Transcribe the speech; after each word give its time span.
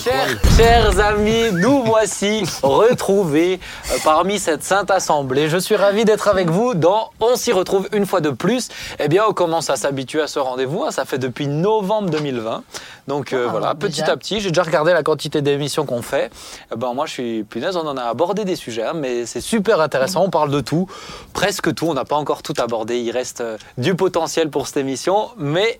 Chers, 0.00 0.28
chers 0.56 1.00
amis, 1.00 1.50
nous 1.52 1.82
voici 1.84 2.44
retrouvés 2.62 3.60
euh, 3.90 3.96
parmi 4.04 4.38
cette 4.38 4.62
sainte 4.62 4.90
assemblée. 4.90 5.48
Je 5.48 5.58
suis 5.58 5.76
ravi 5.76 6.04
d'être 6.04 6.28
avec 6.28 6.48
vous 6.48 6.74
dans 6.74 7.10
On 7.20 7.36
s'y 7.36 7.52
retrouve 7.52 7.88
une 7.92 8.06
fois 8.06 8.20
de 8.20 8.30
plus. 8.30 8.68
Eh 8.98 9.08
bien, 9.08 9.24
on 9.28 9.32
commence 9.32 9.68
à 9.70 9.76
s'habituer 9.76 10.22
à 10.22 10.26
ce 10.28 10.38
rendez-vous. 10.38 10.84
hein. 10.84 10.90
Ça 10.92 11.04
fait 11.04 11.18
depuis 11.18 11.46
novembre 11.46 12.10
2020. 12.10 12.62
Donc 13.08 13.32
euh, 13.32 13.46
Ah, 13.48 13.50
voilà, 13.50 13.74
déjà. 13.74 13.88
petit 13.88 14.10
à 14.10 14.16
petit, 14.16 14.40
j'ai 14.40 14.50
déjà 14.50 14.62
regardé 14.62 14.92
la 14.92 15.02
quantité 15.02 15.42
d'émissions 15.42 15.84
qu'on 15.84 16.02
fait. 16.02 16.30
Eh 16.72 16.76
ben, 16.76 16.94
moi, 16.94 17.06
je 17.06 17.12
suis 17.12 17.42
punaise, 17.44 17.76
on 17.76 17.86
en 17.86 17.96
a 17.96 18.04
abordé 18.04 18.44
des 18.44 18.56
sujets, 18.56 18.84
hein, 18.84 18.92
mais 18.94 19.26
c'est 19.26 19.40
super 19.40 19.80
intéressant. 19.80 20.22
On 20.24 20.30
parle 20.30 20.50
de 20.50 20.60
tout, 20.60 20.86
presque 21.32 21.74
tout. 21.74 21.86
On 21.88 21.94
n'a 21.94 22.04
pas 22.04 22.16
encore 22.16 22.42
tout 22.42 22.54
abordé. 22.58 22.98
Il 23.00 23.10
reste 23.10 23.40
euh, 23.40 23.58
du 23.78 23.94
potentiel 23.94 24.48
pour 24.50 24.66
cette 24.68 24.76
émission, 24.78 25.30
mais 25.36 25.76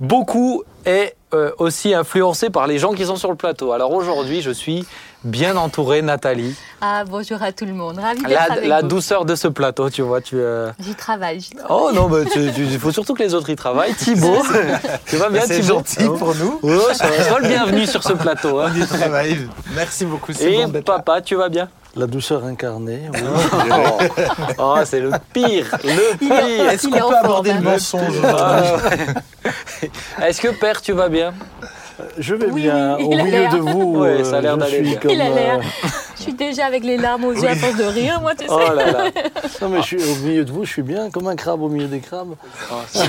beaucoup 0.00 0.62
est 0.84 1.14
euh, 1.32 1.50
aussi 1.58 1.94
influencé 1.94 2.50
par 2.50 2.66
les 2.66 2.78
gens 2.78 2.92
qui 2.92 3.04
sont 3.06 3.16
sur 3.16 3.30
le 3.30 3.36
plateau. 3.36 3.72
Alors 3.72 3.92
aujourd'hui, 3.92 4.40
je 4.42 4.50
suis 4.50 4.86
bien 5.24 5.56
entouré, 5.56 6.02
Nathalie. 6.02 6.54
Ah, 6.80 7.04
bonjour 7.08 7.42
à 7.42 7.50
tout 7.52 7.64
le 7.64 7.72
monde. 7.72 7.98
Ravi 7.98 8.20
d'être 8.22 8.30
La, 8.30 8.42
avec 8.52 8.66
la 8.66 8.80
vous. 8.82 8.88
douceur 8.88 9.24
de 9.24 9.34
ce 9.34 9.48
plateau, 9.48 9.88
tu 9.90 10.02
vois, 10.02 10.20
tu. 10.20 10.36
euh, 10.38 10.70
J'y 10.78 10.94
travaille. 10.94 11.40
Oh 11.70 11.90
non, 11.94 12.08
mais 12.08 12.24
tu- 12.26 12.52
tu- 12.52 12.64
il 12.66 12.78
faut 12.78 12.92
surtout 12.92 13.14
que 13.14 13.22
les 13.22 13.34
autres 13.34 13.48
y 13.50 13.56
travaillent. 13.56 13.94
Thibaut, 13.98 14.42
tu 15.06 15.16
vas 15.16 15.30
bien, 15.30 15.40
C'est 15.46 15.60
Thibaut 15.60 15.74
gentil 15.78 16.04
pour 16.18 16.34
nous. 16.34 16.60
Oh. 16.62 16.78
Sois 16.92 17.40
le 17.40 17.48
bienvenu 17.48 17.86
sur 17.86 18.02
ce 18.02 18.12
plateau. 18.12 18.60
hein. 18.60 18.70
On 18.76 18.80
y 18.80 18.86
travaille. 18.86 19.48
Merci 19.74 20.04
beaucoup. 20.04 20.32
c'est 20.34 20.52
Et 20.52 20.56
bon 20.66 20.68
d'être 20.68 20.88
là. 20.88 20.96
papa, 20.98 21.20
tu 21.22 21.34
vas 21.36 21.48
bien? 21.48 21.68
La 21.96 22.06
douceur 22.06 22.44
incarnée. 22.44 23.02
oui. 23.12 23.20
Oh, 23.70 23.98
oh, 24.58 24.76
c'est 24.84 25.00
le 25.00 25.10
pire, 25.32 25.76
le 25.84 25.90
Il 26.20 26.28
pire. 26.28 26.70
Est-ce 26.70 26.86
Il 26.88 26.92
qu'on 26.92 27.08
peut 27.08 27.16
aborder 27.16 27.50
hein. 27.52 27.58
le 27.62 27.70
mensonge 27.70 28.16
Ah, 28.24 28.62
ouais. 29.82 29.90
Est-ce 30.28 30.40
que 30.40 30.48
père, 30.48 30.80
tu 30.82 30.92
vas 30.92 31.08
bien? 31.08 31.32
Je 32.18 32.34
vais 32.34 32.46
Oui, 32.46 32.62
bien. 32.62 32.96
oui, 32.98 33.04
Au 33.04 33.12
il 33.12 33.24
milieu 33.24 33.48
de 33.48 33.56
vous, 33.58 33.98
Ouais, 34.00 34.24
ça 34.24 34.38
a 34.38 34.40
l'air 34.40 34.54
je 34.54 34.60
d'aller 34.60 34.96
comme, 35.00 35.10
Il 35.12 35.20
a 35.20 35.28
l'air. 35.28 35.60
Je 36.24 36.30
suis 36.30 36.38
déjà 36.38 36.64
avec 36.64 36.84
les 36.84 36.96
larmes 36.96 37.24
aux 37.26 37.32
yeux 37.34 37.46
à 37.48 37.54
force 37.54 37.76
de 37.76 37.84
rire, 37.84 38.18
moi, 38.22 38.32
tu 38.34 38.46
sais. 38.46 38.50
Oh 38.50 38.58
là 38.58 38.90
là, 38.92 39.04
non, 39.60 39.68
mais 39.68 39.82
je 39.82 39.86
suis 39.86 40.02
au 40.02 40.14
milieu 40.24 40.42
de 40.46 40.50
vous, 40.50 40.64
je 40.64 40.70
suis 40.70 40.82
bien 40.82 41.10
comme 41.10 41.26
un 41.26 41.36
crabe 41.36 41.60
au 41.60 41.68
milieu 41.68 41.86
des 41.86 41.98
crabes. 42.00 42.34
Oh, 42.72 42.74
c'est- 42.90 43.02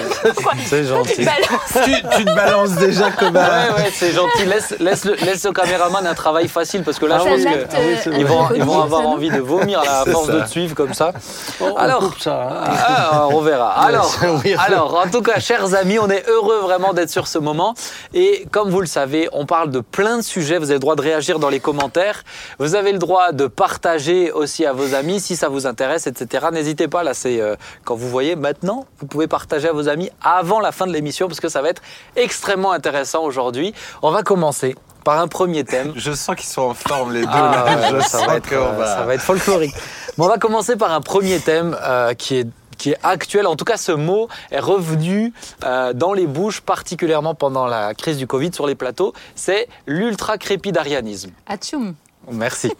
Tu 0.69 0.83
gentil. 0.85 1.23
balances. 1.23 1.85
tu, 1.85 1.91
tu 2.17 2.25
te 2.25 2.35
balances 2.35 2.72
déjà 2.75 3.11
comme 3.11 3.38
un. 3.38 3.39
Ouais, 3.69 3.73
ouais, 3.83 3.89
c'est 3.94 4.11
gentil. 4.11 4.44
Laisse, 4.45 4.75
laisse, 4.81 5.05
le, 5.05 5.13
laisse 5.16 5.45
le 5.45 5.53
caméraman 5.53 6.05
un 6.05 6.13
travail 6.13 6.49
facile 6.49 6.83
parce 6.83 6.99
que 6.99 7.05
là, 7.05 7.19
Ah 7.22 7.23
je 7.25 7.33
oui, 7.35 7.44
pense 7.45 7.53
ah 7.73 7.77
oui, 7.80 8.23
euh, 8.23 8.25
vont, 8.27 8.47
ils 8.55 8.63
vont 8.63 8.81
avoir 8.81 9.07
envie 9.07 9.29
de 9.29 9.39
vomir 9.39 9.79
à 9.79 10.03
force 10.05 10.27
de 10.27 10.41
te 10.41 10.50
suivre 10.50 10.75
comme 10.75 10.94
ça. 10.94 11.13
Oh, 11.61 11.67
on 11.72 11.75
Alors- 11.77 12.00
coupe 12.02 12.19
ça. 12.19 12.50
hein. 12.52 12.73
Ah, 12.85 13.27
on 13.31 13.39
verra. 13.39 13.69
Alors, 13.85 14.13
oui. 14.44 14.55
alors, 14.67 15.02
en 15.05 15.09
tout 15.09 15.22
cas, 15.22 15.39
chers 15.39 15.73
amis, 15.75 16.00
on 16.00 16.09
est 16.09 16.27
heureux 16.27 16.59
vraiment 16.63 16.91
d'être 16.91 17.09
sur 17.09 17.27
ce 17.27 17.38
moment. 17.38 17.75
Et 18.13 18.45
comme 18.52 18.69
vous 18.69 18.81
le 18.81 18.88
savez, 18.88 19.29
on 19.31 19.45
parle 19.45 19.72
de 19.72 19.79
plein 19.79 20.17
de 20.17 20.22
sujets. 20.23 20.57
Vous 20.57 20.66
avez 20.66 20.73
le 20.75 20.79
droit 20.79 20.95
de 20.97 21.02
réagir 21.02 21.39
dans 21.39 21.50
les 21.50 21.59
commentaires. 21.61 22.23
Vous 22.59 22.75
avez 22.75 22.91
le 22.91 22.97
droit 22.97 23.05
de 23.34 23.48
partager 23.48 24.31
aussi 24.31 24.66
à 24.66 24.73
vos 24.73 24.94
amis 24.95 25.20
si 25.20 25.36
ça 25.36 25.48
vous 25.50 25.67
intéresse, 25.67 26.08
etc. 26.08 26.48
N'hésitez 26.52 26.88
pas. 26.88 27.03
Là, 27.03 27.14
c'est 27.14 27.39
euh, 27.42 27.56
quand 27.84 27.95
vous 27.95 28.09
voyez 28.09 28.36
maintenant, 28.36 28.86
vous 29.00 29.06
pouvez 29.08 29.28
partager 29.28 29.67
à 29.70 29.73
vos 29.73 29.88
amis 29.89 30.09
avant 30.23 30.59
la 30.59 30.72
fin 30.72 30.88
de 30.88 30.92
l'émission 30.94 31.28
parce 31.28 31.39
que 31.39 31.50
ça 31.50 31.62
va 31.62 31.70
être 31.70 31.81
extrêmement 32.16 32.72
intéressant 32.72 33.23
aujourd'hui. 33.23 33.73
On 34.02 34.12
va 34.12 34.23
commencer 34.23 34.75
par 35.03 35.20
un 35.20 35.28
premier 35.28 35.64
thème. 35.64 35.94
Je 35.95 36.12
sens 36.14 36.36
qu'ils 36.36 36.50
sont 36.50 36.64
en 36.64 36.73
forme 36.73 37.14
les 37.14 37.22
deux. 37.22 37.28
Ah, 37.31 37.66
là. 37.66 37.92
ouais, 37.92 38.00
Je 38.00 38.00
ça, 38.02 38.17
sens 38.20 38.25
va 38.28 38.36
être, 38.38 38.52
euh, 38.53 38.72
va- 38.72 38.88
ça 38.88 39.03
va 39.06 39.14
être 39.14 39.22
folklorique. 39.22 39.73
Bon, 40.17 40.25
on 40.25 40.30
va 40.30 40.38
commencer 40.38 40.75
par 40.75 40.92
un 40.92 41.02
premier 41.02 41.40
thème 41.40 41.78
euh, 41.84 42.14
qui 42.14 42.38
est 42.38 42.47
qui 42.78 42.90
est 42.92 42.97
actuel. 43.03 43.47
En 43.47 43.56
tout 43.56 43.64
cas, 43.64 43.78
ce 43.78 43.94
mot 43.94 44.28
est 44.52 44.59
revenu 44.59 45.31
euh, 45.64 45.94
dans 45.94 46.12
les 46.12 46.28
bouches, 46.28 46.59
particulièrement 46.59 47.34
pendant 47.34 47.67
la 47.67 47.94
crise 47.94 48.17
du 48.17 48.28
Covid 48.28 48.52
sur 48.53 48.67
les 48.67 48.75
plateaux. 48.75 49.14
C'est 49.34 49.69
l'ultra-crépidarianisme. 49.88 51.31
Atchoum. 51.47 51.95
Merci. 52.31 52.72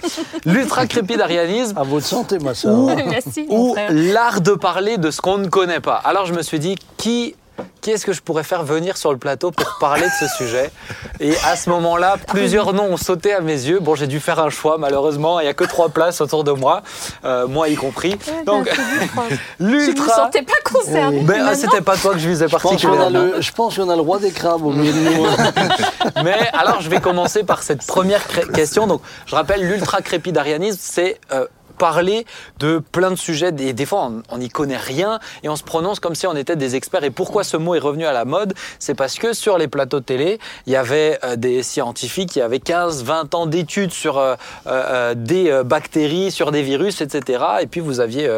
L'ultra-crépidarianisme 0.46 1.78
À 1.80 1.84
votre 1.84 2.06
santé, 2.06 2.40
ma 2.40 2.54
soeur. 2.54 2.96
Merci, 3.10 3.46
ou 3.50 3.76
l'art 3.90 4.42
de 4.42 4.54
parler 4.54 4.98
de 4.98 5.12
ce 5.12 5.22
qu'on 5.22 5.38
ne 5.38 5.48
connaît 5.48 5.80
pas. 5.80 5.96
Alors 5.96 6.26
je 6.26 6.34
me 6.34 6.42
suis 6.42 6.60
dit, 6.60 6.76
qui, 6.98 7.36
qui 7.82 7.92
est-ce 7.92 8.06
que 8.06 8.14
je 8.14 8.22
pourrais 8.22 8.44
faire 8.44 8.64
venir 8.64 8.98
sur 8.98 9.12
le 9.12 9.18
plateau 9.18 9.52
pour 9.52 9.78
parler 9.80 10.06
de 10.06 10.26
ce 10.28 10.28
sujet 10.38 10.72
Et 11.20 11.34
à 11.46 11.56
ce 11.56 11.70
moment-là, 11.70 12.18
plusieurs 12.28 12.74
noms 12.74 12.86
ont 12.86 12.98
sauté 12.98 13.34
à 13.34 13.42
mes 13.42 13.54
yeux. 13.54 13.80
Bon, 13.80 13.96
j'ai 13.96 14.08
dû 14.08 14.20
faire 14.20 14.40
un 14.40 14.50
choix, 14.50 14.78
malheureusement. 14.78 15.40
Il 15.40 15.44
n'y 15.44 15.50
a 15.50 15.54
que 15.54 15.64
trois 15.64 15.90
places 15.90 16.20
autour 16.22 16.44
de 16.44 16.52
moi, 16.52 16.82
euh, 17.24 17.48
moi 17.48 17.70
y 17.70 17.76
compris. 17.76 18.18
Donc, 18.46 18.70
Je 18.74 19.64
ne 19.64 19.70
me 19.70 19.78
l'ultra... 19.78 20.16
sentais 20.16 20.42
pas 20.42 20.54
concernée. 20.64 21.22
Ben, 21.22 21.46
ah, 21.48 21.56
c'était 21.56 21.82
pas 21.82 21.96
toi 21.96 22.14
que 22.14 22.20
je 22.20 22.28
visais 22.28 22.48
Je 22.48 22.52
pense 22.52 22.62
qu'on 22.64 22.70
a, 22.70 22.72
particulièrement. 22.72 23.36
le, 23.36 23.42
je 23.42 23.52
pense 23.52 23.76
qu'on 23.76 23.90
a 23.90 23.96
le 23.96 24.02
roi 24.02 24.20
des 24.20 24.32
crabes 24.32 24.66
au 24.66 24.72
milieu 24.72 24.92
de 24.92 25.16
nous. 25.18 25.26
Mais 26.24 26.50
alors, 26.54 26.82
je 26.82 26.90
vais 26.90 27.00
commencer 27.00 27.44
par 27.44 27.62
cette 27.64 27.86
première 27.86 28.26
question. 28.54 28.88
Donc, 28.88 29.02
je 29.26 29.36
rappelle, 29.36 29.62
l'ultra-crépidarianisme, 29.68 30.80
c'est 30.82 31.20
euh, 31.32 31.46
parler 31.76 32.26
de 32.60 32.82
plein 32.92 33.12
de 33.12 33.16
sujets. 33.16 33.52
Des, 33.52 33.74
des 33.74 33.86
fois, 33.86 34.12
on 34.30 34.38
n'y 34.38 34.50
connaît 34.50 34.78
rien 34.78 35.20
et 35.44 35.50
on 35.50 35.56
se 35.56 35.64
prononce 35.64 36.00
comme 36.00 36.16
si 36.16 36.28
on 36.28 36.36
était 36.36 36.56
des 36.56 36.76
experts. 36.76 37.04
Et 37.04 37.12
pourquoi 37.12 37.44
ce 37.44 37.58
mot 37.58 37.76
est 37.76 37.80
revenu 37.80 38.06
à 38.06 38.14
la 38.14 38.26
mode? 38.26 38.54
C'est 38.80 38.96
parce 38.96 39.16
que 39.16 39.34
sur 39.34 39.58
les 39.58 39.68
plateaux 39.68 40.00
de 40.00 40.06
télé, 40.06 40.40
il 40.68 40.74
y 40.74 40.76
avait 40.76 41.20
euh, 41.24 41.36
des 41.36 41.64
scientifiques 41.64 42.30
qui 42.30 42.42
avaient 42.42 42.60
15, 42.60 43.04
20 43.04 43.36
ans 43.36 43.46
d'études 43.46 43.92
sur 43.92 44.18
euh, 44.18 44.36
euh, 44.68 45.14
des 45.16 45.62
bactéries, 45.66 46.32
sur 46.32 46.52
des 46.52 46.62
virus, 46.62 47.02
etc. 47.02 47.44
Et 47.62 47.68
puis, 47.68 47.82
vous 47.82 48.00
aviez 48.00 48.30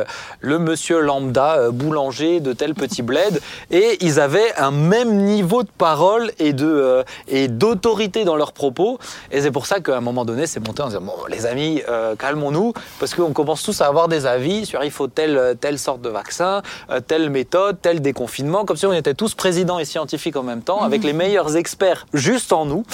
le 0.42 0.60
monsieur 0.60 1.00
lambda, 1.00 1.72
boulanger 1.72 2.40
de 2.40 2.54
tel 2.54 2.74
petit 2.74 3.02
bled. 3.02 3.42
Et 3.72 3.98
ils 4.02 4.20
avaient 4.20 4.54
un 4.58 4.72
même 4.72 5.18
niveau 5.18 5.64
de 5.64 5.70
parole 5.78 6.32
et 6.40 6.54
de 6.54 7.04
et 7.28 7.48
d'autorité 7.48 8.26
dans 8.26 8.36
leurs 8.36 8.54
propos. 8.54 9.00
Et 9.32 9.42
c'est 9.42 9.52
pour 9.52 9.66
ça 9.66 9.80
qu'à 9.80 9.98
un 9.98 10.02
moment 10.02 10.26
donné, 10.26 10.48
c'est 10.48 10.66
monté 10.66 10.82
en 10.82 10.88
disant 10.88 11.02
bon, 11.02 11.14
les 11.30 11.46
amis, 11.46 11.82
calmons-nous, 12.20 12.74
parce 13.00 13.14
qu'on 13.28 13.34
commence 13.34 13.64
tous 13.64 13.82
à 13.82 13.88
avoir 13.88 14.08
des 14.08 14.26
avis 14.26 14.66
sur 14.66 14.84
il 14.84 14.92
faut 14.92 15.08
telle 15.08 15.58
telle 15.60 15.78
sorte 15.78 16.02
de 16.02 16.10
vaccin, 16.10 16.62
euh, 16.90 17.00
telle 17.00 17.30
méthode, 17.30 17.78
tel 17.82 18.02
déconfinement, 18.02 18.64
comme 18.64 18.78
si 18.78 18.86
on 18.86 18.94
était 18.94 19.14
tous 19.14 19.36
présidents 19.36 19.80
et 19.80 19.86
scientifiques 19.86 20.36
en 20.38 20.44
même 20.44 20.62
temps, 20.62 20.82
avec 20.82 21.04
les 21.04 21.14
meilleurs 21.14 21.58
experts 21.58 22.08
juste 22.14 22.54
en 22.54 22.66
nous. 22.66 22.86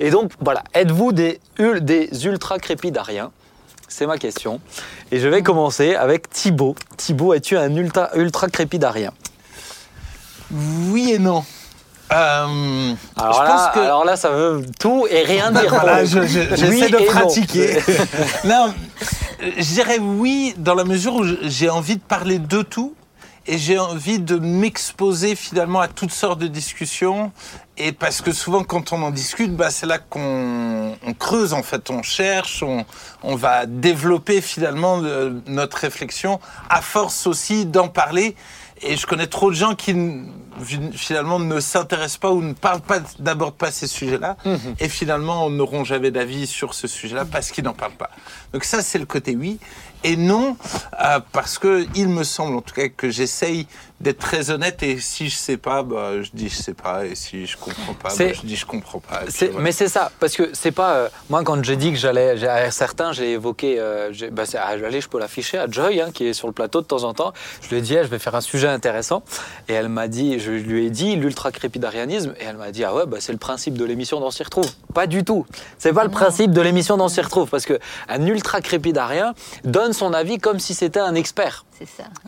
Et, 0.00 0.10
donc 0.10 0.32
voilà, 0.40 0.64
êtes-vous 0.72 1.12
des 1.12 1.40
des 1.58 2.26
ultra 2.26 2.58
crépidariens 2.58 3.30
c'est 3.86 4.06
ma 4.06 4.18
question. 4.18 4.60
Et 5.12 5.20
je 5.20 5.28
vais 5.28 5.42
commencer 5.42 5.94
avec 5.94 6.28
Thibaut. 6.28 6.74
Thibaut, 6.96 7.32
es-tu 7.32 7.56
un 7.56 7.76
ultra, 7.76 8.10
ultra 8.16 8.48
crépidarien 8.48 9.12
Oui 10.50 11.12
et 11.12 11.20
non. 11.20 11.44
Euh, 12.12 12.94
alors 13.16 13.34
je 13.34 13.42
là, 13.42 13.46
pense 13.48 13.74
que. 13.74 13.78
alors 13.80 14.04
là, 14.04 14.16
ça 14.16 14.30
veut 14.30 14.64
tout 14.78 15.06
et 15.10 15.22
rien 15.22 15.50
dire. 15.50 15.68
Voilà, 15.70 16.04
je- 16.04 16.22
je- 16.22 16.54
j'essaie 16.54 16.68
Oui 16.68 16.90
de 16.90 16.98
et 16.98 17.06
non. 17.06 17.12
pratiquer. 17.12 17.78
non, 18.44 18.74
je 19.40 19.62
dirais 19.72 19.98
oui 19.98 20.54
dans 20.58 20.74
la 20.74 20.84
mesure 20.84 21.14
où 21.14 21.24
je- 21.24 21.34
j'ai 21.42 21.70
envie 21.70 21.96
de 21.96 22.02
parler 22.02 22.38
de 22.38 22.62
tout 22.62 22.94
et 23.46 23.58
j'ai 23.58 23.78
envie 23.78 24.18
de 24.20 24.36
m'exposer 24.38 25.34
finalement 25.34 25.80
à 25.80 25.88
toutes 25.88 26.12
sortes 26.12 26.38
de 26.38 26.46
discussions. 26.46 27.32
Et 27.76 27.90
parce 27.92 28.20
que 28.20 28.32
souvent, 28.32 28.62
quand 28.62 28.92
on 28.92 29.02
en 29.02 29.10
discute, 29.10 29.54
bah, 29.56 29.70
c'est 29.70 29.86
là 29.86 29.98
qu'on 29.98 30.94
on 31.04 31.12
creuse, 31.14 31.52
en 31.54 31.62
fait, 31.64 31.90
on 31.90 32.02
cherche, 32.02 32.62
on, 32.62 32.84
on 33.24 33.34
va 33.34 33.66
développer 33.66 34.40
finalement 34.40 34.98
le- 34.98 35.42
notre 35.48 35.78
réflexion, 35.78 36.38
à 36.70 36.80
force 36.82 37.26
aussi 37.26 37.66
d'en 37.66 37.88
parler. 37.88 38.36
Et 38.86 38.96
je 38.96 39.06
connais 39.06 39.26
trop 39.26 39.50
de 39.50 39.56
gens 39.56 39.74
qui 39.74 39.94
finalement 40.92 41.38
ne 41.40 41.58
s'intéressent 41.58 42.18
pas 42.18 42.30
ou 42.30 42.40
ne 42.40 42.52
parlent 42.52 42.80
pas, 42.80 43.00
n'abordent 43.18 43.56
pas 43.56 43.72
ces 43.72 43.86
sujets-là, 43.86 44.36
et 44.78 44.88
finalement 44.88 45.50
n'auront 45.50 45.84
jamais 45.84 46.10
d'avis 46.10 46.46
sur 46.46 46.74
ce 46.74 46.86
sujet-là 46.86 47.24
parce 47.24 47.50
qu'ils 47.50 47.64
n'en 47.64 47.72
parlent 47.72 47.92
pas. 47.92 48.10
Donc 48.52 48.64
ça, 48.64 48.82
c'est 48.82 48.98
le 48.98 49.06
côté 49.06 49.36
oui. 49.36 49.58
Et 50.04 50.16
non, 50.16 50.56
euh, 51.02 51.18
parce 51.32 51.58
que 51.58 51.86
il 51.94 52.08
me 52.08 52.24
semble 52.24 52.56
en 52.56 52.60
tout 52.60 52.74
cas 52.74 52.88
que 52.88 53.10
j'essaye 53.10 53.66
d'être 54.04 54.18
très 54.18 54.50
honnête 54.50 54.82
et 54.82 54.98
si 55.00 55.28
je 55.28 55.34
sais 55.36 55.56
pas, 55.56 55.82
bah, 55.82 56.22
je 56.22 56.30
dis 56.32 56.48
je 56.48 56.54
sais 56.56 56.74
pas 56.74 57.04
et 57.06 57.14
si 57.16 57.46
je 57.46 57.56
comprends 57.56 57.94
pas, 57.94 58.10
bah, 58.10 58.32
je 58.32 58.46
dis 58.46 58.54
je 58.56 58.66
comprends 58.66 59.00
pas. 59.00 59.22
voilà. 59.48 59.60
Mais 59.64 59.72
c'est 59.72 59.88
ça, 59.88 60.12
parce 60.20 60.34
que 60.36 60.50
c'est 60.52 60.70
pas. 60.70 60.94
euh, 60.94 61.08
moi, 61.30 61.42
quand 61.42 61.62
j'ai 61.64 61.76
dit 61.76 61.90
que 61.90 61.98
j'allais. 61.98 62.36
j'ai- 62.36 62.46
À 62.48 62.70
certains, 62.70 63.12
j'ai 63.12 63.32
évoqué. 63.32 63.80
euh, 63.80 64.12
j'ai- 64.12 64.30
bah, 64.30 64.44
ah, 64.54 64.68
allez, 64.68 65.00
je 65.00 65.08
peux 65.08 65.18
l'afficher 65.18 65.58
à 65.58 65.66
Joy, 65.68 66.00
hein, 66.00 66.10
qui 66.12 66.26
est 66.26 66.32
sur 66.34 66.46
le 66.46 66.52
plateau 66.52 66.80
de 66.82 66.86
temps 66.86 67.02
en 67.04 67.14
temps. 67.14 67.32
Je 67.62 67.68
lui 67.70 67.78
ai 67.78 67.80
dit, 67.80 67.94
eh, 67.94 68.04
je 68.04 68.08
vais 68.08 68.18
faire 68.20 68.34
un 68.34 68.40
sujet 68.40 68.68
intéressant. 68.68 69.22
Et 69.68 69.72
elle 69.72 69.88
m'a 69.88 70.06
dit, 70.08 70.38
je 70.38 70.50
lui 70.52 70.86
ai 70.86 70.90
dit 70.90 71.16
l'ultra-crépidarianisme. 71.16 72.34
Et 72.40 72.44
elle 72.44 72.56
m'a 72.56 72.70
dit, 72.70 72.84
ah 72.84 72.94
ouais, 72.94 73.06
bah, 73.06 73.16
c'est 73.20 73.32
le 73.32 73.38
principe 73.38 73.76
de 73.78 73.84
l'émission 73.84 74.20
d'On 74.20 74.30
s'y 74.30 74.42
retrouve. 74.42 74.70
Pas 74.92 75.06
du 75.06 75.24
tout. 75.24 75.46
C'est 75.78 75.92
pas 75.92 76.04
le 76.04 76.10
principe 76.10 76.52
de 76.52 76.60
l'émission 76.60 76.96
d'On 76.96 77.08
s'y 77.08 77.20
retrouve. 77.20 77.48
Parce 77.48 77.64
qu'un 77.66 78.26
ultra-crépidarien 78.26 79.34
donne 79.64 79.92
son 79.92 80.12
avis 80.12 80.38
comme 80.38 80.58
si 80.60 80.74
c'était 80.74 81.00
un 81.00 81.14
expert. 81.14 81.64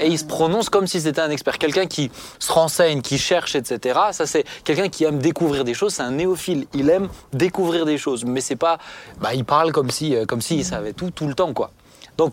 Et 0.00 0.08
il 0.08 0.18
se 0.18 0.24
prononce 0.24 0.68
comme 0.68 0.86
si 0.86 1.00
c'était 1.00 1.20
un 1.20 1.30
expert. 1.30 1.58
Quelqu'un 1.58 1.86
qui 1.86 2.10
se 2.38 2.52
renseigne, 2.52 3.00
qui 3.02 3.18
cherche, 3.18 3.54
etc. 3.54 3.98
Ça, 4.12 4.26
c'est 4.26 4.44
quelqu'un 4.64 4.88
qui 4.88 5.04
aime 5.04 5.18
découvrir 5.18 5.64
des 5.64 5.74
choses. 5.74 5.94
C'est 5.94 6.02
un 6.02 6.12
néophile. 6.12 6.66
Il 6.74 6.90
aime 6.90 7.08
découvrir 7.32 7.84
des 7.84 7.98
choses. 7.98 8.24
Mais 8.24 8.40
c'est 8.40 8.56
pas. 8.56 8.78
Bah, 9.20 9.34
il 9.34 9.44
parle 9.44 9.72
comme 9.72 9.90
si, 9.90 10.14
euh, 10.14 10.26
comme 10.26 10.40
s'il 10.40 10.64
savait 10.64 10.92
tout, 10.92 11.10
tout 11.10 11.26
le 11.26 11.34
temps, 11.34 11.52
quoi. 11.52 11.70
Donc, 12.16 12.32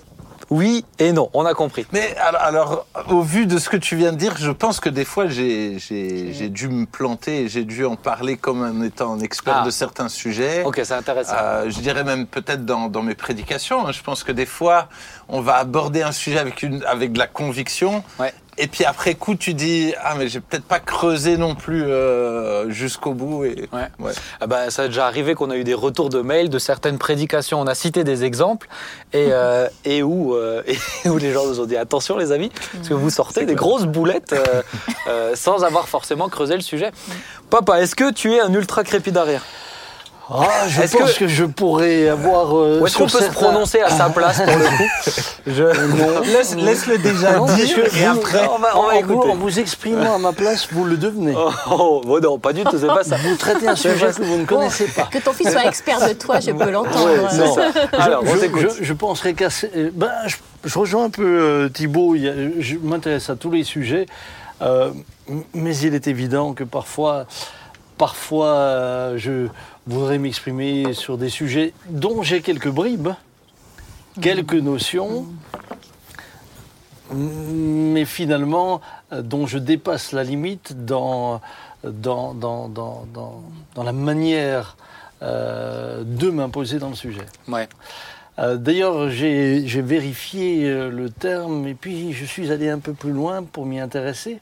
Oui 0.49 0.85
et 0.99 1.11
non, 1.13 1.29
on 1.33 1.45
a 1.45 1.53
compris. 1.53 1.85
Mais 1.93 2.15
alors, 2.17 2.41
alors, 2.41 2.85
au 3.09 3.21
vu 3.21 3.45
de 3.45 3.57
ce 3.57 3.69
que 3.69 3.77
tu 3.77 3.95
viens 3.95 4.11
de 4.11 4.17
dire, 4.17 4.35
je 4.37 4.51
pense 4.51 4.79
que 4.79 4.89
des 4.89 5.05
fois, 5.05 5.27
j'ai 5.27 5.77
dû 6.49 6.67
me 6.67 6.85
planter 6.85 7.41
et 7.43 7.47
j'ai 7.49 7.63
dû 7.63 7.85
en 7.85 7.95
parler 7.95 8.37
comme 8.37 8.61
en 8.63 8.83
étant 8.83 9.13
un 9.13 9.19
expert 9.19 9.57
Ah. 9.61 9.65
de 9.65 9.71
certains 9.71 10.09
sujets. 10.09 10.63
Ok, 10.63 10.81
c'est 10.83 10.93
intéressant. 10.93 11.33
Euh, 11.39 11.69
je 11.69 11.79
dirais 11.79 12.03
même 12.03 12.25
peut-être 12.27 12.65
dans, 12.65 12.87
dans 12.89 13.01
mes 13.01 13.15
prédications. 13.15 13.87
hein. 13.87 13.91
Je 13.91 14.01
pense 14.01 14.23
que 14.23 14.31
des 14.31 14.45
fois, 14.45 14.89
on 15.29 15.41
va 15.41 15.55
aborder 15.55 16.01
un 16.03 16.11
sujet 16.11 16.39
avec, 16.39 16.63
une, 16.63 16.83
avec 16.85 17.11
de 17.13 17.19
la 17.19 17.27
conviction. 17.27 18.03
Ouais. 18.19 18.33
Et 18.57 18.67
puis 18.67 18.85
après 18.85 19.15
coup, 19.15 19.35
tu 19.35 19.53
dis 19.53 19.93
Ah, 20.03 20.15
mais 20.17 20.27
j'ai 20.27 20.39
peut-être 20.39 20.63
pas 20.65 20.79
creusé 20.79 21.37
non 21.37 21.55
plus 21.55 21.83
euh, 21.83 22.69
jusqu'au 22.69 23.13
bout. 23.13 23.45
Et, 23.45 23.69
Ouais. 23.71 23.87
ouais. 23.99 24.11
Ah 24.39 24.47
bah, 24.47 24.69
ça 24.69 24.83
a 24.83 24.87
déjà 24.87 25.07
arrivé 25.07 25.33
qu'on 25.35 25.49
a 25.49 25.57
eu 25.57 25.63
des 25.63 25.73
retours 25.73 26.09
de 26.09 26.21
mails 26.21 26.49
de 26.49 26.59
certaines 26.59 26.97
prédications. 26.97 27.59
On 27.59 27.67
a 27.67 27.75
cité 27.75 28.03
des 28.03 28.23
exemples 28.23 28.67
et, 29.13 29.27
euh, 29.31 29.67
et, 29.85 30.03
où, 30.03 30.35
euh, 30.35 30.61
et 30.67 30.77
où 31.09 31.17
les 31.17 31.31
gens 31.31 31.45
nous 31.47 31.59
ont 31.59 31.65
dit 31.65 31.77
attention 31.77 32.17
les 32.17 32.31
amis, 32.31 32.51
parce 32.73 32.89
que 32.89 32.93
vous 32.93 33.09
sortez 33.09 33.45
des 33.45 33.55
grosses 33.55 33.85
boulettes 33.85 34.35
sans 35.35 35.63
avoir 35.63 35.87
forcément 35.87 36.29
creusé 36.29 36.55
le 36.55 36.61
sujet. 36.61 36.91
Papa, 37.49 37.81
est-ce 37.81 37.95
que 37.95 38.11
tu 38.11 38.33
es 38.33 38.39
un 38.39 38.53
ultra 38.53 38.83
crépidarien 38.83 39.41
Ah, 40.35 40.67
je 40.67 40.81
Est-ce 40.81 40.97
pense 40.97 41.13
que- 41.13 41.19
que... 41.19 41.27
je 41.27 41.45
pourrais 41.45 42.09
avoir. 42.09 42.57
euh, 42.57 42.79
Ou 42.81 42.87
est-ce 42.87 42.97
qu'on 42.97 43.05
peut 43.07 43.19
se 43.21 43.31
prononcer 43.31 43.81
à 43.81 43.89
sa 43.89 44.09
place 44.09 44.37
pour 44.41 44.47
le 44.57 44.65
coup 44.77 45.11
Je... 45.47 45.63
Non. 45.63 46.21
Laisse, 46.21 46.55
Laisse-le 46.55 46.97
déjà 46.97 47.33
Non, 47.37 47.45
dire 47.45 47.75
que 47.75 47.81
et 47.81 48.05
vous- 48.07 48.19
après. 48.19 48.47
on 48.47 48.57
va- 48.59 48.77
on 48.77 48.87
va 48.87 48.95
en, 48.95 49.01
vous, 49.03 49.19
en 49.31 49.35
vous 49.35 49.59
exprimant 49.59 50.15
à 50.15 50.17
ma 50.17 50.33
place, 50.33 50.67
vous 50.71 50.85
le 50.85 50.97
devenez. 50.97 51.33
Oh, 51.37 51.51
oh, 51.69 52.01
bon, 52.03 52.19
non, 52.21 52.39
pas 52.39 52.51
du 52.53 52.63
tout, 52.63 52.77
c'est 52.79 52.87
pas 52.87 53.03
ça. 53.03 53.17
Vous 53.17 53.35
traitez 53.35 53.67
un 53.67 53.75
sujet 53.75 54.07
que 54.07 54.23
vous 54.23 54.37
ne 54.37 54.45
connaissez 54.45 54.85
pas. 54.87 55.07
Que 55.11 55.19
ton 55.19 55.33
fils 55.33 55.51
soit 55.51 55.65
expert 55.65 55.99
de 56.07 56.13
toi, 56.13 56.39
je 56.39 56.51
peux 56.51 56.71
l'entendre. 56.71 57.05
Ouais, 57.05 57.37
non. 57.37 57.55
Alors, 57.99 58.23
on 58.25 58.35
je, 58.35 58.69
je, 58.79 58.83
je 58.83 58.93
penserais 58.93 59.33
qu'à. 59.33 59.49
euh, 59.75 59.89
Ben, 59.93 60.09
je, 60.25 60.35
je 60.65 60.79
rejoins 60.79 61.05
un 61.05 61.09
peu 61.11 61.23
euh, 61.25 61.69
Thibault. 61.69 62.15
je 62.15 62.75
m'intéresse 62.81 63.29
à 63.29 63.35
tous 63.35 63.51
les 63.51 63.63
sujets. 63.63 64.07
euh, 64.61 64.89
mais 65.53 65.75
il 65.77 65.93
est 65.93 66.07
évident 66.07 66.53
que 66.53 66.63
parfois, 66.63 67.25
parfois 67.97 68.47
euh, 68.47 69.13
je 69.17 69.47
voudrais 69.87 70.17
m'exprimer 70.17 70.93
sur 70.93 71.17
des 71.17 71.29
sujets 71.29 71.73
dont 71.89 72.23
j'ai 72.23 72.41
quelques 72.41 72.69
bribes, 72.69 73.09
quelques 74.21 74.53
notions, 74.53 75.25
mais 77.11 78.05
finalement 78.05 78.81
euh, 79.11 79.21
dont 79.21 79.45
je 79.45 79.57
dépasse 79.57 80.11
la 80.11 80.23
limite 80.23 80.85
dans, 80.85 81.41
dans, 81.83 82.33
dans, 82.33 82.69
dans, 82.69 83.05
dans, 83.13 83.83
la 83.83 83.91
manière 83.91 84.77
euh, 85.21 86.03
de 86.05 86.29
m'imposer 86.29 86.79
dans 86.79 86.89
le 86.89 86.95
sujet. 86.95 87.25
Ouais. 87.47 87.67
Euh, 88.39 88.57
D'ailleurs, 88.57 89.09
j'ai 89.09 89.67
j'ai 89.67 89.81
vérifié 89.81 90.65
euh, 90.65 90.89
le 90.89 91.09
terme 91.09 91.67
et 91.67 91.75
puis 91.75 92.13
je 92.13 92.25
suis 92.25 92.51
allé 92.51 92.69
un 92.69 92.79
peu 92.79 92.93
plus 92.93 93.11
loin 93.11 93.43
pour 93.43 93.65
m'y 93.65 93.79
intéresser. 93.79 94.39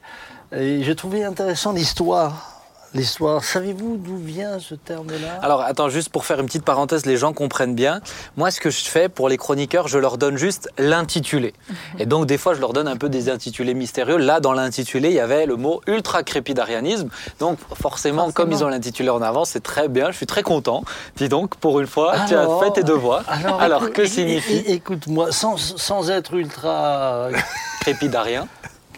Et 0.54 0.82
j'ai 0.82 0.96
trouvé 0.96 1.24
intéressant 1.24 1.72
l'histoire. 1.72 2.61
L'histoire, 2.94 3.42
savez-vous 3.42 3.96
d'où 3.96 4.16
vient 4.18 4.58
ce 4.58 4.74
terme-là? 4.74 5.38
Alors 5.40 5.62
attends, 5.62 5.88
juste 5.88 6.10
pour 6.10 6.26
faire 6.26 6.40
une 6.40 6.46
petite 6.46 6.64
parenthèse, 6.64 7.06
les 7.06 7.16
gens 7.16 7.32
comprennent 7.32 7.74
bien. 7.74 8.00
Moi, 8.36 8.50
ce 8.50 8.60
que 8.60 8.68
je 8.68 8.84
fais 8.84 9.08
pour 9.08 9.28
les 9.30 9.38
chroniqueurs, 9.38 9.88
je 9.88 9.98
leur 9.98 10.18
donne 10.18 10.36
juste 10.36 10.68
l'intitulé. 10.76 11.54
Et 11.98 12.04
donc 12.04 12.26
des 12.26 12.36
fois, 12.36 12.52
je 12.54 12.60
leur 12.60 12.74
donne 12.74 12.88
un 12.88 12.96
peu 12.96 13.08
des 13.08 13.30
intitulés 13.30 13.72
mystérieux. 13.72 14.18
Là, 14.18 14.40
dans 14.40 14.52
l'intitulé, 14.52 15.08
il 15.08 15.14
y 15.14 15.20
avait 15.20 15.46
le 15.46 15.56
mot 15.56 15.80
ultra 15.86 16.22
crépidarianisme. 16.22 17.08
Donc 17.40 17.58
forcément, 17.60 18.24
Forcément. 18.24 18.32
comme 18.32 18.52
ils 18.52 18.62
ont 18.62 18.68
l'intitulé 18.68 19.08
en 19.08 19.22
avant, 19.22 19.44
c'est 19.46 19.62
très 19.62 19.88
bien. 19.88 20.10
Je 20.10 20.16
suis 20.18 20.26
très 20.26 20.42
content. 20.42 20.84
Dis 21.16 21.28
donc, 21.30 21.56
pour 21.56 21.80
une 21.80 21.86
fois, 21.86 22.14
tu 22.28 22.34
as 22.34 22.46
fait 22.62 22.72
tes 22.72 22.82
devoirs. 22.82 23.24
Alors, 23.58 23.84
écoute- 23.84 23.94
que 23.94 24.06
signifie 24.06 24.62
Écoute-moi, 24.66 25.32
sans, 25.32 25.56
sans 25.56 26.10
être 26.10 26.34
ultra 26.34 27.28
crépidarien 27.80 28.46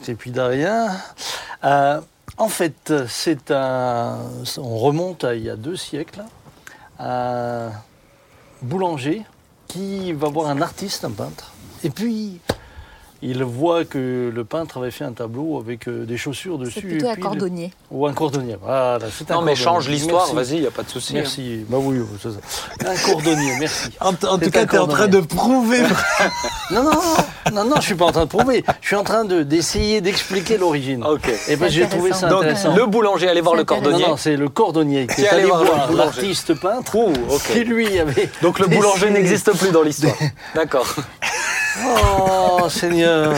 crépidarien, 0.02 0.88
euh, 1.64 1.98
en 2.36 2.48
fait, 2.48 2.92
c'est 3.08 3.50
un. 3.50 4.18
On 4.58 4.78
remonte 4.78 5.24
à 5.24 5.34
il 5.34 5.44
y 5.44 5.50
a 5.50 5.56
deux 5.56 5.76
siècles, 5.76 6.24
un 6.98 7.70
boulanger 8.62 9.22
qui 9.68 10.12
va 10.12 10.28
voir 10.28 10.48
un 10.48 10.60
artiste, 10.60 11.04
un 11.04 11.10
peintre, 11.10 11.52
et 11.82 11.90
puis 11.90 12.40
il 13.24 13.42
voit 13.42 13.84
que 13.84 14.30
le 14.34 14.44
peintre 14.44 14.78
avait 14.78 14.90
fait 14.90 15.04
un 15.04 15.12
tableau 15.12 15.58
avec 15.58 15.88
euh, 15.88 16.04
des 16.04 16.16
chaussures 16.16 16.58
C'est 16.60 16.64
dessus. 16.66 16.80
plutôt 16.82 17.06
et 17.06 17.10
un 17.10 17.16
cordonnier. 17.16 17.72
le- 17.90 17.96
Ou 17.96 18.06
un 18.06 18.12
cordonnier. 18.12 18.56
Voilà, 18.62 18.98
c'est 19.10 19.30
un 19.30 19.34
Non, 19.36 19.42
mais 19.42 19.54
cordonnier. 19.54 19.56
change 19.56 19.88
l'histoire, 19.88 20.26
Merci. 20.32 20.50
vas-y, 20.50 20.56
il 20.58 20.60
n'y 20.62 20.66
a 20.66 20.70
pas 20.70 20.82
de 20.82 20.90
souci. 20.90 21.12
hein. 21.14 21.20
Merci. 21.20 21.64
Bah 21.68 21.78
oui, 21.80 21.96
c'est 22.22 22.30
ça. 22.30 22.90
Un 22.90 22.96
cordonnier, 23.10 23.52
merci. 23.58 23.88
En, 24.00 24.08
en 24.08 24.12
tout 24.12 24.38
C'est 24.42 24.50
cas, 24.50 24.66
tu 24.66 24.76
es 24.76 24.78
en 24.78 24.86
train 24.86 25.08
de 25.08 25.20
prouver. 25.20 25.80
Non, 26.70 26.82
non, 26.82 26.90
non, 26.92 27.52
non, 27.52 27.64
non, 27.66 27.76
je 27.76 27.82
suis 27.82 27.94
pas 27.94 28.06
en 28.06 28.12
train 28.12 28.24
de 28.24 28.30
prouver. 28.30 28.64
Je 28.80 28.86
suis 28.86 28.96
en 28.96 29.04
train 29.04 29.24
de- 29.26 29.42
d'essayer 29.42 30.00
d'expliquer 30.00 30.56
l'origine. 30.56 31.04
Ok. 31.04 31.28
Et 31.48 31.56
ben 31.56 31.66
C'est 31.66 31.74
j'ai 31.74 31.86
trouvé 31.88 32.12
ça 32.14 32.26
intéressant. 32.28 32.70
Donc, 32.70 32.78
le 32.78 32.86
boulanger 32.86 33.28
allait 33.28 33.42
voir 33.42 33.54
C'est 33.54 33.58
le 33.60 33.64
cordonnier. 33.66 34.02
Non, 34.04 34.08
non, 34.10 34.16
c'est 34.16 34.36
le 34.36 34.48
cordonnier 34.48 35.06
qui 35.06 35.22
est 35.22 35.28
allé 35.28 35.44
voir 35.44 35.60
le 35.62 35.66
voir 35.66 35.86
boulanger. 35.88 36.20
l'artiste 36.22 36.54
peintre 36.54 36.96
Ouh, 36.96 37.12
ok. 37.30 37.42
qui 37.52 37.64
lui 37.64 37.98
avait. 38.00 38.30
Donc 38.40 38.58
le 38.58 38.66
boulanger 38.66 39.10
n'existe 39.10 39.52
plus 39.58 39.70
dans 39.72 39.82
l'histoire. 39.82 40.14
D'accord. 40.54 40.86
Oh 41.82 42.68
Seigneur 42.68 43.34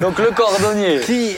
Donc 0.00 0.18
le 0.18 0.30
cordonnier. 0.30 1.00
Qui 1.00 1.36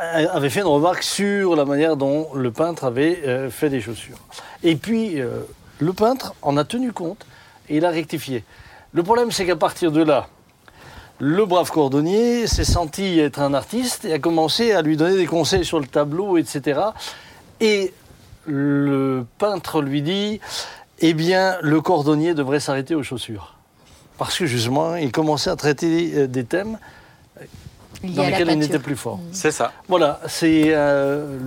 euh, 0.00 0.26
avait 0.32 0.50
fait 0.50 0.60
une 0.60 0.66
remarque 0.66 1.02
sur 1.02 1.56
la 1.56 1.64
manière 1.64 1.96
dont 1.96 2.28
le 2.34 2.50
peintre 2.50 2.84
avait 2.84 3.22
euh, 3.24 3.50
fait 3.50 3.70
des 3.70 3.80
chaussures. 3.80 4.18
Et 4.62 4.76
puis 4.76 5.20
euh, 5.20 5.40
le 5.78 5.92
peintre 5.92 6.34
en 6.42 6.56
a 6.56 6.64
tenu 6.64 6.92
compte 6.92 7.26
et 7.68 7.78
il 7.78 7.84
a 7.84 7.90
rectifié. 7.90 8.44
Le 8.92 9.02
problème, 9.02 9.30
c'est 9.30 9.46
qu'à 9.46 9.56
partir 9.56 9.92
de 9.92 10.02
là, 10.02 10.28
le 11.18 11.46
brave 11.46 11.70
cordonnier 11.70 12.46
s'est 12.46 12.64
senti 12.64 13.18
être 13.18 13.40
un 13.40 13.54
artiste 13.54 14.04
et 14.04 14.12
a 14.12 14.18
commencé 14.18 14.72
à 14.72 14.82
lui 14.82 14.96
donner 14.96 15.16
des 15.16 15.26
conseils 15.26 15.64
sur 15.64 15.80
le 15.80 15.86
tableau, 15.86 16.36
etc. 16.36 16.80
Et 17.60 17.94
le 18.44 19.24
peintre 19.38 19.80
lui 19.80 20.02
dit, 20.02 20.40
eh 21.00 21.14
bien, 21.14 21.56
le 21.62 21.80
cordonnier 21.80 22.34
devrait 22.34 22.60
s'arrêter 22.60 22.94
aux 22.94 23.02
chaussures. 23.02 23.55
Parce 24.18 24.38
que 24.38 24.46
justement, 24.46 24.96
il 24.96 25.12
commençait 25.12 25.50
à 25.50 25.56
traiter 25.56 26.12
euh, 26.14 26.26
des 26.26 26.44
thèmes 26.44 26.78
dans 28.02 28.24
lesquels 28.24 28.50
il 28.50 28.58
n'était 28.58 28.78
plus 28.78 28.96
fort. 28.96 29.20
C'est 29.32 29.50
ça. 29.50 29.72
Voilà, 29.88 30.20
c'est 30.26 30.64
euh, 30.68 31.38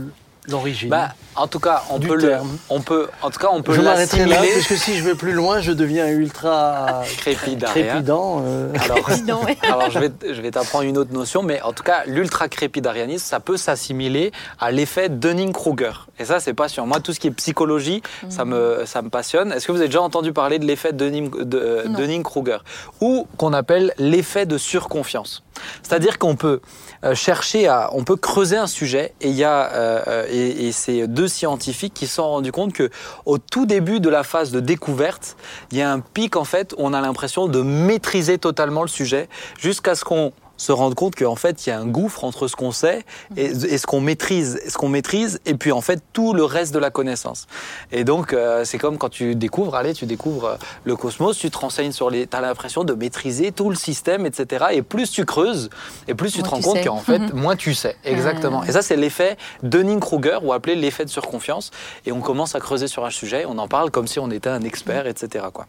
l'origine. 0.52 0.90
Bah, 0.90 1.10
en 1.36 1.48
tout 1.48 1.60
cas, 1.60 1.84
on 1.90 2.00
Du 2.00 2.08
peut 2.08 2.16
le, 2.16 2.28
terme. 2.30 2.58
on 2.70 2.82
peut, 2.82 3.08
en 3.22 3.30
tout 3.30 3.40
cas, 3.40 3.48
on 3.52 3.62
peut 3.62 3.74
je 3.74 3.82
m'arrêterai 3.82 4.22
là, 4.26 4.28
l'assimiler. 4.28 4.54
parce 4.56 4.68
que 4.68 4.76
si 4.76 4.98
je 4.98 5.04
vais 5.04 5.16
plus 5.16 5.32
loin, 5.32 5.62
je 5.62 5.72
deviens 5.72 6.08
ultra 6.08 7.04
Crépidarien. 7.18 7.84
crépidant. 7.86 8.42
euh. 8.46 8.74
Alors, 8.84 9.90
je 9.92 10.00
vais, 10.00 10.12
je 10.34 10.42
vais 10.42 10.52
t'apprendre 10.52 10.84
une 10.86 10.98
autre 10.98 11.14
notion, 11.14 11.44
mais 11.44 11.62
en 11.62 11.72
tout 11.74 11.84
cas, 11.84 12.04
l'ultra-crépidarianisme, 12.06 13.26
ça 13.26 13.40
peut 13.40 13.58
s'assimiler 13.58 14.32
à 14.60 14.72
l'effet 14.72 15.10
Dunning-Kruger. 15.10 15.92
Et 16.20 16.26
ça, 16.26 16.40
c'est 16.40 16.54
passionnant. 16.54 16.88
Moi, 16.88 17.00
tout 17.00 17.14
ce 17.14 17.20
qui 17.20 17.28
est 17.28 17.32
psychologie, 17.32 18.02
ça, 18.30 18.44
me, 18.46 18.84
ça 18.86 19.02
me 19.02 19.10
passionne. 19.10 19.52
Est-ce 19.52 19.68
que 19.68 19.72
vous 19.72 19.78
avez 19.80 19.88
déjà 19.88 20.02
entendu 20.02 20.34
parler 20.34 20.60
de 20.60 20.66
l'effet 20.66 20.92
Dunning- 20.92 21.44
de- 21.44 21.58
euh. 21.58 21.88
Dunning-Kruger? 21.88 22.58
Ou 23.02 23.28
qu'on 23.38 23.54
appelle 23.54 23.94
l'effet 23.98 24.46
de 24.46 24.58
surconfiance. 24.58 25.44
C'est-à-dire 25.84 26.20
qu'on 26.20 26.36
peut 26.36 26.62
euh, 27.04 27.16
chercher 27.16 27.68
à, 27.68 27.90
on 27.94 28.04
peut 28.04 28.16
creuser 28.16 28.56
un 28.58 28.68
sujet 28.68 29.14
et 29.22 29.30
il 29.30 29.36
y 29.36 29.44
a, 29.44 29.72
euh, 29.74 30.26
et, 30.40 30.72
c'est 30.72 31.08
deux 31.08 31.28
scientifiques 31.28 31.94
qui 31.94 32.08
se 32.08 32.16
sont 32.16 32.28
rendus 32.28 32.52
compte 32.52 32.74
que 32.74 32.90
au 33.26 33.38
tout 33.38 33.66
début 33.66 34.00
de 34.00 34.10
la 34.10 34.24
phase 34.24 34.52
de 34.52 34.60
découverte, 34.60 35.36
il 35.72 35.78
y 35.78 35.82
a 35.82 35.92
un 35.92 36.00
pic 36.00 36.36
en 36.36 36.44
fait, 36.44 36.74
où 36.74 36.78
on 36.80 36.94
a 36.94 37.02
l'impression 37.02 37.48
de 37.48 37.62
maîtriser 37.62 38.38
totalement 38.38 38.82
le 38.82 38.88
sujet 38.88 39.30
jusqu'à 39.60 39.96
ce 39.96 40.04
qu'on 40.04 40.32
se 40.60 40.72
rende 40.74 40.94
compte 40.94 41.16
qu'en 41.16 41.36
fait, 41.38 41.66
il 41.66 41.70
y 41.70 41.72
a 41.72 41.80
un 41.80 41.88
gouffre 41.88 42.24
entre 42.26 42.48
ce 42.48 42.56
qu'on 42.56 42.72
sait 42.72 43.06
et, 43.38 43.46
et 43.46 43.78
ce 43.78 43.88
qu'on 43.88 44.02
maîtrise, 44.02 44.60
ce 44.68 44.78
qu'on 44.78 44.90
maîtrise, 44.90 45.40
et 45.46 45.56
puis 45.56 45.72
en 45.72 45.80
fait 45.82 46.04
tout 46.14 46.34
le 46.34 46.44
reste 46.44 46.74
de 46.74 46.80
la 46.80 46.92
connaissance. 46.92 47.48
Et 47.94 48.04
donc, 48.04 48.34
euh, 48.34 48.66
c'est 48.66 48.78
comme 48.78 48.98
quand 48.98 49.10
tu 49.10 49.36
découvres, 49.36 49.76
allez, 49.76 49.94
tu 49.94 50.06
découvres 50.06 50.46
euh, 50.46 50.56
le 50.84 50.96
cosmos, 50.98 51.38
tu 51.38 51.50
te 51.50 51.58
renseignes 51.58 51.94
sur 51.94 52.10
les, 52.10 52.28
t'as 52.28 52.42
l'impression 52.42 52.84
de 52.84 52.94
maîtriser 52.94 53.52
tout 53.54 53.70
le 53.70 53.76
système, 53.78 54.26
etc. 54.26 54.66
Et 54.72 54.82
plus 54.82 55.10
tu 55.12 55.26
creuses, 55.26 55.70
et 56.10 56.14
plus 56.14 56.32
tu 56.34 56.40
Moins 56.40 56.46
te 56.50 56.50
rends 56.54 56.58
tu 56.60 56.64
compte 56.64 56.84
qu'en 56.86 56.98
fait, 57.00 57.20
Mhm. 57.20 57.32
moins 57.40 57.56
tu 57.56 57.74
sais. 57.74 57.96
Exactement. 58.04 58.64
Et 58.66 58.74
ça, 58.74 58.82
c'est 58.82 58.98
l'effet 58.98 59.38
Dunning-Kruger, 59.64 60.40
ou 60.44 60.52
appelé 60.52 60.76
l'effet 60.76 61.06
de 61.06 61.10
surconfiance. 61.10 61.72
Et 62.06 62.12
on 62.12 62.20
commence 62.20 62.54
à 62.56 62.60
creuser 62.60 62.88
sur 62.88 63.06
un 63.06 63.10
sujet, 63.12 63.46
on 63.48 63.58
en 63.60 63.70
parle 63.70 63.92
comme 63.92 64.08
si 64.08 64.20
on 64.20 64.30
était 64.30 64.50
un 64.50 64.62
expert, 64.64 65.08
etc. 65.08 65.46
Quoi. 65.54 65.68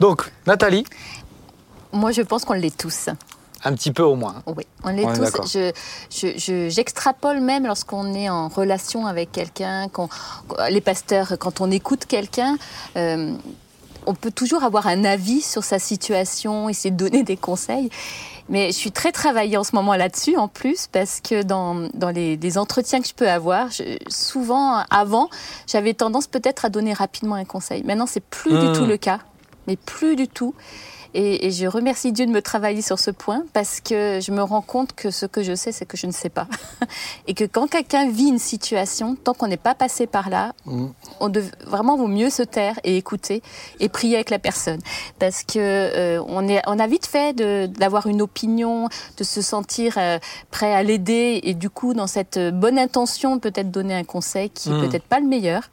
Donc, 0.00 0.30
Nathalie, 0.48 0.84
Moi, 1.92 2.10
je 2.10 2.22
pense 2.22 2.44
qu'on 2.44 2.54
l'est 2.54 2.76
tous. 2.76 3.08
Un 3.64 3.72
petit 3.74 3.92
peu 3.92 4.02
au 4.02 4.14
moins. 4.16 4.42
Oui, 4.46 4.64
on 4.84 4.96
est 4.96 5.02
tous. 5.14 5.52
Je, 5.52 5.70
je- 6.10 6.38
je- 6.38 6.68
j'extrapole 6.68 7.40
même 7.40 7.66
lorsqu'on 7.66 8.12
est 8.14 8.28
en 8.28 8.48
relation 8.48 9.06
avec 9.06 9.30
quelqu'un, 9.32 9.88
les 10.70 10.80
pasteurs, 10.80 11.34
quand 11.38 11.60
on 11.60 11.70
écoute 11.70 12.06
quelqu'un. 12.06 12.56
euh, 12.96 13.32
on 14.04 14.14
peut 14.14 14.32
toujours 14.32 14.64
avoir 14.64 14.88
un 14.88 15.04
avis 15.04 15.42
sur 15.42 15.62
sa 15.62 15.78
situation, 15.78 16.68
essayer 16.68 16.90
de 16.90 16.96
donner 16.96 17.22
des 17.22 17.36
conseils. 17.36 17.88
Mais 18.48 18.72
je 18.72 18.76
suis 18.76 18.90
très 18.90 19.12
travaillée 19.12 19.56
en 19.56 19.62
ce 19.62 19.76
moment 19.76 19.94
là-dessus, 19.94 20.36
en 20.36 20.48
plus, 20.48 20.88
parce 20.90 21.20
que 21.20 21.44
dans, 21.44 21.88
dans 21.94 22.10
les, 22.10 22.36
les 22.36 22.58
entretiens 22.58 23.00
que 23.00 23.06
je 23.06 23.14
peux 23.14 23.30
avoir, 23.30 23.70
je- 23.70 23.96
souvent, 24.08 24.82
avant, 24.90 25.30
j'avais 25.68 25.94
tendance 25.94 26.26
peut-être 26.26 26.64
à 26.64 26.68
donner 26.68 26.92
rapidement 26.92 27.36
un 27.36 27.44
conseil. 27.44 27.84
Maintenant, 27.84 28.06
c'est 28.08 28.24
plus 28.24 28.52
Hmm. 28.52 28.72
du 28.72 28.78
tout 28.80 28.86
le 28.86 28.96
cas, 28.96 29.20
mais 29.68 29.76
plus 29.76 30.16
du 30.16 30.26
tout. 30.26 30.52
Et, 31.14 31.46
et 31.46 31.50
je 31.50 31.66
remercie 31.66 32.12
Dieu 32.12 32.24
de 32.26 32.30
me 32.30 32.40
travailler 32.42 32.80
sur 32.82 32.98
ce 32.98 33.10
point 33.10 33.42
parce 33.52 33.80
que 33.80 34.18
je 34.20 34.32
me 34.32 34.42
rends 34.42 34.62
compte 34.62 34.94
que 34.94 35.10
ce 35.10 35.26
que 35.26 35.42
je 35.42 35.54
sais, 35.54 35.70
c'est 35.72 35.84
que 35.86 35.96
je 35.96 36.06
ne 36.06 36.12
sais 36.12 36.30
pas. 36.30 36.46
et 37.26 37.34
que 37.34 37.44
quand 37.44 37.66
quelqu'un 37.68 38.08
vit 38.10 38.28
une 38.28 38.38
situation, 38.38 39.14
tant 39.16 39.34
qu'on 39.34 39.46
n'est 39.48 39.56
pas 39.56 39.74
passé 39.74 40.06
par 40.06 40.30
là, 40.30 40.52
Mm. 40.64 40.86
on 41.20 41.28
dev- 41.28 41.50
vraiment 41.66 41.96
vaut 41.96 42.06
mieux 42.06 42.30
se 42.30 42.42
taire 42.42 42.78
et 42.84 42.96
écouter 42.96 43.42
et 43.80 43.88
prier 43.88 44.14
avec 44.16 44.30
la 44.30 44.38
personne. 44.38 44.78
Parce 45.18 45.42
que 45.42 45.58
euh, 45.58 46.22
on, 46.28 46.48
est, 46.48 46.62
on 46.66 46.78
a 46.78 46.86
vite 46.86 47.06
fait 47.06 47.34
d'avoir 47.34 48.06
une 48.06 48.22
opinion, 48.22 48.88
de 49.18 49.24
se 49.24 49.42
sentir 49.42 49.94
euh, 49.98 50.18
prêt 50.50 50.72
à 50.72 50.82
l'aider 50.82 51.40
et 51.42 51.54
du 51.54 51.68
coup, 51.68 51.94
dans 51.94 52.06
cette 52.06 52.38
bonne 52.38 52.78
intention, 52.78 53.38
peut-être 53.38 53.70
donner 53.70 53.94
un 53.94 54.04
conseil 54.04 54.50
qui 54.50 54.70
Mm. 54.70 54.84
est 54.84 54.88
peut-être 54.88 55.04
pas 55.06 55.20
le 55.20 55.26
meilleur. 55.26 55.68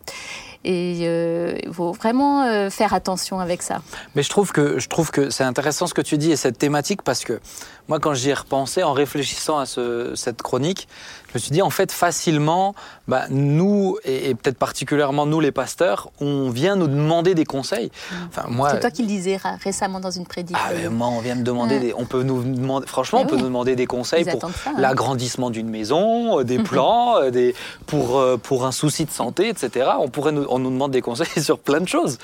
Et 0.66 1.02
euh, 1.04 1.58
il 1.64 1.74
faut 1.74 1.94
vraiment 1.94 2.44
euh, 2.44 2.70
faire 2.70 2.94
attention 2.94 3.40
avec 3.40 3.62
ça. 3.62 3.82
Mais 4.16 4.24
je 4.24 4.30
trouve 4.30 4.52
que 4.52 4.78
que 5.12 5.30
c'est 5.30 5.46
intéressant 5.46 5.88
ce 5.88 5.94
que 5.94 6.02
tu 6.02 6.18
dis 6.18 6.32
et 6.32 6.36
cette 6.36 6.58
thématique 6.58 7.02
parce 7.02 7.24
que 7.24 7.40
moi 7.88 8.00
quand 8.00 8.14
j'y 8.14 8.30
ai 8.30 8.34
repensé 8.34 8.84
en 8.84 8.92
réfléchissant 8.92 9.58
à 9.58 9.66
ce- 9.66 10.14
cette 10.16 10.42
chronique, 10.42 10.90
je 11.30 11.34
me 11.36 11.40
suis 11.40 11.52
dit 11.52 11.62
en 11.62 11.70
fait 11.70 11.92
facilement, 11.92 12.76
bah, 13.08 13.24
nous 13.30 13.98
et, 14.04 14.30
et 14.30 14.36
peut-être 14.36 14.58
particulièrement 14.58 15.26
nous 15.26 15.40
les 15.40 15.52
pasteurs, 15.52 16.10
on 16.20 16.50
vient 16.50 16.76
nous 16.76 16.88
demander 16.88 17.36
des 17.36 17.46
conseils. 17.46 17.92
Enfin 18.28 18.46
moi. 18.50 18.70
C'est 18.72 18.80
toi 18.82 18.92
qui 18.92 19.04
le 19.04 19.08
disais 19.08 19.38
récemment 19.64 20.00
dans 20.00 20.12
une 20.12 20.26
prédication. 20.26 20.66
Ah, 20.70 20.74
mais 20.76 20.90
moi, 20.90 21.08
on 21.08 21.20
vient 21.20 21.36
me 21.36 21.44
demander 21.44 21.76
Ouais. 21.76 21.80
des, 21.80 21.94
on 21.96 22.06
peut 22.06 22.24
nous 22.24 22.42
demander, 22.44 22.88
franchement, 22.88 23.20
Mais 23.20 23.26
on 23.26 23.28
peut 23.30 23.38
nous 23.38 23.44
demander 23.46 23.76
des 23.76 23.86
conseils 23.86 24.24
Ils 24.26 24.32
pour 24.32 24.44
hein. 24.46 24.52
l'agrandissement 24.78 25.50
d'une 25.52 25.70
maison, 25.70 26.40
euh, 26.40 26.44
des 26.44 26.58
plans, 26.64 27.18
euh, 27.18 27.30
des, 27.30 27.54
pour, 27.86 28.18
euh, 28.18 28.38
pour 28.38 28.66
un 28.66 28.72
souci 28.72 29.06
de 29.06 29.12
santé, 29.12 29.50
etc. 29.50 29.88
On 30.00 30.08
pourrait 30.10 30.32
nous, 30.32 30.46
on 30.50 30.58
nous 30.60 30.72
demande 30.72 30.92
des 30.92 31.02
conseils 31.02 31.28
sur 31.44 31.60
plein 31.60 31.80
de 31.80 31.88
choses. 31.88 32.18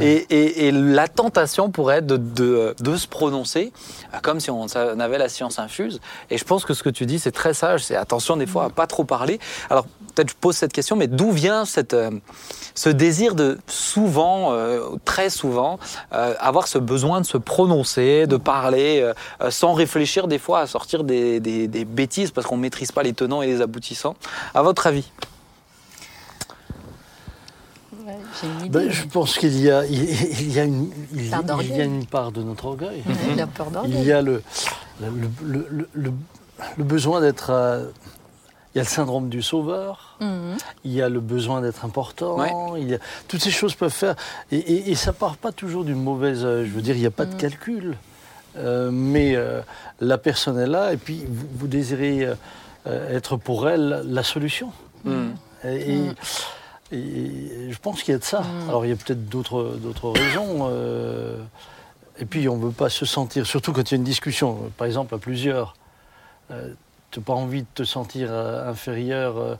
Et, 0.00 0.26
et- 0.30 0.66
et 0.66 0.72
la 0.72 1.06
tentation 1.06 1.70
pourrait 1.70 1.98
être 1.98 2.06
de, 2.06 2.16
de, 2.16 2.74
de 2.80 2.96
se 2.96 3.06
prononcer 3.06 3.72
comme 4.22 4.40
si 4.40 4.50
on 4.50 4.66
avait 4.74 5.18
la 5.18 5.28
science 5.28 5.58
infuse. 5.58 6.00
Et 6.30 6.38
je 6.38 6.44
pense 6.44 6.64
que 6.64 6.74
ce 6.74 6.82
que 6.82 6.90
tu 6.90 7.06
dis, 7.06 7.18
c'est 7.18 7.30
très 7.30 7.54
sage. 7.54 7.84
C'est 7.84 7.94
attention 7.96 8.36
des 8.36 8.46
fois 8.48 8.64
à 8.64 8.70
pas 8.70 8.86
trop 8.86 9.04
parler. 9.04 9.38
Alors 9.70 9.86
peut-être 10.14 10.30
je 10.30 10.34
pose 10.34 10.56
cette 10.56 10.72
question, 10.72 10.96
mais 10.96 11.06
d'où 11.06 11.30
vient 11.30 11.64
cette, 11.64 11.94
euh, 11.94 12.10
ce 12.74 12.88
désir 12.88 13.34
de 13.34 13.58
souvent, 13.66 14.52
euh, 14.52 14.80
très 15.04 15.30
souvent, 15.30 15.78
euh, 16.12 16.34
avoir 16.40 16.66
ce 16.68 16.78
besoin 16.78 17.20
de 17.20 17.26
se 17.26 17.36
prononcer, 17.38 18.26
de 18.26 18.36
parler, 18.36 19.12
sans 19.50 19.72
réfléchir 19.74 20.26
des 20.28 20.38
fois 20.38 20.60
à 20.60 20.66
sortir 20.66 21.04
des, 21.04 21.40
des- 21.40 21.68
des 21.68 21.84
bêtises 21.84 22.30
parce 22.30 22.46
qu'on 22.46 22.56
ne 22.56 22.62
maîtrise 22.62 22.92
pas 22.92 23.02
les 23.02 23.12
tenants 23.12 23.42
et 23.42 23.46
les 23.46 23.60
aboutissants. 23.60 24.14
À 24.54 24.62
votre 24.62 24.86
avis? 24.86 25.10
Ouais, 28.06 28.16
J'ai 28.40 28.46
une 28.48 28.58
idée. 28.60 28.68
Ben, 28.70 28.90
je 28.90 29.04
pense 29.04 29.36
qu'il 29.38 29.58
y 29.60 29.70
a, 29.70 29.84
il, 29.86 30.52
y 30.52 30.58
a 30.60 30.64
une, 30.64 30.90
il, 31.14 31.28
y 31.28 31.80
a 31.80 31.84
une 31.84 32.06
part 32.06 32.32
de 32.32 32.42
notre 32.42 32.66
orgueil. 32.66 33.02
Ouais, 33.06 33.14
il 33.32 33.40
a 33.40 33.46
peur 33.46 33.70
d'orgueil. 33.70 33.92
Il 33.94 34.04
y 34.04 34.12
a 34.12 34.22
le, 34.22 34.42
le, 35.00 35.08
le- 35.42 35.66
le- 35.70 35.88
le- 35.92 36.12
le 36.76 36.84
besoin 36.84 37.20
d'être. 37.20 37.50
Il 38.78 38.80
y 38.80 38.80
a 38.80 38.84
le 38.84 38.88
syndrome 38.88 39.28
du 39.28 39.42
sauveur. 39.42 40.16
Mhm. 40.20 40.56
Il 40.84 40.92
y 40.92 41.02
a 41.02 41.08
le 41.08 41.20
besoin 41.20 41.60
d'être 41.60 41.84
important. 41.84 42.76
Il 42.76 42.88
y 42.90 42.94
a, 42.94 42.98
toutes 43.26 43.42
ces 43.42 43.50
choses 43.50 43.74
peuvent 43.74 43.92
faire. 43.92 44.14
Et, 44.52 44.56
et, 44.58 44.90
et 44.90 44.94
ça 44.94 45.12
part 45.12 45.36
pas 45.36 45.52
toujours 45.52 45.84
d'une 45.84 46.02
mauvaise. 46.02 46.40
Je 46.42 46.70
veux 46.70 46.82
dire, 46.82 46.94
il 46.96 47.00
n'y 47.00 47.06
a 47.06 47.10
pas 47.10 47.26
de 47.26 47.34
calcul. 47.34 47.96
Euh, 48.56 48.90
mais 48.92 49.36
euh, 49.36 49.60
la 50.00 50.18
personne 50.18 50.58
est 50.58 50.66
là 50.66 50.92
et 50.92 50.96
puis 50.96 51.24
vous, 51.28 51.46
vous 51.54 51.66
désirez 51.68 52.28
euh, 52.86 53.16
être 53.16 53.36
pour 53.36 53.68
elle 53.68 54.02
la 54.06 54.22
solution. 54.22 54.72
Hmm. 55.04 55.30
Et, 55.64 55.96
et- 55.96 56.10
et 56.90 57.70
je 57.70 57.78
pense 57.78 58.02
qu'il 58.02 58.12
y 58.12 58.14
a 58.14 58.18
de 58.18 58.24
ça. 58.24 58.42
Alors 58.68 58.86
il 58.86 58.88
y 58.88 58.92
a 58.92 58.96
peut-être 58.96 59.28
d'autres 59.28 59.76
d'autres 59.82 60.08
raisons. 60.10 60.70
et 62.18 62.24
puis 62.24 62.48
on 62.48 62.56
ne 62.56 62.62
veut 62.64 62.70
pas 62.72 62.88
se 62.88 63.04
sentir, 63.04 63.46
surtout 63.46 63.74
quand 63.74 63.90
il 63.90 63.94
y 63.94 63.96
a 63.96 63.98
une 63.98 64.04
discussion, 64.04 64.70
par 64.78 64.86
exemple 64.86 65.14
à 65.14 65.18
plusieurs, 65.18 65.74
tu 67.10 67.20
n'as 67.20 67.24
pas 67.24 67.32
envie 67.34 67.62
de 67.62 67.66
te 67.74 67.84
sentir 67.84 68.28
euh, 68.30 68.68
inférieur, 68.70 69.36
euh, 69.38 69.54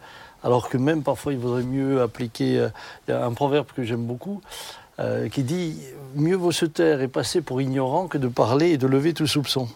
alors 0.45 0.69
que 0.69 0.77
même 0.79 1.03
parfois 1.03 1.33
il 1.33 1.39
vaudrait 1.39 1.63
mieux 1.63 2.03
appliquer. 2.03 2.59
euh, 2.59 2.69
Il 3.07 3.13
y 3.13 3.15
a 3.15 3.25
un 3.25 3.33
proverbe 3.33 3.67
que 3.75 3.83
j'aime 3.85 4.05
beaucoup. 4.05 4.41
euh, 5.01 5.29
qui 5.29 5.45
dit 5.45 5.79
mieux 6.17 6.35
vaut 6.35 6.51
se 6.51 6.67
taire 6.67 7.01
et 7.03 7.07
passer 7.09 7.41
pour 7.41 7.61
ignorant 7.63 8.09
que 8.09 8.19
de 8.19 8.27
parler 8.27 8.71
et 8.71 8.79
de 8.79 8.87
lever 8.89 9.15
tout 9.15 9.29
soupçon. 9.29 9.69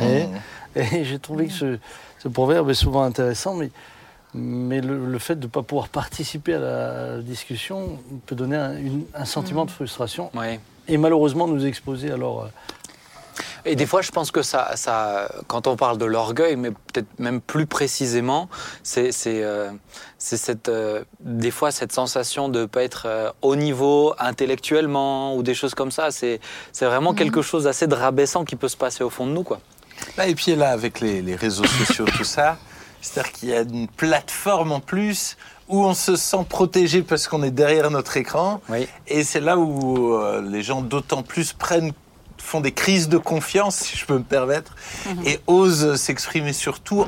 et 0.00 0.24
et 0.74 1.04
j'ai 1.04 1.20
trouvé 1.20 1.46
que 1.46 1.52
ce, 1.52 1.78
ce 2.18 2.26
proverbe 2.28 2.68
est 2.70 2.74
souvent 2.74 3.04
intéressant, 3.04 3.54
mais, 3.54 3.70
mais 4.34 4.80
le, 4.80 5.06
le 5.06 5.18
fait 5.20 5.36
de 5.36 5.44
ne 5.46 5.50
pas 5.50 5.62
pouvoir 5.62 5.88
participer 5.88 6.54
à 6.54 6.58
la 6.58 7.18
discussion 7.18 8.00
peut 8.26 8.34
donner 8.34 8.56
un, 8.56 8.76
une- 8.76 9.04
un 9.14 9.24
sentiment 9.24 9.64
de 9.64 9.70
frustration 9.70 10.32
Ouais. 10.34 10.58
et 10.88 10.96
malheureusement 10.96 11.46
nous 11.46 11.64
exposer 11.64 12.10
alors. 12.10 12.48
Et 13.66 13.76
des 13.76 13.86
fois, 13.86 14.02
je 14.02 14.10
pense 14.10 14.30
que 14.30 14.42
ça, 14.42 14.76
ça 14.76 15.28
quand 15.46 15.66
on 15.66 15.76
parle 15.76 15.98
de 15.98 16.04
l'orgueil, 16.04 16.56
mais 16.56 16.70
peut-être 16.70 17.18
même 17.18 17.40
plus 17.40 17.66
précisément, 17.66 18.48
c'est 18.82 19.10
euh, 19.26 19.70
cette, 20.18 20.68
euh, 20.68 21.04
des 21.20 21.50
fois 21.50 21.70
cette 21.70 21.92
sensation 21.92 22.48
de 22.48 22.60
ne 22.60 22.66
pas 22.66 22.82
être 22.82 23.04
euh, 23.06 23.30
au 23.42 23.56
niveau 23.56 24.14
intellectuellement 24.18 25.34
ou 25.36 25.42
des 25.42 25.54
choses 25.54 25.74
comme 25.74 25.90
ça. 25.90 26.10
C'est 26.10 26.40
vraiment 26.80 27.14
quelque 27.14 27.42
chose 27.42 27.64
d'assez 27.64 27.86
de 27.86 27.94
rabaissant 27.94 28.44
qui 28.44 28.56
peut 28.56 28.68
se 28.68 28.76
passer 28.76 29.02
au 29.02 29.10
fond 29.10 29.26
de 29.26 29.32
nous. 29.32 29.44
Quoi. 29.44 29.60
Là, 30.16 30.26
et 30.26 30.34
puis 30.34 30.54
là, 30.54 30.70
avec 30.70 31.00
les, 31.00 31.22
les 31.22 31.36
réseaux 31.36 31.64
sociaux, 31.64 32.04
tout 32.16 32.24
ça, 32.24 32.58
c'est-à-dire 33.00 33.32
qu'il 33.32 33.48
y 33.50 33.54
a 33.54 33.60
une 33.60 33.88
plateforme 33.88 34.72
en 34.72 34.80
plus 34.80 35.36
où 35.68 35.84
on 35.84 35.94
se 35.94 36.16
sent 36.16 36.44
protégé 36.48 37.02
parce 37.02 37.28
qu'on 37.28 37.42
est 37.42 37.50
derrière 37.50 37.90
notre 37.90 38.16
écran. 38.16 38.60
Oui. 38.68 38.86
Et 39.06 39.24
c'est 39.24 39.40
là 39.40 39.56
où 39.56 40.14
euh, 40.14 40.42
les 40.42 40.62
gens 40.62 40.82
d'autant 40.82 41.22
plus 41.22 41.52
prennent 41.52 41.92
font 42.44 42.60
des 42.60 42.72
crises 42.72 43.08
de 43.08 43.18
confiance, 43.18 43.76
si 43.76 43.96
je 43.96 44.04
peux 44.06 44.18
me 44.18 44.22
permettre, 44.24 44.74
et 45.24 45.40
osent 45.46 45.96
s'exprimer 45.96 46.52
surtout 46.52 47.04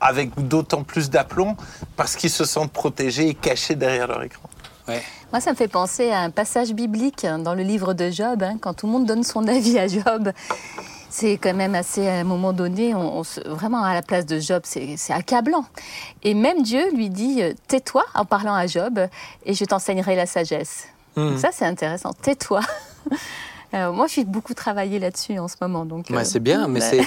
avec 0.00 0.30
d'autant 0.48 0.82
plus 0.84 1.10
d'aplomb 1.10 1.56
parce 1.96 2.16
qu'ils 2.16 2.30
se 2.30 2.44
sentent 2.44 2.72
protégés 2.72 3.28
et 3.28 3.34
cachés 3.34 3.74
derrière 3.74 4.06
leur 4.06 4.22
écran. 4.22 4.48
Ouais. 4.86 5.02
Moi, 5.32 5.40
ça 5.40 5.50
me 5.50 5.56
fait 5.56 5.68
penser 5.68 6.10
à 6.10 6.20
un 6.20 6.30
passage 6.30 6.72
biblique 6.72 7.26
dans 7.44 7.54
le 7.54 7.62
livre 7.62 7.92
de 7.94 8.10
Job, 8.10 8.42
hein, 8.42 8.56
quand 8.60 8.72
tout 8.74 8.86
le 8.86 8.92
monde 8.92 9.06
donne 9.06 9.22
son 9.24 9.46
avis 9.56 9.78
à 9.78 9.86
Job. 9.88 10.30
C'est 11.10 11.36
quand 11.38 11.54
même 11.54 11.74
assez, 11.74 12.06
à 12.08 12.14
un 12.14 12.24
moment 12.24 12.52
donné, 12.52 12.94
on, 12.94 13.18
on 13.18 13.24
se- 13.24 13.40
vraiment 13.48 13.82
à 13.82 13.92
la 13.94 14.02
place 14.02 14.24
de 14.26 14.38
Job, 14.40 14.62
c'est 14.64 14.96
accablant. 15.10 15.64
Et 16.22 16.32
même 16.34 16.62
Dieu 16.62 16.90
lui 16.94 17.10
dit, 17.10 17.42
euh, 17.42 17.52
tais-toi 17.66 18.04
en 18.14 18.24
parlant 18.24 18.54
à 18.54 18.66
Job, 18.66 19.00
et 19.44 19.52
je 19.54 19.64
t'enseignerai 19.64 20.16
la 20.16 20.26
sagesse. 20.26 20.84
Mhm. 21.16 21.30
Donc 21.30 21.38
Ça, 21.40 21.48
c'est 21.52 21.64
intéressant, 21.66 22.12
tais-toi. 22.12 22.60
Alors, 23.72 23.92
moi, 23.92 24.06
je 24.06 24.12
suis 24.12 24.24
beaucoup 24.24 24.54
travaillé 24.54 24.98
là-dessus 24.98 25.38
en 25.38 25.46
ce 25.48 25.56
moment. 25.60 25.84
Donc, 25.84 26.06
Ouais, 26.10 26.18
euh, 26.18 26.24
c'est 26.24 26.40
bien, 26.40 26.68
mais 26.68 26.80
c'est 26.80 27.00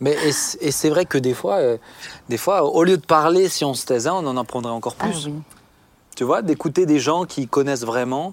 mais 0.00 0.16
et 0.62 0.70
c'est- 0.72 0.88
vrai 0.88 1.04
que 1.04 1.18
des 1.18 1.34
fois, 1.34 1.56
euh, 1.56 1.76
des 2.28 2.38
fois, 2.38 2.64
au 2.64 2.84
lieu 2.84 2.96
de 2.96 3.04
parler, 3.04 3.48
si 3.48 3.64
on 3.64 3.74
se 3.74 3.84
taisait, 3.84 4.08
on 4.10 4.26
en 4.26 4.36
apprendrait 4.36 4.72
encore 4.72 4.96
ah 4.98 5.04
plus. 5.08 5.26
oui. 5.26 5.34
Tu 6.16 6.24
vois, 6.24 6.40
d'écouter 6.40 6.86
des 6.86 6.98
gens 7.00 7.24
qui 7.26 7.46
connaissent 7.46 7.84
vraiment 7.84 8.32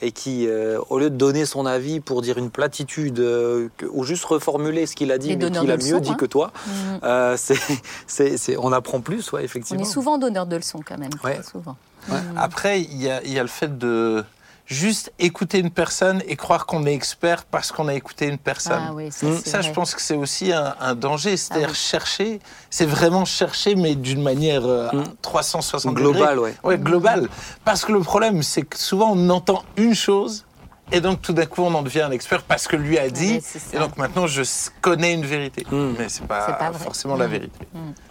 et 0.00 0.12
qui, 0.12 0.46
euh, 0.46 0.78
au 0.90 0.98
lieu 1.00 1.10
de 1.10 1.16
donner 1.16 1.44
son 1.46 1.66
avis 1.66 1.98
pour 1.98 2.22
dire 2.22 2.38
une 2.38 2.50
platitude 2.50 3.18
euh, 3.18 3.68
que- 3.78 3.86
ou 3.86 4.04
juste 4.04 4.24
reformuler 4.24 4.86
ce 4.86 4.94
qu'il 4.94 5.10
a 5.10 5.18
dit, 5.18 5.28
Les 5.30 5.36
mais 5.36 5.50
qu'il 5.50 5.70
a 5.72 5.76
mieux 5.76 6.00
dit 6.00 6.10
hein. 6.10 6.14
que 6.14 6.26
toi, 6.26 6.52
Mhm. 6.66 7.00
euh, 7.02 7.36
c'est, 7.36 7.58
c'est, 8.06 8.36
c'est- 8.36 8.56
on 8.56 8.72
apprend 8.72 9.00
plus, 9.00 9.32
ouais, 9.32 9.40
On 9.40 9.44
effectivement. 9.44 9.82
est 9.82 9.86
souvent 9.86 10.18
donneur 10.18 10.46
de 10.46 10.54
leçons 10.56 10.80
quand 10.86 10.98
même, 10.98 11.10
Ouais. 11.24 11.40
souvent. 11.50 11.76
Ouais. 12.08 12.18
Après, 12.36 12.80
il 12.82 13.02
y 13.02 13.10
a, 13.10 13.20
il 13.24 13.32
y 13.32 13.38
a 13.40 13.42
le 13.42 13.48
fait 13.48 13.76
de 13.78 14.24
juste 14.66 15.12
écouter 15.18 15.58
une 15.58 15.70
personne 15.70 16.22
et 16.26 16.36
croire 16.36 16.64
qu'on 16.66 16.86
est 16.86 16.94
expert 16.94 17.44
parce 17.44 17.70
qu'on 17.70 17.86
a 17.88 17.94
écouté 17.94 18.26
une 18.26 18.38
personne. 18.38 18.82
Ah 18.88 18.92
oui, 18.94 19.10
ça, 19.12 19.60
je 19.60 19.70
pense 19.72 19.94
que 19.94 20.00
c'est 20.00 20.16
aussi 20.16 20.52
un, 20.52 20.74
un 20.80 20.94
danger. 20.94 21.36
C'est-à-dire 21.36 21.68
Ah 21.68 21.72
oui. 21.72 21.76
chercher, 21.78 22.40
c'est 22.70 22.86
vraiment 22.86 23.24
chercher, 23.26 23.74
mais 23.74 23.94
d'une 23.94 24.22
manière 24.22 24.64
euh, 24.64 24.88
Mm. 24.92 25.04
360 25.22 25.94
Global, 25.94 26.20
degrés. 26.36 26.38
ouais. 26.38 26.54
Ouais, 26.64 26.78
global. 26.78 27.28
Parce 27.64 27.84
que 27.84 27.92
le 27.92 28.00
problème, 28.00 28.42
c'est 28.42 28.62
que 28.62 28.78
souvent, 28.78 29.12
on 29.12 29.28
entend 29.30 29.64
une 29.76 29.94
chose, 29.94 30.44
et 30.92 31.00
donc 31.00 31.20
tout 31.22 31.32
d'un 31.32 31.46
coup, 31.46 31.62
on 31.62 31.74
en 31.74 31.82
devient 31.82 32.02
un 32.02 32.10
expert 32.10 32.42
parce 32.42 32.66
que 32.68 32.76
lui 32.76 32.98
a 32.98 33.08
dit, 33.10 33.40
et 33.72 33.78
donc 33.78 33.96
maintenant, 33.98 34.26
je 34.26 34.42
connais 34.80 35.12
une 35.14 35.24
vérité. 35.26 35.66
Mm. 35.70 35.92
Mais 35.98 36.08
c'est 36.08 36.26
pas, 36.26 36.46
C'est 36.46 36.58
pas 36.58 36.72
forcément 36.72 37.16
la 37.16 37.26
Mm. 37.26 37.30
vérité. 37.30 37.58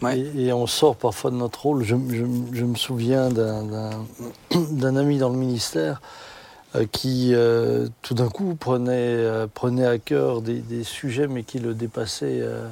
Ouais. 0.03 0.19
Et, 0.19 0.45
et 0.47 0.53
on 0.53 0.67
sort 0.67 0.95
parfois 0.97 1.31
de 1.31 1.35
notre 1.35 1.63
rôle. 1.63 1.83
Je, 1.83 1.95
je- 2.09 2.25
je 2.57 2.63
me 2.65 2.75
souviens 2.75 3.29
d'un- 3.29 4.05
ami 4.99 5.17
dans 5.17 5.29
le 5.29 5.37
ministère 5.37 5.99
qui, 6.91 7.33
euh, 7.33 7.87
tout 8.01 8.13
d'un 8.15 8.29
coup, 8.29 8.55
prenait, 8.55 8.91
euh, 8.91 9.47
prenait 9.51 9.85
à 9.85 9.99
cœur 9.99 10.41
des, 10.41 10.59
des 10.59 10.83
sujets, 10.83 11.27
mais 11.27 11.43
qui 11.43 11.59
le 11.59 11.73
dépassaient, 11.73 12.39
euh, 12.41 12.67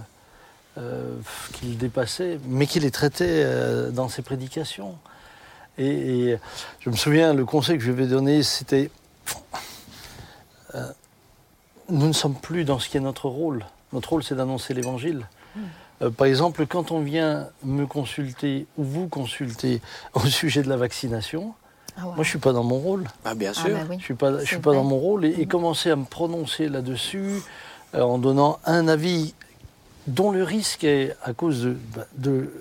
euh, 0.78 1.14
qui 1.54 1.68
le 1.68 1.76
dépassaient, 1.76 2.40
mais 2.48 2.66
qui 2.66 2.80
les 2.80 2.92
traitait 2.92 3.44
euh, 3.46 3.92
dans 3.92 4.10
ses 4.10 4.24
prédications. 4.24 4.96
Et, 5.78 6.32
et 6.32 6.40
je 6.80 6.90
me 6.90 6.96
souviens, 6.96 7.34
le 7.34 7.46
conseil 7.46 7.78
que 7.78 7.84
je 7.84 7.92
lui 7.92 8.02
avais 8.02 8.10
donné, 8.10 8.44
c'était 8.44 8.90
euh, 10.76 10.92
nous 11.90 12.08
ne 12.08 12.14
sommes 12.14 12.36
plus 12.36 12.64
dans 12.64 12.80
ce 12.80 12.90
qui 12.90 12.98
est 12.98 13.02
notre 13.02 13.28
rôle. 13.28 13.66
Notre 13.94 14.10
rôle, 14.10 14.24
c'est 14.24 14.36
d'annoncer 14.36 14.74
l'évangile. 14.74 15.28
Euh, 16.02 16.10
par 16.10 16.28
exemple, 16.28 16.66
quand 16.66 16.92
on 16.92 17.02
vient 17.02 17.50
me 17.64 17.86
consulter 17.86 18.66
ou 18.78 18.84
vous 18.84 19.08
consulter 19.08 19.82
au 20.14 20.26
sujet 20.26 20.64
de 20.64 20.70
la 20.70 20.78
vaccination, 20.78 21.54
Ah 21.98 22.08
ouais. 22.08 22.16
moi 22.16 22.24
je 22.24 22.30
suis 22.30 22.40
pas 22.40 22.54
dans 22.54 22.64
mon 22.64 22.78
rôle. 22.78 23.06
Ah, 23.26 23.36
bien 23.36 23.52
Ah 23.56 23.60
sûr. 23.60 23.70
bah 23.78 23.84
oui. 23.90 23.98
Je 24.00 24.04
suis 24.06 24.14
pas, 24.14 24.40
je 24.40 24.46
suis 24.46 24.58
pas 24.58 24.70
vrai. 24.72 24.78
dans 24.80 24.84
mon 24.84 24.98
rôle 24.98 25.26
et, 25.26 25.32
et 25.42 25.46
commencer 25.46 25.90
à 25.92 25.96
me 25.96 26.06
prononcer 26.06 26.70
là-dessus, 26.70 27.42
euh, 27.96 28.02
en 28.02 28.18
donnant 28.18 28.60
un 28.66 28.88
avis 28.88 29.34
dont 30.08 30.32
le 30.32 30.44
risque 30.44 30.84
est, 30.84 31.16
à 31.24 31.34
cause 31.34 31.62
de, 31.64 31.78
bah, 31.96 32.06
de, 32.18 32.52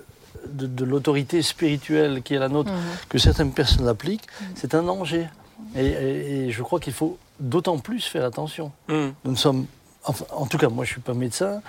de- 0.47 0.67
de 0.67 0.85
l'autorité 0.85 1.41
spirituelle 1.41 2.21
qui 2.23 2.33
est 2.35 2.39
la 2.39 2.49
nôtre, 2.49 2.71
que 3.09 3.17
certaines 3.17 3.51
personnes 3.53 3.87
appliquent, 3.87 4.27
c'est 4.55 4.75
un 4.75 4.83
danger. 4.83 5.27
Et, 5.75 5.85
et- 5.85 6.45
et 6.47 6.51
je 6.51 6.61
crois 6.63 6.79
qu'il 6.79 6.93
faut 6.93 7.17
d'autant 7.39 7.77
plus 7.79 8.01
faire 8.05 8.25
attention. 8.25 8.71
Hmm. 8.89 9.09
Nous 9.23 9.31
ne 9.31 9.35
sommes, 9.37 9.65
enfin, 10.03 10.25
en 10.31 10.45
tout 10.45 10.57
cas, 10.57 10.69
moi 10.69 10.83
je 10.85 10.91
ne 10.91 10.93
suis 10.95 11.01
pas 11.01 11.13
médecin, 11.13 11.61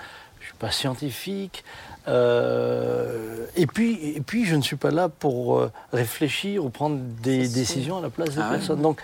je 0.43 0.47
ne 0.47 0.51
suis 0.51 0.59
pas 0.59 0.71
scientifique, 0.71 1.63
euh, 2.09 3.45
et, 3.55 3.65
puis, 3.65 4.13
et 4.15 4.19
puis 4.19 4.45
je 4.45 4.55
ne 4.55 4.61
suis 4.61 4.75
pas 4.75 4.91
là 4.91 5.07
pour 5.07 5.57
euh, 5.57 5.71
réfléchir 5.93 6.65
ou 6.65 6.69
prendre 6.69 6.97
des 7.21 7.47
décisions 7.47 7.99
à 7.99 8.01
la 8.01 8.09
place 8.09 8.31
des 8.31 8.41
Ah 8.41 8.49
personnes. 8.49 8.81
Donc 8.81 8.99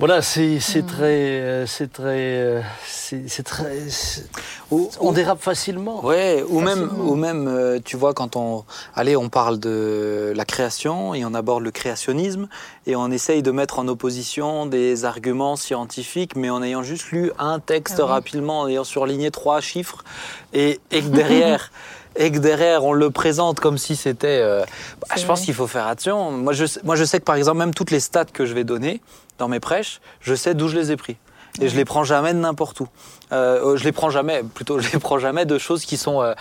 voilà, 0.00 0.22
c'est 0.22 0.58
c'est 0.58 0.84
très, 0.84 1.04
euh, 1.40 1.66
c'est 1.66 1.92
très, 1.92 2.04
euh, 2.18 2.60
c'est 2.86 3.28
c'est 3.28 3.44
très, 3.44 3.88
c'est- 3.88 4.24
Ou- 4.72 4.90
on 5.00 5.10
ou- 5.10 5.12
dérape 5.12 5.40
facilement. 5.40 6.04
Ouais, 6.04 6.42
ou 6.48 6.60
même, 6.60 6.90
ou 6.98 7.14
même, 7.14 7.46
euh, 7.46 7.78
tu 7.84 7.96
vois, 7.96 8.12
quand 8.12 8.34
on, 8.34 8.64
allez, 8.96 9.16
on 9.16 9.28
parle 9.28 9.60
de 9.60 10.32
la 10.34 10.44
création 10.44 11.14
et 11.14 11.24
on 11.24 11.32
aborde 11.32 11.62
le 11.62 11.70
créationnisme 11.70 12.48
et 12.86 12.96
on 12.96 13.10
essaye 13.12 13.42
de 13.42 13.52
mettre 13.52 13.78
en 13.78 13.86
opposition 13.86 14.66
des 14.66 15.04
arguments 15.04 15.54
scientifiques, 15.54 16.34
mais 16.34 16.50
en 16.50 16.62
ayant 16.62 16.82
juste 16.82 17.12
lu 17.12 17.30
un 17.38 17.60
texte 17.60 17.96
Ah 18.00 18.04
oui. 18.04 18.10
rapidement, 18.10 18.60
en 18.62 18.68
ayant 18.68 18.84
surligné 18.84 19.30
trois 19.30 19.60
chiffres 19.60 20.02
et, 20.52 20.80
et 20.90 21.02
que 21.02 21.08
derrière. 21.08 21.70
Et 22.16 22.30
que 22.30 22.38
derrière, 22.38 22.84
on 22.84 22.92
le 22.92 23.10
présente 23.10 23.58
comme 23.58 23.76
si 23.76 23.96
c'était. 23.96 24.38
euh, 24.40 24.62
bah, 25.00 25.16
je 25.16 25.26
pense 25.26 25.40
qu'il 25.40 25.52
faut 25.52 25.66
faire 25.66 25.88
attention. 25.88 26.30
Moi 26.30 26.52
je, 26.52 26.64
sais- 26.64 26.78
moi, 26.84 26.94
je 26.94 27.02
sais 27.02 27.18
que 27.18 27.24
par 27.24 27.34
exemple, 27.34 27.58
même 27.58 27.74
toutes 27.74 27.90
les 27.90 27.98
stats 27.98 28.26
que 28.26 28.46
je 28.46 28.54
vais 28.54 28.62
donner 28.62 29.00
dans 29.38 29.48
mes 29.48 29.60
prêches, 29.60 30.00
je 30.20 30.34
sais 30.34 30.54
d'où 30.54 30.68
je 30.68 30.76
les 30.76 30.92
ai 30.92 30.96
pris. 30.96 31.16
Et 31.60 31.68
je 31.68 31.76
les 31.76 31.84
prends 31.84 32.02
jamais 32.02 32.34
de 32.34 32.38
n'importe 32.38 32.80
où. 32.80 32.88
Euh, 33.30 33.76
je 33.76 33.84
les 33.84 33.92
prends 33.92 34.10
jamais, 34.10 34.42
plutôt, 34.42 34.80
je 34.80 34.90
les 34.92 34.98
prends 34.98 35.20
jamais 35.20 35.46
de 35.46 35.56
choses 35.56 35.84
qui 35.84 35.96
sont 35.96 36.20
euh, 36.20 36.34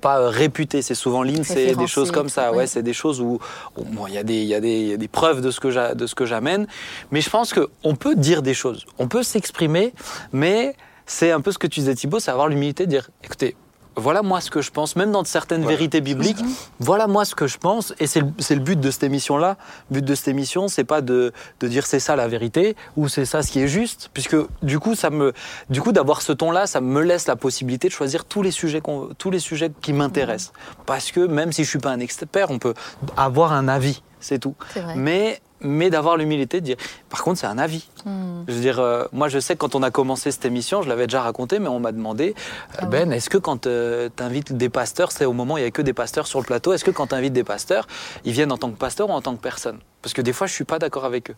pas 0.00 0.28
réputées. 0.30 0.80
C'est 0.80 0.94
souvent 0.94 1.24
l'INSEE, 1.24 1.74
des 1.74 1.86
choses 1.88 2.12
comme 2.12 2.28
ça. 2.28 2.52
oui. 2.52 2.58
Ouais, 2.58 2.66
c'est 2.68 2.84
des 2.84 2.92
choses 2.92 3.20
où 3.20 3.40
bon, 3.76 4.06
il 4.06 4.14
y 4.14 4.18
a 4.18 4.22
des, 4.22 4.36
il 4.36 4.46
y 4.46 4.54
a 4.54 4.60
des, 4.60 4.80
il 4.80 4.86
y 4.86 4.92
a 4.92 4.96
des 4.96 5.08
preuves 5.08 5.40
de 5.40 5.50
ce 5.50 5.58
que 5.58 5.94
de 5.94 6.06
ce 6.06 6.14
que 6.14 6.24
j'amène. 6.24 6.68
Mais 7.10 7.20
je 7.20 7.30
pense 7.30 7.52
que 7.52 7.68
on 7.82 7.96
peut 7.96 8.14
dire 8.14 8.42
des 8.42 8.54
choses, 8.54 8.86
on 8.98 9.08
peut 9.08 9.24
s'exprimer, 9.24 9.92
mais 10.32 10.76
c'est 11.04 11.32
un 11.32 11.40
peu 11.40 11.50
ce 11.50 11.58
que 11.58 11.66
tu 11.66 11.80
disais 11.80 11.96
Thibaut, 11.96 12.20
c'est 12.20 12.30
avoir 12.30 12.46
l'humilité 12.46 12.86
de 12.86 12.90
dire, 12.90 13.10
écoutez. 13.24 13.56
Voilà 14.00 14.22
moi 14.22 14.40
ce 14.40 14.50
que 14.50 14.60
je 14.62 14.70
pense, 14.70 14.96
même 14.96 15.12
dans 15.12 15.24
certaines 15.24 15.62
Voilà. 15.62 15.76
vérités 15.76 16.00
bibliques. 16.00 16.42
Voilà 16.78 17.06
moi 17.06 17.24
ce 17.24 17.34
que 17.34 17.46
je 17.46 17.58
pense, 17.58 17.94
et 18.00 18.06
c'est 18.06 18.20
le, 18.20 18.28
c'est 18.38 18.54
le 18.54 18.60
but 18.60 18.80
de 18.80 18.90
cette 18.90 19.04
émission-là. 19.04 19.56
Le 19.90 19.96
but 19.96 20.04
de 20.04 20.14
cette 20.14 20.28
émission, 20.28 20.68
c'est 20.68 20.84
pas 20.84 21.00
de, 21.00 21.32
de 21.60 21.68
dire 21.68 21.86
c'est 21.86 22.00
ça 22.00 22.16
la 22.16 22.26
vérité 22.28 22.76
ou 22.96 23.08
c'est 23.08 23.24
ça 23.24 23.42
ce 23.42 23.50
qui 23.52 23.60
est 23.60 23.68
juste, 23.68 24.10
puisque 24.12 24.36
du 24.62 24.78
coup, 24.78 24.94
ça 24.94 25.10
me, 25.10 25.32
du 25.68 25.80
coup, 25.80 25.92
d'avoir 25.92 26.22
ce 26.22 26.32
ton-là, 26.32 26.66
ça 26.66 26.80
me 26.80 27.00
laisse 27.02 27.26
la 27.26 27.36
possibilité 27.36 27.88
de 27.88 27.92
choisir 27.92 28.24
tous 28.24 28.42
les 28.42 28.50
sujets, 28.50 28.82
tous 29.18 29.30
les 29.30 29.38
sujets 29.38 29.70
qui 29.80 29.92
m'intéressent. 29.92 30.52
Parce 30.86 31.12
que 31.12 31.20
même 31.20 31.52
si 31.52 31.64
je 31.64 31.68
suis 31.68 31.78
pas 31.78 31.90
un 31.90 32.00
expert, 32.00 32.50
on 32.50 32.58
peut 32.58 32.74
avoir 33.16 33.52
un 33.52 33.68
avis, 33.68 34.02
c'est 34.20 34.38
tout. 34.38 34.54
C'est 34.72 34.80
vrai. 34.80 34.94
Mais, 34.96 35.40
mais 35.60 35.90
d'avoir 35.90 36.16
l'humilité 36.16 36.60
de 36.60 36.66
dire, 36.66 36.76
par 37.08 37.22
contre, 37.22 37.40
c'est 37.40 37.46
un 37.46 37.58
avis. 37.58 37.88
Hmm. 38.04 38.44
Je 38.48 38.54
veux 38.54 38.60
dire, 38.60 38.80
euh, 38.80 39.04
moi, 39.12 39.28
je 39.28 39.38
sais 39.38 39.54
que 39.54 39.58
quand 39.58 39.74
on 39.74 39.82
a 39.82 39.90
commencé 39.90 40.30
cette 40.30 40.44
émission, 40.44 40.82
je 40.82 40.88
l'avais 40.88 41.06
déjà 41.06 41.22
raconté, 41.22 41.58
mais 41.58 41.68
on 41.68 41.80
m'a 41.80 41.92
demandé, 41.92 42.34
euh, 42.36 42.78
Ah 42.78 42.86
Ben, 42.86 43.12
est-ce 43.12 43.30
que 43.30 43.38
quand 43.38 43.62
tu 43.62 44.22
invites 44.22 44.52
des 44.52 44.68
pasteurs, 44.68 45.12
c'est 45.12 45.24
au 45.24 45.32
moment 45.32 45.54
où 45.54 45.58
il 45.58 45.62
n'y 45.62 45.66
a 45.66 45.70
que 45.70 45.82
des 45.82 45.92
pasteurs 45.92 46.26
sur 46.26 46.40
le 46.40 46.46
plateau, 46.46 46.72
est-ce 46.72 46.84
que 46.84 46.90
quand 46.90 47.08
tu 47.08 47.14
invites 47.14 47.32
des 47.32 47.44
pasteurs, 47.44 47.86
ils 48.24 48.32
viennent 48.32 48.52
en 48.52 48.58
tant 48.58 48.70
que 48.70 48.76
pasteurs 48.76 49.10
ou 49.10 49.12
en 49.12 49.22
tant 49.22 49.34
que 49.36 49.42
personne? 49.42 49.78
Parce 50.02 50.12
que 50.14 50.22
des 50.22 50.32
fois, 50.32 50.46
je 50.46 50.52
suis 50.52 50.64
pas 50.64 50.78
d'accord 50.78 51.04
avec 51.04 51.30
eux. 51.30 51.36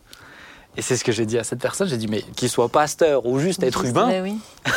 Et 0.75 0.81
c'est 0.81 0.97
ce 0.97 1.03
que 1.03 1.11
j'ai 1.11 1.27
dit 1.27 1.37
à 1.37 1.43
cette 1.43 1.59
personne. 1.59 1.87
J'ai 1.87 1.97
dit, 1.97 2.07
mais 2.07 2.21
qu'il 2.35 2.49
soit 2.49 2.67
pasteur 2.67 3.27
ou 3.27 3.37
juste 3.37 3.61
être 3.61 3.81
Juste, 3.83 3.91
humain, 3.95 4.21
oui. 4.23 4.37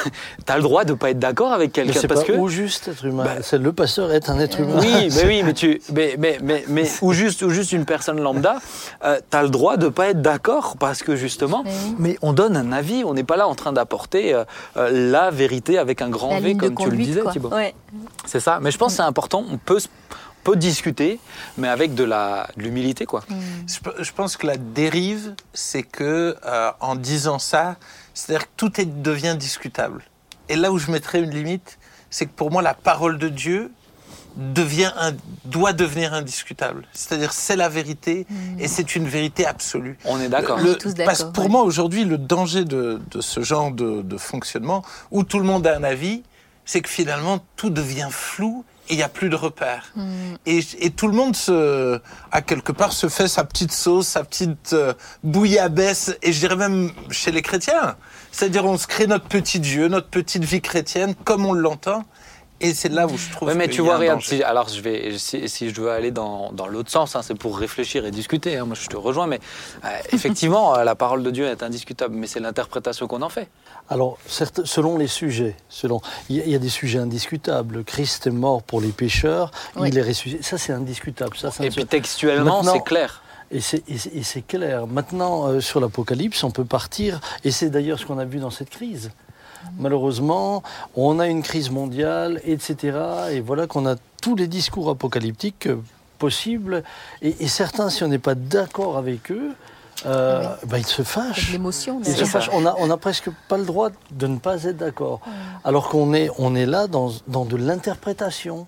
tu 0.47 0.53
as 0.53 0.57
le 0.57 0.63
droit 0.63 0.85
de 0.85 0.93
pas 0.93 1.09
être 1.11 1.19
d'accord 1.19 1.53
avec 1.53 1.73
quelqu'un. 1.73 1.99
c'est 2.01 2.07
Parce 2.09 2.21
pas 2.25 2.33
que. 2.35 2.39
ou 2.39 2.49
juste 2.49 2.89
être 2.89 3.05
humain. 3.07 3.25
Bah, 3.25 3.37
c'est 3.41 3.57
le 3.57 3.73
pasteur 3.73 4.13
est 4.13 4.29
un 4.29 4.39
être 4.39 4.61
humain. 4.61 4.79
Oui, 4.81 5.09
mais 5.17 5.25
oui, 5.27 5.43
mais 5.43 5.55
tu, 5.55 5.81
mais, 5.95 6.17
mais, 6.19 6.39
mais, 6.43 6.65
mais- 6.69 6.91
ou 7.01 7.15
juste, 7.15 7.41
ou 7.43 7.49
juste 7.49 7.73
une 7.73 7.87
personne 7.87 8.21
lambda, 8.21 8.59
euh, 9.05 9.19
t'as 9.31 9.43
le 9.43 9.49
droit 9.49 9.79
de 9.79 9.89
pas 9.89 10.09
être 10.09 10.21
d'accord 10.21 10.77
parce 10.79 11.03
que 11.03 11.17
justement, 11.17 11.63
Mais 11.65 11.71
oui. 11.71 11.95
mais 11.99 12.19
on 12.21 12.35
donne 12.35 12.57
un 12.59 12.73
avis, 12.73 13.03
on 13.05 13.15
n'est 13.15 13.25
pas 13.25 13.37
là 13.39 13.49
en 13.49 13.55
train 13.55 13.73
d'apporter 13.73 14.35
euh, 14.35 14.45
euh, 14.77 15.11
la 15.11 15.31
vérité 15.31 15.79
avec 15.79 16.03
un 16.03 16.11
grand 16.11 16.31
La 16.35 16.41
V 16.41 16.57
comme 16.57 16.75
tu 16.77 16.91
le 16.91 16.97
disais. 16.99 17.23
Thibaut. 17.33 17.49
Ouais. 17.49 17.75
C'est 18.27 18.41
ça. 18.41 18.59
Mais 18.61 18.71
je 18.71 18.77
pense 18.77 18.93
que 18.93 18.97
c'est 18.99 19.03
important. 19.03 19.45
On 19.51 19.57
peut, 19.57 19.79
se- 19.79 19.89
peut 20.47 20.57
discuter, 20.57 21.19
mais 21.59 21.69
avec 21.69 21.95
de 22.01 22.05
l'humilité, 22.57 23.05
quoi. 23.13 23.23
Je 23.67 23.79
pe- 23.85 24.03
Je 24.09 24.13
pense 24.13 24.37
que 24.37 24.47
la 24.47 24.57
dérive, 24.57 25.35
c'est 25.53 25.83
que 25.83 26.37
euh, 26.45 26.71
en 26.81 26.95
disant 26.95 27.39
ça, 27.39 27.77
c'est-à-dire 28.15 28.47
que 28.47 28.53
tout 28.57 28.73
est, 28.81 29.03
devient 29.11 29.37
discutable. 29.39 30.01
Et 30.49 30.57
là 30.57 30.71
où 30.73 30.79
je 30.79 30.91
mettrais 30.91 31.21
une 31.21 31.31
limite, 31.41 31.79
c'est 32.11 32.27
que 32.27 32.35
pour 32.41 32.51
moi, 32.53 32.63
la 32.63 32.75
parole 32.75 33.19
de 33.19 33.29
Dieu 33.29 33.73
devient 34.37 34.93
un, 34.99 35.13
doit 35.47 35.73
devenir 35.73 36.13
indiscutable. 36.15 36.87
C'est-à-dire, 36.93 37.33
c'est 37.33 37.57
la 37.57 37.69
vérité 37.69 38.27
et 38.59 38.69
c'est 38.69 38.95
une 38.95 39.09
vérité 39.09 39.47
absolue. 39.47 39.99
On 40.05 40.21
est 40.21 40.29
d'accord. 40.29 40.59
Parce 41.07 41.25
que 41.25 41.31
pour 41.31 41.45
ouais. 41.45 41.51
moi, 41.51 41.63
aujourd'hui, 41.63 42.05
le 42.05 42.19
danger 42.19 42.65
de, 42.65 43.01
de 43.11 43.21
ce 43.21 43.41
genre 43.43 43.73
de, 43.73 44.03
de 44.03 44.17
fonctionnement, 44.19 44.85
où 45.11 45.25
tout 45.25 45.39
le 45.39 45.45
monde 45.47 45.67
a 45.67 45.77
un 45.77 45.83
avis, 45.85 46.23
c'est 46.67 46.83
que 46.83 46.89
finalement, 47.01 47.41
tout 47.57 47.71
devient 47.71 48.09
flou 48.11 48.65
et 48.89 48.95
il 48.95 48.97
n'y 48.97 49.03
a 49.03 49.09
plus 49.09 49.29
de 49.29 49.37
repères. 49.37 49.93
Et, 50.47 50.61
et 50.81 50.91
tout 50.91 51.07
le 51.09 51.15
monde, 51.15 51.35
se, 51.37 52.01
à 52.33 52.43
quelque 52.43 52.73
part, 52.73 52.93
se 52.93 53.09
fait 53.09 53.29
sa 53.29 53.45
petite 53.45 53.73
sauce, 53.73 54.07
sa 54.07 54.23
petite 54.25 54.73
euh, 54.73 54.93
bouillabaisse, 55.37 56.17
et 56.23 56.33
je 56.33 56.39
dirais 56.41 56.57
même 56.57 56.91
chez 57.11 57.31
les 57.33 57.43
chrétiens. 57.43 57.97
C'est-à-dire, 58.33 58.65
on 58.65 58.79
se 58.79 58.87
crée 58.87 59.07
notre 59.07 59.27
petit 59.27 59.61
Dieu, 59.61 59.89
notre 59.89 60.09
petite 60.09 60.45
vie 60.45 60.61
chrétienne, 60.61 61.15
comme 61.25 61.45
on 61.47 61.53
l'entend. 61.53 62.05
Et 62.59 62.73
c'est 62.73 62.89
là 62.89 63.07
où 63.07 63.19
je 63.19 63.31
trouve 63.31 63.49
Ouais, 63.49 63.55
mais 63.55 63.69
tu 63.69 63.83
vois, 63.83 63.97
un 63.97 63.99
regarde, 63.99 64.23
si- 64.23 64.43
alors 64.43 64.71
je 64.71 64.81
vais, 64.81 65.19
si, 65.19 65.47
si 65.47 65.69
je 65.69 65.75
dois 65.75 65.93
aller 65.95 66.11
dans, 66.11 66.53
dans 66.53 66.67
l'autre 66.67 66.91
sens, 66.91 67.15
hein, 67.15 67.21
c'est 67.23 67.35
pour 67.35 67.59
réfléchir 67.59 68.07
et 68.07 68.11
discuter. 68.11 68.57
hein, 68.57 68.65
moi, 68.65 68.75
je 68.81 68.87
te 68.87 68.97
rejoins, 68.97 69.27
mais 69.27 69.41
euh, 69.85 69.89
effectivement, 70.13 70.75
la 70.83 70.95
parole 70.95 71.23
de 71.23 71.31
Dieu 71.31 71.47
est 71.49 71.63
indiscutable, 71.63 72.15
mais 72.15 72.27
c'est 72.27 72.41
l'interprétation 72.41 73.07
qu'on 73.09 73.21
en 73.21 73.29
fait. 73.29 73.49
Alors, 73.89 74.19
certes, 74.27 74.65
selon 74.65 74.99
les 74.99 75.07
sujets, 75.07 75.55
selon, 75.69 76.01
il 76.29 76.37
y, 76.37 76.41
a- 76.41 76.45
il 76.45 76.51
y 76.51 76.55
a 76.55 76.59
des 76.59 76.69
sujets 76.69 76.99
indiscutables. 76.99 77.85
Christ 77.85 78.27
est 78.27 78.31
mort 78.31 78.63
pour 78.63 78.81
les 78.81 78.89
pécheurs, 78.89 79.51
Oui. 79.77 79.89
il 79.91 79.99
est 79.99 80.03
ressuscité. 80.03 80.43
Ça, 80.43 80.59
c'est 80.59 80.73
indiscutable. 80.73 81.37
Ça, 81.37 81.51
Et 81.61 81.71
puis 81.71 81.87
textuellement, 81.87 82.63
c'est 82.65 82.83
clair. 82.85 83.23
Et 83.53 83.61
c'est- 83.61 84.47
clair. 84.47 84.89
Maintenant, 84.89 85.47
euh, 85.47 85.61
sur 85.61 85.79
l'Apocalypse, 85.81 86.43
on 86.43 86.51
peut 86.51 86.65
partir, 86.65 87.21
et 87.45 87.53
c'est 87.53 87.71
d'ailleurs 87.71 87.99
ce 88.01 88.05
qu'on 88.07 88.19
a 88.19 88.25
vu 88.25 88.39
dans 88.41 88.51
cette 88.51 88.71
crise. 88.71 89.13
Malheureusement, 89.79 90.63
on 90.97 91.19
a 91.21 91.27
une 91.29 91.43
crise 91.43 91.71
mondiale, 91.71 92.41
etc. 92.45 92.99
Et 93.33 93.41
voilà 93.41 93.67
qu'on 93.69 93.87
a 93.87 93.95
tous 94.23 94.35
les 94.35 94.49
discours 94.49 94.91
apocalyptiques 94.91 95.67
euh, 95.67 95.77
possibles. 96.19 96.83
Et, 97.23 97.37
et 97.41 97.49
certains, 97.49 97.89
si 97.91 98.03
on 98.03 98.09
n'est 98.09 98.19
pas 98.19 98.35
d'accord 98.35 98.97
avec 98.97 99.31
eux, 99.31 99.53
euh, 100.05 100.43
bah, 100.67 100.79
ils 100.79 100.87
se 100.87 101.01
Avec 101.03 101.07
fâchent. 101.09 101.53
l'émotion. 101.53 101.99
Ils 102.01 102.05
se 102.07 102.11
derrière. 102.11 102.29
fâchent. 102.29 102.51
On 102.53 102.67
a, 102.67 102.75
on 102.79 102.91
a 102.91 102.97
presque 102.97 103.31
pas 103.49 103.57
le 103.57 103.65
droit 103.65 103.89
de 104.11 104.27
ne 104.27 104.39
pas 104.39 104.65
être 104.65 104.77
d'accord. 104.77 105.21
Alors 105.65 105.89
qu'on 105.89 106.13
est, 106.13 106.29
on 106.39 106.55
est 106.55 106.67
là 106.67 106.87
dans, 106.87 107.11
dans 107.29 107.45
de 107.45 107.57
l'interprétation. 107.57 108.67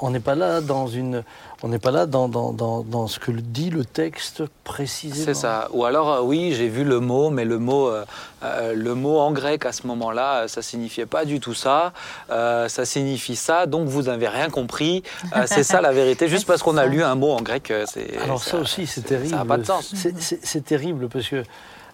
On 0.00 0.10
n'est 0.10 0.20
pas 0.20 0.34
là 0.34 0.60
dans 0.60 0.86
une, 0.86 1.22
on 1.64 1.68
n'est 1.68 1.78
pas 1.78 1.90
là 1.90 2.04
dans, 2.04 2.28
dans, 2.28 2.52
dans, 2.52 2.82
dans 2.82 3.06
ce 3.06 3.18
que 3.18 3.30
dit 3.32 3.70
le 3.70 3.86
texte 3.86 4.42
précisément. 4.64 5.24
C'est 5.24 5.32
ça. 5.32 5.68
Ou 5.72 5.86
alors, 5.86 6.10
euh, 6.12 6.20
oui, 6.20 6.52
j'ai 6.54 6.68
vu 6.68 6.84
le 6.84 7.00
mot, 7.00 7.30
mais 7.30 7.46
le 7.46 7.58
mot, 7.58 7.88
euh, 7.88 8.04
euh, 8.42 8.74
le 8.74 8.94
mot 8.94 9.18
en 9.18 9.32
grec 9.32 9.64
à 9.64 9.72
ce 9.72 9.86
moment-là, 9.86 10.46
ça 10.46 10.60
signifiait 10.60 11.06
pas 11.06 11.24
du 11.24 11.40
tout 11.40 11.54
ça. 11.54 11.94
Euh, 12.28 12.68
ça 12.68 12.84
signifie 12.84 13.34
ça, 13.34 13.64
donc 13.64 13.88
vous 13.88 14.02
n'avez 14.02 14.28
rien 14.28 14.50
compris. 14.50 15.02
Euh, 15.34 15.44
c'est 15.46 15.62
ça 15.64 15.80
la 15.80 15.92
vérité. 15.92 16.28
Juste 16.28 16.46
parce 16.46 16.62
qu'on 16.62 16.76
a 16.76 16.84
lu 16.84 17.02
un 17.02 17.14
mot 17.14 17.32
en 17.32 17.40
grec, 17.40 17.72
c'est. 17.86 18.18
Alors 18.18 18.42
ça, 18.42 18.58
aussi, 18.58 18.86
c'est 18.86 19.00
terrible. 19.00 19.30
Ça 19.30 19.36
n'a 19.36 19.44
pas 19.46 19.56
de 19.56 19.64
sens. 19.64 19.94
C'est- 19.94 20.64
terrible 20.66 21.08
parce 21.08 21.28
que 21.28 21.42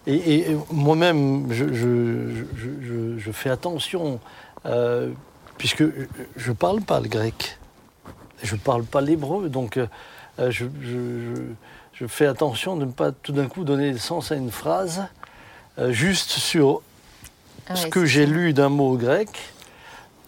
et, 0.05 0.47
moi-même, 0.69 1.47
je, 1.49 1.65
je, 1.73 2.43
je, 2.57 2.67
je- 2.81 3.17
je 3.19 3.31
fais 3.31 3.49
attention 3.49 4.19
euh, 4.65 5.09
puisque 5.57 5.83
je 6.35 6.51
parle 6.51 6.81
pas 6.81 6.99
le 6.99 7.07
grec, 7.07 7.57
je 8.43 8.55
parle 8.55 8.83
pas 8.83 9.01
l'hébreu, 9.01 9.49
donc 9.49 9.77
euh, 9.77 9.87
je, 10.39 10.49
je- 10.51 10.65
je- 10.81 11.41
je 11.93 12.07
fais 12.07 12.25
attention 12.25 12.75
de 12.77 12.85
ne 12.85 12.91
pas 12.91 13.11
tout 13.11 13.31
d'un 13.31 13.47
coup 13.47 13.63
donner 13.63 13.95
sens 13.97 14.31
à 14.31 14.35
une 14.35 14.49
phrase 14.51 15.03
euh, 15.79 15.91
juste 15.91 16.31
sur 16.31 16.81
Ah 17.67 17.75
ce 17.75 17.83
ouais, 17.85 17.89
que 17.89 18.05
j'ai 18.05 18.25
lu 18.25 18.53
d'un 18.53 18.69
mot 18.69 18.95
grec. 18.97 19.29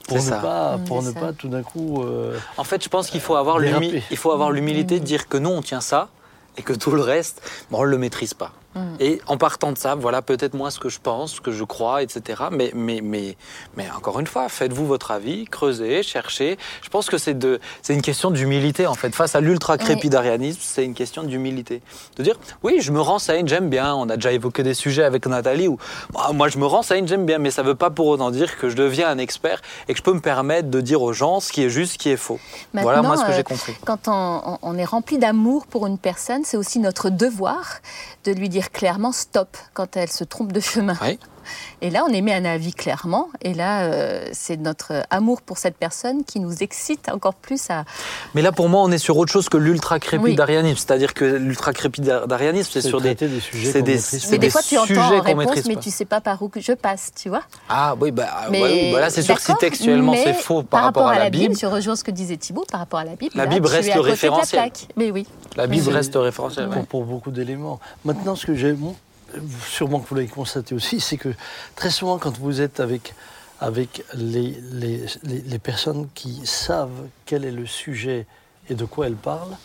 Pour 0.07 0.17
ne, 0.17 0.21
ça. 0.21 0.37
pas, 0.37 0.77
pour 0.85 1.01
c'est 1.01 1.07
ne 1.09 1.13
ça. 1.13 1.19
pas 1.19 1.33
tout 1.33 1.47
d'un 1.47 1.63
coup. 1.63 2.03
euh, 2.03 2.37
En 2.57 2.63
fait, 2.65 2.83
je 2.83 2.89
pense 2.89 3.09
qu'il 3.09 3.21
faut 3.21 3.35
avoir 3.35 3.59
Déraper. 3.59 3.87
l'humi- 3.89 4.03
il 4.11 4.17
faut 4.17 4.31
avoir 4.31 4.51
l'humilité 4.51 4.99
de 4.99 5.05
dire 5.05 5.27
que 5.29 5.37
non, 5.37 5.57
on 5.57 5.61
tient 5.61 5.79
ça 5.81 6.09
et 6.57 6.61
que 6.61 6.73
tout 6.73 6.91
le 6.91 7.01
reste, 7.01 7.41
bon, 7.71 7.79
on 7.79 7.83
le 7.83 7.97
maîtrise 7.97 8.33
pas. 8.33 8.51
Et 8.99 9.21
en 9.27 9.37
partant 9.37 9.71
de 9.71 9.77
ça, 9.77 9.95
voilà 9.95 10.21
peut-être 10.21 10.53
moi 10.53 10.71
ce 10.71 10.79
que 10.79 10.89
je 10.89 10.99
pense, 10.99 11.35
ce 11.35 11.41
que 11.41 11.51
je 11.51 11.63
crois, 11.63 12.01
etc. 12.01 12.43
Mais, 12.51 12.71
mais, 12.73 13.01
mais, 13.01 13.37
mais 13.77 13.85
encore 13.95 14.19
une 14.19 14.27
fois, 14.27 14.49
faites-vous 14.49 14.85
votre 14.85 15.11
avis, 15.11 15.45
creusez, 15.45 16.03
cherchez. 16.03 16.57
Je 16.81 16.89
pense 16.89 17.09
que 17.09 17.17
c'est 17.17 17.37
de, 17.37 17.59
c'est 17.81 17.93
une 17.93 18.01
question 18.01 18.31
d'humilité 18.31 18.87
en 18.87 18.95
fait. 18.95 19.13
Face 19.13 19.35
à 19.35 19.41
l'ultra-crépidarianisme, 19.41 20.59
c'est 20.61 20.85
une 20.85 20.93
question 20.93 21.23
d'humilité. 21.23 21.81
De 22.17 22.23
dire, 22.23 22.39
oui, 22.63 22.79
je 22.81 22.91
me 22.91 22.99
renseigne, 22.99 23.47
j'aime 23.47 23.69
bien. 23.69 23.93
On 23.93 24.09
a 24.09 24.15
déjà 24.15 24.31
évoqué 24.31 24.63
des 24.63 24.73
sujets 24.73 25.03
avec 25.03 25.25
Nathalie 25.27 25.67
où 25.67 25.77
bah, 26.11 26.31
moi 26.33 26.47
je 26.47 26.57
me 26.57 26.65
renseigne, 26.65 27.07
j'aime 27.07 27.25
bien, 27.25 27.37
mais 27.37 27.51
ça 27.51 27.61
ne 27.61 27.67
veut 27.67 27.75
pas 27.75 27.89
pour 27.89 28.07
autant 28.07 28.31
dire 28.31 28.57
que 28.57 28.69
je 28.69 28.75
deviens 28.75 29.09
un 29.09 29.17
expert 29.17 29.61
et 29.87 29.93
que 29.93 29.99
je 29.99 30.03
peux 30.03 30.13
me 30.13 30.21
permettre 30.21 30.69
de 30.69 30.81
dire 30.81 31.01
aux 31.01 31.13
gens 31.13 31.39
ce 31.39 31.51
qui 31.51 31.63
est 31.63 31.69
juste, 31.69 31.93
ce 31.93 31.97
qui 31.97 32.09
est 32.09 32.17
faux. 32.17 32.39
voilà 32.73 33.01
moi 33.01 33.17
ce 33.17 33.23
que 33.23 33.31
euh, 33.31 33.35
j'ai 33.35 33.43
compris. 33.43 33.73
Quand 33.85 34.07
on, 34.07 34.57
on 34.61 34.77
est 34.77 34.85
rempli 34.85 35.17
d'amour 35.17 35.67
pour 35.67 35.85
une 35.87 35.97
personne, 35.97 36.41
c'est 36.43 36.57
aussi 36.57 36.79
notre 36.79 37.09
devoir 37.09 37.81
de 38.25 38.31
lui 38.31 38.49
dire 38.49 38.62
clairement 38.71 39.11
stop 39.11 39.57
quand 39.73 39.97
elle 39.97 40.11
se 40.11 40.23
trompe 40.23 40.51
de 40.51 40.59
chemin. 40.59 40.97
Et 41.81 41.89
là, 41.89 42.03
on 42.07 42.13
émet 42.13 42.33
un 42.33 42.45
avis 42.45 42.73
clairement. 42.73 43.29
Et 43.41 43.53
là, 43.53 43.83
euh, 43.83 44.27
c'est 44.31 44.57
notre 44.57 45.03
amour 45.09 45.41
pour 45.41 45.57
cette 45.57 45.77
personne 45.77 46.23
qui 46.23 46.39
nous 46.39 46.63
excite 46.63 47.09
encore 47.09 47.35
plus 47.35 47.69
à. 47.69 47.85
Mais 48.35 48.41
là, 48.41 48.51
pour 48.51 48.69
moi, 48.69 48.81
on 48.81 48.91
est 48.91 48.97
sur 48.97 49.17
autre 49.17 49.31
chose 49.31 49.49
que 49.49 49.57
l'ultra-crépidarianisme. 49.57 50.77
C'est-à-dire 50.77 51.13
que 51.13 51.25
l'ultra-crépidarianisme, 51.25 52.69
c'est 52.71 52.81
sur 52.81 53.01
des, 53.01 53.15
des 53.15 53.39
sujets 53.39 53.81
des, 53.81 53.93
maîtrise 53.93 54.23
c'est 54.23 54.31
Mais 54.31 54.37
des 54.37 54.47
des 54.47 54.49
fois, 54.51 54.61
tu 54.61 54.77
entends 54.77 54.87
sujets 54.87 55.01
en 55.01 55.09
qu'on 55.19 55.21
réponse, 55.21 55.45
maîtrise 55.45 55.67
mais 55.67 55.75
pas. 55.75 55.81
tu 55.81 55.91
sais 55.91 56.05
pas 56.05 56.21
par 56.21 56.41
où 56.41 56.49
que 56.49 56.59
je 56.59 56.73
passe, 56.73 57.11
tu 57.15 57.29
vois. 57.29 57.43
Ah 57.69 57.95
oui, 57.99 58.11
bah, 58.11 58.27
Mais 58.51 58.61
ouais, 58.61 58.71
oui, 58.71 58.91
bah 58.93 59.01
là, 59.01 59.09
c'est 59.09 59.21
sûr 59.21 59.35
que 59.35 59.41
si 59.41 59.55
textuellement 59.55 60.13
c'est 60.15 60.33
faux 60.33 60.63
par, 60.63 60.83
rapport 60.83 61.07
à 61.07 61.19
la 61.19 61.29
Bible, 61.29 61.55
je 61.57 61.65
rejoins 61.65 61.95
ce 61.95 62.03
que 62.03 62.11
disait 62.11 62.37
Thibault 62.37 62.65
par 62.69 62.79
rapport 62.79 62.99
à 62.99 63.05
la 63.05 63.15
Bible. 63.15 63.31
La 63.35 63.45
là, 63.45 63.49
Bible 63.49 63.67
tu 63.67 63.75
reste 63.75 63.95
le 63.95 64.01
la 64.01 64.01
référentiel. 64.01 64.61
plaque. 64.61 64.87
Mais 64.95 65.11
oui. 65.11 65.27
la 65.55 65.67
Bible 65.67 65.89
reste 65.89 66.15
référentielle. 66.15 66.69
pour, 66.89 67.03
beaucoup 67.05 67.31
d'éléments. 67.31 67.79
Maintenant, 68.05 68.35
ce 68.35 68.45
que 68.45 68.55
j'ai, 68.55 68.73
bon, 68.73 68.95
sûrement 69.67 69.99
que 69.99 70.07
vous 70.09 70.15
l'avez 70.15 70.27
constaté 70.27 70.75
aussi, 70.75 70.99
c'est 70.99 71.17
que 71.17 71.29
très 71.75 71.89
souvent, 71.89 72.17
quand 72.17 72.37
vous 72.37 72.61
êtes 72.61 72.79
avec, 72.79 73.13
avec 73.59 74.03
les, 74.13 74.59
les, 74.71 75.05
les- 75.23 75.41
les 75.41 75.59
personnes 75.59 76.07
qui 76.13 76.45
savent 76.45 77.07
quel 77.25 77.45
est 77.45 77.51
le 77.51 77.65
sujet 77.65 78.25
et 78.69 78.75
de 78.75 78.85
quoi 78.85 79.07
elles 79.07 79.15
parlent, 79.15 79.55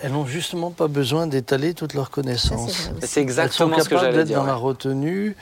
elles 0.00 0.12
n'ont 0.12 0.26
justement 0.26 0.70
pas 0.70 0.86
besoin 0.88 1.26
d'étaler 1.26 1.74
toutes 1.74 1.94
leurs 1.94 2.10
connaissances. 2.10 2.90
c'est 3.00 3.02
elles 3.02 3.08
sont 3.08 3.20
exactement 3.20 3.78
ce 3.78 3.84
que 3.84 3.88
capables 3.90 4.00
j'allais 4.06 4.16
d'être 4.18 4.26
dire. 4.28 4.36
dans 4.38 4.42
ouais. 4.44 4.48
la 4.50 4.54
retenue, 4.54 5.36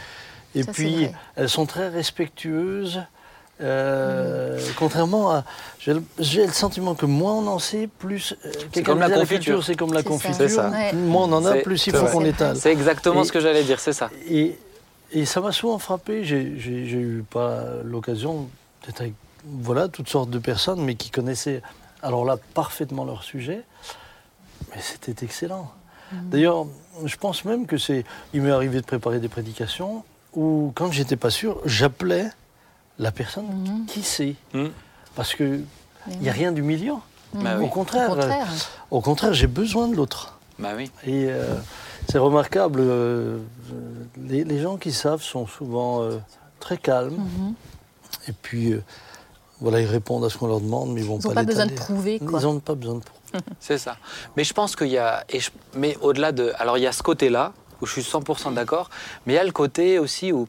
et 0.54 0.62
Ça, 0.62 0.72
puis 0.72 1.08
elles 1.36 1.48
sont 1.50 1.66
très 1.66 1.88
respectueuses. 1.88 3.02
Euh, 3.60 4.58
Contrairement 4.78 5.30
à, 5.30 5.44
j'ai 5.80 5.94
le, 5.94 6.52
sentiment 6.52 6.94
que 6.94 7.06
moins 7.06 7.34
on 7.34 7.46
en 7.46 7.58
sait, 7.58 7.88
plus 7.98 8.34
euh, 8.44 8.52
quelqu'un 8.72 8.92
comme 8.92 9.00
la 9.00 9.10
confiture. 9.10 9.64
c'est 9.64 9.74
comme 9.74 9.92
la 9.92 10.00
C'est 10.00 10.06
confiture. 10.08 10.48
C'est. 10.48 10.92
Moins 10.94 11.24
on 11.24 11.32
en 11.32 11.44
a, 11.44 11.52
C'est- 11.54 11.62
plus 11.62 11.86
il 11.86 11.92
c'est 11.92 11.98
faut 11.98 12.06
qu'on 12.06 12.20
C'est 12.22 12.28
étale. 12.28 12.56
C'est 12.56 12.72
exactement 12.72 13.22
Et- 13.22 13.26
ce 13.26 13.32
que 13.32 13.40
j'allais 13.40 13.64
dire, 13.64 13.80
c'est 13.80 13.92
ça. 13.92 14.10
Et, 14.28 14.56
et 15.12 15.24
ça 15.24 15.40
m'a 15.40 15.52
souvent 15.52 15.78
frappé. 15.78 16.24
J'ai 16.24 16.38
eu 16.42 17.24
pas 17.28 17.64
l'occasion 17.84 18.48
d'être 18.86 19.00
avec 19.00 19.14
voilà, 19.44 19.88
toutes 19.88 20.08
sortes 20.08 20.30
de 20.30 20.38
personnes, 20.38 20.82
mais 20.84 20.94
qui 20.94 21.10
connaissaient 21.10 21.62
alors 22.02 22.24
là 22.24 22.36
parfaitement 22.54 23.04
leur 23.04 23.22
sujet. 23.24 23.62
Mais 24.74 24.80
c'était 24.80 25.24
excellent. 25.24 25.70
D'ailleurs, 26.12 26.66
je 27.04 27.16
pense 27.16 27.44
même 27.44 27.66
que 27.66 27.76
c'est. 27.76 28.04
Il 28.32 28.42
m'est 28.42 28.50
arrivé 28.50 28.80
de 28.80 28.86
préparer 28.86 29.18
des 29.20 29.28
prédications 29.28 30.04
où, 30.34 30.72
quand 30.74 30.90
j'étais 30.90 31.16
pas 31.16 31.28
sûr, 31.30 31.60
j'appelais 31.66 32.30
la 32.98 33.12
personne 33.12 33.46
Mhm. 33.46 33.86
qui 33.86 34.02
sait. 34.02 34.34
Mhm. 34.54 34.70
Parce 35.14 35.34
que 35.34 35.60
Mais 36.06 36.14
il 36.14 36.20
n'y 36.20 36.28
a 36.28 36.32
rien 36.32 36.52
d'humiliant. 36.52 37.02
Bah 37.34 37.56
oui. 37.58 37.64
Au 37.64 37.68
contraire, 37.68 38.10
Au 38.10 38.14
contraire. 38.14 38.46
au 38.90 39.00
contraire, 39.00 39.34
j'ai 39.34 39.46
besoin 39.46 39.88
de 39.88 39.94
l'autre. 39.96 40.38
Bah 40.58 40.70
oui. 40.76 40.90
Et 41.06 41.26
euh, 41.28 41.54
c'est 42.08 42.18
remarquable, 42.18 42.80
euh, 42.80 43.38
les, 44.16 44.44
les 44.44 44.60
gens 44.60 44.76
qui 44.78 44.92
savent 44.92 45.22
sont 45.22 45.46
souvent 45.46 46.02
euh, 46.02 46.18
très 46.60 46.78
calmes. 46.78 47.16
Mhm. 47.18 47.54
Et 48.28 48.32
puis, 48.32 48.72
euh, 48.72 48.82
voilà, 49.60 49.80
ils 49.80 49.86
répondent 49.86 50.24
à 50.24 50.30
ce 50.30 50.38
qu'on 50.38 50.46
leur 50.46 50.60
demande, 50.60 50.92
mais 50.92 51.00
ils 51.02 51.06
vont 51.06 51.18
Ils 51.18 51.22
pas 51.22 51.28
n'ont 51.28 51.34
pas 51.34 51.44
besoin 51.44 51.66
de 51.66 51.74
prouver, 51.74 52.18
quoi. 52.18 52.40
Ils 52.40 52.44
n'ont 52.46 52.60
pas 52.60 52.74
besoin 52.74 52.94
de 52.94 53.00
prouver. 53.00 53.44
C'est 53.60 53.76
ça. 53.78 53.98
Mais 54.36 54.44
je 54.44 54.54
pense 54.54 54.74
qu'il 54.74 54.88
y 54.88 54.96
a. 54.98 55.24
Et 55.28 55.40
je- 55.40 55.50
mais 55.74 55.96
au-delà 56.00 56.32
de. 56.32 56.52
Alors, 56.58 56.78
il 56.78 56.82
y 56.82 56.86
a 56.86 56.92
ce 56.92 57.02
côté-là, 57.02 57.52
où 57.82 57.86
je 57.86 57.92
suis 57.92 58.02
100% 58.02 58.52
d'accord, 58.52 58.88
mais 59.26 59.34
il 59.34 59.36
y 59.36 59.38
a 59.38 59.44
le 59.44 59.52
côté 59.52 59.98
aussi 59.98 60.32
où. 60.32 60.48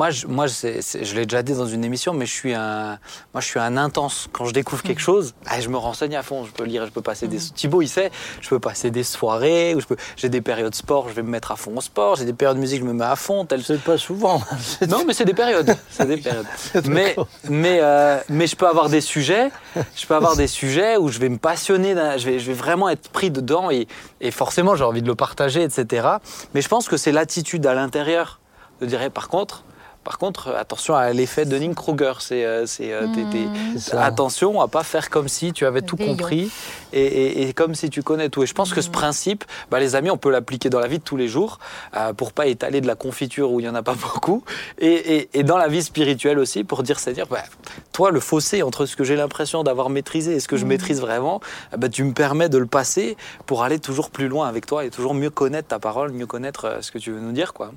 Moi, 0.00 0.08
je, 0.08 0.26
moi 0.26 0.46
je 0.46 1.14
l'ai 1.14 1.26
déjà 1.26 1.42
dit 1.42 1.52
dans 1.52 1.66
une 1.66 1.84
émission, 1.84 2.14
mais 2.14 2.24
je 2.24 2.32
suis 2.32 2.54
un, 2.54 2.98
moi, 3.34 3.42
je 3.42 3.46
suis 3.46 3.60
un 3.60 3.76
intense. 3.76 4.30
Quand 4.32 4.46
je 4.46 4.54
découvre 4.54 4.82
quelque 4.82 5.02
chose, 5.02 5.34
ah, 5.44 5.60
je 5.60 5.68
me 5.68 5.76
renseigne 5.76 6.16
à 6.16 6.22
fond. 6.22 6.46
Je 6.46 6.52
peux 6.52 6.64
lire, 6.64 6.86
je 6.86 6.90
peux 6.90 7.02
passer 7.02 7.28
des. 7.28 7.36
Thibaut, 7.36 7.82
il 7.82 7.88
sait, 7.88 8.10
je 8.40 8.48
peux 8.48 8.58
passer 8.58 8.90
des 8.90 9.02
soirées, 9.02 9.74
où 9.74 9.80
je 9.82 9.84
peux. 9.84 9.96
J'ai 10.16 10.30
des 10.30 10.40
périodes 10.40 10.74
sport, 10.74 11.10
je 11.10 11.12
vais 11.12 11.22
me 11.22 11.28
mettre 11.28 11.52
à 11.52 11.56
fond 11.56 11.76
au 11.76 11.82
sport. 11.82 12.16
J'ai 12.16 12.24
des 12.24 12.32
périodes 12.32 12.56
musique, 12.56 12.80
je 12.80 12.86
me 12.86 12.94
mets 12.94 13.04
à 13.04 13.14
fond. 13.14 13.44
Tel, 13.44 13.62
C'est 13.62 13.78
pas 13.78 13.98
souvent. 13.98 14.40
non, 14.88 15.04
mais 15.06 15.12
c'est 15.12 15.26
des 15.26 15.34
périodes. 15.34 15.76
C'est 15.90 16.06
des 16.06 16.16
périodes. 16.16 16.46
mais, 16.86 17.14
mais, 17.50 17.80
euh, 17.82 18.18
mais 18.30 18.46
je 18.46 18.56
peux 18.56 18.68
avoir 18.68 18.88
des 18.88 19.02
sujets. 19.02 19.50
Je 19.94 20.06
peux 20.06 20.14
avoir 20.14 20.34
des 20.34 20.46
sujets 20.46 20.96
où 20.96 21.08
je 21.08 21.18
vais 21.18 21.28
me 21.28 21.36
passionner. 21.36 21.94
Je 22.16 22.24
vais, 22.24 22.38
je 22.38 22.46
vais 22.46 22.56
vraiment 22.56 22.88
être 22.88 23.10
pris 23.10 23.30
dedans 23.30 23.70
et, 23.70 23.86
et 24.22 24.30
forcément 24.30 24.76
j'ai 24.76 24.84
envie 24.84 25.02
de 25.02 25.08
le 25.08 25.14
partager, 25.14 25.62
etc. 25.62 26.08
Mais 26.54 26.62
je 26.62 26.68
pense 26.68 26.88
que 26.88 26.96
c'est 26.96 27.12
l'attitude 27.12 27.66
à 27.66 27.74
l'intérieur 27.74 28.40
de 28.80 28.86
dire 28.86 29.02
eh, 29.02 29.10
par 29.10 29.28
contre. 29.28 29.62
Par 30.02 30.16
contre, 30.16 30.48
attention 30.56 30.94
à 30.94 31.12
l'effet 31.12 31.44
de 31.44 31.50
Dunning 31.50 31.74
Kruger. 31.74 32.14
C'est, 32.20 32.44
euh, 32.44 32.64
c'est, 32.66 32.90
euh, 32.92 33.06
t'es- 33.14 33.24
t'es- 33.30 33.48
C'est 33.74 33.90
ça. 33.90 34.04
attention 34.04 34.60
à 34.62 34.66
pas 34.66 34.82
faire 34.82 35.10
comme 35.10 35.28
si 35.28 35.52
tu 35.52 35.66
avais 35.66 35.82
tout 35.82 35.96
Veillons. 35.96 36.12
compris 36.16 36.50
et, 36.94 37.02
et- 37.04 37.48
et 37.48 37.52
comme 37.52 37.74
si 37.74 37.90
tu 37.90 38.02
connais 38.02 38.30
tout. 38.30 38.42
Et 38.42 38.46
je 38.46 38.54
pense 38.54 38.72
que 38.72 38.80
ce 38.80 38.88
principe, 38.88 39.44
bah, 39.70 39.78
les 39.78 39.96
amis, 39.96 40.10
on 40.10 40.16
peut 40.16 40.30
l'appliquer 40.30 40.70
dans 40.70 40.80
la 40.80 40.88
vie 40.88 40.98
de 40.98 41.04
tous 41.04 41.18
les 41.18 41.28
jours 41.28 41.58
euh, 41.96 42.14
pour 42.14 42.32
pas 42.32 42.46
étaler 42.46 42.80
de 42.80 42.86
la 42.86 42.94
confiture 42.94 43.52
où 43.52 43.60
il 43.60 43.66
y 43.66 43.68
en 43.68 43.74
a 43.74 43.82
pas 43.82 43.94
beaucoup, 44.14 44.42
et, 44.78 44.88
et- 45.16 45.30
et 45.38 45.42
dans 45.42 45.58
la 45.58 45.68
vie 45.68 45.82
spirituelle 45.82 46.38
aussi 46.38 46.64
pour 46.64 46.82
dire, 46.82 46.98
c'est-à-dire, 46.98 47.26
bah, 47.26 47.42
toi, 47.92 48.10
le 48.10 48.20
fossé 48.20 48.62
entre 48.62 48.86
ce 48.86 48.96
que 48.96 49.04
j'ai 49.04 49.16
l'impression 49.16 49.62
d'avoir 49.64 49.90
maîtrisé 49.90 50.32
et 50.34 50.40
ce 50.40 50.48
que 50.48 50.56
je 50.56 50.64
maîtrise 50.64 51.00
vraiment, 51.02 51.40
euh, 51.74 51.76
bah, 51.76 51.90
tu 51.90 52.04
me 52.04 52.12
permets 52.14 52.48
de 52.48 52.56
le 52.58 52.66
passer 52.66 53.18
pour 53.44 53.62
aller 53.64 53.78
toujours 53.78 54.10
plus 54.10 54.28
loin 54.28 54.48
avec 54.48 54.64
toi 54.64 54.84
et 54.86 54.90
toujours 54.90 55.12
mieux 55.12 55.30
connaître 55.30 55.68
ta 55.68 55.78
parole, 55.78 56.10
mieux 56.12 56.26
connaître 56.26 56.64
euh, 56.64 56.80
ce 56.80 56.90
que 56.90 56.98
tu 56.98 57.10
veux 57.12 57.20
nous 57.20 57.32
dire, 57.32 57.52
quoi. 57.52 57.72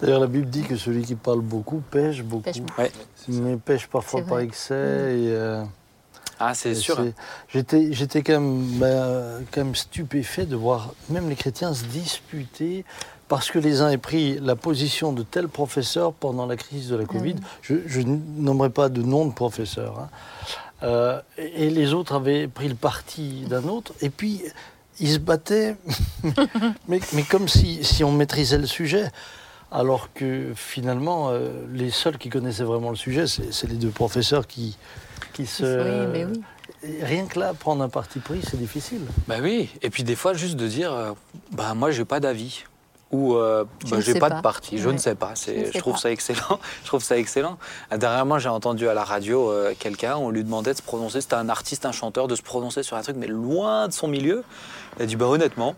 D'ailleurs, 0.00 0.20
la 0.20 0.26
Bible 0.26 0.46
dit 0.50 0.62
que 0.62 0.76
celui 0.76 1.02
qui 1.04 1.14
parle 1.14 1.40
beaucoup 1.40 1.82
pêche 1.90 2.22
beaucoup. 2.22 2.42
Pêche 2.42 2.60
beaucoup. 2.60 2.80
Ouais. 2.80 2.92
Mais 3.28 3.56
pêche 3.56 3.86
parfois 3.86 4.22
par 4.22 4.40
excès. 4.40 4.74
Et, 4.74 5.28
euh, 5.30 5.62
Ah, 6.38 6.54
c'est 6.54 6.74
sûr. 6.74 6.96
c'est- 6.96 7.14
J'étais, 7.48 7.92
j'étais 7.92 8.22
quand, 8.22 8.34
même, 8.40 8.62
bah, 8.78 9.38
quand 9.50 9.64
même 9.64 9.74
stupéfait 9.74 10.44
de 10.44 10.54
voir 10.54 10.92
même 11.08 11.28
les 11.30 11.34
chrétiens 11.36 11.72
se 11.72 11.84
disputer 11.84 12.84
parce 13.28 13.50
que 13.50 13.58
les 13.58 13.80
uns 13.80 13.88
aient 13.88 13.96
pris 13.98 14.38
la 14.38 14.54
position 14.54 15.12
de 15.12 15.22
tel 15.22 15.48
professeur 15.48 16.12
pendant 16.12 16.44
la 16.46 16.56
crise 16.56 16.88
de 16.88 16.96
la 16.96 17.06
Covid. 17.06 17.36
Je, 17.62 17.74
je 17.86 18.02
nommerai 18.02 18.68
pas 18.70 18.88
de 18.90 19.02
nom 19.02 19.24
de 19.26 19.32
professeur. 19.32 19.98
hein. 19.98 20.08
Euh, 20.82 21.20
et 21.38 21.66
et 21.66 21.70
les 21.70 21.94
autres 21.94 22.14
avaient 22.14 22.46
pris 22.48 22.68
le 22.68 22.74
parti 22.74 23.44
d'un 23.48 23.64
autre. 23.64 23.94
Et 24.02 24.10
puis, 24.10 24.42
ils 25.00 25.10
se 25.14 25.18
battaient, 25.18 25.76
mais, 26.88 27.00
mais 27.14 27.22
comme 27.22 27.48
si, 27.48 27.82
si 27.82 28.04
on 28.04 28.12
maîtrisait 28.12 28.58
le 28.58 28.66
sujet. 28.66 29.10
Alors 29.72 30.12
que 30.14 30.52
finalement, 30.54 31.30
euh, 31.30 31.50
les 31.72 31.90
seuls 31.90 32.18
qui 32.18 32.28
connaissaient 32.28 32.64
vraiment 32.64 32.90
le 32.90 32.96
sujet, 32.96 33.26
c'est 33.26 33.66
les 33.68 33.76
deux 33.76 33.90
professeurs 33.90 34.46
qui, 34.46 34.76
qui 35.32 35.46
se... 35.46 35.64
Oui, 36.06 36.12
mais 36.12 36.24
oui. 36.24 36.42
Rien 37.02 37.26
que 37.26 37.38
là, 37.40 37.52
prendre 37.52 37.82
un 37.82 37.88
parti 37.88 38.20
pris, 38.20 38.40
c'est 38.48 38.58
difficile. 38.58 39.00
Bah 39.26 39.36
oui, 39.42 39.70
et 39.82 39.90
puis 39.90 40.04
des 40.04 40.14
fois 40.14 40.34
juste 40.34 40.56
de 40.56 40.68
dire, 40.68 40.92
euh, 40.92 41.12
bah 41.52 41.74
moi 41.74 41.90
j'ai 41.90 42.04
pas 42.04 42.20
d'avis 42.20 42.64
ou 43.10 43.34
euh, 43.34 43.64
Je 43.84 43.90
bah, 43.90 43.96
ne 43.96 44.02
j'ai 44.02 44.14
pas, 44.18 44.28
pas. 44.30 44.36
de 44.36 44.42
parti, 44.42 44.78
je 44.78 44.86
Ouais. 44.86 44.92
ne 44.92 44.98
sais 44.98 45.14
pas. 45.14 45.32
Je 45.34 45.66
je, 45.66 45.72
sais 45.72 45.78
trouve 45.78 45.94
pas. 45.94 45.98
ça 46.00 46.10
excellent. 46.10 46.60
je 46.82 46.86
trouve 46.86 47.02
ça 47.02 47.16
excellent. 47.18 47.56
Dernièrement, 47.96 48.38
j'ai 48.38 48.48
entendu 48.48 48.88
à 48.88 48.94
la 48.94 49.04
radio 49.04 49.50
euh, 49.50 49.74
quelqu'un, 49.78 50.16
on 50.16 50.30
lui 50.30 50.44
demandait 50.44 50.72
de 50.72 50.76
se 50.78 50.82
prononcer, 50.82 51.20
c'était 51.20 51.34
un 51.34 51.48
artiste, 51.48 51.86
un 51.86 51.92
chanteur, 51.92 52.28
de 52.28 52.36
se 52.36 52.42
prononcer 52.42 52.82
sur 52.82 52.96
un 52.96 53.02
truc, 53.02 53.16
mais 53.16 53.26
loin 53.28 53.88
de 53.88 53.92
son 53.92 54.06
milieu. 54.06 54.44
Il 54.98 55.02
a 55.02 55.06
dit, 55.06 55.16
bah 55.16 55.26
honnêtement. 55.26 55.74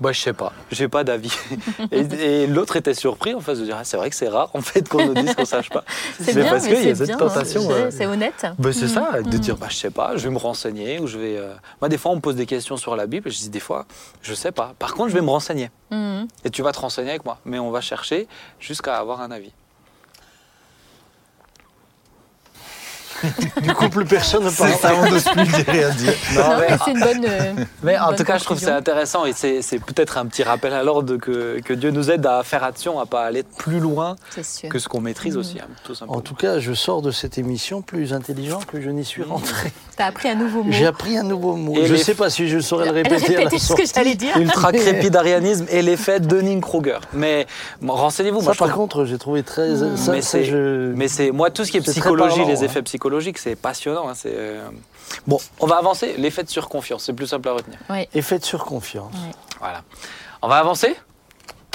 Bah, 0.00 0.10
je 0.12 0.20
sais 0.20 0.32
pas, 0.32 0.52
j'ai 0.72 0.88
pas 0.88 1.04
d'avis. 1.04 1.32
et 1.92 2.00
et 2.00 2.46
l'autre 2.48 2.74
était 2.76 2.94
surpris 2.94 3.32
en 3.32 3.40
face 3.40 3.58
de 3.60 3.64
dire 3.64 3.76
ah, 3.78 3.84
c'est 3.84 3.96
vrai 3.96 4.10
que 4.10 4.16
c'est 4.16 4.28
rare 4.28 4.50
en 4.54 4.60
fait 4.60 4.88
qu'on 4.88 5.06
nous 5.06 5.14
dise 5.14 5.34
qu'on 5.34 5.44
sache 5.44 5.70
pas. 5.70 5.84
C'est 6.20 6.34
parce 6.48 6.66
qu'il 6.66 6.74
y 6.74 6.78
a 6.78 6.82
c'est 6.82 6.94
cette 6.96 7.06
bien, 7.06 7.16
tentation, 7.16 7.62
hein. 7.70 7.74
euh, 7.74 7.90
C'est 7.92 8.06
honnête. 8.06 8.44
bah, 8.58 8.72
c'est 8.72 8.88
ça, 8.88 9.22
de 9.22 9.28
Mhm. 9.28 9.38
dire 9.38 9.56
bah, 9.56 9.68
je 9.70 9.76
sais 9.76 9.90
pas, 9.90 10.16
je 10.16 10.24
vais 10.28 10.34
me 10.34 10.38
renseigner 10.38 10.98
ou 10.98 11.06
je 11.06 11.16
vais. 11.18 11.36
euh, 11.38 11.54
Moi, 11.80 11.88
des 11.88 11.96
fois, 11.98 12.10
on 12.12 12.16
me 12.16 12.20
pose 12.20 12.34
des 12.34 12.46
questions 12.46 12.76
sur 12.76 12.96
la 12.96 13.06
Bible 13.06 13.28
et 13.28 13.30
je 13.30 13.38
dis 13.38 13.50
des 13.50 13.60
fois, 13.60 13.86
je 14.20 14.34
sais 14.34 14.50
pas. 14.52 14.74
Par 14.78 14.94
contre, 14.94 15.10
je 15.10 15.14
vais 15.14 15.22
me 15.22 15.30
renseigner. 15.30 15.70
Mhm. 15.92 16.26
Et 16.44 16.50
tu 16.50 16.62
vas 16.62 16.72
te 16.72 16.80
renseigner 16.80 17.10
avec 17.10 17.24
moi. 17.24 17.38
Mais 17.44 17.58
on 17.60 17.70
va 17.70 17.80
chercher 17.80 18.26
jusqu'à 18.58 18.96
avoir 18.96 19.20
un 19.20 19.30
avis. 19.30 19.52
Du 23.62 23.72
coup, 23.74 23.88
plus 23.88 24.04
personne 24.04 24.44
ne 24.44 24.50
parle. 24.50 24.70
C'est 24.72 24.78
ça, 24.78 24.92
on 24.96 25.10
n'ose 25.10 25.24
plus 25.24 25.44
dire 25.44 25.64
rien 25.66 25.90
dire. 25.90 26.12
Non, 26.34 26.40
Non, 26.42 26.48
mais- 26.60 26.66
mais 26.70 26.76
c'est 26.84 26.90
une 26.92 27.00
bonne. 27.00 27.24
euh, 27.28 27.52
Mais 27.82 27.98
en 27.98 28.06
bonne 28.08 28.16
tout 28.16 28.24
cas, 28.24 28.38
je 28.38 28.44
trouve 28.44 28.58
que 28.58 28.64
c'est 28.64 28.70
intéressant 28.70 29.24
et 29.24 29.32
c'est 29.32 29.62
c'est 29.62 29.78
peut-être 29.78 30.18
un 30.18 30.26
petit 30.26 30.42
rappel 30.42 30.72
à 30.72 30.82
l'ordre 30.82 31.16
que, 31.16 31.60
que 31.64 31.72
Dieu 31.74 31.90
nous 31.90 32.10
aide 32.10 32.24
à 32.26 32.42
faire 32.42 32.64
attention, 32.64 32.98
à 33.00 33.06
pas 33.06 33.24
aller 33.24 33.44
plus 33.58 33.80
loin 33.80 34.16
que 34.68 34.78
ce 34.78 34.88
qu'on 34.88 35.00
maîtrise 35.00 35.36
aussi, 35.36 35.58
hein, 35.60 35.66
tout. 35.84 35.94
En 36.08 36.20
tout 36.20 36.34
cas, 36.34 36.58
je 36.58 36.72
sors 36.72 37.02
de 37.02 37.10
cette 37.10 37.38
émission 37.38 37.82
plus 37.82 38.12
intelligent 38.12 38.60
que 38.70 38.80
je 38.80 38.90
n'y 38.90 39.04
suis 39.04 39.22
rentré. 39.22 39.72
T'as 39.96 40.06
appris 40.06 40.28
un 40.28 40.34
nouveau 40.34 40.62
mot. 40.64 40.72
J'ai 40.72 40.86
appris 40.86 41.16
un 41.16 41.22
nouveau 41.22 41.54
mot. 41.56 41.72
Et 41.76 41.86
je 41.86 41.92
ne 41.92 41.98
les- 41.98 42.02
sais 42.02 42.14
pas 42.14 42.28
si 42.30 42.48
je 42.48 42.58
saurais 42.58 42.86
le 42.86 42.90
répéter 42.90 43.26
Répétez 43.36 43.58
ce 43.58 43.66
sortie. 43.68 43.84
que 43.84 43.88
j'allais 43.94 44.14
dire. 44.16 44.36
Ultra 44.36 44.72
crépidarianisme 44.72 45.66
et 45.70 45.82
l'effet 45.82 46.20
Dunning-Kruger. 46.20 46.98
Mais 47.12 47.46
bon, 47.80 47.92
renseignez-vous. 47.94 48.40
Ça, 48.40 48.44
Moi, 48.46 48.52
je 48.54 48.58
par 48.58 48.68
trouve- 48.68 48.80
contre, 48.82 49.04
j'ai 49.04 49.18
trouvé 49.18 49.42
très. 49.42 49.68
Mmh. 49.70 49.96
Ça, 49.96 50.12
Mais 50.12 50.22
c'est- 50.22 50.44
je- 50.44 50.92
Mais 50.94 51.08
c'est 51.08 51.30
moi 51.30 51.50
tout 51.50 51.64
ce 51.64 51.70
qui 51.70 51.76
est 51.76 51.80
psychologie, 51.80 52.36
parlant, 52.38 52.48
les 52.50 52.62
hein. 52.62 52.66
effets 52.66 52.82
psychologiques, 52.82 53.04
c'est 53.36 53.56
passionnant. 53.56 54.08
hein, 54.08 54.14
c'est 54.14 54.32
euh, 54.34 54.68
bon. 55.26 55.38
On 55.60 55.66
va 55.66 55.76
avancer. 55.76 56.14
L'effet 56.18 56.42
de 56.44 56.50
surconfiance, 56.50 57.04
c'est 57.04 57.12
plus 57.12 57.26
simple 57.26 57.48
à 57.48 57.52
retenir. 57.52 57.78
Et 58.14 58.22
faites 58.22 58.44
sur 58.44 58.64
confiance. 58.64 59.14
Voilà. 59.60 59.82
On 60.42 60.48
va 60.48 60.56
avancer? 60.56 60.96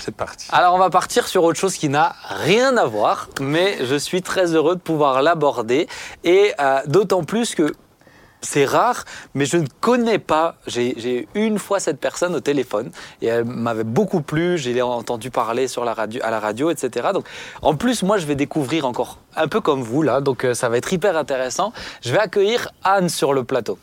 C'est 0.01 0.15
parti. 0.15 0.47
Alors 0.51 0.75
on 0.75 0.77
va 0.77 0.89
partir 0.89 1.27
sur 1.27 1.43
autre 1.43 1.59
chose 1.59 1.75
qui 1.75 1.89
n'a 1.89 2.15
rien 2.29 2.77
à 2.77 2.85
voir, 2.85 3.27
mais 3.41 3.85
je 3.85 3.95
suis 3.95 4.21
très 4.21 4.53
heureux 4.55 4.75
de 4.75 4.79
pouvoir 4.79 5.21
l'aborder 5.21 5.87
et 6.23 6.53
euh, 6.59 6.79
d'autant 6.85 7.23
plus 7.23 7.53
que 7.53 7.73
c'est 8.41 8.65
rare, 8.65 9.03
mais 9.33 9.45
je 9.45 9.57
ne 9.57 9.67
connais 9.81 10.19
pas. 10.19 10.55
J'ai 10.67 11.27
une 11.35 11.59
fois 11.59 11.79
cette 11.79 11.99
personne 11.99 12.35
au 12.35 12.39
téléphone 12.39 12.91
et 13.21 13.27
elle 13.27 13.45
m'avait 13.45 13.83
beaucoup 13.83 14.21
plu. 14.21 14.57
J'ai 14.57 14.81
entendu 14.81 15.29
parler 15.29 15.67
sur 15.67 15.83
la 15.85 15.93
radio, 15.93 16.21
à 16.23 16.31
la 16.31 16.39
radio, 16.39 16.69
etc. 16.69 17.09
Donc, 17.13 17.25
en 17.61 17.75
plus, 17.75 18.03
moi, 18.03 18.17
je 18.17 18.25
vais 18.25 18.35
découvrir 18.35 18.85
encore 18.85 19.17
un 19.35 19.47
peu 19.47 19.61
comme 19.61 19.81
vous 19.81 20.01
là. 20.01 20.21
Donc, 20.21 20.45
euh, 20.45 20.53
ça 20.53 20.69
va 20.69 20.77
être 20.77 20.91
hyper 20.91 21.17
intéressant. 21.17 21.73
Je 22.01 22.11
vais 22.11 22.19
accueillir 22.19 22.69
Anne 22.83 23.09
sur 23.09 23.33
le 23.33 23.43
plateau. 23.43 23.77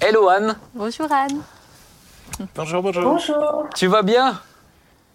Hello 0.00 0.28
Anne, 0.28 0.56
Bonjour 0.74 1.10
Anne. 1.10 1.40
Bonjour, 2.54 2.82
bonjour. 2.82 3.02
Bonjour, 3.02 3.66
tu 3.74 3.86
vas 3.86 4.02
bien? 4.02 4.40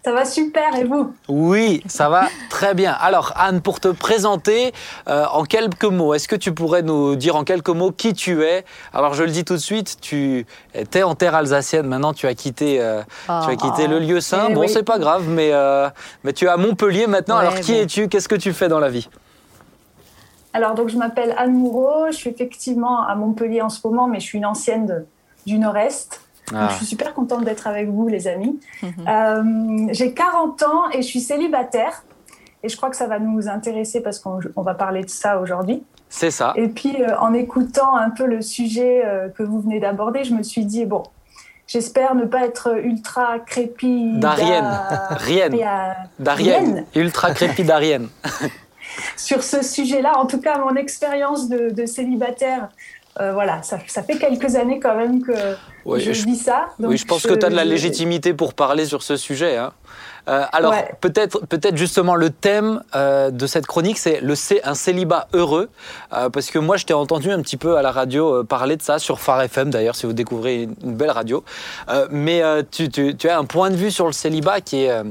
Ça 0.06 0.12
va 0.12 0.24
super 0.24 0.76
et 0.76 0.84
vous? 0.84 1.12
Oui, 1.28 1.82
ça 1.88 2.08
va 2.08 2.28
très 2.48 2.74
bien. 2.74 2.92
Alors 2.92 3.32
Anne, 3.34 3.60
pour 3.60 3.80
te 3.80 3.88
présenter 3.88 4.72
euh, 5.08 5.24
en 5.32 5.42
quelques 5.42 5.82
mots, 5.82 6.14
est-ce 6.14 6.28
que 6.28 6.36
tu 6.36 6.54
pourrais 6.54 6.82
nous 6.82 7.16
dire 7.16 7.34
en 7.34 7.42
quelques 7.42 7.70
mots 7.70 7.90
qui 7.90 8.14
tu 8.14 8.44
es? 8.44 8.64
Alors 8.92 9.14
je 9.14 9.24
le 9.24 9.30
dis 9.30 9.44
tout 9.44 9.54
de 9.54 9.58
suite, 9.58 9.96
tu 10.00 10.46
étais 10.74 11.02
en 11.02 11.16
terre 11.16 11.34
alsacienne, 11.34 11.86
maintenant 11.88 12.12
tu 12.12 12.28
as 12.28 12.34
quitté, 12.34 12.80
euh, 12.80 13.02
tu 13.26 13.50
as 13.50 13.56
quitté 13.56 13.88
le 13.88 13.98
lieu 13.98 14.20
saint. 14.20 14.46
Eh 14.50 14.54
bon, 14.54 14.60
oui. 14.60 14.68
c'est 14.68 14.84
pas 14.84 15.00
grave, 15.00 15.24
mais, 15.28 15.50
euh, 15.52 15.88
mais 16.22 16.32
tu 16.32 16.44
es 16.44 16.48
à 16.48 16.56
Montpellier 16.56 17.08
maintenant. 17.08 17.34
Ouais, 17.40 17.46
Alors 17.48 17.58
qui 17.58 17.72
bon. 17.72 17.78
es-tu? 17.80 18.08
Qu'est-ce 18.08 18.28
que 18.28 18.36
tu 18.36 18.52
fais 18.52 18.68
dans 18.68 18.78
la 18.78 18.90
vie? 18.90 19.08
Alors 20.52 20.74
donc 20.76 20.88
je 20.88 20.96
m'appelle 20.96 21.34
Anne 21.36 21.52
Moureau, 21.54 22.06
je 22.12 22.16
suis 22.16 22.30
effectivement 22.30 23.02
à 23.04 23.16
Montpellier 23.16 23.60
en 23.60 23.70
ce 23.70 23.80
moment, 23.84 24.06
mais 24.06 24.20
je 24.20 24.26
suis 24.26 24.38
une 24.38 24.46
ancienne 24.46 24.86
de- 24.86 25.04
du 25.46 25.58
Nord-Est. 25.58 26.20
Donc, 26.52 26.60
Ah. 26.62 26.68
je 26.70 26.76
suis 26.76 26.86
super 26.86 27.12
contente 27.14 27.44
d'être 27.44 27.66
avec 27.66 27.88
vous 27.88 28.08
les 28.08 28.28
amis. 28.28 28.58
Mhm. 28.82 28.90
Euh, 29.08 29.88
J'ai 29.92 30.12
40 30.12 30.62
ans 30.62 30.90
et 30.92 31.02
je 31.02 31.06
suis 31.06 31.20
célibataire. 31.20 32.04
Et 32.62 32.68
je 32.68 32.76
crois 32.76 32.90
que 32.90 32.96
ça 32.96 33.06
va 33.06 33.18
nous 33.18 33.48
intéresser 33.48 34.00
parce 34.00 34.18
qu'on 34.18 34.40
on 34.56 34.62
va 34.62 34.74
parler 34.74 35.02
de 35.02 35.10
ça 35.10 35.38
aujourd'hui. 35.40 35.82
C'est 36.08 36.30
ça. 36.30 36.52
Et 36.56 36.68
puis, 36.68 37.02
euh, 37.02 37.18
en 37.18 37.32
écoutant 37.34 37.96
un 37.96 38.10
peu 38.10 38.26
le 38.26 38.40
sujet 38.42 39.02
euh, 39.04 39.28
que 39.28 39.42
vous 39.42 39.60
venez 39.60 39.80
d'aborder, 39.80 40.24
je 40.24 40.34
me 40.34 40.42
suis 40.42 40.64
dit, 40.64 40.84
bon, 40.86 41.02
j'espère 41.66 42.14
ne 42.14 42.24
pas 42.24 42.44
être 42.44 42.78
ultra 42.82 43.38
crépi. 43.40 44.12
D'Arienne. 44.18 44.64
Rienne. 45.10 45.56
D'Arienne. 46.18 46.64
Rienne. 46.64 46.84
Ultra 46.94 47.32
crépidarienne. 47.32 48.08
Sur 49.16 49.42
ce 49.42 49.62
sujet-là, 49.62 50.18
en 50.18 50.26
tout 50.26 50.40
cas, 50.40 50.58
mon 50.58 50.74
expérience 50.76 51.48
de, 51.48 51.70
de 51.70 51.86
célibataire, 51.86 52.68
euh, 53.20 53.32
voilà, 53.32 53.62
ça, 53.62 53.78
ça 53.86 54.02
fait 54.02 54.16
quelques 54.18 54.56
années 54.56 54.78
quand 54.80 54.94
même 54.96 55.22
que 55.22 55.32
Oui, 55.84 56.00
je, 56.00 56.12
je- 56.12 56.24
vis 56.24 56.36
ça. 56.36 56.66
Donc 56.78 56.90
oui, 56.90 56.96
je 56.98 57.06
pense 57.06 57.22
que 57.26 57.34
tu 57.34 57.44
as 57.46 57.48
de 57.50 57.54
la 57.56 57.64
légitimité 57.64 58.34
pour 58.34 58.54
parler 58.54 58.84
sur 58.86 59.02
ce 59.02 59.16
sujet. 59.16 59.56
hein. 59.56 59.72
Euh, 60.28 60.44
alors, 60.52 60.72
Ouais. 60.72 60.90
peut-être 61.00 61.46
peut-être 61.46 61.76
justement 61.76 62.16
le 62.16 62.30
thème 62.30 62.82
euh, 62.96 63.30
de 63.30 63.46
cette 63.46 63.66
chronique, 63.66 63.96
c'est 63.96 64.20
le 64.20 64.34
un 64.64 64.74
célibat 64.74 65.28
heureux. 65.34 65.68
Parce 66.10 66.50
que 66.50 66.58
moi, 66.58 66.76
je 66.76 66.84
t'ai 66.84 66.94
entendu 66.94 67.30
un 67.30 67.40
petit 67.42 67.56
peu 67.56 67.76
à 67.76 67.82
la 67.82 67.92
radio 67.92 68.42
parler 68.44 68.76
de 68.76 68.82
ça, 68.82 68.98
sur 68.98 69.20
Phare 69.20 69.42
FM 69.42 69.70
d'ailleurs, 69.70 69.94
si 69.94 70.04
vous 70.06 70.12
découvrez 70.12 70.62
une, 70.64 70.74
une 70.82 70.96
belle 70.96 71.10
radio. 71.12 71.44
Mais 72.10 72.42
tu, 72.72 72.88
tu- 72.88 73.16
tu 73.16 73.28
as 73.28 73.38
un 73.38 73.44
point 73.44 73.70
de 73.70 73.76
vue 73.76 73.90
sur 73.92 74.06
le 74.06 74.12
célibat 74.12 74.60
qui 74.60 74.84
est. 74.84 75.02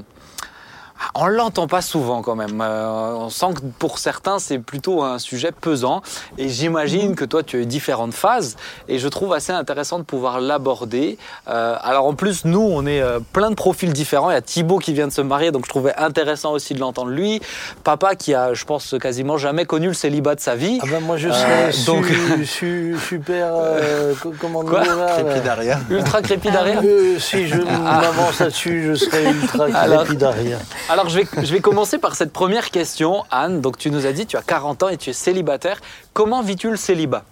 on 1.14 1.28
l'entend 1.28 1.68
pas 1.68 1.82
souvent 1.82 2.22
quand 2.22 2.36
même. 2.36 2.62
Euh, 2.62 3.14
on 3.16 3.30
sent 3.30 3.54
que 3.56 3.62
pour 3.80 4.00
certains, 4.00 4.40
c'est 4.40 4.60
plutôt 4.60 5.04
un 5.04 5.20
sujet 5.20 5.52
pesant. 5.52 6.02
Et 6.38 6.50
j'imagine 6.50 7.16
que 7.16 7.26
toi, 7.26 7.44
tu 7.44 7.58
as 7.58 7.60
eu 7.60 7.66
différentes 7.66 8.14
phases. 8.14 8.56
Et 8.88 8.98
je 9.00 9.08
trouve 9.08 9.34
assez 9.34 9.52
intéressant 9.52 10.00
de 10.00 10.04
pouvoir 10.04 10.40
l'aborder. 10.42 11.18
Euh, 11.48 11.76
alors 11.82 12.06
en 12.06 12.14
plus, 12.14 12.46
nous, 12.46 12.62
on 12.62 12.86
est 12.86 13.02
euh, 13.02 13.20
plein 13.34 13.50
de 13.50 13.56
profils 13.56 13.92
différents. 13.92 14.30
Il 14.30 14.34
y 14.34 14.38
a 14.38 14.42
Thibaut 14.42 14.80
qui 14.80 14.94
vient 14.94 15.08
de 15.08 15.14
se 15.14 15.22
marier, 15.22 15.52
donc 15.52 15.66
je 15.66 15.70
trouvais 15.70 15.96
intéressant 15.98 16.52
aussi 16.54 16.74
de 16.74 16.80
l'entendre 16.80 17.12
lui. 17.12 17.42
Papa 17.84 18.16
qui 18.16 18.34
a, 18.34 18.54
je 18.54 18.66
pense, 18.66 18.96
quasiment 19.02 19.38
jamais 19.38 19.66
connu 19.66 19.88
le 19.88 19.94
célibat 19.94 20.36
de 20.36 20.40
sa 20.40 20.56
vie. 20.56 20.80
Ah 20.82 20.86
ben 20.90 21.00
moi 21.02 21.18
je 21.18 21.30
serais 21.30 21.70
Euh, 21.70 21.72
su- 21.72 21.86
donc- 21.86 22.06
su- 22.46 22.96
super. 23.08 23.48
euh, 23.54 24.14
co- 24.22 24.34
comment 24.40 24.64
Quoi 24.64 24.82
Crépidaria. 25.18 25.80
Ultra 25.90 26.22
crépidarien. 26.22 26.82
euh, 26.84 27.20
Si 27.20 27.48
je 27.48 27.58
m'avance 27.62 28.40
là-dessus, 28.40 28.84
je 28.90 28.96
serais 28.96 29.26
ultra 29.32 29.66
Alors- 29.74 30.04
crépidarien. 30.04 30.60
Alors, 30.88 31.10
je 31.10 31.20
vais, 31.20 31.44
je 31.44 31.52
vais 31.52 31.62
commencer 31.62 31.98
par 31.98 32.16
cette 32.16 32.32
première 32.32 32.70
question. 32.70 33.24
Anne, 33.32 33.60
donc 33.60 33.78
tu 33.78 33.90
nous 33.90 34.06
as 34.06 34.12
dit, 34.12 34.28
tu 34.28 34.38
as 34.38 34.44
40 34.44 34.84
ans 34.84 34.90
et 34.90 34.98
tu 34.98 35.10
es 35.10 35.14
célibataire. 35.14 35.82
Comment 36.14 36.44
vis-tu 36.44 36.70
le 36.70 36.76
célibat? 36.76 37.24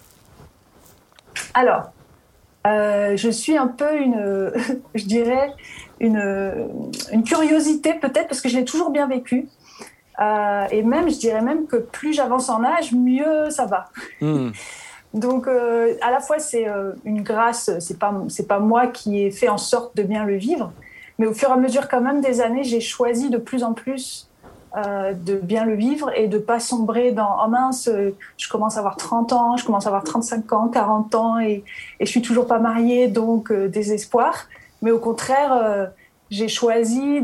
Alors, 1.54 1.92
euh, 2.66 3.16
je 3.16 3.30
suis 3.30 3.56
un 3.56 3.68
peu 3.68 3.96
une, 3.96 4.52
je 4.96 5.06
dirais, 5.06 5.54
une, 6.00 6.68
une 7.12 7.24
curiosité 7.24 7.94
peut-être 7.94 8.28
parce 8.28 8.42
que 8.42 8.50
je 8.50 8.58
l'ai 8.58 8.66
toujours 8.66 8.90
bien 8.90 9.08
vécu. 9.08 9.48
Euh, 10.20 10.66
et 10.72 10.82
même, 10.82 11.10
je 11.10 11.18
dirais 11.18 11.42
même 11.42 11.68
que 11.68 11.78
plus 11.78 12.14
j'avance 12.14 12.50
en 12.50 12.64
âge, 12.64 12.92
mieux 12.92 13.52
ça 13.52 13.66
va. 13.66 13.90
Hmm. 14.22 14.50
Donc, 15.14 15.48
euh, 15.48 15.94
à 16.02 16.10
la 16.10 16.22
fois, 16.22 16.40
c'est 16.40 16.66
une 17.06 17.22
grâce, 17.22 17.70
c'est 17.80 18.00
pas, 18.00 18.12
c'est 18.30 18.48
pas 18.48 18.58
moi 18.58 18.88
qui 18.88 19.22
ai 19.22 19.30
fait 19.30 19.48
en 19.48 19.60
sorte 19.60 19.96
de 19.96 20.02
bien 20.02 20.26
le 20.26 20.38
vivre, 20.38 20.74
mais 21.20 21.28
au 21.28 21.34
fur 21.34 21.50
et 21.50 21.54
à 21.54 21.58
mesure, 21.58 21.88
quand 21.88 22.02
même, 22.02 22.22
des 22.22 22.42
années, 22.42 22.64
j'ai 22.64 22.82
choisi 22.82 23.30
de 23.30 23.38
plus 23.38 23.64
en 23.64 23.74
plus 23.74 24.30
euh, 24.76 25.14
de 25.14 25.36
bien 25.36 25.66
le 25.66 25.76
vivre 25.76 26.10
et 26.16 26.28
de 26.28 26.40
pas 26.40 26.60
sombrer 26.60 27.12
dans 27.12 27.38
oh 27.46 27.48
mince, 27.48 27.88
euh, 27.88 28.16
je 28.38 28.50
commence 28.50 28.76
à 28.76 28.80
avoir 28.80 28.98
30 28.98 29.32
ans, 29.32 29.56
je 29.56 29.64
commence 29.64 29.86
à 29.86 29.90
avoir 29.90 30.04
35 30.04 30.52
ans, 30.52 30.68
40 30.68 31.14
ans 31.14 31.40
et, 31.40 31.64
et 32.00 32.06
je 32.08 32.10
suis 32.10 32.24
toujours 32.24 32.48
pas 32.48 32.58
mariée, 32.58 33.08
donc 33.08 33.52
euh, 33.52 33.68
désespoir. 33.68 34.48
Mais 34.82 34.90
au 34.90 34.98
contraire, 34.98 35.92
j'ai 36.30 36.50
choisi 36.50 37.22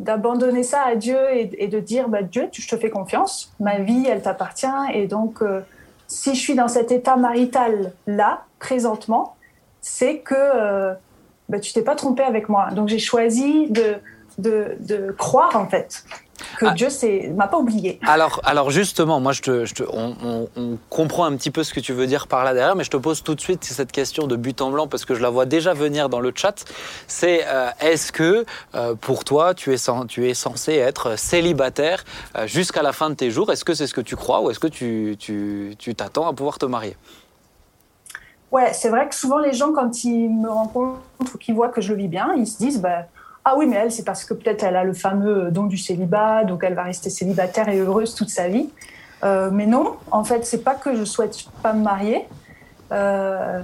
d'abandonner 0.00 0.62
ça 0.62 0.82
à 0.82 0.94
Dieu 0.94 1.18
et, 1.34 1.66
de 1.66 1.80
dire 1.80 2.08
bah, 2.08 2.22
Dieu, 2.22 2.48
je 2.52 2.66
te 2.66 2.76
fais 2.76 2.88
confiance, 2.88 3.52
ma 3.60 3.80
vie, 3.80 4.06
elle 4.08 4.22
t'appartient 4.22 4.66
et 4.94 5.06
donc 5.06 5.42
si 6.06 6.34
je 6.34 6.40
suis 6.40 6.54
dans 6.54 6.68
cet 6.68 6.92
état 6.92 7.16
marital 7.16 7.92
là, 8.06 8.44
présentement, 8.58 9.36
c'est 9.82 10.20
que 10.20 10.94
bah, 11.48 11.58
tu 11.60 11.72
t'es 11.72 11.82
pas 11.82 11.94
trompé 11.94 12.22
avec 12.22 12.48
moi. 12.48 12.68
Donc 12.72 12.88
j'ai 12.88 12.98
choisi 12.98 13.68
de, 13.70 13.94
de, 14.38 14.76
de 14.80 15.12
croire 15.12 15.56
en 15.56 15.66
fait 15.68 16.04
que 16.56 16.66
Ah. 16.66 16.70
Dieu 16.70 16.88
c'est 16.88 17.32
m'a 17.36 17.48
pas 17.48 17.58
oublié. 17.58 17.98
Alors, 18.06 18.40
alors 18.44 18.70
justement, 18.70 19.18
moi, 19.18 19.32
je 19.32 19.42
te, 19.42 19.64
je 19.64 19.74
te- 19.74 19.82
on, 19.82 20.14
on- 20.24 20.48
on 20.56 20.78
comprend 20.88 21.24
un 21.24 21.34
petit 21.36 21.50
peu 21.50 21.64
ce 21.64 21.74
que 21.74 21.80
tu 21.80 21.92
veux 21.92 22.06
dire 22.06 22.28
par 22.28 22.44
là 22.44 22.54
derrière, 22.54 22.76
mais 22.76 22.84
je 22.84 22.90
te 22.90 22.96
pose 22.96 23.24
tout 23.24 23.34
de 23.34 23.40
suite 23.40 23.64
cette 23.64 23.90
question 23.90 24.28
de 24.28 24.36
but 24.36 24.60
en 24.60 24.70
blanc 24.70 24.86
parce 24.86 25.04
que 25.04 25.16
je 25.16 25.20
la 25.20 25.30
vois 25.30 25.46
déjà 25.46 25.74
venir 25.74 26.08
dans 26.08 26.20
le 26.20 26.32
chat. 26.32 26.64
C'est 27.08 27.44
euh, 27.48 27.70
est-ce 27.80 28.12
que 28.12 28.44
euh, 28.76 28.94
pour 28.94 29.24
toi, 29.24 29.52
tu 29.54 29.74
es, 29.74 29.78
tu 30.06 30.28
es 30.28 30.34
censé 30.34 30.74
être 30.74 31.18
célibataire 31.18 32.04
euh, 32.36 32.46
jusqu'à 32.46 32.82
la 32.82 32.92
fin 32.92 33.10
de 33.10 33.14
tes 33.16 33.32
jours? 33.32 33.50
Est-ce 33.50 33.64
que 33.64 33.74
c'est 33.74 33.88
ce 33.88 33.94
que 33.94 34.00
tu 34.00 34.14
crois 34.14 34.40
ou 34.40 34.50
est-ce 34.50 34.60
que 34.60 34.68
tu 34.68 35.16
tu- 35.18 35.74
tu 35.76 35.94
t'attends 35.96 36.28
à 36.28 36.32
pouvoir 36.32 36.58
te 36.58 36.66
marier? 36.66 36.96
Ouais, 38.50 38.72
c'est 38.72 38.88
vrai 38.88 39.08
que 39.08 39.14
souvent 39.14 39.38
les 39.38 39.52
gens 39.52 39.72
quand 39.72 40.04
ils 40.04 40.30
me 40.30 40.48
rencontrent 40.48 41.00
ou 41.34 41.38
qu'ils 41.38 41.54
voient 41.54 41.68
que 41.68 41.80
je 41.80 41.90
le 41.92 41.98
vis 41.98 42.08
bien, 42.08 42.32
ils 42.36 42.46
se 42.46 42.56
disent 42.58 42.80
bah 42.80 43.04
ah 43.44 43.54
oui 43.56 43.66
mais 43.66 43.76
elle 43.76 43.92
c'est 43.92 44.04
parce 44.04 44.24
que 44.24 44.32
peut-être 44.34 44.62
elle 44.62 44.76
a 44.76 44.84
le 44.84 44.94
fameux 44.94 45.50
don 45.50 45.64
du 45.64 45.76
célibat 45.76 46.44
donc 46.44 46.64
elle 46.64 46.74
va 46.74 46.82
rester 46.84 47.10
célibataire 47.10 47.68
et 47.68 47.78
heureuse 47.78 48.14
toute 48.14 48.30
sa 48.30 48.48
vie. 48.48 48.68
Euh, 49.24 49.50
mais 49.52 49.66
non, 49.66 49.96
en 50.10 50.24
fait 50.24 50.46
c'est 50.46 50.62
pas 50.64 50.74
que 50.74 50.94
je 50.94 51.04
souhaite 51.04 51.36
pas 51.62 51.72
me 51.74 51.82
marier. 51.82 52.26
Euh, 52.92 53.60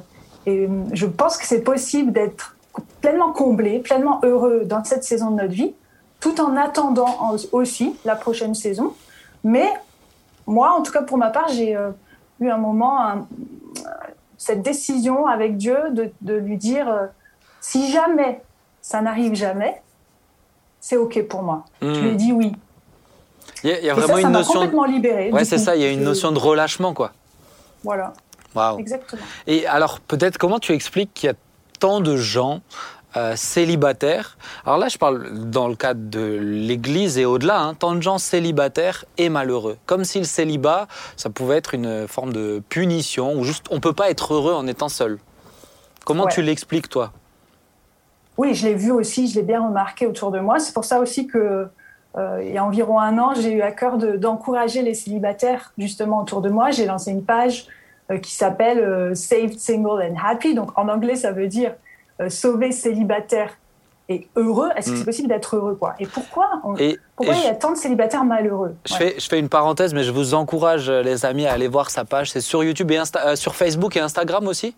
et 0.47 0.69
je 0.93 1.07
pense 1.07 1.39
que 1.39 1.47
c'est 1.47 1.63
possible 1.63 2.13
d'être 2.13 2.55
pleinement 3.01 3.33
comblé, 3.33 3.79
pleinement 3.79 4.21
heureux 4.23 4.65
dans 4.67 4.85
cette 4.85 5.05
saison 5.05 5.31
de 5.31 5.37
notre 5.41 5.55
vie, 5.55 5.73
tout 6.21 6.39
en 6.43 6.57
attendant 6.57 7.09
en- 7.21 7.37
aussi 7.53 7.97
la 8.05 8.17
prochaine 8.17 8.55
saison. 8.55 8.93
Mais 9.45 9.69
moi, 10.47 10.73
en 10.79 10.83
tout 10.83 10.93
cas 10.93 11.03
pour 11.03 11.17
ma 11.17 11.31
part, 11.31 11.49
j'ai 11.49 11.75
euh, 11.75 11.91
eu 12.41 12.51
un 12.51 12.59
moment, 12.59 13.01
un- 13.01 13.27
cette 14.45 14.63
décision 14.63 15.27
avec 15.27 15.57
Dieu 15.57 15.79
de, 15.93 16.11
de 16.21 16.35
lui 16.35 16.57
dire 16.59 16.89
euh, 16.89 17.07
si 17.61 17.91
jamais 17.91 18.43
ça 18.83 19.01
n'arrive 19.01 19.35
jamais, 19.35 19.81
c'est 20.81 20.97
OK 20.99 21.23
pour 21.29 21.43
moi. 21.43 21.65
Je 21.81 21.87
lui 22.01 22.09
ai 22.09 22.13
Hmm. 22.13 22.17
dit 22.17 22.33
oui. 22.33 22.53
Il 23.63 23.71
y 23.71 23.73
a, 23.73 23.79
il 23.81 23.87
y 23.87 23.91
a 23.91 23.95
vraiment 23.95 24.17
ça, 24.17 24.21
ça 24.21 24.27
une 24.29 24.33
notion. 24.35 24.53
complètement 24.55 24.85
libérée. 24.85 25.33
Ouais, 25.33 25.47
c'est 25.47 25.57
ça. 25.57 25.75
Il 25.77 25.81
y 25.83 25.87
a 25.87 25.91
une 25.91 26.03
notion 26.03 26.31
de 26.33 26.39
relâchement, 26.39 26.93
quoi. 26.93 27.13
Voilà, 27.83 28.13
Waouh. 28.55 28.79
exactement. 28.79 29.23
Et 29.47 29.67
alors, 29.67 30.01
peut-être, 30.01 30.37
comment 30.37 30.59
tu 30.59 30.73
expliques 30.73 31.13
qu'il 31.15 31.29
y 31.29 31.31
a 31.31 31.37
tant 31.81 32.01
de 32.01 32.17
gens 32.17 32.61
euh, 33.17 33.37
célibataires 33.37 34.37
Alors 34.65 34.79
là, 34.79 34.89
je 34.89 34.99
parle 34.99 35.49
dans 35.51 35.69
le 35.69 35.77
cadre 35.77 36.01
de 36.11 36.39
l'Église 36.41 37.17
et 37.19 37.25
au-delà, 37.25 37.61
hein, 37.61 37.75
tant 37.75 37.95
de 37.95 38.01
gens 38.03 38.19
célibataires 38.19 39.05
et 39.19 39.29
malheureux. 39.29 39.77
Comme 39.87 40.05
si 40.05 40.19
le 40.19 40.25
célibat, 40.25 40.89
ça 41.17 41.31
pouvait 41.31 41.57
être 41.57 41.75
une 41.75 42.09
forme 42.09 42.33
de 42.33 42.63
punition, 42.69 43.35
ou 43.35 43.45
juste 43.45 43.67
on 43.71 43.81
peut 43.81 43.93
pas 43.93 44.11
être 44.11 44.35
heureux 44.35 44.55
en 44.55 44.67
étant 44.67 44.89
seul. 44.89 45.19
Comment 46.05 46.25
Ouais. 46.25 46.33
tu 46.33 46.43
l'expliques, 46.43 46.89
toi? 46.89 47.13
Oui, 48.37 48.55
je 48.55 48.67
l'ai 48.67 48.75
vu 48.75 48.91
aussi, 48.91 49.29
je 49.29 49.37
l'ai 49.37 49.43
bien 49.45 49.65
remarqué 49.65 50.07
autour 50.07 50.31
de 50.33 50.41
moi. 50.41 50.59
C'est 50.59 50.75
pour 50.75 50.85
ça 50.85 50.99
aussi 50.99 51.27
que 51.29 51.69
euh, 52.17 52.43
il 52.45 52.53
y 52.53 52.59
a 52.59 52.65
environ 52.65 52.99
un 52.99 53.17
an, 53.19 53.33
j'ai 53.35 53.53
eu 53.53 53.63
à 53.63 53.71
cœur 53.73 53.97
de- 53.97 54.17
d'encourager 54.17 54.83
les 54.83 54.95
célibataires 54.95 55.73
justement 55.79 56.21
autour 56.23 56.43
de 56.43 56.49
moi. 56.51 56.71
J'ai 56.71 56.87
lancé 56.87 57.11
une 57.13 57.25
page 57.25 57.67
euh, 58.11 58.19
qui 58.19 58.33
s'appelle 58.33 58.79
euh, 58.81 59.15
Saved, 59.15 59.59
Single 59.59 60.03
and 60.03 60.17
Happy. 60.23 60.55
Donc 60.55 60.77
en 60.77 60.89
anglais, 60.89 61.15
ça 61.17 61.31
veut 61.33 61.47
dire 61.49 61.75
sauver 62.29 62.73
célibataire 62.73 63.51
et 64.09 64.27
heureux. 64.37 64.69
Est-ce 64.77 64.91
que 64.91 64.95
Mm. 64.95 64.99
c'est 64.99 65.05
possible 65.05 65.29
d'être 65.29 65.57
heureux 65.57 65.75
quoi? 65.77 65.95
Et 65.99 66.07
pourquoi 66.07 66.49
on- 66.65 66.77
Et, 66.77 66.99
Pourquoi 67.17 67.35
et 67.35 67.39
il 67.39 67.45
y 67.45 67.49
a 67.49 67.55
tant 67.55 67.71
de 67.73 67.77
célibataires 67.77 68.25
malheureux? 68.25 68.75
Je, 68.87 68.93
Ouais. 68.95 68.99
fais, 68.99 69.15
je 69.19 69.27
fais 69.29 69.39
une 69.39 69.49
parenthèse, 69.49 69.95
mais 69.95 70.03
je 70.05 70.13
vous 70.13 70.35
encourage, 70.35 70.89
euh, 70.91 71.03
les 71.03 71.25
amis, 71.25 71.47
à 71.47 71.53
aller 71.53 71.69
voir 71.69 71.91
sa 71.91 72.05
page. 72.05 72.31
C'est 72.31 72.41
sur 72.43 72.63
YouTube 72.63 72.91
et 72.91 72.97
Insta- 72.99 73.25
euh, 73.27 73.37
sur 73.37 73.55
Facebook 73.55 73.97
et 73.97 74.01
Instagram 74.01 74.47
aussi. 74.47 74.75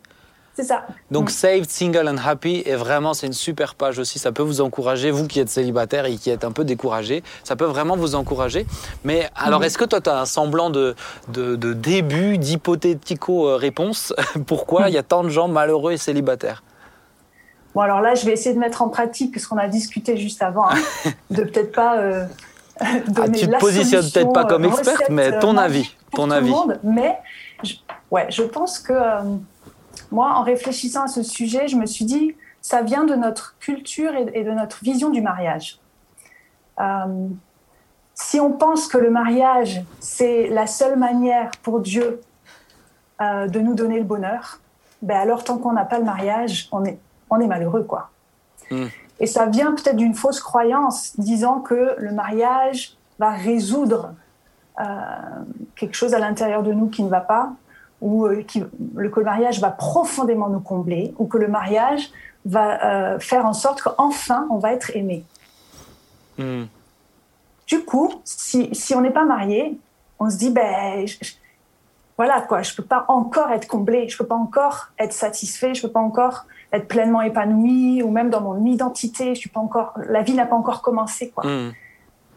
C'est 0.54 0.62
ça. 0.62 0.86
Donc 1.10 1.24
Mm. 1.26 1.32
Saved, 1.32 1.68
Single 1.70 2.08
and 2.08 2.16
Happy, 2.24 2.62
et 2.64 2.76
vraiment 2.76 3.12
c'est 3.14 3.26
une 3.26 3.34
super 3.34 3.74
page 3.74 3.98
aussi, 3.98 4.18
ça 4.18 4.32
peut 4.32 4.42
vous 4.42 4.62
encourager, 4.62 5.10
vous 5.10 5.26
qui 5.26 5.38
êtes 5.40 5.50
célibataire 5.50 6.06
et 6.06 6.16
qui 6.16 6.30
êtes 6.30 6.44
un 6.44 6.52
peu 6.52 6.64
découragé, 6.64 7.22
ça 7.44 7.56
peut 7.56 7.66
vraiment 7.66 7.94
vous 7.96 8.14
encourager. 8.14 8.64
Mais 9.04 9.28
alors 9.36 9.60
Mm. 9.60 9.64
est-ce 9.64 9.76
que 9.76 9.84
toi 9.84 10.00
tu 10.00 10.08
as 10.08 10.18
un 10.20 10.24
semblant 10.24 10.70
de, 10.70 10.94
de, 11.28 11.56
de 11.56 11.72
début, 11.74 12.38
d'hypothético-réponse 12.38 14.14
Pourquoi 14.46 14.88
il 14.88 14.94
y 14.94 14.98
a 14.98 15.02
tant 15.02 15.24
de 15.24 15.28
gens 15.28 15.48
malheureux 15.48 15.92
et 15.92 15.98
célibataires? 15.98 16.62
Bon, 17.76 17.82
alors 17.82 18.00
là, 18.00 18.14
je 18.14 18.24
vais 18.24 18.32
essayer 18.32 18.54
de 18.54 18.58
mettre 18.58 18.80
en 18.80 18.88
pratique 18.88 19.38
ce 19.38 19.46
qu'on 19.46 19.58
a 19.58 19.68
discuté 19.68 20.16
juste 20.16 20.42
avant, 20.42 20.70
hein, 20.70 20.78
de 21.30 21.42
peut-être 21.42 21.72
pas 21.72 21.98
euh, 21.98 22.24
donner 23.06 23.18
Ah, 23.18 23.28
tu 23.28 23.46
te 23.46 23.50
la 23.50 23.58
positionnes 23.58 24.10
peut-être 24.10 24.32
pas 24.32 24.46
comme 24.46 24.64
euh, 24.64 24.68
experte, 24.68 24.96
recette, 24.96 25.10
mais 25.10 25.34
euh, 25.34 25.40
ton 25.40 25.52
magique 25.52 25.96
avis, 26.08 26.16
ton 26.16 26.30
avis. 26.30 26.50
Monde. 26.52 26.80
Mais 26.82 27.18
je, 27.62 27.74
ouais, 28.10 28.28
je 28.30 28.44
pense 28.44 28.78
que 28.78 28.94
euh, 28.94 29.20
moi, 30.10 30.32
en 30.36 30.42
réfléchissant 30.42 31.02
à 31.02 31.08
ce 31.08 31.22
sujet, 31.22 31.68
je 31.68 31.76
me 31.76 31.84
suis 31.84 32.06
dit, 32.06 32.34
ça 32.62 32.80
vient 32.80 33.04
de 33.04 33.14
notre 33.14 33.58
culture 33.58 34.14
et, 34.14 34.26
et 34.32 34.42
de 34.42 34.52
notre 34.52 34.82
vision 34.82 35.10
du 35.10 35.20
mariage. 35.20 35.78
Euh, 36.80 37.28
si 38.14 38.40
on 38.40 38.52
pense 38.52 38.88
que 38.88 38.96
le 38.96 39.10
mariage, 39.10 39.82
c'est 40.00 40.48
la 40.48 40.66
seule 40.66 40.98
manière 40.98 41.50
pour 41.62 41.80
Dieu 41.80 42.22
euh, 43.20 43.48
de 43.48 43.60
nous 43.60 43.74
donner 43.74 43.98
le 43.98 44.06
bonheur, 44.06 44.60
ben 45.02 45.18
alors 45.18 45.44
tant 45.44 45.58
qu'on 45.58 45.74
n'a 45.74 45.84
pas 45.84 45.98
le 45.98 46.04
mariage, 46.06 46.68
on 46.72 46.82
est, 46.86 46.98
on 47.30 47.40
est 47.40 47.46
malheureux, 47.46 47.84
quoi. 47.84 48.10
Mm. 48.70 48.86
Et 49.20 49.26
ça 49.26 49.46
vient 49.46 49.72
peut-être 49.72 49.96
d'une 49.96 50.14
fausse 50.14 50.40
croyance 50.40 51.18
disant 51.18 51.60
que 51.60 51.94
le 51.98 52.12
mariage 52.12 52.96
va 53.18 53.30
résoudre 53.30 54.12
euh, 54.78 54.84
quelque 55.74 55.94
chose 55.94 56.12
à 56.12 56.18
l'intérieur 56.18 56.62
de 56.62 56.72
nous 56.72 56.88
qui 56.88 57.02
ne 57.02 57.08
va 57.08 57.20
pas, 57.20 57.52
ou 58.02 58.26
euh, 58.26 58.42
qui, 58.42 58.62
le, 58.94 59.08
que 59.08 59.20
le 59.20 59.24
mariage 59.24 59.60
va 59.60 59.70
profondément 59.70 60.48
nous 60.48 60.60
combler, 60.60 61.14
ou 61.18 61.26
que 61.26 61.38
le 61.38 61.48
mariage 61.48 62.10
va 62.44 62.84
euh, 62.84 63.18
faire 63.18 63.46
en 63.46 63.54
sorte 63.54 63.80
qu'enfin 63.82 64.46
on 64.50 64.58
va 64.58 64.72
être 64.72 64.94
aimé. 64.94 65.24
Hmm. 66.38 66.64
Du 67.66 67.82
coup, 67.84 68.12
si, 68.24 68.68
si 68.74 68.94
on 68.94 69.00
n'est 69.00 69.10
pas 69.10 69.24
marié, 69.24 69.78
on 70.20 70.28
se 70.30 70.36
dit, 70.36 70.50
ben, 70.50 71.06
je- 71.06 71.16
je- 71.22 71.32
voilà 72.18 72.42
quoi, 72.42 72.62
je 72.62 72.74
peux 72.74 72.84
pas 72.84 73.06
encore 73.08 73.50
être 73.50 73.66
comblé, 73.66 74.08
je 74.08 74.16
peux 74.16 74.26
pas 74.26 74.36
encore 74.36 74.88
être 74.98 75.12
satisfait, 75.12 75.74
je 75.74 75.82
peux 75.82 75.90
pas 75.90 76.00
encore 76.00 76.44
être 76.76 76.88
pleinement 76.88 77.22
épanoui, 77.22 78.02
ou 78.02 78.10
même 78.10 78.30
dans 78.30 78.40
mon 78.40 78.64
identité, 78.64 79.34
je 79.34 79.40
suis 79.40 79.50
pas 79.50 79.60
encore, 79.60 79.92
la 80.08 80.22
vie 80.22 80.34
n'a 80.34 80.46
pas 80.46 80.56
encore 80.56 80.82
commencé 80.82 81.30
quoi. 81.30 81.44
Hmm. 81.46 81.72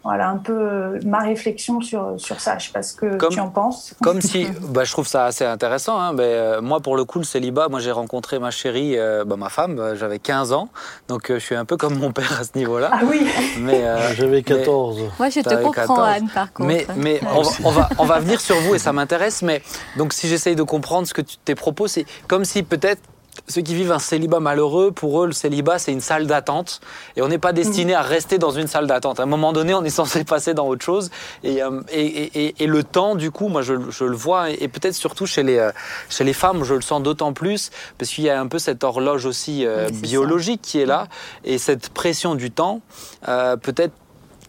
Voilà 0.01 0.29
un 0.29 0.37
peu 0.37 0.53
euh, 0.53 0.99
ma 1.05 1.19
réflexion 1.19 1.81
sur, 1.81 2.13
sur 2.15 2.39
ça. 2.39 2.57
Je 2.57 2.67
sais 2.67 2.71
pas 2.71 2.81
ce 2.81 2.93
que 2.95 3.17
Comme- 3.17 3.33
tu 3.33 3.41
en 3.41 3.49
penses. 3.49 3.93
Comme 4.01 4.21
si, 4.21 4.47
bah, 4.69 4.85
je 4.85 4.91
trouve 4.93 5.05
ça 5.05 5.25
assez 5.25 5.43
intéressant. 5.43 5.99
hein, 5.99 6.13
mais 6.13 6.23
euh, 6.23 6.61
moi, 6.61 6.79
pour 6.79 6.95
le 6.95 7.03
coup, 7.03 7.19
le 7.19 7.25
célibat, 7.25 7.67
moi, 7.67 7.81
j'ai 7.81 7.91
rencontré 7.91 8.39
ma 8.39 8.49
chérie, 8.49 8.97
euh, 8.97 9.25
bah, 9.25 9.35
ma 9.35 9.49
femme, 9.49 9.95
j'avais 9.95 10.17
15 10.17 10.53
ans, 10.53 10.69
donc 11.09 11.29
euh, 11.29 11.33
je 11.37 11.43
suis 11.43 11.55
un 11.55 11.65
peu 11.65 11.75
comme 11.75 11.95
mon 11.99 12.13
père 12.13 12.39
à 12.39 12.45
ce 12.45 12.51
niveau-là. 12.57 12.91
Ah 12.93 13.01
oui, 13.03 13.27
Mais, 13.59 13.83
euh, 13.83 14.13
J'avais 14.15 14.41
14. 14.41 15.01
Moi, 15.19 15.29
je 15.29 15.41
te 15.41 15.49
comprends, 15.49 15.71
14. 15.71 15.99
Anne, 15.99 16.29
par 16.33 16.53
contre. 16.53 16.69
mais, 16.69 16.87
mais 16.95 17.19
on, 17.35 17.41
va, 17.41 17.49
on, 17.65 17.71
va, 17.71 17.89
on 17.99 18.05
va 18.05 18.19
venir 18.19 18.39
sur 18.39 18.55
vous 18.61 18.75
et 18.75 18.79
ça 18.79 18.93
m'intéresse. 18.93 19.41
Mais 19.41 19.61
donc, 19.97 20.13
si 20.13 20.29
j'essaye 20.29 20.55
de 20.55 20.63
comprendre 20.63 21.07
ce 21.07 21.13
que 21.13 21.21
tu, 21.21 21.35
tes 21.43 21.55
propos, 21.55 21.87
c'est 21.87 22.05
comme 22.29 22.45
si 22.45 22.63
peut-être 22.63 23.01
ceux 23.47 23.61
qui 23.61 23.73
vivent 23.73 23.91
un 23.91 23.99
célibat 23.99 24.39
malheureux, 24.39 24.91
pour 24.91 25.23
eux, 25.23 25.25
le 25.27 25.31
célibat, 25.31 25.79
c'est 25.79 25.91
une 25.91 26.01
salle 26.01 26.27
d'attente. 26.27 26.81
Et 27.15 27.21
on 27.21 27.27
n'est 27.27 27.37
pas 27.39 27.53
destiné 27.53 27.95
à 27.95 28.01
rester 28.01 28.37
dans 28.37 28.51
une 28.51 28.67
salle 28.67 28.85
d'attente. 28.85 29.19
À 29.19 29.23
un 29.23 29.27
moment 29.27 29.53
donné, 29.53 29.73
on 29.73 29.83
est 29.83 29.89
censé 29.89 30.23
passer 30.25 30.53
dans 30.53 30.67
autre 30.67 30.85
chose. 30.85 31.09
Et, 31.43 31.63
euh, 31.63 31.81
et, 31.91 32.05
et- 32.05 32.45
et- 32.47 32.63
et 32.63 32.67
le 32.67 32.83
temps, 32.83 33.15
du 33.15 33.31
coup, 33.31 33.47
moi, 33.47 33.61
je, 33.61 33.73
je 33.89 34.03
le 34.03 34.15
vois, 34.15 34.49
et, 34.51 34.67
peut-être 34.67 34.93
surtout 34.93 35.25
chez 35.25 35.41
les, 35.43 35.57
euh, 35.57 35.71
chez 36.09 36.23
les 36.23 36.33
femmes, 36.33 36.63
je 36.63 36.75
le 36.75 36.81
sens 36.81 37.01
d'autant 37.01 37.33
plus, 37.33 37.71
parce 37.97 38.11
qu'il 38.11 38.23
y 38.25 38.29
a 38.29 38.39
un 38.39 38.47
peu 38.47 38.59
cette 38.59 38.83
horloge 38.83 39.25
aussi 39.25 39.65
euh, 39.65 39.89
biologique 39.89 40.61
qui 40.61 40.79
est 40.79 40.85
là. 40.85 41.07
Et 41.43 41.57
cette 41.57 41.89
pression 41.89 42.35
du 42.35 42.51
temps, 42.51 42.81
euh, 43.27 43.55
peut-être 43.57 43.93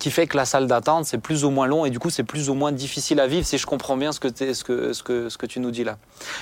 qui 0.01 0.11
fait 0.11 0.27
que 0.27 0.37
la 0.37 0.45
salle 0.45 0.67
d'attente, 0.67 1.05
c'est 1.05 1.19
plus 1.19 1.45
ou 1.45 1.51
moins 1.51 1.69
long 1.69 1.85
et 1.85 1.91
du 1.91 2.01
coup, 2.01 2.11
c'est 2.11 2.25
plus 2.25 2.51
ou 2.51 2.55
moins 2.55 2.73
difficile 2.73 3.21
à 3.21 3.29
vivre, 3.29 3.47
si 3.47 3.59
je 3.59 3.67
comprends 3.67 3.97
bien 3.97 4.11
ce 4.11 4.19
que, 4.19 4.29
ce 4.55 4.65
que, 4.65 4.93
ce 4.93 5.03
que, 5.05 5.29
ce 5.29 5.39
que 5.39 5.47
tu 5.47 5.61
nous 5.61 5.71
dis 5.71 5.85
là. 5.85 5.99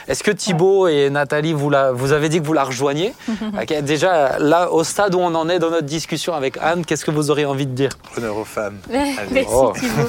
Est-ce 0.07 0.23
que 0.23 0.31
Thibaut 0.31 0.89
et 0.89 1.11
Nathalie, 1.11 1.53
vous, 1.53 1.69
la, 1.69 1.93
vous 1.93 2.13
avez 2.13 2.29
dit 2.31 2.41
que 2.41 2.47
vous 2.47 2.53
la 2.55 2.65
rejoignez 2.65 3.13
Déjà, 3.83 4.39
là, 4.39 4.71
au 4.73 4.85
stade 4.85 5.15
où 5.15 5.19
on 5.19 5.35
en 5.35 5.49
est 5.51 5.59
dans 5.59 5.71
notre 5.71 5.87
discussion 5.87 6.33
avec 6.33 6.57
Anne, 6.63 6.87
qu'est-ce 6.87 7.05
que 7.05 7.11
vous 7.11 7.31
aurez 7.31 7.45
envie 7.45 7.67
de 7.67 7.73
dire? 7.73 7.91
Preneur 8.13 8.37
aux 8.37 8.45
femmes. 8.45 8.79
Allez. 8.89 9.15
Merci 9.33 9.51
Oh. 9.53 9.73
Thibaut. 9.79 10.09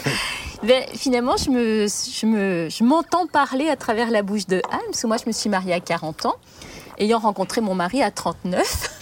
Ben, 0.64 0.84
finalement, 0.94 1.38
je 1.38 1.50
me, 1.50 1.88
je 1.88 2.26
me, 2.26 2.68
je 2.70 2.84
m'entends 2.84 3.26
parler 3.28 3.70
à 3.70 3.76
travers 3.78 4.12
la 4.12 4.22
bouche 4.24 4.46
de 4.46 4.62
Anne, 4.72 4.80
parce 4.88 5.02
que 5.02 5.08
moi, 5.08 5.18
je 5.18 5.24
me 5.26 5.32
suis 5.32 5.50
mariée 5.50 5.74
à 5.74 5.80
40 5.80 6.26
ans, 6.26 6.36
ayant 6.98 7.20
rencontré 7.20 7.62
mon 7.62 7.76
mari 7.76 8.04
à 8.04 8.12
39. 8.12 8.99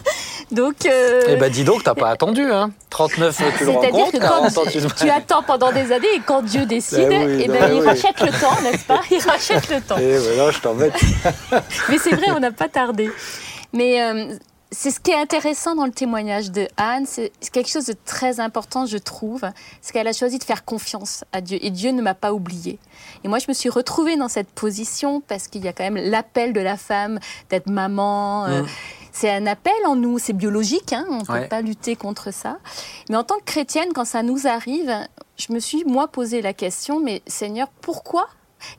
Donc, 0.51 0.85
euh, 0.85 1.23
Eh 1.27 1.35
ben, 1.35 1.51
dis 1.51 1.63
donc, 1.65 1.83
t'as 1.83 1.93
pas 1.93 2.09
attendu, 2.09 2.41
hein 2.51 2.71
39, 2.89 3.35
tu 3.35 3.43
le 3.43 3.49
c'est-à-dire 3.51 3.73
rencontres, 3.91 4.11
que 4.11 4.17
40 4.17 4.57
ans, 4.57 4.61
quand 4.63 4.69
tu 4.71 4.79
tu 5.05 5.09
attends 5.09 5.43
pendant 5.43 5.71
des 5.73 5.91
années 5.91 6.07
et 6.15 6.21
quand 6.25 6.41
Dieu 6.41 6.65
décide, 6.65 7.09
Ben 7.09 7.27
oui, 7.27 7.41
eh 7.43 7.47
non, 7.47 7.53
ben, 7.53 7.59
ben 7.61 7.73
il 7.75 7.79
oui. 7.81 7.85
rachète 7.85 8.19
le 8.21 8.29
temps, 8.31 8.61
n'est-ce 8.61 8.85
pas? 8.85 9.01
Il 9.11 9.19
rachète 9.19 9.69
le 9.69 9.81
temps. 9.81 9.97
Eh 9.99 10.17
ben 10.17 10.37
non, 10.37 10.51
je 10.51 10.59
t'embête. 10.61 10.93
Mais 11.89 11.97
c'est 11.97 12.15
vrai, 12.15 12.31
on 12.35 12.39
n'a 12.39 12.51
pas 12.51 12.69
tardé. 12.69 13.11
Mais 13.73 14.01
euh, 14.01 14.33
c'est 14.71 14.91
ce 14.91 14.99
qui 15.01 15.11
est 15.11 15.19
intéressant 15.19 15.75
dans 15.75 15.85
le 15.85 15.91
témoignage 15.91 16.49
de 16.51 16.67
Anne, 16.77 17.05
c'est 17.05 17.31
c'est 17.41 17.51
quelque 17.51 17.69
chose 17.69 17.85
de 17.85 17.95
très 18.05 18.39
important, 18.39 18.85
je 18.85 18.97
trouve, 18.97 19.41
c'est 19.81 19.91
qu'elle 19.93 20.07
a 20.07 20.13
choisi 20.13 20.39
de 20.39 20.43
faire 20.45 20.63
confiance 20.63 21.25
à 21.33 21.41
Dieu 21.41 21.57
et 21.61 21.69
Dieu 21.71 21.91
ne 21.91 22.01
m'a 22.01 22.13
pas 22.15 22.31
oubliée. 22.31 22.79
Et 23.23 23.27
moi, 23.27 23.39
je 23.39 23.45
me 23.49 23.53
suis 23.53 23.69
retrouvée 23.69 24.15
dans 24.15 24.27
cette 24.29 24.49
position 24.49 25.21
parce 25.27 25.47
qu'il 25.49 25.63
y 25.63 25.67
a 25.67 25.73
quand 25.73 25.83
même 25.89 25.97
l'appel 26.09 26.53
de 26.53 26.61
la 26.61 26.77
femme 26.77 27.19
d'être 27.49 27.67
maman. 27.69 28.45
euh, 28.45 28.61
Mm. 28.61 28.67
C'est 29.19 29.31
un 29.31 29.47
appel 29.47 29.73
en 29.87 29.95
nous, 29.95 30.19
c'est 30.19 30.33
biologique, 30.33 30.93
hein, 30.93 31.05
on 31.09 31.21
ne 31.23 31.31
Ouais. 31.31 31.41
peut 31.43 31.47
pas 31.49 31.61
lutter 31.61 31.95
contre 31.95 32.31
ça. 32.31 32.59
Mais 33.09 33.15
en 33.15 33.23
tant 33.23 33.37
que 33.39 33.45
chrétienne, 33.45 33.89
quand 33.95 34.05
ça 34.05 34.21
nous 34.21 34.45
arrive, 34.45 34.93
je 35.37 35.51
me 35.53 35.59
suis, 35.59 35.83
moi, 35.85 36.07
posé 36.07 36.43
la 36.43 36.53
question, 36.53 36.99
mais 36.99 37.23
Seigneur, 37.25 37.67
pourquoi? 37.81 38.27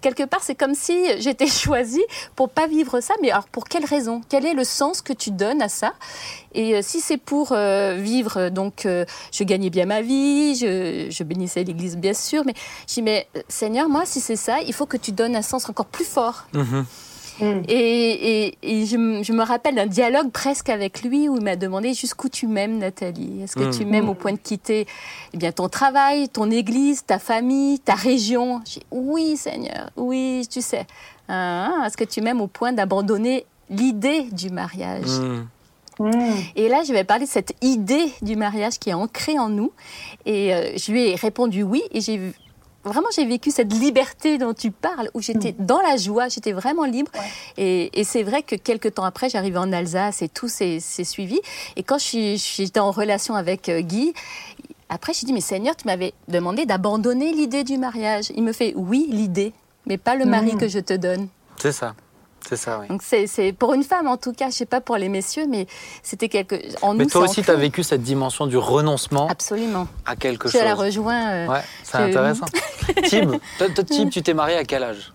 Quelque 0.01 0.25
part, 0.25 0.41
c'est 0.43 0.55
comme 0.55 0.75
si 0.77 1.07
j'étais 1.21 1.47
choisie 1.65 2.05
pour 2.37 2.51
pas 2.51 2.69
vivre 2.69 3.01
ça, 3.01 3.15
mais 3.21 3.31
alors 3.33 3.49
pour 3.49 3.65
quelle 3.65 3.85
raison? 3.85 4.21
Quel 4.29 4.47
est 4.47 4.55
le 4.55 4.63
sens 4.65 5.03
que 5.03 5.13
tu 5.13 5.31
donnes 5.33 5.61
à 5.63 5.69
ça? 5.69 5.93
Et 6.55 6.75
euh, 6.77 6.83
si 6.83 7.01
c'est 7.01 7.17
pour 7.17 7.51
euh, 7.53 7.95
vivre, 7.99 8.49
donc 8.49 8.87
euh, 8.87 9.05
je 9.33 9.43
gagnais 9.45 9.71
bien 9.71 9.87
ma 9.87 10.03
vie, 10.03 10.55
je, 10.57 11.09
je 11.11 11.23
bénissais 11.25 11.65
l'Église 11.65 11.97
bien 11.97 12.15
sûr, 12.15 12.43
mais 12.45 12.55
je 12.89 12.95
dis 12.95 13.03
mais 13.03 13.29
Seigneur, 13.49 13.89
moi 13.89 14.05
si 14.05 14.21
c'est 14.21 14.37
ça, 14.37 14.61
il 14.61 14.73
faut 14.73 14.87
que 14.87 14.97
tu 14.97 15.11
donnes 15.13 15.35
un 15.37 15.43
sens 15.43 15.69
encore 15.69 15.87
plus 15.87 16.05
fort. 16.05 16.45
Mhm. 16.55 16.85
Mm. 17.41 17.63
Et, 17.69 18.47
et- 18.47 18.59
et 18.63 18.87
je, 18.87 18.97
me 18.97 19.43
rappelle 19.43 19.75
d'un 19.77 19.87
dialogue 19.87 20.31
presque 20.31 20.69
avec 20.71 21.03
lui 21.03 21.29
où 21.29 21.37
il 21.37 21.43
m'a 21.45 21.57
demandé 21.57 21.95
jusqu'où 21.95 22.29
tu 22.29 22.47
m'aimes, 22.47 22.79
Nathalie? 22.79 23.43
Est-ce 23.43 23.55
que 23.57 23.65
Mm. 23.65 23.71
tu 23.79 23.85
m'aimes 23.85 24.09
au 24.09 24.15
point 24.15 24.33
de 24.33 24.39
quitter 24.39 24.87
eh 25.33 25.37
bien, 25.37 25.53
ton 25.53 25.69
travail, 25.69 26.29
ton 26.29 26.51
église, 26.51 27.05
ta 27.07 27.19
famille, 27.19 27.79
ta 27.81 27.95
région? 27.95 28.61
J'ai 28.65 28.81
dit, 28.81 28.87
Oui, 28.91 29.37
Seigneur, 29.37 29.91
oui, 29.97 30.47
tu 30.51 30.61
sais. 30.61 30.87
Hein, 31.29 31.83
Est-ce 31.87 31.97
que 31.97 32.05
tu 32.05 32.21
m'aimes 32.23 32.41
au 32.41 32.47
point 32.49 32.73
d'abandonner 32.73 33.45
l'idée 33.71 34.23
du 34.33 34.51
mariage? 34.51 35.09
Mm. 35.09 35.45
Et 36.55 36.69
là, 36.69 36.83
je 36.87 36.93
vais 36.93 37.03
parler 37.05 37.25
de 37.27 37.31
cette 37.31 37.55
idée 37.61 38.13
du 38.23 38.37
mariage 38.37 38.79
qui 38.79 38.91
est 38.91 38.95
ancrée 38.95 39.39
en 39.39 39.49
nous. 39.49 39.73
Et 40.27 40.55
euh, 40.55 40.71
je 40.77 40.93
lui 40.93 41.09
ai 41.09 41.15
répondu 41.17 41.65
oui. 41.65 41.83
Et 41.91 42.01
j'ai 42.01 42.17
vu- 42.19 42.33
vraiment, 42.89 43.09
j'ai 43.15 43.25
vécu 43.25 43.51
cette 43.51 43.73
liberté 43.73 44.39
dont 44.39 44.55
tu 44.55 44.71
parles, 44.71 45.11
où 45.15 45.21
j'étais 45.23 45.55
dans 45.59 45.81
la 45.81 45.97
joie, 45.97 46.29
j'étais 46.29 46.53
vraiment 46.53 46.85
libre. 46.85 47.11
Ouais. 47.15 47.21
Et, 47.57 48.01
et 48.01 48.05
c'est 48.05 48.23
vrai 48.23 48.43
que 48.43 48.57
quelques 48.57 48.95
temps 48.95 49.05
après, 49.05 49.29
j'arrivais 49.29 49.59
en 49.59 49.73
Alsace 49.73 50.23
et 50.23 50.29
tout 50.29 50.49
s'est 50.49 50.81
suivi. 50.81 51.41
Et 51.77 51.83
quand 51.83 51.99
je 51.99 52.05
suis- 52.05 52.39
j'étais 52.39 52.81
en 52.81 52.91
relation 52.91 53.35
avec 53.35 53.69
euh, 53.69 53.81
Guy, 53.81 54.13
après, 54.89 55.13
j'ai 55.13 55.27
dit, 55.27 55.33
mais 55.33 55.41
Seigneur, 55.41 55.77
tu 55.77 55.87
m'avais 55.87 56.15
demandé 56.29 56.65
d'abandonner 56.67 57.33
l'idée 57.33 57.63
du 57.65 57.77
mariage. 57.79 58.33
Il 58.35 58.43
me 58.43 58.53
fait, 58.53 58.73
oui, 58.77 59.07
l'idée, 59.11 59.53
mais 59.87 59.99
pas 59.99 60.17
le 60.17 60.25
mari 60.25 60.53
Mhm. 60.55 60.59
que 60.59 60.69
je 60.69 60.79
te 60.79 60.95
donne. 60.95 61.29
C'est 61.61 61.73
ça. 61.73 61.95
C'est 62.49 62.57
ça, 62.57 62.79
oui. 62.81 62.89
Donc 62.89 63.03
c'est 63.03 63.27
c'est- 63.27 63.53
pour 63.53 63.75
une 63.75 63.83
femme 63.83 64.07
en 64.07 64.17
tout 64.17 64.33
cas, 64.33 64.49
je 64.49 64.55
sais 64.55 64.65
pas 64.67 64.81
pour 64.81 64.97
les 64.97 65.09
messieurs, 65.11 65.47
mais 65.49 65.67
c'était 66.03 66.29
quelque. 66.29 66.57
En 66.83 66.95
Mais 66.95 67.05
nous, 67.05 67.11
toi 67.11 67.23
aussi, 67.25 67.43
tu 67.43 67.51
as 67.51 67.55
vécu 67.57 67.83
cette 67.83 68.03
dimension 68.03 68.47
du 68.47 68.57
renoncement 68.57 69.29
Absolument. 69.29 69.87
à 70.07 70.17
quelque 70.17 70.49
Je 70.49 70.57
la 70.59 70.71
chose. 70.71 70.81
rejoins. 70.81 71.29
euh, 71.31 71.47
Ouais, 71.49 71.61
c'est 71.83 71.99
je- 71.99 72.03
intéressant. 72.05 72.47
Tib, 73.05 73.31
toi, 73.59 73.69
toi, 73.75 73.85
Tib, 73.85 74.09
tu 74.11 74.23
t'es 74.23 74.33
marié 74.35 74.57
à 74.57 74.65
quel 74.65 74.83
âge? 74.83 75.13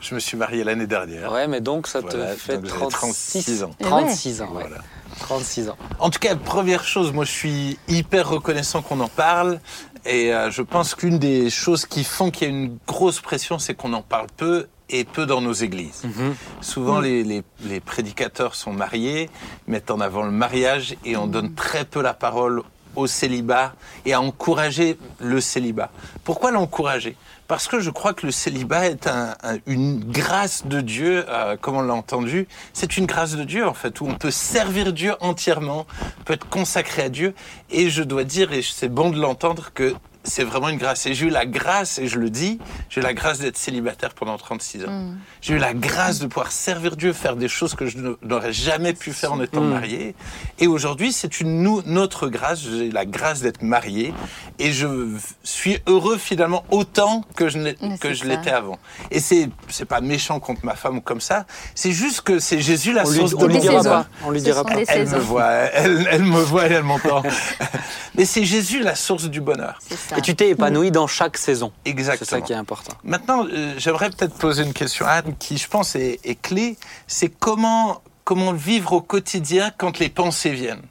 Je 0.00 0.14
me 0.14 0.20
suis 0.20 0.36
marié 0.36 0.62
l'année 0.64 0.86
dernière. 0.86 1.30
Ouais, 1.32 1.46
mais 1.48 1.60
donc 1.60 1.86
ça 1.86 2.02
te 2.02 2.16
fait 2.36 2.56
donc 2.58 2.66
j'avais 2.66 2.88
36 2.88 3.44
36 3.44 3.62
ans. 3.64 3.70
Eh 3.80 3.84
ouais. 3.84 3.90
36 3.90 4.42
ans, 4.42 4.46
ouais. 4.52 4.62
Voilà. 4.62 4.78
36 5.20 5.68
ans. 5.68 5.76
En 6.00 6.10
tout 6.10 6.18
cas, 6.18 6.34
première 6.36 6.84
chose, 6.84 7.12
moi 7.12 7.24
je 7.24 7.30
suis 7.30 7.78
hyper 7.88 8.28
reconnaissant 8.28 8.82
qu'on 8.82 9.00
en 9.00 9.08
parle. 9.08 9.60
Et 10.04 10.34
euh, 10.34 10.50
je 10.50 10.62
pense 10.62 10.96
qu'une 10.96 11.18
des 11.20 11.50
choses 11.50 11.86
qui 11.86 12.02
font 12.02 12.30
qu'il 12.32 12.48
y 12.48 12.50
a 12.50 12.54
une 12.54 12.78
grosse 12.88 13.20
pression, 13.20 13.60
c'est 13.60 13.74
qu'on 13.74 13.92
en 13.92 14.02
parle 14.02 14.26
peu 14.36 14.66
et 14.92 15.04
peu 15.04 15.26
dans 15.26 15.40
nos 15.40 15.52
églises. 15.54 16.02
Mhm. 16.04 16.34
Souvent, 16.60 17.00
les, 17.00 17.24
les- 17.24 17.42
les 17.64 17.80
prédicateurs 17.80 18.54
sont 18.54 18.72
mariés, 18.72 19.28
mettent 19.66 19.90
en 19.90 20.00
avant 20.00 20.22
le 20.22 20.30
mariage 20.30 20.94
et 21.04 21.16
on 21.16 21.26
donne 21.26 21.54
très 21.54 21.84
peu 21.84 22.02
la 22.02 22.14
parole 22.14 22.62
au 22.94 23.06
célibat 23.06 23.72
et 24.04 24.12
à 24.12 24.20
encourager 24.20 24.98
le 25.18 25.40
célibat. 25.40 25.90
Pourquoi 26.24 26.50
l'encourager? 26.50 27.16
Parce 27.48 27.66
que 27.66 27.80
je 27.80 27.88
crois 27.90 28.12
que 28.12 28.26
le 28.26 28.32
célibat 28.32 28.86
est 28.86 29.06
un- 29.06 29.34
un- 29.42 29.58
une 29.66 30.00
grâce 30.04 30.66
de 30.66 30.80
Dieu, 30.82 31.24
euh, 31.28 31.56
comme 31.58 31.76
on 31.76 31.82
l'a 31.82 31.94
entendu. 31.94 32.46
C'est 32.74 32.98
une 32.98 33.06
grâce 33.06 33.32
de 33.34 33.44
Dieu, 33.44 33.66
en 33.66 33.72
fait, 33.74 34.00
où 34.02 34.06
on 34.06 34.14
peut 34.14 34.30
servir 34.30 34.92
Dieu 34.92 35.14
entièrement, 35.20 35.86
peut 36.26 36.34
être 36.34 36.48
consacré 36.48 37.02
à 37.02 37.08
Dieu. 37.08 37.34
Et 37.70 37.88
je 37.88 38.02
dois 38.02 38.24
dire, 38.24 38.52
et 38.52 38.60
c'est 38.62 38.88
bon 38.90 39.08
de 39.10 39.18
l'entendre, 39.18 39.70
que 39.74 39.94
c'est 40.24 40.44
vraiment 40.44 40.68
une 40.68 40.78
grâce. 40.78 41.06
Et 41.06 41.14
j'ai 41.14 41.26
eu 41.26 41.30
la 41.30 41.46
grâce, 41.46 41.98
et 41.98 42.06
je 42.06 42.18
le 42.18 42.30
dis, 42.30 42.58
j'ai 42.88 43.00
eu 43.00 43.04
la 43.04 43.14
grâce 43.14 43.38
d'être 43.38 43.56
célibataire 43.56 44.14
pendant 44.14 44.36
36 44.36 44.84
ans. 44.84 45.14
J'ai 45.40 45.54
eu 45.54 45.58
la 45.58 45.74
grâce 45.74 46.18
de 46.18 46.26
pouvoir 46.26 46.52
servir 46.52 46.96
Dieu, 46.96 47.12
faire 47.12 47.36
des 47.36 47.48
choses 47.48 47.74
que 47.74 47.86
je 47.86 47.98
n'aurais 48.22 48.52
jamais 48.52 48.92
pu 48.92 49.12
faire 49.12 49.32
en 49.32 49.40
étant 49.40 49.62
Mm. 49.62 49.70
marié. 49.70 50.14
Et 50.58 50.66
aujourd'hui, 50.66 51.12
c'est 51.12 51.40
une 51.40 51.62
notre 51.86 52.28
grâce. 52.28 52.60
J'ai 52.60 52.90
la 52.90 53.04
grâce 53.04 53.40
d'être 53.40 53.62
marié. 53.62 54.12
Et 54.58 54.72
je 54.72 55.16
suis 55.42 55.78
heureux 55.86 56.18
finalement 56.18 56.64
autant 56.70 57.24
que 57.36 57.48
je, 57.48 57.58
l'étais 57.58 58.50
avant. 58.50 58.78
Et 59.10 59.20
c'est, 59.20 59.48
c'est 59.68 59.84
pas 59.84 60.00
méchant 60.00 60.40
contre 60.40 60.64
ma 60.64 60.74
femme 60.74 60.98
ou 60.98 61.00
comme 61.00 61.20
ça. 61.20 61.46
C'est 61.74 61.92
juste 61.92 62.22
que 62.22 62.38
c'est 62.38 62.60
Jésus 62.60 62.92
la 62.92 63.06
On 63.06 63.10
lui, 63.10 63.18
source 63.18 63.34
on 63.34 63.42
de 63.42 63.46
lui 63.46 63.58
dira 63.58 63.82
pas. 63.82 64.06
On 64.24 64.30
lui 64.30 64.42
dira 64.42 64.64
pas. 64.64 64.74
elle 64.88 65.08
me 65.08 65.18
voit, 65.18 65.50
elle, 65.50 66.08
elle 66.10 66.22
me 66.22 66.40
voit 66.40 66.68
et 66.68 66.72
elle 66.72 66.82
m'entend. 66.82 67.22
Mais 68.14 68.24
c'est 68.24 68.44
Jésus 68.44 68.82
la 68.82 68.94
source 68.94 69.24
du 69.24 69.40
bonheur. 69.40 69.78
C'est 70.12 70.14
ça. 70.14 70.18
Et 70.18 70.22
tu 70.22 70.36
t'es 70.36 70.50
épanoui 70.50 70.90
dans 70.90 71.06
chaque 71.06 71.36
saison. 71.38 71.72
C'est 71.84 71.90
Exactement. 71.90 72.28
ça 72.28 72.40
qui 72.40 72.52
est 72.52 72.56
important. 72.56 72.92
Maintenant, 73.04 73.46
euh, 73.46 73.74
j'aimerais 73.78 74.10
peut-être 74.10 74.34
poser 74.34 74.62
une 74.62 74.72
question 74.72 75.06
à 75.06 75.10
Anne 75.10 75.34
qui, 75.38 75.58
je 75.58 75.68
pense, 75.68 75.94
est, 75.96 76.20
est 76.24 76.40
clé. 76.40 76.76
C'est 77.06 77.28
comment, 77.28 78.02
comment 78.24 78.52
vivre 78.52 78.92
au 78.92 79.00
quotidien 79.00 79.72
quand 79.76 79.98
les 79.98 80.08
pensées 80.08 80.50
viennent? 80.52 80.82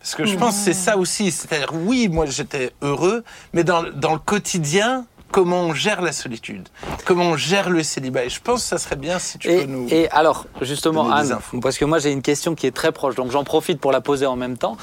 Parce 0.00 0.14
que 0.14 0.24
je 0.26 0.36
pense 0.36 0.56
que 0.56 0.62
c'est 0.64 0.74
ça 0.74 0.96
aussi. 0.96 1.30
C'est-à-dire, 1.32 1.70
oui, 1.72 2.08
moi 2.08 2.26
j'étais 2.26 2.72
heureux, 2.82 3.24
mais 3.52 3.64
dans, 3.64 3.82
dans 3.82 4.12
le 4.12 4.20
quotidien, 4.20 5.06
comment 5.32 5.62
on 5.62 5.74
gère 5.74 6.00
la 6.02 6.12
solitude? 6.12 6.68
Comment 7.04 7.30
on 7.30 7.36
gère 7.36 7.68
le 7.68 7.82
célibat? 7.82 8.24
Et 8.24 8.30
je 8.30 8.40
pense 8.40 8.62
que 8.62 8.68
ça 8.68 8.78
serait 8.78 8.96
bien 8.96 9.18
si 9.18 9.38
tu 9.38 9.48
Et, 9.50 9.58
peux 9.58 9.64
nous... 9.64 9.88
et 9.90 10.08
alors, 10.10 10.46
justement, 10.62 11.10
Anne, 11.10 11.38
parce 11.60 11.78
que 11.78 11.84
moi 11.84 11.98
j'ai 11.98 12.12
une 12.12 12.22
question 12.22 12.54
qui 12.54 12.66
est 12.66 12.70
très 12.74 12.92
proche, 12.92 13.16
donc 13.16 13.30
j'en 13.32 13.44
profite 13.44 13.80
pour 13.80 13.90
la 13.92 14.00
poser 14.00 14.24
en 14.24 14.36
même 14.36 14.56
temps. 14.56 14.76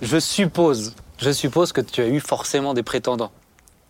Je 0.00 0.18
suppose, 0.18 0.94
je 1.22 1.30
suppose 1.30 1.72
que 1.72 1.80
tu 1.80 2.00
as 2.00 2.08
eu 2.08 2.18
forcément 2.18 2.74
des 2.74 2.82
prétendants. 2.82 3.30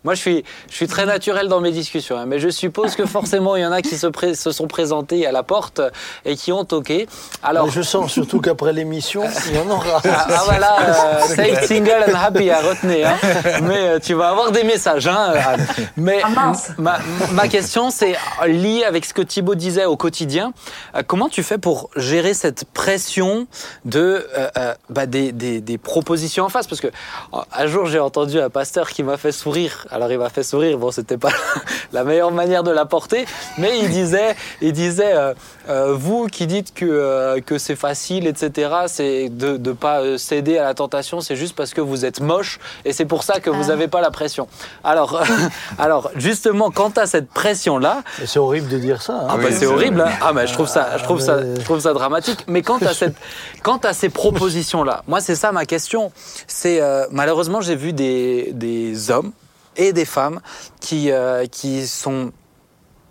Moi, 0.03 0.15
je 0.15 0.19
suis, 0.19 0.43
je 0.69 0.75
suis 0.75 0.87
très 0.87 1.05
naturel 1.05 1.47
dans 1.47 1.61
mes 1.61 1.71
discussions, 1.71 2.17
hein, 2.17 2.25
mais 2.27 2.39
je 2.39 2.49
suppose 2.49 2.95
que 2.95 3.05
forcément, 3.05 3.55
il 3.55 3.61
y 3.61 3.65
en 3.65 3.71
a 3.71 3.81
qui 3.81 3.97
se, 3.97 4.07
pré- 4.07 4.35
se 4.35 4.51
sont 4.51 4.67
présentés 4.67 5.25
à 5.25 5.31
la 5.31 5.43
porte 5.43 5.81
et 6.25 6.35
qui 6.35 6.51
ont 6.51 6.65
toqué. 6.65 7.07
Alors, 7.41 7.67
Mais 7.67 7.71
je 7.71 7.81
sens 7.81 8.11
surtout 8.11 8.41
qu'après 8.41 8.73
l'émission, 8.73 9.23
il 9.47 9.55
y 9.55 9.59
en 9.59 9.69
aura. 9.69 10.01
Ah, 10.05 10.27
ah, 10.29 10.41
voilà, 10.45 10.77
euh, 10.81 11.21
say 11.21 11.65
single 11.65 12.05
and 12.09 12.15
happy 12.15 12.49
à 12.49 12.59
retenir. 12.59 13.07
hein. 13.09 13.59
Mais 13.63 13.77
euh, 13.87 13.99
tu 13.99 14.13
vas 14.13 14.29
avoir 14.29 14.51
des 14.51 14.63
messages. 14.63 15.07
Hein, 15.07 15.33
Anne. 15.47 15.65
Mais 15.97 16.19
Ah, 16.23 16.29
mince. 16.29 16.71
ma, 16.77 16.99
ma 17.31 17.47
question, 17.47 17.89
c'est 17.89 18.15
lié 18.45 18.83
avec 18.83 19.05
ce 19.05 19.13
que 19.13 19.21
Thibaut 19.21 19.55
disait 19.55 19.85
au 19.85 19.95
quotidien. 19.97 20.53
Euh, 20.95 21.03
comment 21.05 21.29
tu 21.29 21.43
fais 21.43 21.57
pour 21.57 21.89
gérer 21.95 22.33
cette 22.33 22.65
pression 22.65 23.47
de 23.85 24.27
euh, 24.37 24.49
euh, 24.57 24.73
bah, 24.89 25.05
des, 25.05 25.31
des- 25.31 25.61
des 25.61 25.77
propositions 25.77 26.43
en 26.45 26.49
face? 26.49 26.67
Parce 26.67 26.81
que 26.81 26.87
euh, 26.87 27.37
un 27.53 27.67
jour, 27.67 27.85
j'ai 27.85 27.99
entendu 27.99 28.39
un 28.41 28.49
pasteur 28.49 28.89
qui 28.89 29.03
m'a 29.03 29.17
fait 29.17 29.31
sourire. 29.31 29.87
Alors, 29.93 30.11
il 30.11 30.17
m'a 30.17 30.29
fait 30.29 30.43
sourire. 30.43 30.77
Bon, 30.77 30.91
c'était 30.91 31.17
pas 31.17 31.29
la 31.93 32.03
meilleure 32.03 32.31
manière 32.31 32.63
de 32.63 32.71
l'apporter, 32.71 33.25
mais 33.57 33.79
il 33.79 33.89
disait, 33.89 34.35
il 34.61 34.73
disait, 34.73 35.13
euh, 35.15 35.33
euh, 35.69 35.93
vous 35.95 36.27
qui 36.27 36.47
dites 36.47 36.73
que 36.73 36.85
euh, 36.85 37.39
que 37.41 37.57
c'est 37.57 37.75
facile, 37.75 38.27
etc. 38.27 38.71
C'est 38.87 39.29
de 39.29 39.57
ne 39.57 39.71
pas 39.73 40.17
céder 40.17 40.57
à 40.57 40.63
la 40.63 40.73
tentation. 40.73 41.21
C'est 41.21 41.35
juste 41.35 41.55
parce 41.55 41.73
que 41.73 41.81
vous 41.81 42.05
êtes 42.05 42.19
moche 42.19 42.59
et 42.85 42.91
c'est 42.93 43.05
pour 43.05 43.23
ça 43.23 43.39
que 43.39 43.49
vous 43.49 43.63
Ah. 43.65 43.67
n'avez 43.67 43.87
pas 43.87 44.01
la 44.01 44.11
pression. 44.11 44.47
Alors, 44.83 45.21
alors 45.79 46.09
justement, 46.15 46.71
quant 46.71 46.91
à 46.97 47.05
cette 47.05 47.29
pression 47.29 47.77
là, 47.77 48.01
Et 48.21 48.25
C'est 48.27 48.39
horrible 48.39 48.69
de 48.69 48.77
dire 48.79 49.01
ça. 49.01 49.13
hein. 49.13 49.27
ah 49.29 49.37
bah, 49.37 49.43
c'est 49.49 49.59
c'est 49.59 49.65
horrible. 49.67 50.01
hein. 50.01 50.09
Ah 50.21 50.33
mais 50.33 50.47
je 50.47 50.53
trouve 50.53 50.67
ça, 50.67 50.97
je 50.97 51.03
trouve 51.03 51.19
ça, 51.21 51.37
mais- 51.37 51.59
je 51.59 51.63
trouve 51.65 51.79
ça 51.79 51.93
dramatique. 51.93 52.45
Mais 52.47 52.61
quant 52.61 52.79
à 52.79 52.93
cette, 52.93 53.15
quant 53.61 53.77
à 53.77 53.93
ces 53.93 54.09
propositions 54.09 54.83
là, 54.83 55.03
moi 55.07 55.21
c'est 55.21 55.35
ça 55.35 55.51
ma 55.51 55.65
question. 55.65 56.11
C'est 56.47 56.81
euh, 56.81 57.05
malheureusement 57.11 57.61
j'ai 57.61 57.75
vu 57.75 57.93
des 57.93 58.49
des 58.53 59.11
hommes 59.11 59.31
et 59.77 59.93
des 59.93 60.05
femmes 60.05 60.39
qui 60.79 61.11
euh, 61.11 61.45
qui 61.45 61.87
sont 61.87 62.31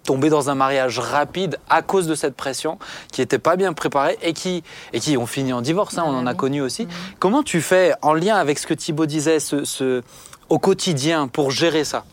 tombés 0.04 0.30
dans 0.30 0.50
un 0.50 0.56
mariage 0.56 0.98
rapide 0.98 1.58
à 1.70 1.80
cause 1.80 2.08
de 2.08 2.16
cette 2.16 2.34
pression, 2.34 2.76
qui 3.12 3.20
n'étaient 3.20 3.38
pas 3.38 3.54
bien 3.54 3.72
préparés 3.72 4.18
et 4.20 4.32
qui, 4.32 4.64
et 4.92 4.98
qui 4.98 5.16
ont 5.16 5.26
fini 5.26 5.52
en 5.52 5.60
divorce, 5.62 5.96
hein, 5.96 6.02
on 6.04 6.16
en 6.16 6.26
a 6.26 6.34
connu 6.34 6.60
aussi. 6.60 6.88
Comment 7.20 7.44
tu 7.44 7.60
fais, 7.60 7.94
en 8.02 8.12
lien 8.12 8.34
avec 8.34 8.58
ce 8.58 8.66
que 8.66 8.74
Thibaut 8.74 9.06
disait, 9.06 9.38
ce, 9.38 9.64
ce- 9.64 10.02
au 10.48 10.58
quotidien, 10.58 11.28
pour 11.28 11.52
gérer 11.52 11.84
ça? 11.84 12.04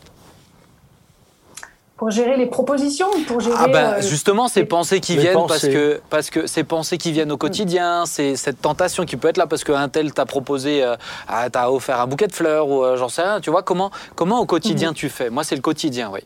Pour 2.00 2.10
gérer 2.10 2.38
les 2.38 2.46
propositions 2.46 3.08
ou 3.14 3.20
pour 3.24 3.40
gérer. 3.40 3.56
Ah 3.58 3.68
ben, 3.68 3.92
euh, 3.98 4.00
justement, 4.00 4.48
ces 4.48 4.60
les- 4.60 4.66
pensées 4.66 5.00
qui 5.00 5.16
les 5.16 5.20
viennent 5.20 5.46
parce 5.46 5.68
que 5.68 6.00
parce 6.08 6.30
que 6.30 6.46
ces 6.46 6.64
pensées 6.64 6.96
qui 6.96 7.12
viennent 7.12 7.30
au 7.30 7.36
quotidien, 7.36 8.06
c'est 8.06 8.36
cette 8.36 8.60
tentation 8.62 9.04
qui 9.04 9.18
peut 9.18 9.28
être 9.28 9.36
là 9.36 9.46
parce 9.46 9.64
qu'un 9.64 9.88
tel 9.90 10.12
t'a 10.14 10.24
proposé, 10.24 10.82
euh, 10.82 10.96
t'a 11.52 11.70
offert 11.70 12.00
un 12.00 12.06
bouquet 12.06 12.26
de 12.26 12.32
fleurs 12.32 12.68
ou 12.70 12.82
euh, 12.82 12.96
j'en 12.96 13.10
sais 13.10 13.20
rien. 13.22 13.40
Tu 13.42 13.50
vois 13.50 13.62
comment 13.62 13.90
comment 14.16 14.40
au 14.40 14.46
quotidien 14.46 14.94
tu 14.94 15.10
fais? 15.10 15.28
Moi, 15.28 15.44
c'est 15.44 15.56
le 15.56 15.60
quotidien, 15.60 16.10
oui. 16.10 16.20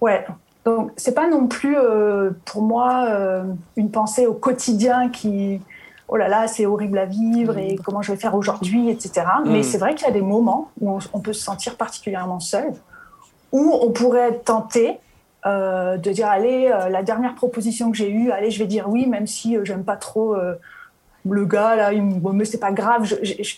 Ouais. 0.00 0.24
Donc, 0.64 0.92
c'est 0.96 1.12
pas 1.14 1.28
non 1.28 1.46
plus 1.46 1.76
euh, 1.76 2.30
pour 2.46 2.62
moi 2.62 3.04
euh, 3.10 3.42
une 3.76 3.90
pensée 3.90 4.26
au 4.26 4.32
quotidien 4.32 5.10
qui, 5.10 5.60
oh 6.08 6.16
là 6.16 6.28
là, 6.28 6.48
c'est 6.48 6.64
horrible 6.64 6.96
à 6.96 7.04
vivre 7.04 7.58
et 7.58 7.76
comment 7.84 8.00
je 8.00 8.12
vais 8.12 8.18
faire 8.18 8.34
aujourd'hui, 8.34 8.88
etc. 8.88 9.26
Mais 9.44 9.58
Mm. 9.60 9.62
c'est 9.62 9.78
vrai 9.78 9.94
qu'il 9.94 10.06
y 10.06 10.10
a 10.10 10.14
des 10.14 10.22
moments 10.22 10.70
où 10.80 10.90
on, 10.90 10.98
on 11.12 11.20
peut 11.20 11.34
se 11.34 11.42
sentir 11.44 11.76
particulièrement 11.76 12.40
seul, 12.40 12.72
où 13.54 13.62
on 13.86 13.90
pourrait 13.92 14.28
être 14.30 14.44
tenté 14.44 14.98
euh, 15.46 15.96
de 15.96 16.10
dire 16.10 16.26
allez, 16.28 16.70
euh, 16.72 16.88
la 16.88 17.02
dernière 17.02 17.34
proposition 17.36 17.90
que 17.92 17.96
j'ai 17.96 18.10
eue, 18.10 18.30
allez, 18.32 18.50
je 18.50 18.58
vais 18.58 18.66
dire 18.66 18.88
oui, 18.88 19.06
même 19.06 19.26
si 19.26 19.56
euh, 19.56 19.64
j'aime 19.64 19.84
pas 19.84 19.96
trop 19.96 20.34
euh, 20.34 20.54
le 21.28 21.44
gars 21.46 21.76
là, 21.76 21.92
il 21.92 22.02
me, 22.02 22.14
bon, 22.18 22.32
mais 22.32 22.44
c'est 22.44 22.58
pas 22.58 22.72
grave. 22.72 23.04
Je- 23.04 23.22
je- 23.22 23.42
je- 23.42 23.56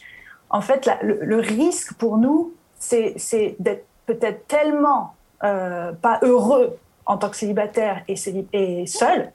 En 0.51 0.61
fait, 0.61 0.89
le, 1.03 1.19
le 1.23 1.39
risque 1.39 1.95
pour 1.95 2.19
nous, 2.19 2.53
c'est 2.79 3.15
c'est 3.17 3.57
d'être 3.59 3.85
peut-être 4.07 4.47
tellement 4.47 5.15
euh, 5.43 5.93
pas 6.07 6.19
heureux 6.23 6.77
en 7.07 7.17
tant 7.19 7.29
que 7.31 7.37
célibataire 7.37 8.03
et, 8.09 8.15
célib- 8.17 8.49
et 8.53 8.87
seul, 8.87 9.31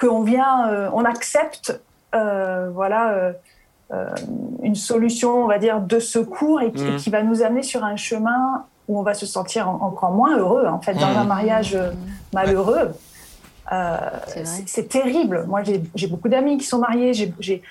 qu'on 0.00 0.22
vient, 0.22 0.90
on 0.92 1.04
accepte, 1.04 1.80
voilà, 2.12 3.32
une 4.62 4.74
solution, 4.74 5.44
on 5.44 5.46
va 5.46 5.58
dire, 5.58 5.80
de 5.80 5.98
secours 5.98 6.60
et 6.60 6.70
qui, 6.72 6.84
qui 6.98 7.10
va 7.10 7.22
nous 7.22 7.42
amener 7.42 7.62
sur 7.62 7.82
un 7.84 7.96
chemin 7.96 8.64
où 8.88 8.98
on 8.98 9.02
va 9.02 9.14
se 9.14 9.26
sentir 9.26 9.68
en- 9.68 9.80
encore 9.82 10.10
moins 10.12 10.36
heureux. 10.36 10.66
En 10.66 10.80
fait, 10.80 10.94
dans 10.94 11.10
Mhm. 11.10 11.16
un 11.18 11.24
mariage 11.24 11.74
euh, 11.74 11.92
malheureux, 12.32 12.90
euh, 13.72 13.96
C'est 14.66 14.88
terrible. 14.88 15.44
Moi, 15.46 15.62
j'ai 15.94 16.06
beaucoup 16.06 16.28
d'amis 16.28 16.56
qui 16.58 16.64
sont 16.66 16.78
mariés. 16.78 17.12
j'ai- 17.12 17.62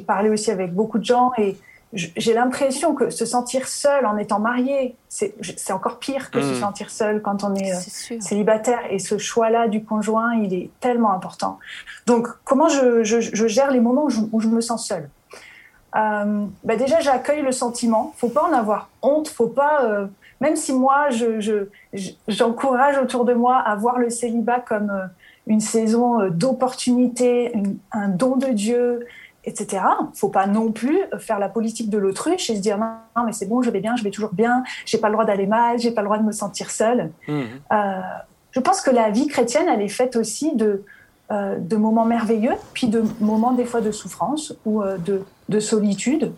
parlé 0.00 0.28
aussi 0.28 0.50
avec 0.50 0.74
beaucoup 0.74 0.98
de 0.98 1.04
gens 1.04 1.30
et 1.38 1.56
j'ai 1.94 2.34
l'impression 2.34 2.94
que 2.94 3.08
se 3.08 3.24
sentir 3.24 3.66
seul 3.66 4.04
en 4.04 4.18
étant 4.18 4.40
marié, 4.40 4.94
c'est 5.08 5.72
encore 5.72 5.98
pire 5.98 6.30
que 6.30 6.42
se 6.42 6.52
Mhm. 6.52 6.60
sentir 6.60 6.90
seul 6.90 7.22
quand 7.22 7.44
on 7.44 7.54
est 7.54 7.72
euh, 7.72 8.20
célibataire. 8.20 8.80
Et 8.90 8.98
ce 8.98 9.16
choix-là 9.16 9.68
du 9.68 9.82
conjoint, 9.84 10.34
il 10.34 10.52
est 10.52 10.68
tellement 10.80 11.12
important. 11.12 11.58
Donc, 12.06 12.28
comment 12.44 12.68
je, 12.68 13.02
je- 13.04 13.20
je 13.20 13.46
gère 13.46 13.70
les 13.70 13.80
moments 13.80 14.04
où 14.04 14.10
je, 14.10 14.20
où 14.32 14.40
je 14.40 14.48
me 14.48 14.60
sens 14.60 14.86
seule? 14.86 15.08
Euh, 15.96 16.44
bah 16.64 16.76
Déjà, 16.76 17.00
j'accueille 17.00 17.40
le 17.42 17.52
sentiment. 17.52 18.12
faut 18.18 18.28
pas 18.28 18.42
en 18.42 18.52
avoir 18.52 18.90
honte. 19.00 19.28
faut 19.28 19.46
pas, 19.46 19.84
euh, 19.84 20.06
même 20.40 20.56
si 20.56 20.72
moi, 20.72 21.10
je- 21.10 21.40
je- 21.40 21.66
je- 21.92 22.10
j'encourage 22.28 22.98
autour 22.98 23.24
de 23.24 23.34
moi 23.34 23.56
à 23.58 23.74
voir 23.76 23.98
le 23.98 24.10
célibat 24.10 24.60
comme 24.60 24.90
euh, 24.90 25.06
une 25.46 25.60
saison 25.60 26.20
euh, 26.20 26.30
d'opportunités, 26.30 27.52
une- 27.54 27.78
un 27.92 28.08
don 28.08 28.36
de 28.36 28.48
Dieu 28.48 29.06
etc. 29.44 29.82
Faut 30.14 30.28
pas 30.28 30.46
non 30.46 30.72
plus 30.72 30.98
faire 31.20 31.38
la 31.38 31.48
politique 31.48 31.88
de 31.88 31.96
l'autruche 31.96 32.50
et 32.50 32.56
se 32.56 32.60
dire 32.60 32.76
non, 32.76 32.90
non 33.16 33.22
mais 33.24 33.32
c'est 33.32 33.46
bon, 33.46 33.62
je 33.62 33.70
vais 33.70 33.80
bien, 33.80 33.96
je 33.96 34.04
vais 34.04 34.10
toujours 34.10 34.34
bien, 34.34 34.62
j'ai 34.84 34.98
pas 34.98 35.08
le 35.08 35.14
droit 35.14 35.24
d'aller 35.24 35.46
mal, 35.46 35.78
j'ai 35.78 35.90
pas 35.90 36.02
le 36.02 36.06
droit 36.06 36.18
de 36.18 36.24
me 36.24 36.32
sentir 36.32 36.70
seule. 36.70 37.10
Mhm. 37.28 37.46
Euh, 37.72 38.00
je 38.50 38.60
pense 38.60 38.82
que 38.82 38.90
la 38.90 39.08
vie 39.10 39.26
chrétienne, 39.26 39.66
elle 39.72 39.80
est 39.80 39.88
faite 39.88 40.16
aussi 40.16 40.54
de, 40.54 40.84
euh, 41.30 41.56
de 41.58 41.76
moments 41.76 42.04
merveilleux, 42.04 42.56
puis 42.74 42.88
de 42.88 43.02
moments 43.20 43.52
des 43.52 43.64
fois 43.64 43.80
de 43.80 43.90
souffrance 43.90 44.54
ou 44.66 44.82
euh, 44.82 44.98
de, 44.98 45.22
de 45.48 45.60
solitude. 45.60 46.32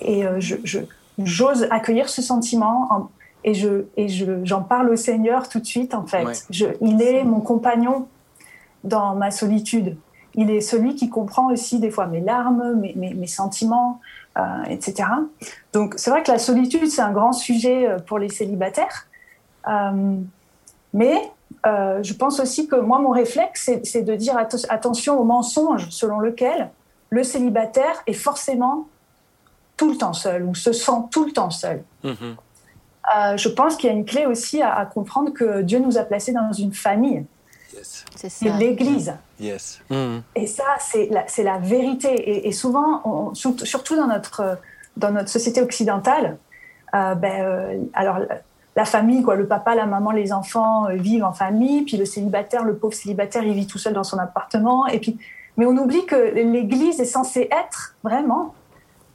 Et 0.00 0.22
je, 0.38 0.56
je- 0.64 0.78
j'ose 1.18 1.66
accueillir 1.70 2.08
ce 2.08 2.22
sentiment 2.22 2.86
en- 2.90 3.10
et 3.48 3.54
je 3.54 3.84
et 3.96 4.08
je, 4.08 4.44
j'en 4.44 4.62
parle 4.62 4.88
au 4.90 4.96
Seigneur 4.96 5.48
tout 5.48 5.60
de 5.60 5.66
suite 5.66 5.94
en 5.94 6.06
fait. 6.06 6.24
Ouais. 6.24 6.32
Je, 6.50 6.66
il 6.80 7.00
est 7.02 7.24
mon 7.24 7.40
compagnon 7.40 8.06
dans 8.84 9.14
ma 9.14 9.30
solitude. 9.30 9.96
Il 10.34 10.50
est 10.50 10.60
celui 10.60 10.94
qui 10.94 11.08
comprend 11.08 11.46
aussi 11.52 11.78
des 11.80 11.90
fois 11.90 12.06
mes 12.06 12.20
larmes, 12.20 12.74
mes, 12.82 12.92
mes, 12.94 13.12
mes 13.14 13.26
sentiments, 13.26 14.00
euh, 14.38 14.42
etc. 14.68 15.08
Donc 15.72 15.94
c'est 15.96 16.10
vrai 16.10 16.22
que 16.22 16.30
la 16.30 16.38
solitude 16.38 16.88
c'est 16.88 17.02
un 17.02 17.12
grand 17.12 17.32
sujet 17.32 17.88
euh, 17.88 17.98
pour 17.98 18.18
les 18.18 18.28
célibataires. 18.28 19.06
Euh, 19.66 20.16
mais 20.92 21.16
euh, 21.66 22.02
je 22.02 22.14
pense 22.14 22.40
aussi 22.40 22.68
que 22.68 22.76
moi, 22.76 22.98
mon 23.00 23.10
réflexe, 23.10 23.70
c'est- 23.82 24.02
de 24.02 24.14
dire 24.14 24.36
atte- 24.36 24.66
attention 24.68 25.18
au 25.20 25.24
mensonge 25.24 25.88
selon 25.90 26.20
lequel 26.20 26.70
le 27.10 27.24
célibataire 27.24 27.96
est 28.06 28.12
forcément 28.28 28.86
tout 29.76 29.90
le 29.90 29.96
temps 29.96 30.12
seul 30.12 30.44
ou 30.44 30.54
se 30.54 30.72
sent 30.72 31.00
tout 31.10 31.24
le 31.24 31.32
temps 31.32 31.50
seul. 31.50 31.82
Mhm. 32.04 32.36
Euh, 33.16 33.36
je 33.36 33.48
pense 33.48 33.76
qu'il 33.76 33.88
y 33.88 33.92
a 33.92 33.96
une 33.96 34.04
clé 34.04 34.26
aussi 34.26 34.60
à, 34.60 34.74
à 34.74 34.86
comprendre 34.86 35.32
que 35.32 35.62
Dieu 35.62 35.78
nous 35.78 35.96
a 35.98 36.02
placés 36.02 36.32
dans 36.32 36.52
une 36.52 36.74
famille, 36.74 37.24
Yes. 37.74 38.04
C'est 38.16 38.50
l'Église. 38.58 39.14
Yes. 39.38 39.80
Et 40.34 40.46
ça, 40.46 40.64
c'est 40.80 41.08
la, 41.42 41.58
vérité. 41.58 42.08
Et, 42.12 42.48
et 42.48 42.52
souvent, 42.52 43.00
on- 43.04 43.34
surtout 43.34 43.64
surtout 43.66 43.94
dans 43.94 44.08
notre, 44.08 44.58
dans 44.96 45.12
notre 45.12 45.28
société 45.28 45.62
occidentale, 45.62 46.38
euh, 46.94 47.14
ben, 47.14 47.40
euh, 47.44 47.82
alors 47.94 48.18
la 48.74 48.84
famille, 48.84 49.22
quoi, 49.22 49.36
le 49.36 49.46
papa, 49.46 49.74
la 49.74 49.86
maman, 49.86 50.10
les 50.10 50.32
enfants 50.32 50.86
euh, 50.88 50.94
vivent 50.94 51.24
en 51.24 51.32
famille, 51.32 51.82
puis 51.82 51.96
le 51.96 52.04
célibataire, 52.04 52.64
le 52.64 52.76
pauvre 52.76 52.94
célibataire, 52.94 53.44
il 53.44 53.52
vit 53.54 53.66
tout 53.66 53.78
seul 53.78 53.92
dans 53.92 54.04
son 54.04 54.18
appartement. 54.18 54.86
Et 54.88 54.98
puis, 54.98 55.16
mais 55.56 55.66
on 55.66 55.76
oublie 55.76 56.04
que 56.06 56.16
l'Église 56.16 57.00
est 57.00 57.04
censée 57.04 57.48
être 57.52 57.94
vraiment 58.02 58.54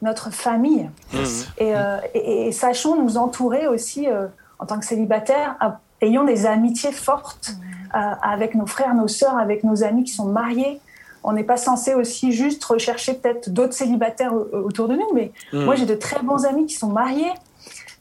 notre 0.03 0.31
famille. 0.31 0.89
Mhm. 1.13 1.21
Et, 1.57 1.75
euh, 1.75 1.97
et- 2.13 2.47
et 2.47 2.51
sachons 2.51 3.01
nous 3.01 3.17
entourer 3.17 3.67
aussi, 3.67 4.07
euh, 4.07 4.27
en 4.59 4.65
tant 4.65 4.79
que 4.79 4.85
célibataires, 4.85 5.55
euh, 5.63 5.69
ayons 6.05 6.25
des 6.25 6.45
amitiés 6.45 6.91
fortes 6.91 7.51
euh, 7.95 7.99
avec 8.21 8.55
nos 8.55 8.65
frères, 8.65 8.93
nos 8.95 9.07
sœurs, 9.07 9.37
avec 9.37 9.63
nos 9.63 9.83
amis 9.83 10.03
qui 10.03 10.13
sont 10.13 10.25
mariés. 10.25 10.79
On 11.23 11.31
n'est 11.33 11.43
pas 11.43 11.57
censé 11.57 11.93
aussi 11.93 12.31
juste 12.31 12.63
rechercher 12.65 13.13
peut-être 13.13 13.49
d'autres 13.51 13.73
célibataires 13.73 14.33
au- 14.33 14.47
autour 14.67 14.87
de 14.87 14.95
nous, 14.95 15.09
mais 15.13 15.31
Mhm. 15.53 15.63
moi 15.65 15.75
j'ai 15.75 15.85
de 15.85 15.95
très 15.95 16.21
bons 16.21 16.45
amis 16.45 16.65
qui 16.65 16.75
sont 16.75 16.89
mariés 16.89 17.31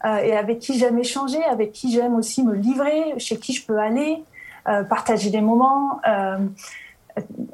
euh, 0.05 0.17
et 0.17 0.37
avec 0.37 0.59
qui 0.59 0.79
j'aime 0.79 0.99
échanger, 0.99 1.43
avec 1.45 1.71
qui 1.73 1.93
j'aime 1.93 2.17
aussi 2.17 2.43
me 2.43 2.55
livrer, 2.55 3.15
chez 3.19 3.37
qui 3.37 3.53
je 3.53 3.65
peux 3.65 3.79
aller, 3.79 4.25
euh, 4.69 4.83
partager 4.83 5.31
des 5.31 5.41
moments. 5.43 6.01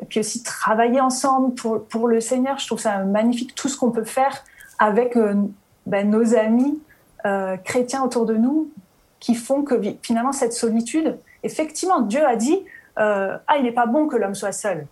Puis 0.08 0.20
aussi 0.20 0.42
travailler 0.42 1.00
ensemble 1.00 1.54
pour, 1.54 1.84
pour 1.84 2.08
le 2.08 2.20
Seigneur. 2.20 2.58
Je 2.58 2.66
trouve 2.66 2.80
ça 2.80 2.98
magnifique 3.04 3.54
tout 3.54 3.68
ce 3.68 3.76
qu'on 3.76 3.90
peut 3.90 4.04
faire 4.04 4.44
avec 4.78 5.16
euh, 5.16 5.34
ben, 5.86 6.08
nos 6.08 6.34
amis 6.34 6.80
euh, 7.26 7.56
chrétiens 7.56 8.02
autour 8.02 8.26
de 8.26 8.34
nous 8.34 8.70
qui 9.20 9.34
font 9.34 9.62
que 9.62 9.74
finalement 10.02 10.32
cette 10.32 10.52
solitude, 10.52 11.18
effectivement, 11.42 12.00
Dieu 12.00 12.24
a 12.24 12.36
dit 12.36 12.58
euh, 12.98 13.36
Ah, 13.46 13.58
il 13.58 13.64
n'est 13.64 13.72
pas 13.72 13.86
bon 13.86 14.06
que 14.06 14.16
l'homme 14.16 14.34
soit 14.34 14.52
seul. 14.52 14.86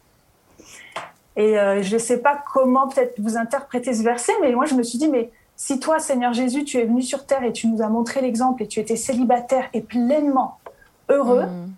Et 1.39 1.55
je 1.83 1.93
ne 1.93 1.99
sais 1.99 2.19
pas 2.19 2.43
comment 2.55 2.89
peut-être 2.89 3.21
vous 3.21 3.37
interprétez 3.37 3.93
ce 3.93 4.03
verset, 4.03 4.33
mais 4.41 4.53
moi 4.53 4.65
je 4.65 4.75
me 4.75 4.83
suis 4.83 4.97
dit 4.97 5.09
Mais 5.09 5.31
si 5.55 5.79
toi, 5.79 5.99
Seigneur 5.99 6.33
Jésus, 6.33 6.65
tu 6.65 6.79
es 6.79 6.85
venu 6.85 7.03
sur 7.03 7.27
terre 7.27 7.45
et 7.45 7.53
tu 7.53 7.67
nous 7.69 7.83
as 7.83 7.91
montré 7.91 8.23
l'exemple 8.23 8.63
et 8.63 8.67
tu 8.67 8.81
étais 8.81 8.97
célibataire 8.97 9.69
et 9.75 9.83
pleinement 9.83 10.59
heureux, 11.11 11.45
Mhm. 11.45 11.73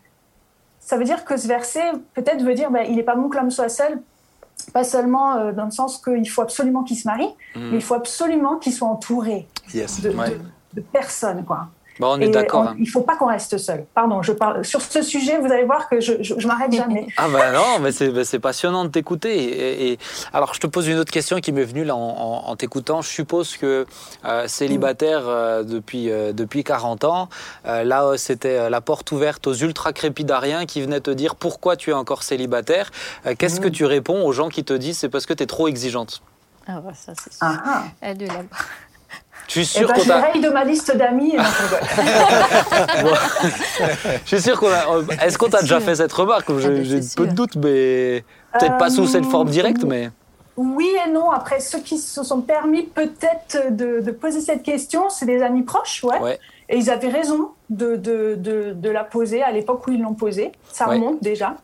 Ça 0.89 0.97
veut 0.97 1.05
dire 1.05 1.27
que 1.27 1.37
ce 1.37 1.47
verset 1.47 1.83
peut-être 2.15 2.43
veut 2.43 2.55
dire 2.55 2.71
ben, 2.71 2.87
il 2.89 2.97
n'est 2.97 3.03
pas 3.03 3.15
bon 3.15 3.29
que 3.29 3.37
l'homme 3.37 3.51
soit 3.51 3.69
seul, 3.69 4.01
pas 4.73 4.85
seulement 4.85 5.35
euh, 5.37 5.53
dans 5.53 5.67
le 5.67 5.71
sens 5.71 5.99
qu'il 6.03 6.27
faut 6.31 6.41
absolument 6.41 6.83
qu'il 6.83 6.97
se 6.97 7.07
marie, 7.07 7.29
Mhm. 7.55 7.69
mais 7.71 7.77
il 7.77 7.83
faut 7.83 7.93
absolument 7.95 8.57
qu'il 8.57 8.73
soit 8.73 8.89
entouré 8.89 9.47
Yes. 9.75 10.01
de, 10.01 10.09
Ouais. 10.11 10.31
de- 10.31 10.41
de 10.73 10.81
personnes. 10.81 11.45
Quoi. 11.45 11.67
Bon, 12.01 12.17
on 12.17 12.21
est 12.21 12.29
d'accord. 12.29 12.61
on- 12.63 12.67
hein. 12.69 12.75
Il 12.79 12.85
ne 12.85 12.89
faut 12.91 13.03
pas 13.03 13.17
qu'on 13.17 13.27
reste 13.27 13.59
seul. 13.59 13.85
Pardon, 13.95 14.23
je 14.23 14.33
parle 14.33 14.65
sur 14.65 14.81
ce 14.81 15.03
sujet. 15.03 15.39
Vous 15.39 15.51
allez 15.53 15.65
voir 15.65 15.89
que 15.89 16.01
je, 16.01 16.15
je, 16.23 16.35
je 16.39 16.47
m'arrête 16.47 16.73
jamais. 16.73 17.07
Ah 17.17 17.29
bah 17.33 17.51
non, 17.53 17.79
mais 17.81 17.93
c'est 17.93 18.25
c'est 18.25 18.39
passionnant 18.39 18.85
de 18.85 18.91
t'écouter. 18.91 19.37
Et, 19.37 19.93
et- 19.93 19.99
alors 20.33 20.55
je 20.55 20.61
te 20.61 20.67
pose 20.67 20.87
une 20.89 20.99
autre 20.99 21.11
question 21.13 21.41
qui 21.41 21.53
m'est 21.53 21.65
venue 21.65 21.85
là 21.85 21.97
en, 21.97 21.99
en- 22.01 22.49
en 22.51 22.57
t'écoutant. 22.57 23.03
Je 23.03 23.09
suppose 23.09 23.57
que 23.57 23.87
euh, 24.25 24.47
célibataire 24.49 25.23
euh, 25.27 25.63
depuis, 25.65 26.11
euh, 26.11 26.33
depuis 26.33 26.65
40 26.65 27.05
ans, 27.05 27.29
euh, 27.67 27.83
là 27.85 28.13
c'était 28.17 28.71
la 28.71 28.81
porte 28.81 29.11
ouverte 29.13 29.47
aux 29.47 29.55
ultra 29.55 29.93
crépidariens 29.93 30.67
qui 30.67 30.81
venaient 30.81 31.01
te 31.01 31.11
dire 31.11 31.35
pourquoi 31.37 31.77
tu 31.77 31.91
es 31.91 31.95
encore 31.95 32.23
célibataire. 32.23 32.91
Euh, 33.27 33.35
Qu'est-ce 33.37 33.61
que 33.61 33.69
tu 33.69 33.85
réponds 33.85 34.25
aux 34.25 34.33
gens 34.33 34.49
qui 34.49 34.65
te 34.65 34.73
disent 34.73 34.99
c'est 34.99 35.09
parce 35.09 35.27
que 35.27 35.35
tu 35.35 35.43
es 35.43 35.47
trop 35.47 35.69
exigeante? 35.69 36.23
Ah, 36.67 36.81
bah, 36.85 36.93
ça, 36.95 37.13
c'est 37.15 37.33
sûr. 37.33 37.39
Ah, 37.41 37.63
ah. 37.65 37.83
Elle 38.01 38.23
est 38.23 38.27
là-bas. 38.27 38.43
Je 39.49 39.53
suis 39.53 39.63
Eh 39.63 39.65
sûr 39.79 39.89
ben, 39.89 39.95
qu'on 39.95 40.01
je 40.03 40.09
t'a- 40.09 40.21
raye 40.21 40.41
de 40.43 40.49
ma 40.51 40.63
liste 40.65 40.95
d'amis. 40.97 41.35
et 41.35 41.37
non, 41.39 41.43
je 44.25 44.37
suis 44.37 44.43
sûr 44.43 44.59
qu'on 44.61 44.69
a- 44.69 44.95
euh, 44.97 45.03
Est-ce 45.23 45.39
qu'on 45.39 45.49
t'a 45.49 45.61
déjà 45.63 45.81
fait 45.81 45.95
cette 45.97 46.13
remarque? 46.13 46.47
Ah 46.51 46.55
J'ai 46.59 46.69
ben, 46.69 46.85
j'ai 46.85 46.97
peu 47.17 47.25
de 47.25 47.29
sûr. 47.31 47.35
doute, 47.35 47.57
mais 47.57 48.25
peut-être 48.53 48.77
pas 48.79 48.91
sous 48.91 49.07
cette 49.07 49.25
forme 49.27 49.49
directe, 49.49 49.85
mais. 49.85 50.11
Oui 50.57 50.89
et 51.07 51.11
non. 51.11 51.31
Après, 51.31 51.61
ceux 51.61 51.79
qui 51.81 51.99
se 51.99 52.23
sont 52.23 52.41
permis 52.43 52.83
peut-être 52.83 53.75
de, 53.75 54.01
de 54.01 54.11
poser 54.11 54.41
cette 54.41 54.63
question, 54.63 55.09
c'est 55.09 55.25
des 55.27 55.41
amis 55.43 55.63
proches, 55.63 56.03
ouais. 56.05 56.19
Ouais. 56.19 56.39
Et 56.69 56.77
ils 56.77 56.91
avaient 56.91 57.09
raison 57.09 57.51
de, 57.71 57.97
de, 57.97 58.35
de, 58.37 58.73
de 58.75 58.91
la 58.91 59.05
poser 59.05 59.43
à 59.43 59.53
l'époque 59.53 59.87
où 59.87 59.93
ils 59.93 60.03
l'ont 60.03 60.15
posée. 60.15 60.53
Ça 60.73 60.89
Ouais. 60.89 60.97
remonte 60.97 61.23
déjà, 61.23 61.55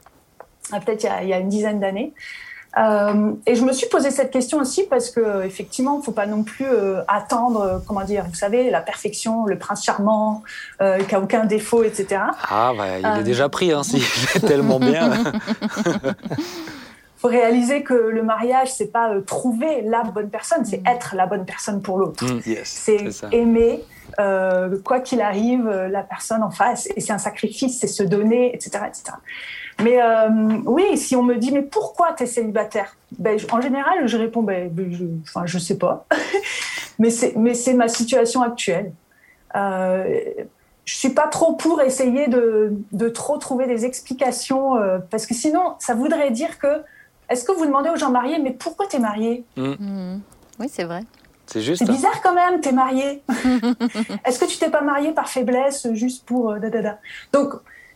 Ah, 0.73 0.81
peut-être 0.81 1.03
il 1.03 1.07
y 1.07 1.11
a- 1.11 1.23
il 1.25 1.29
y, 1.29 1.33
a 1.35 1.39
une 1.39 1.49
dizaine 1.51 1.81
d'années. 1.81 2.15
Euh, 2.77 3.33
et 3.47 3.55
je 3.55 3.65
me 3.65 3.73
suis 3.73 3.89
posé 3.89 4.11
cette 4.11 4.31
question 4.31 4.59
aussi 4.59 4.85
parce 4.85 5.11
que 5.11 5.45
effectivement, 5.45 5.99
il 6.01 6.05
faut 6.05 6.13
pas 6.13 6.27
non 6.27 6.43
plus 6.43 6.67
euh, 6.67 7.03
attendre, 7.07 7.61
euh, 7.61 7.79
comment 7.87 8.03
dire, 8.03 8.25
vous 8.29 8.35
savez, 8.35 8.71
la 8.71 8.81
perfection, 8.81 9.47
le 9.47 9.59
prince 9.59 9.85
charmant, 9.85 10.43
qui 10.81 11.15
a 11.15 11.21
aucun 11.21 11.45
défaut, 11.45 11.85
etc. 11.85 12.23
Ah, 12.51 12.73
bah, 12.77 12.99
il 12.99 13.21
est 13.21 13.25
déjà 13.25 13.49
pris, 13.49 13.73
hein, 13.73 13.83
si 13.83 13.97
il 14.35 14.37
est 14.37 14.47
tellement 14.47 14.79
bien. 14.81 15.11
faut 17.19 17.29
réaliser 17.29 17.83
que 17.83 17.95
le 17.95 18.23
mariage, 18.23 18.71
c'est 18.75 18.93
pas 18.93 19.15
trouver 19.27 19.81
la 19.83 20.03
bonne 20.03 20.29
personne, 20.29 20.65
c'est 20.67 20.83
être 20.87 21.15
la 21.15 21.27
bonne 21.27 21.47
personne 21.47 21.81
pour 21.81 21.97
l'autre. 21.99 22.23
Mm. 22.25 22.41
Yes. 22.45 22.69
C'est 22.69 23.09
aimer, 23.33 23.83
quoi 24.85 25.01
qu'il 25.01 25.23
arrive, 25.23 25.69
la 25.69 26.03
personne 26.03 26.43
en 26.43 26.51
face. 26.51 26.89
Et 26.97 27.01
c'est 27.01 27.13
un 27.13 27.19
sacrifice, 27.19 27.79
c'est 27.81 27.87
se 27.87 28.03
donner, 28.03 28.55
etc. 28.55 28.81
etc. 28.89 29.15
Mais 29.83 30.01
euh, 30.01 30.29
oui, 30.67 30.97
si 30.97 31.17
on 31.17 31.23
me 31.23 31.37
dit, 31.37 31.51
mais 31.53 31.63
pourquoi 31.63 32.13
tu 32.13 32.25
es 32.25 32.27
célibataire? 32.27 32.97
Ben, 33.19 33.39
En 33.51 33.61
général, 33.61 34.07
je 34.07 34.17
réponds, 34.17 34.43
ben, 34.43 34.69
ben, 34.71 34.93
je, 34.93 35.05
enfin, 35.23 35.47
je 35.47 35.59
sais 35.59 35.79
pas. 35.79 36.07
mais 36.99 37.11
c'est 37.11 37.35
mais 37.37 37.55
c'est 37.55 37.75
ma 37.75 37.89
situation 37.89 38.43
actuelle. 38.43 38.93
Euh, 39.57 40.21
je 40.85 40.95
suis 40.95 41.11
pas 41.11 41.29
trop 41.29 41.55
pour 41.55 41.81
essayer 41.81 42.29
de, 42.29 42.75
de 42.93 43.09
trop 43.09 43.39
trouver 43.39 43.67
des 43.67 43.85
explications, 43.85 44.77
euh, 44.77 44.99
parce 45.11 45.27
que 45.27 45.35
sinon, 45.35 45.75
ça 45.79 45.95
voudrait 45.95 46.31
dire 46.31 46.59
que, 46.59 46.83
est-ce 47.31 47.45
que 47.45 47.53
vous 47.53 47.65
demandez 47.65 47.89
aux 47.91 47.97
gens 47.97 48.11
mariés, 48.11 48.39
mais 48.39 48.51
pourquoi 48.51 48.87
tu 48.87 48.97
es 48.97 49.01
marié 49.01 49.45
Mhm. 49.57 50.21
Oui, 50.61 50.67
c'est 50.71 50.85
vrai. 50.85 51.01
C'est 51.47 51.61
juste. 51.61 51.85
c'est 51.85 51.91
bizarre 51.93 52.21
quand 52.23 52.35
même, 52.35 52.61
t'es 52.61 52.73
marié. 52.73 53.23
Est-ce 54.25 54.39
que 54.39 54.47
tu 54.47 54.57
t'es 54.59 54.71
pas 54.71 54.81
marié 54.81 55.13
par 55.13 55.29
faiblesse, 55.29 55.87
juste 55.93 56.25
pour 56.25 56.53
euh, 56.53 56.59
da, 56.59 56.71
da, 56.71 56.81
da? 56.81 56.99
Donc, 57.33 57.55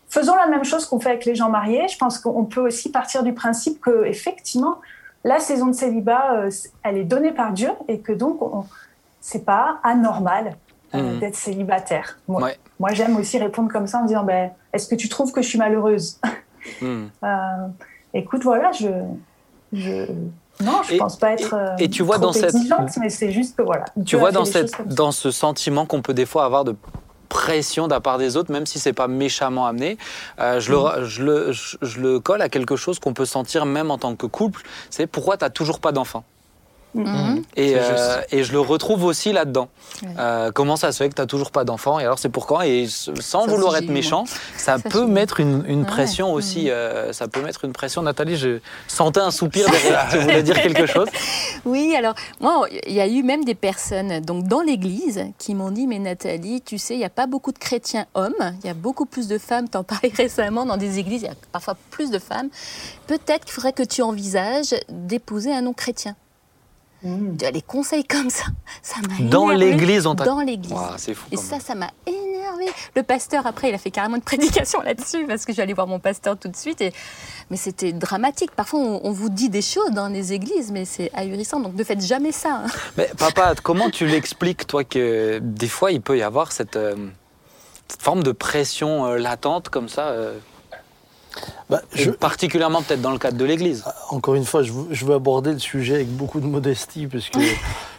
faisons 0.08 0.34
la 0.36 0.46
même 0.46 0.64
chose 0.64 0.86
qu'on 0.86 1.00
fait 1.00 1.10
avec 1.10 1.24
les 1.24 1.34
gens 1.34 1.48
mariés. 1.50 1.86
Je 1.88 1.96
pense 1.98 2.18
qu'on 2.18 2.44
peut 2.44 2.60
aussi 2.60 2.90
partir 2.90 3.22
du 3.22 3.32
principe 3.34 3.80
que, 3.80 4.04
effectivement, 4.06 4.76
la 5.24 5.38
saison 5.40 5.66
de 5.66 5.72
célibat, 5.72 6.34
euh, 6.34 6.50
elle 6.82 6.96
est 6.98 7.04
donnée 7.04 7.32
par 7.32 7.52
Dieu 7.52 7.70
et 7.88 7.98
que 8.00 8.12
donc, 8.12 8.40
on, 8.42 8.64
c'est 9.20 9.44
pas 9.44 9.78
anormal 9.82 10.56
euh, 10.94 11.02
Mhm. 11.14 11.18
d'être 11.20 11.36
célibataire. 11.36 12.18
Moi, 12.28 12.42
Ouais. 12.42 12.58
moi, 12.80 12.90
j'aime 12.92 13.16
aussi 13.18 13.38
répondre 13.38 13.70
comme 13.70 13.86
ça 13.86 13.98
en 13.98 14.04
disant, 14.06 14.24
ben, 14.24 14.50
est-ce 14.72 14.88
que 14.88 14.94
tu 14.94 15.08
trouves 15.10 15.32
que 15.32 15.42
je 15.42 15.48
suis 15.48 15.58
malheureuse? 15.58 16.18
Mm. 16.80 17.06
Euh, 17.24 17.66
Écoute, 18.14 18.42
voilà, 18.42 18.72
je, 18.72 18.88
je, 19.72 20.06
non, 20.64 20.80
je 20.82 20.94
Et- 20.94 20.98
pense 20.98 21.16
pas 21.18 21.32
être 21.32 21.54
et 21.78 21.88
tu 21.90 22.02
vois 22.02 22.16
trop 22.16 22.26
dans 22.26 22.32
cette- 22.32 22.54
mais 22.98 23.10
c'est 23.10 23.30
juste 23.32 23.54
que 23.56 23.62
voilà. 23.62 23.84
Tu 24.06 24.16
vois, 24.16 24.32
dans, 24.32 24.46
cette, 24.46 24.86
dans 24.88 25.12
ce 25.12 25.30
sentiment 25.30 25.84
qu'on 25.84 26.00
peut 26.00 26.14
des 26.14 26.24
fois 26.26 26.44
avoir 26.46 26.64
de 26.64 26.74
pression 27.28 27.86
de 27.86 27.92
la 27.92 28.00
part 28.00 28.18
des 28.18 28.36
autres, 28.36 28.52
même 28.52 28.66
si 28.66 28.78
c'est 28.78 28.92
pas 28.92 29.08
méchamment 29.08 29.66
amené, 29.66 29.98
euh, 30.40 30.60
je, 30.60 30.72
le, 30.72 31.04
je, 31.04 31.22
le, 31.22 31.52
je, 31.52 31.76
je 31.82 32.00
le 32.00 32.20
colle 32.20 32.42
à 32.42 32.48
quelque 32.48 32.76
chose 32.76 32.98
qu'on 32.98 33.14
peut 33.14 33.26
sentir 33.26 33.66
même 33.66 33.90
en 33.90 33.98
tant 33.98 34.16
que 34.16 34.26
couple, 34.26 34.62
c'est 34.90 35.06
pourquoi 35.06 35.36
tu 35.36 35.44
n'as 35.44 35.50
toujours 35.50 35.80
pas 35.80 35.92
d'enfant? 35.92 36.24
Mhm. 36.94 37.42
Et, 37.56 37.68
C'est 37.70 37.78
euh, 37.78 38.20
et 38.30 38.44
je 38.44 38.52
le 38.52 38.60
retrouve 38.60 39.04
aussi 39.04 39.32
là-dedans. 39.32 39.68
Ouais. 40.02 40.08
Euh, 40.18 40.50
comment 40.52 40.76
ça 40.76 40.90
se 40.90 40.98
fait 40.98 41.08
que 41.10 41.14
tu 41.14 41.20
n'as 41.20 41.26
toujours 41.26 41.50
pas 41.50 41.64
d'enfant 41.64 41.98
Et 42.00 42.04
alors 42.04 42.18
c'est 42.18 42.28
pourquoi 42.30 42.66
Et 42.66 42.84
s- 42.84 43.10
sans 43.20 43.44
Ça, 43.44 43.50
vouloir 43.50 43.76
être 43.76 43.90
méchant, 43.90 44.24
ça, 44.56 44.78
Ça, 44.78 44.88
peut 44.88 45.06
mettre 45.06 45.40
une, 45.40 45.64
une 45.68 45.80
Ouais. 45.80 45.86
pression 45.86 46.32
aussi. 46.32 46.70
euh, 46.70 47.12
ça 47.12 47.28
peut 47.28 47.42
mettre 47.42 47.64
une 47.64 47.72
pression. 47.72 48.02
Nathalie, 48.02 48.36
je 48.36 48.60
sentais 48.88 49.20
un 49.20 49.30
soupir 49.30 49.68
derrière. 49.70 50.08
tu 50.10 50.18
voulais 50.18 50.42
dire 50.42 50.60
quelque 50.62 50.86
chose? 50.94 51.08
Oui, 51.66 51.94
alors 51.96 52.14
moi, 52.40 52.66
il 52.86 52.94
y 52.94 53.00
a 53.00 53.06
eu 53.06 53.22
même 53.22 53.44
des 53.44 53.54
personnes 53.54 54.20
donc 54.20 54.44
dans 54.48 54.60
l'Église 54.62 55.24
qui 55.38 55.54
m'ont 55.54 55.70
dit 55.70 55.86
mais 55.86 55.98
Nathalie, 55.98 56.62
tu 56.62 56.78
sais, 56.78 56.94
il 56.94 56.98
n'y 56.98 57.04
a 57.04 57.10
pas 57.10 57.26
beaucoup 57.26 57.52
de 57.52 57.58
chrétiens 57.58 58.06
hommes, 58.14 58.32
il 58.62 58.66
y 58.66 58.70
a 58.70 58.74
beaucoup 58.74 59.04
plus 59.06 59.28
de 59.28 59.36
femmes. 59.38 59.68
T'en 59.68 59.84
parlais 59.84 60.12
récemment 60.16 60.64
dans 60.66 60.76
des 60.78 60.98
églises, 60.98 61.22
il 61.22 61.26
y 61.28 61.30
a 61.30 61.34
parfois 61.52 61.76
plus 61.90 62.10
de 62.10 62.18
femmes. 62.18 62.48
Peut-être 63.06 63.44
qu'il 63.44 63.52
faudrait 63.52 63.72
que 63.72 63.82
tu 63.82 64.02
envisages 64.02 64.74
d'épouser 64.88 65.52
un 65.52 65.62
non 65.62 65.72
as 67.04 67.50
les 67.50 67.62
conseils 67.62 68.04
comme 68.04 68.28
ça, 68.30 68.44
ça 68.82 68.96
m'a 69.08 69.28
Dans 69.28 69.48
l'église, 69.50 70.06
on 70.06 70.14
t'a- 70.14 70.24
Dans 70.24 70.40
l'église. 70.40 70.74
C'est 70.96 71.14
fou. 71.14 71.26
Et 71.30 71.36
ça, 71.36 71.52
même. 71.56 71.60
ça 71.60 71.74
m'a 71.74 71.90
énervé. 72.06 72.66
Le 72.96 73.02
pasteur, 73.02 73.46
après, 73.46 73.68
il 73.68 73.74
a 73.74 73.78
fait 73.78 73.90
carrément 73.90 74.16
une 74.16 74.22
prédication 74.32 74.80
là-dessus, 74.82 75.26
parce 75.26 75.44
que 75.44 75.52
je 75.52 75.54
suis 75.54 75.62
allée 75.62 75.74
voir 75.74 75.86
mon 75.86 76.00
pasteur 76.00 76.36
tout 76.36 76.48
de 76.48 76.56
suite. 76.56 76.80
Et... 76.80 76.92
Mais 77.50 77.56
c'était 77.56 77.92
dramatique. 77.92 78.50
Parfois, 78.52 78.80
on, 78.80 79.00
on 79.04 79.12
vous 79.12 79.28
dit 79.28 79.48
des 79.48 79.62
choses 79.62 79.90
dans 79.92 80.08
les 80.08 80.32
églises, 80.32 80.72
mais 80.72 80.84
c'est 80.84 81.10
ahurissant. 81.14 81.60
Donc, 81.60 81.74
ne 81.74 81.84
faites 81.84 82.04
jamais 82.04 82.32
ça. 82.32 82.62
hein. 82.64 82.70
Mais 82.96 83.10
papa, 83.16 83.54
comment 83.62 83.90
tu 83.90 84.06
l'expliques, 84.06 84.66
toi, 84.66 84.82
que 84.84 85.38
des 85.42 85.68
fois, 85.68 85.92
il 85.92 86.00
peut 86.00 86.18
y 86.18 86.22
avoir 86.22 86.50
cette, 86.52 86.76
euh, 86.76 86.96
cette 87.86 88.02
forme 88.02 88.22
de 88.22 88.32
pression 88.32 89.06
euh, 89.06 89.18
latente 89.18 89.68
comme 89.68 89.88
ça 89.88 90.08
euh, 90.08 90.36
Bah, 91.70 91.82
je- 91.94 92.10
particulièrement 92.10 92.82
peut-être 92.82 93.02
dans 93.02 93.12
le 93.12 93.18
cadre 93.18 93.36
de 93.36 93.44
l'Église. 93.44 93.84
Encore 94.10 94.34
une 94.34 94.44
fois, 94.44 94.62
je 94.62 94.72
veux, 94.72 94.86
je 94.90 95.04
veux 95.04 95.14
aborder 95.14 95.52
le 95.52 95.58
sujet 95.58 95.96
avec 95.96 96.08
beaucoup 96.08 96.40
de 96.40 96.46
modestie 96.46 97.06
parce 97.06 97.28
que 97.28 97.40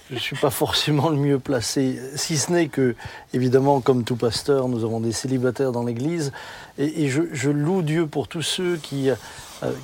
je 0.09 0.15
ne 0.15 0.19
suis 0.19 0.35
pas 0.35 0.49
forcément 0.49 1.09
le 1.09 1.17
mieux 1.17 1.37
placé. 1.39 1.99
Si 2.15 2.37
ce 2.37 2.51
n'est 2.51 2.67
que, 2.67 2.95
évidemment, 3.33 3.79
comme 3.81 4.03
tout 4.03 4.15
pasteur, 4.15 4.67
nous 4.67 4.83
avons 4.83 4.99
des 4.99 5.11
célibataires 5.11 5.71
dans 5.71 5.83
l'Église. 5.83 6.31
Et, 6.79 7.03
et 7.03 7.09
je, 7.09 7.21
je 7.31 7.49
loue 7.51 7.81
Dieu 7.83 8.07
pour 8.07 8.27
tous 8.27 8.41
ceux 8.41 8.77
qui, 8.77 9.09
euh, 9.11 9.15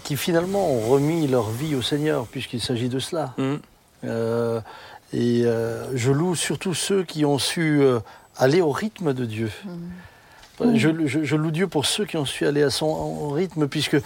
qui 0.03 0.17
finalement 0.17 0.67
ont 0.71 0.89
remis 0.89 1.27
leur 1.27 1.49
vie 1.51 1.75
au 1.75 1.81
Seigneur, 1.83 2.25
puisqu'il 2.25 2.61
s'agit 2.61 2.89
de 2.89 2.97
cela. 2.99 3.33
Mhm. 3.37 3.59
Euh, 4.05 4.59
et 5.13 5.43
euh, 5.45 5.85
je 5.95 6.11
loue 6.11 6.35
surtout 6.35 6.73
ceux 6.73 7.03
qui 7.03 7.23
ont 7.25 7.37
su 7.37 7.79
euh, 7.81 7.99
aller 8.37 8.61
au 8.61 8.71
rythme 8.71 9.13
de 9.13 9.25
Dieu. 9.25 9.51
Je, 10.75 10.89
je- 11.05 11.23
je 11.23 11.35
loue 11.35 11.51
Dieu 11.51 11.67
pour 11.67 11.85
ceux 11.85 12.05
qui 12.05 12.15
ont 12.17 12.25
su 12.25 12.45
aller 12.47 12.63
à 12.63 12.69
son 12.69 13.29
rythme, 13.29 13.67
puisque 13.67 13.97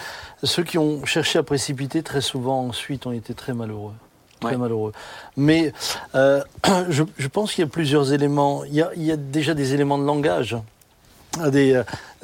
ceux 0.44 0.64
qui 0.64 0.78
ont 0.78 1.06
cherché 1.06 1.38
à 1.40 1.44
précipiter, 1.44 2.02
très 2.02 2.22
souvent 2.22 2.62
ensuite, 2.68 3.06
ont 3.06 3.12
été 3.12 3.34
très 3.34 3.54
malheureux. 3.54 3.94
Très 4.40 4.52
Ouais. 4.52 4.58
malheureux. 4.58 4.94
Mais 5.38 5.74
euh, 6.16 6.42
je, 6.90 7.04
je 7.18 7.28
pense 7.28 7.54
qu'il 7.54 7.64
y 7.64 7.68
a 7.68 7.70
plusieurs 7.70 8.14
éléments. 8.14 8.64
Il 8.66 8.74
y 8.74 8.82
a, 8.82 8.90
il 8.96 9.04
y 9.04 9.12
a 9.12 9.18
déjà 9.18 9.54
des 9.54 9.74
éléments 9.74 9.98
de 9.98 10.06
langage. 10.06 10.56
Des, 11.52 11.74
euh, 11.76 11.84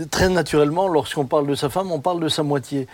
très 0.09 0.30
naturellement, 0.30 0.88
lorsqu'on 0.88 1.26
parle 1.26 1.45
de 1.45 1.53
sa 1.55 1.69
femme, 1.69 1.91
on 1.91 1.99
parle 1.99 2.19
de 2.21 2.30
sa 2.30 2.41
moitié. 2.41 2.88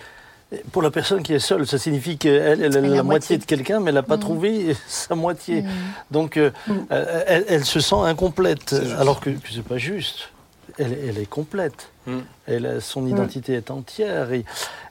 Pour 0.73 0.81
la 0.81 0.91
personne 0.91 1.23
qui 1.23 1.33
est 1.33 1.39
seule, 1.39 1.65
ça 1.65 1.77
signifie 1.77 2.17
qu'elle 2.17 2.61
elle, 2.61 2.63
a 2.65 2.67
la, 2.69 2.81
la 2.81 2.87
moitié 2.89 3.03
moitié. 3.03 3.37
de 3.37 3.45
quelqu'un, 3.45 3.79
mais 3.79 3.89
elle 3.89 3.95
n'a 3.95 4.03
pas 4.03 4.17
trouvé 4.17 4.75
sa 4.87 5.15
moitié. 5.15 5.63
Donc, 6.11 6.35
euh, 6.35 6.51
euh, 6.91 7.23
elle, 7.25 7.45
elle 7.47 7.63
se 7.63 7.79
sent 7.79 7.95
incomplète, 8.03 8.75
alors 8.99 9.21
que, 9.21 9.29
que 9.29 9.47
c'est 9.53 9.63
pas 9.63 9.77
juste. 9.77 10.29
Elle, 10.77 10.97
elle 11.07 11.17
est 11.17 11.25
complète. 11.29 11.89
Mm. 12.07 12.17
Elle, 12.47 12.81
son 12.81 13.05
identité 13.07 13.53
est 13.53 13.69
entière. 13.71 14.31
Et, 14.33 14.43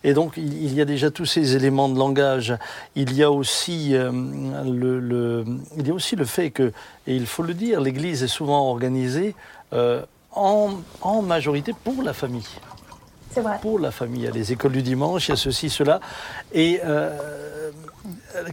et 0.05 0.15
donc, 0.15 0.35
il, 0.37 0.63
il 0.63 0.75
y 0.75 0.81
a 0.81 0.85
déjà 0.85 1.11
tous 1.11 1.27
ces 1.27 1.57
éléments 1.57 1.89
de 1.89 1.99
langage. 1.99 2.55
Il 2.95 3.13
y 3.15 3.23
a 3.23 3.31
aussi, 3.31 3.95
euh, 3.95 4.11
le, 4.65 5.01
le- 5.01 5.45
il 5.77 5.87
y 5.87 5.91
a 5.91 5.95
aussi 5.95 6.17
le 6.17 6.25
fait 6.25 6.51
que, 6.51 6.73
et 7.07 7.17
il 7.17 7.27
faut 7.27 7.43
le 7.43 7.55
dire, 7.55 7.81
l'Église 7.81 8.23
est 8.23 8.29
souvent 8.29 8.69
organisée 8.71 9.35
euh, 9.73 10.03
en, 10.33 10.71
en 11.01 11.23
majorité 11.23 11.73
pour 11.85 12.03
la 12.03 12.13
famille 12.13 12.47
C'est 13.33 13.41
vrai. 13.41 13.59
pour 13.61 13.79
la 13.79 13.91
famille. 13.91 14.23
Il 14.23 14.25
y 14.25 14.29
a 14.29 14.33
les 14.33 14.53
écoles 14.53 14.73
du 14.73 14.83
dimanche, 14.83 15.29
il 15.29 15.33
y 15.33 15.35
a 15.35 15.37
ceci, 15.37 15.71
cela. 15.71 16.01
Et 16.53 16.81
euh, 16.85 17.71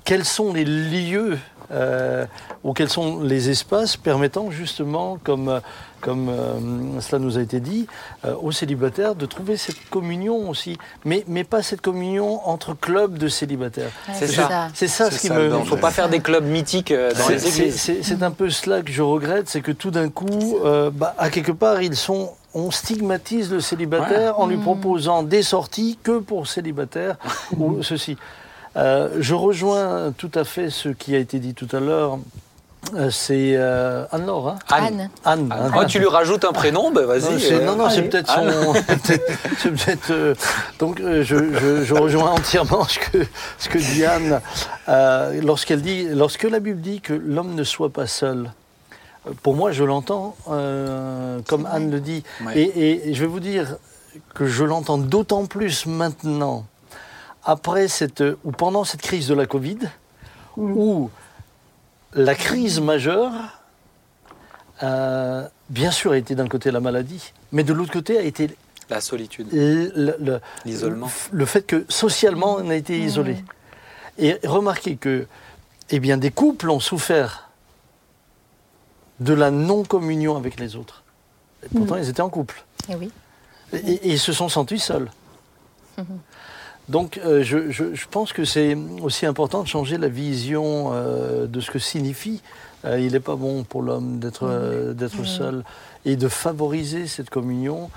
quels 0.04 0.26
sont 0.26 0.54
les 0.54 0.66
lieux 0.66 1.38
euh, 1.72 2.26
ou 2.64 2.74
quels 2.74 2.90
sont 2.90 3.22
les 3.22 3.50
espaces 3.50 3.98
permettant 3.98 4.52
justement, 4.52 5.18
comme, 5.24 5.60
comme 6.02 6.30
euh, 6.30 7.00
cela 7.02 7.20
nous 7.20 7.38
a 7.38 7.42
été 7.42 7.60
dit, 7.60 7.88
euh, 8.26 8.34
aux 8.42 8.52
célibataires 8.52 9.16
de 9.16 9.26
trouver 9.26 9.58
cette 9.58 9.90
communion 9.90 10.50
aussi, 10.50 10.78
mais, 11.06 11.24
mais 11.28 11.44
pas 11.44 11.62
cette 11.62 11.82
communion 11.82 12.48
entre 12.48 12.74
clubs 12.74 13.18
de 13.18 13.28
célibataires. 13.28 13.92
C'est 14.14 14.28
ça. 14.28 14.70
C'est 14.74 14.88
ça 14.88 15.12
ce 15.12 15.20
qui 15.20 15.28
ça, 15.28 15.36
me... 15.36 15.48
Il 15.50 15.60
ne 15.60 15.66
faut 15.66 15.78
pas 15.78 15.92
faire 15.92 16.10
des 16.10 16.20
clubs 16.20 16.46
mythiques 16.46 16.92
euh, 16.92 17.12
dans 17.12 17.24
C'est- 17.26 17.34
les 17.34 17.48
églises. 17.48 17.92
C'est 18.02 18.24
un 18.24 18.32
peu 18.32 18.50
cela 18.50 18.82
que 18.82 18.92
je 18.92 19.02
regrette, 19.02 19.50
c'est 19.50 19.62
que 19.62 19.72
tout 19.72 19.92
d'un 19.92 20.10
coup, 20.10 20.58
euh, 20.64 20.90
bah, 20.94 21.16
à 21.18 21.30
quelque 21.30 21.52
part, 21.52 21.82
ils 21.82 21.96
sont, 21.96 22.32
on 22.54 22.72
stigmatise 22.72 23.52
le 23.52 23.60
célibataire 23.60 24.40
en 24.40 24.48
lui 24.48 24.58
proposant 24.58 25.22
des 25.24 25.44
sorties 25.44 26.00
que 26.02 26.20
pour 26.20 26.48
célibataires 26.48 27.18
ou 27.58 27.84
ceci. 27.84 28.18
Euh, 28.78 29.10
je 29.20 29.34
rejoins 29.34 30.14
tout 30.18 30.32
à 30.36 30.44
fait 30.44 30.70
ce 30.70 30.90
qui 30.90 31.16
a 31.16 31.18
été 31.20 31.40
dit 31.40 31.54
tout 31.54 31.68
à 31.76 31.80
l'heure. 31.80 32.20
Euh, 32.96 33.10
c'est 33.10 33.54
euh, 33.56 34.06
Anne-Laure, 34.12 34.50
hein 34.50 34.60
Anne. 34.70 35.10
Anne. 35.26 35.50
Ah, 35.52 35.64
Anne. 35.66 35.72
moi, 35.74 35.86
tu 35.86 36.00
lui 36.00 36.06
rajoutes 36.08 36.46
un 36.46 36.54
prénom, 36.54 36.92
ben 36.92 37.06
vas-y. 37.06 37.52
euh, 37.52 37.66
non, 37.66 37.76
non, 37.76 37.90
c'est 37.90 38.04
peut-être 38.04 38.32
son. 38.32 38.74
c'est 39.58 39.72
peut-être, 39.72 40.12
euh, 40.12 40.36
donc, 40.80 41.00
je, 41.02 41.24
je- 41.24 41.84
je 41.84 41.94
rejoins 41.96 42.32
entièrement 42.32 42.86
ce 42.86 43.00
que, 43.00 43.26
ce 43.58 43.68
que 43.68 43.78
dit 43.80 44.06
Anne 44.06 44.40
euh, 44.88 45.42
lorsqu'elle 45.44 45.82
dit, 45.82 46.08
lorsque 46.14 46.44
la 46.44 46.60
Bible 46.60 46.80
dit 46.80 47.02
que 47.02 47.14
l'homme 47.14 47.56
ne 47.56 47.64
soit 47.64 47.90
pas 47.90 48.08
seul. 48.08 48.52
Pour 49.44 49.56
moi, 49.56 49.72
je 49.74 49.84
l'entends 49.84 50.36
euh, 50.50 51.40
comme. 51.48 51.66
Anne 51.70 51.92
le 51.92 52.00
dit, 52.00 52.24
Ouais. 52.46 52.58
et, 52.58 53.10
et 53.10 53.14
je 53.16 53.20
vais 53.22 53.28
vous 53.28 53.42
dire 53.42 53.76
que 54.34 54.46
je 54.46 54.64
l'entends 54.64 54.98
d'autant 55.00 55.46
plus 55.46 55.88
maintenant 55.88 56.64
après 57.48 57.88
cette 57.88 58.22
ou 58.44 58.52
pendant 58.52 58.84
cette 58.84 59.02
crise 59.02 59.28
de 59.28 59.34
la 59.34 59.46
Covid, 59.48 59.80
où 60.58 61.10
la 62.14 62.36
crise 62.36 62.80
majeure 62.82 63.32
euh, 64.84 65.48
bien 65.70 65.90
sûr, 65.92 66.12
a 66.12 66.18
été 66.18 66.36
d'un 66.36 66.48
côté 66.48 66.70
la 66.72 66.80
maladie, 66.82 67.34
mais 67.52 67.64
de 67.64 67.74
l'autre 67.74 67.92
côté 67.94 68.18
a 68.18 68.22
été 68.22 68.56
La 68.90 69.02
solitude. 69.02 69.48
le, 69.52 70.16
le- 70.20 70.40
L'isolement. 70.66 71.10
le 71.32 71.46
fait 71.46 71.64
que 71.64 71.86
socialement 71.90 72.56
on 72.60 72.70
a 72.70 72.76
été 72.76 73.00
isolé. 73.00 73.44
Et 74.20 74.38
remarquez 74.44 74.98
que 74.98 75.26
eh 75.90 76.00
bien, 76.00 76.18
des 76.18 76.32
couples 76.32 76.70
ont 76.70 76.80
souffert 76.82 77.50
de 79.20 79.34
la 79.34 79.52
non-communion 79.52 80.36
avec 80.36 80.60
les 80.60 80.76
autres. 80.76 81.04
Et 81.64 81.70
pourtant, 81.76 81.96
ils 81.96 82.10
étaient 82.10 82.22
en 82.22 82.30
couple. 82.30 82.64
Eh 82.90 82.96
oui. 82.96 83.12
Et, 83.74 83.78
et 83.78 84.12
ils 84.12 84.20
se 84.20 84.34
sont 84.34 84.50
sentis 84.50 84.80
seuls. 84.80 85.10
Donc, 86.90 87.18
euh, 87.18 87.44
je, 87.44 87.70
je- 87.70 87.94
je 87.94 88.08
pense 88.10 88.32
que 88.32 88.46
c'est 88.46 88.78
aussi 89.02 89.26
important 89.26 89.62
de 89.64 89.68
changer 89.68 89.98
la 89.98 90.08
vision 90.08 90.92
euh, 90.94 91.46
de 91.48 91.60
ce 91.60 91.70
que 91.72 91.80
signifie. 91.80 92.42
euh, 92.86 93.00
il 93.00 93.12
n'est 93.14 93.20
pas 93.20 93.36
bon 93.36 93.64
pour 93.64 93.82
l'homme 93.82 94.20
d'être 94.20 94.44
euh, 94.48 94.94
d'être 94.94 95.26
seul 95.26 95.64
et 96.06 96.16
de 96.16 96.28
favoriser 96.30 97.08
cette 97.08 97.30
communion. 97.30 97.90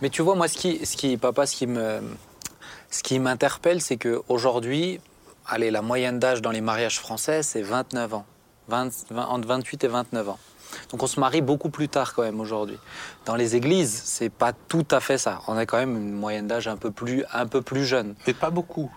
Mais 0.00 0.08
tu 0.08 0.22
vois, 0.22 0.34
moi, 0.36 0.48
ce 0.48 0.56
qui, 0.56 0.84
ce 0.86 0.96
qui 0.96 1.16
papa, 1.18 1.44
ce 1.46 1.54
qui 1.56 1.66
me, 1.66 2.00
ce 2.90 3.02
qui 3.02 3.18
m'interpelle, 3.18 3.80
c'est 3.82 3.96
que 3.98 4.22
aujourd'hui, 4.28 5.00
allez, 5.46 5.70
la 5.70 5.82
moyenne 5.82 6.18
d'âge 6.18 6.40
dans 6.40 6.52
les 6.52 6.62
mariages 6.62 6.98
français, 6.98 7.42
c'est 7.42 7.60
29 7.62 8.14
ans, 8.14 8.24
20 8.68 8.88
20 9.10 9.26
entre 9.26 9.48
28 9.48 9.84
et 9.84 9.88
29 9.88 10.28
ans. 10.30 10.38
Donc 10.90 11.02
on 11.02 11.06
se 11.06 11.18
marie 11.20 11.40
beaucoup 11.40 11.70
plus 11.70 11.88
tard 11.88 12.14
quand 12.14 12.22
même 12.22 12.40
aujourd'hui. 12.40 12.78
Dans 13.26 13.34
les 13.36 13.56
églises, 13.56 14.00
c'est 14.04 14.30
pas 14.30 14.52
tout 14.52 14.86
à 14.90 15.00
fait 15.00 15.18
ça. 15.18 15.40
On 15.48 15.56
a 15.56 15.66
quand 15.66 15.78
même 15.78 15.96
une 15.96 16.12
moyenne 16.12 16.46
d'âge 16.46 16.68
un 16.68 16.76
peu 16.76 16.90
plus, 16.90 17.24
un 17.32 17.46
peu 17.46 17.62
plus 17.62 17.84
jeune. 17.84 18.14
Mais 18.26 18.32
pas 18.34 18.50
beaucoup. 18.50 18.90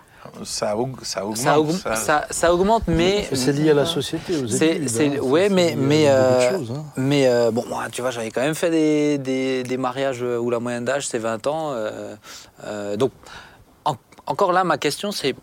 Ça, 0.44 0.74
aug- 0.74 1.02
ça 1.04 1.22
augmente. 1.26 1.36
Ça, 1.36 1.60
augmente, 1.60 1.76
ça- 1.76 1.96
ça- 1.96 2.26
ça 2.30 2.54
augmente, 2.54 2.84
mais 2.88 3.28
C'est 3.34 3.52
lié 3.52 3.70
à 3.70 3.74
la 3.74 3.84
société, 3.84 4.34
aux 4.34 4.38
hein. 4.38 4.42
ouais, 5.20 5.48
C'est 5.48 5.54
mais- 5.54 5.74
mais, 5.76 6.08
euh, 6.08 6.50
choses, 6.50 6.70
hein. 6.74 6.84
Mais 6.96 7.26
euh, 7.28 7.50
bon, 7.50 7.62
moi, 7.68 7.84
tu 7.92 8.00
vois, 8.00 8.10
j'avais 8.10 8.30
quand 8.30 8.40
même 8.40 8.54
fait 8.54 8.70
des, 8.70 9.18
des, 9.18 9.62
des 9.64 9.76
mariages 9.76 10.22
où 10.22 10.48
la 10.48 10.60
moyenne 10.60 10.86
d'âge 10.86 11.06
c'est 11.08 11.18
20 11.18 11.46
ans. 11.46 11.72
euh, 11.74 12.16
euh, 12.64 12.96
donc, 12.96 13.12
en- 13.84 13.96
encore 14.26 14.52
là, 14.52 14.64
ma 14.64 14.78
question 14.78 15.12
c'est 15.12 15.34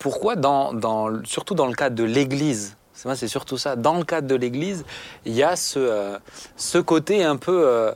pourquoi, 0.00 0.34
dans, 0.34 0.72
dans, 0.72 1.08
surtout 1.24 1.54
dans 1.54 1.66
le 1.66 1.74
cadre 1.74 1.94
de 1.94 2.04
l'Église, 2.04 2.76
moi, 3.06 3.16
c'est 3.16 3.28
surtout 3.28 3.56
ça, 3.58 3.76
dans 3.76 3.94
le 3.94 4.04
cadre 4.04 4.26
de 4.28 4.34
l'Église, 4.34 4.84
il 5.26 5.32
y 5.34 5.42
a 5.42 5.56
ce, 5.56 5.78
euh, 5.78 6.18
ce 6.56 6.78
côté 6.78 7.24
un 7.24 7.36
peu 7.36 7.62
euh, 7.66 7.92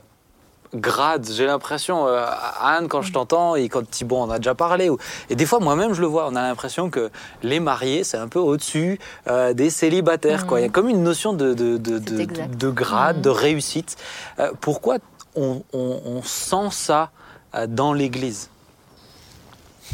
grade. 0.73 1.27
J'ai 1.31 1.45
l'impression, 1.45 2.07
euh, 2.07 2.25
Anne, 2.61 2.87
quand 2.87 3.01
je 3.01 3.13
t'entends, 3.13 3.55
et 3.55 3.69
quand 3.69 3.89
Thibault 3.89 4.17
en 4.17 4.29
a 4.29 4.37
déjà 4.39 4.55
parlé, 4.55 4.89
ou- 4.89 4.97
et 5.29 5.35
des 5.35 5.45
fois 5.45 5.59
moi-même 5.59 5.93
je 5.93 6.01
le 6.01 6.07
vois, 6.07 6.27
on 6.27 6.35
a 6.35 6.41
l'impression 6.41 6.89
que 6.89 7.11
les 7.43 7.59
mariés, 7.59 8.03
c'est 8.03 8.17
un 8.17 8.27
peu 8.27 8.39
au-dessus 8.39 8.99
euh, 9.27 9.53
des 9.53 9.69
célibataires. 9.69 10.45
quoi. 10.45 10.59
Il 10.59 10.63
y 10.63 10.65
a 10.65 10.69
comme 10.69 10.89
une 10.89 11.03
notion 11.03 11.33
de, 11.33 11.53
de, 11.53 11.77
de, 11.77 11.99
de, 11.99 12.69
grade, 12.71 13.21
de 13.21 13.29
réussite. 13.29 13.95
Pourquoi 14.59 14.97
on, 15.35 15.61
on- 15.73 16.01
on 16.05 16.21
sent 16.23 16.69
ça 16.71 17.11
dans 17.69 17.93
l'Église? 17.93 18.49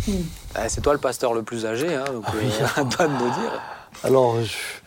Euh, 0.09 0.65
C'est 0.67 0.81
toi 0.81 0.93
le 0.93 0.99
pasteur 0.99 1.33
le 1.33 1.43
plus 1.43 1.65
âgé, 1.65 1.93
hein, 1.95 2.05
donc 2.11 2.25
euh, 2.33 2.65
à 2.75 2.83
toi 2.85 3.07
de 3.07 3.13
nous 3.13 3.29
dire. 3.29 3.61
Alors, 4.03 4.41
je- 4.41 4.80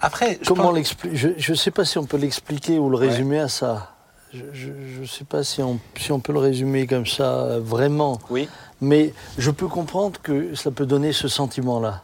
Après, 0.00 0.38
je 0.40 0.48
comment 0.48 0.64
pense- 0.64 0.74
l'expliquer 0.76 1.16
Je 1.16 1.50
ne 1.52 1.56
sais 1.56 1.70
pas 1.70 1.84
si 1.84 1.98
on 1.98 2.04
peut 2.06 2.16
l'expliquer 2.16 2.78
ou 2.78 2.88
le 2.90 2.96
résumer 2.96 3.38
à 3.40 3.48
ça. 3.48 3.94
Je 4.32 5.00
ne 5.00 5.06
sais 5.06 5.24
pas 5.24 5.42
si 5.42 5.60
on, 5.60 5.80
si 5.98 6.12
on 6.12 6.20
peut 6.20 6.32
le 6.32 6.38
résumer 6.38 6.86
comme 6.86 7.06
ça, 7.06 7.34
euh, 7.40 7.60
vraiment. 7.60 8.20
Oui. 8.30 8.48
Mais 8.80 9.12
je 9.38 9.50
peux 9.50 9.66
comprendre 9.66 10.20
que 10.22 10.54
ça 10.54 10.70
peut 10.70 10.86
donner 10.86 11.12
ce 11.12 11.26
sentiment-là. 11.28 12.02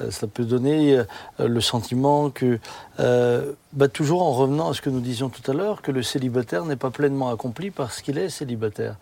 Euh, 0.00 0.10
Ça 0.10 0.26
peut 0.26 0.44
donner 0.44 0.96
euh, 0.96 1.04
le 1.38 1.60
sentiment 1.60 2.30
que, 2.30 2.58
euh, 2.98 3.52
bah, 3.74 3.88
toujours 3.88 4.22
en 4.22 4.32
revenant 4.32 4.70
à 4.70 4.74
ce 4.74 4.80
que 4.80 4.88
nous 4.88 5.00
disions 5.00 5.28
tout 5.28 5.48
à 5.50 5.54
l'heure, 5.54 5.82
que 5.82 5.92
le 5.92 6.02
célibataire 6.02 6.64
n'est 6.64 6.76
pas 6.76 6.90
pleinement 6.90 7.28
accompli 7.30 7.70
parce 7.70 8.00
qu'il 8.00 8.16
est 8.16 8.30
célibataire. 8.30 8.96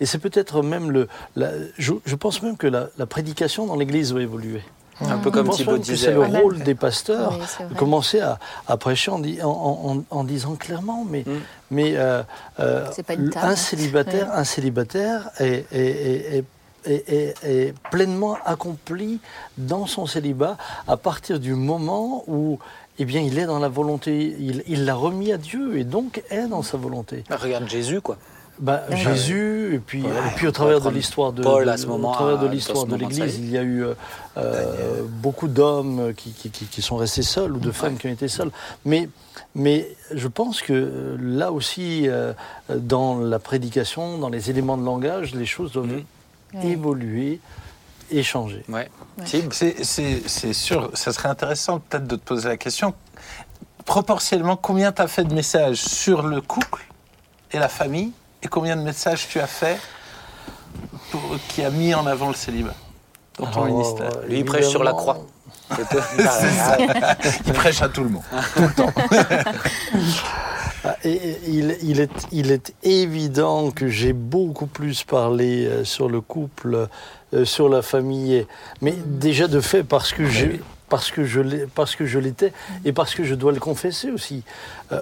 Et 0.00 0.06
c'est 0.06 0.18
peut-être 0.18 0.60
même 0.62 0.90
le. 0.90 1.08
la- 1.34 1.52
je, 1.78 1.94
je 2.04 2.14
pense 2.14 2.42
même 2.42 2.58
que 2.58 2.66
la, 2.66 2.88
la 2.98 3.06
prédication 3.06 3.64
dans 3.66 3.76
l'Église 3.76 4.12
va 4.12 4.20
évoluer. 4.20 4.62
Un 5.00 5.18
peu 5.18 5.30
comme 5.30 5.48
Thibaut 5.50 5.78
disait. 5.78 6.06
c'est 6.06 6.12
le 6.12 6.20
ouais. 6.20 6.40
rôle 6.40 6.62
des 6.62 6.74
pasteurs 6.74 7.32
Oui, 7.60 7.66
de 7.68 7.74
commencer 7.74 8.20
à, 8.20 8.38
à 8.68 8.76
prêcher 8.76 9.10
en, 9.10 9.18
di- 9.18 9.42
en- 9.42 9.48
en- 10.10 10.16
en 10.16 10.24
disant 10.24 10.54
clairement, 10.54 11.04
mais, 11.08 11.24
Mm. 11.26 11.30
mais 11.70 11.92
euh, 11.96 12.22
euh, 12.60 12.86
C'est 12.92 13.02
pas 13.02 13.14
une 13.14 13.30
table. 13.30 13.46
un 13.46 13.56
célibataire, 13.56 14.28
un 14.32 14.44
célibataire 14.44 15.30
est, 15.40 15.66
est- 15.72 15.74
est- 15.74 16.36
est- 16.38 16.44
est- 16.86 17.12
est- 17.12 17.34
est 17.44 17.74
pleinement 17.90 18.36
accompli 18.44 19.20
dans 19.58 19.86
son 19.86 20.06
célibat 20.06 20.56
à 20.86 20.96
partir 20.96 21.40
du 21.40 21.54
moment 21.54 22.22
où 22.26 22.58
eh 22.98 23.04
bien, 23.04 23.22
il 23.22 23.38
est 23.40 23.46
dans 23.46 23.58
la 23.58 23.68
volonté, 23.68 24.36
il 24.38 24.62
il 24.68 24.84
l'a 24.84 24.94
remis 24.94 25.32
à 25.32 25.36
Dieu 25.38 25.76
et 25.78 25.82
donc 25.84 26.22
est 26.30 26.46
dans 26.46 26.62
sa 26.62 26.76
volonté. 26.76 27.24
Regarde 27.28 27.68
Jésus, 27.68 28.00
quoi. 28.00 28.16
Bah, 28.60 28.82
Ouais. 28.88 28.96
Jésus, 28.96 29.74
et 29.74 29.78
puis, 29.80 30.02
Ouais, 30.02 30.08
et 30.10 30.34
puis 30.36 30.46
on 30.46 30.50
au 30.50 30.52
travers 30.52 30.80
de 30.80 30.88
l'histoire 30.90 31.32
de, 31.32 31.42
Paul 31.42 31.68
à 31.68 31.74
de- 31.74 31.80
ce 31.80 31.86
moment, 31.86 32.12
au 32.12 32.14
travers 32.14 32.38
de 32.38 32.46
dans 32.46 32.52
l'histoire 32.52 32.86
de 32.86 32.94
l'Église, 32.96 33.36
il 33.38 33.50
y 33.50 33.58
a 33.58 33.62
eu 33.62 33.82
euh, 33.84 33.94
euh, 34.36 35.02
beaucoup 35.08 35.48
d'hommes 35.48 36.12
qui, 36.16 36.30
qui- 36.30 36.50
qui- 36.50 36.66
qui 36.66 36.80
sont 36.82 36.96
restés 36.96 37.22
seuls 37.22 37.52
ou 37.52 37.58
de 37.58 37.72
femmes 37.72 37.96
qui 37.96 38.06
ont 38.06 38.10
été 38.12 38.28
seules. 38.28 38.52
Mais, 38.84 39.08
mais 39.56 39.88
je 40.12 40.28
pense 40.28 40.62
que 40.62 40.72
euh, 40.72 41.16
là 41.20 41.50
aussi, 41.50 42.08
euh, 42.08 42.32
dans 42.70 43.18
la 43.18 43.40
prédication, 43.40 44.18
dans 44.18 44.28
les 44.28 44.50
éléments 44.50 44.76
de 44.76 44.84
langage, 44.84 45.34
les 45.34 45.46
choses 45.46 45.72
doivent. 45.72 45.90
Ouais. 45.90 46.66
évoluer 46.68 47.40
et 48.12 48.22
changer. 48.22 48.62
Ouais. 48.68 48.88
Ouais. 49.18 49.24
Thib 49.24 49.52
C'est- 49.52 49.82
C'est 49.82 50.22
c'est 50.28 50.52
sûr, 50.52 50.88
ça 50.94 51.12
serait 51.12 51.28
intéressant 51.28 51.80
peut-être 51.80 52.06
de 52.06 52.14
te 52.14 52.20
poser 52.24 52.46
la 52.48 52.56
question. 52.56 52.94
Proportionnellement, 53.84 54.56
combien 54.56 54.92
tu 54.92 55.02
as 55.02 55.08
fait 55.08 55.24
de 55.24 55.34
messages 55.34 55.78
sur 55.82 56.22
le 56.22 56.40
couple 56.40 56.84
et 57.50 57.58
la 57.58 57.68
famille 57.68 58.12
et 58.44 58.48
combien 58.48 58.76
de 58.76 58.82
messages 58.82 59.26
tu 59.28 59.40
as 59.40 59.46
fait 59.46 59.78
pour- 61.10 61.36
qui 61.48 61.62
a 61.64 61.70
mis 61.70 61.94
en 61.94 62.06
avant 62.06 62.28
le 62.28 62.34
célibat 62.34 62.74
dans 63.38 63.46
ton 63.46 63.64
Alors, 63.64 63.76
ministère 63.76 64.10
euh, 64.18 64.26
Lui, 64.28 64.38
il 64.40 64.44
prêche 64.44 64.66
sur 64.68 64.84
la 64.84 64.92
croix. 64.92 65.18
Il 67.46 67.52
prêche 67.54 67.80
à 67.80 67.88
tout 67.88 68.04
le 68.04 68.10
monde. 68.10 68.22
Ah, 70.86 70.96
et- 71.02 71.08
et 71.12 71.38
il, 71.48 71.78
il 71.82 71.98
est, 72.00 72.10
il 72.30 72.52
est 72.52 72.74
évident 72.82 73.70
que 73.70 73.88
j'ai 73.88 74.12
beaucoup 74.12 74.66
plus 74.66 75.02
parlé 75.02 75.64
euh, 75.64 75.82
sur 75.82 76.10
le 76.10 76.20
couple, 76.20 76.88
euh, 77.32 77.44
sur 77.46 77.70
la 77.70 77.80
famille, 77.80 78.46
mais 78.82 78.92
déjà 78.92 79.48
de 79.48 79.60
fait 79.62 79.82
parce 79.82 80.12
que 80.12 80.26
j'ai, 80.26 80.60
parce 80.90 81.10
que 81.10 81.24
je 81.24 81.40
l'ai, 81.40 81.66
parce 81.74 81.96
que 81.96 82.04
je 82.04 82.18
l'étais 82.18 82.52
et 82.84 82.92
parce 82.92 83.14
que 83.14 83.24
je 83.24 83.34
dois 83.34 83.52
le 83.52 83.60
confesser 83.60 84.10
aussi. 84.10 84.42
Euh, 84.92 85.00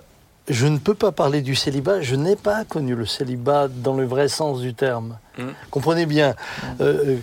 je 0.53 0.67
ne 0.67 0.79
peux 0.79 0.95
pas 0.95 1.13
parler 1.13 1.41
du 1.43 1.55
célibat. 1.55 2.01
Je 2.01 2.15
n'ai 2.15 2.37
pas 2.37 2.65
connu 2.65 2.95
le 2.95 3.07
célibat 3.07 3.69
dans 3.69 3.95
le 3.95 4.05
vrai 4.07 4.29
sens 4.29 4.61
du 4.61 4.75
terme. 4.75 5.19
Mm. 5.39 5.43
Comprenez 5.71 6.07
bien. 6.07 6.35
Euh, 6.81 7.05
euh, 7.07 7.17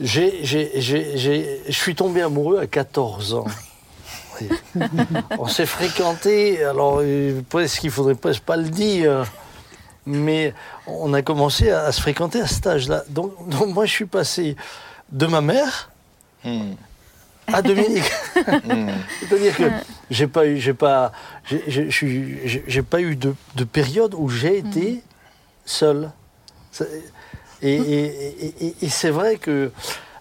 j'ai, 0.00 0.40
j'ai- 0.44 0.72
j'ai- 0.80 1.16
j'ai- 1.18 1.62
je 1.66 1.72
suis 1.72 1.94
tombé 1.94 2.22
amoureux 2.22 2.58
à 2.58 2.66
14 2.66 3.34
ans. 3.34 3.46
Oui. 4.40 4.48
On 5.38 5.48
s'est 5.48 5.66
fréquenté, 5.66 6.62
alors 6.64 6.98
euh, 7.02 7.40
presque 7.48 7.80
qu'il 7.80 7.90
faudrait 7.90 8.14
presque 8.14 8.42
pas 8.42 8.56
le 8.56 8.68
dire, 8.68 9.24
mais 10.04 10.52
on 10.86 11.12
a 11.14 11.22
commencé 11.22 11.70
à, 11.70 11.84
à 11.84 11.92
se 11.92 12.00
fréquenter 12.00 12.40
à 12.40 12.46
cet 12.46 12.66
âge-là. 12.66 13.02
Donc, 13.08 13.32
donc 13.48 13.74
moi, 13.74 13.86
je 13.86 13.92
suis 13.92 14.06
passé 14.06 14.54
de 15.10 15.26
ma 15.26 15.40
mère 15.40 15.90
Hmm. 16.44 16.74
À 17.46 17.62
Dominique. 17.62 18.04
Hmm. 18.46 18.90
C'est-à-dire 19.20 19.56
que 19.56 19.64
j'ai 20.10 20.26
pas 20.26 20.46
eu, 20.46 20.58
j'ai 20.58 20.74
pas, 20.74 21.10
j'ai- 21.66 22.82
pas 22.82 23.00
eu 23.00 23.16
de, 23.16 23.34
de 23.54 23.64
période 23.64 24.14
où 24.14 24.28
j'ai 24.28 24.58
été 24.58 25.02
seul. 25.64 26.10
Ça- 26.70 26.84
Et, 27.62 27.74
et- 27.74 28.44
et- 28.46 28.54
et- 28.66 28.74
et 28.82 28.88
c'est 28.88 29.10
vrai 29.10 29.36
que. 29.36 29.70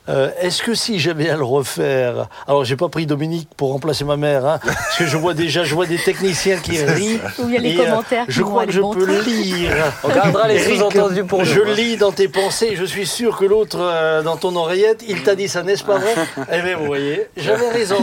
Euh, 0.09 0.29
Est-ce 0.39 0.61
que 0.63 0.73
si 0.73 0.99
j'avais 0.99 1.29
à 1.29 1.37
le 1.37 1.43
refaire, 1.43 2.27
alors 2.47 2.63
j'ai 2.65 2.75
pas 2.75 2.89
pris 2.89 3.05
Dominique 3.05 3.49
pour 3.57 3.71
remplacer 3.71 4.03
ma 4.03 4.17
mère, 4.17 4.45
hein, 4.45 4.59
parce 4.63 4.97
que 4.97 5.05
je 5.05 5.17
vois 5.17 5.33
déjà, 5.33 5.63
je 5.63 5.73
vois 5.73 5.85
des 5.85 5.97
techniciens 5.97 6.57
qui 6.57 6.77
rient. 6.83 7.19
Il 7.39 7.51
y 7.51 7.57
a 7.57 7.59
les 7.59 7.77
euh, 7.77 7.85
commentaires 7.85 8.25
je 8.27 8.41
crois 8.43 8.65
que 8.65 8.71
je 8.71 8.81
peux 8.81 9.21
lire. 9.21 9.71
On 10.03 10.09
gardera 10.09 10.47
les 10.47 10.59
sous-entendus 10.59 11.25
pour 11.25 11.39
nous. 11.39 11.45
Je 11.45 11.61
lis 11.61 11.97
dans 11.97 12.11
tes 12.11 12.27
pensées, 12.27 12.75
je 12.75 12.85
suis 12.85 13.05
sûr 13.05 13.37
que 13.37 13.45
l'autre 13.45 13.79
euh, 13.79 14.23
dans 14.23 14.37
ton 14.37 14.55
oreillette, 14.55 15.03
il 15.07 15.23
t'a 15.23 15.35
dit 15.35 15.47
ça, 15.47 15.63
n'est-ce 15.63 15.83
pas 15.83 15.97
vrai 15.97 16.13
Eh 16.51 16.61
bien, 16.61 16.77
vous 16.77 16.85
voyez, 16.85 17.27
j'avais 17.37 17.69
raison. 17.69 17.97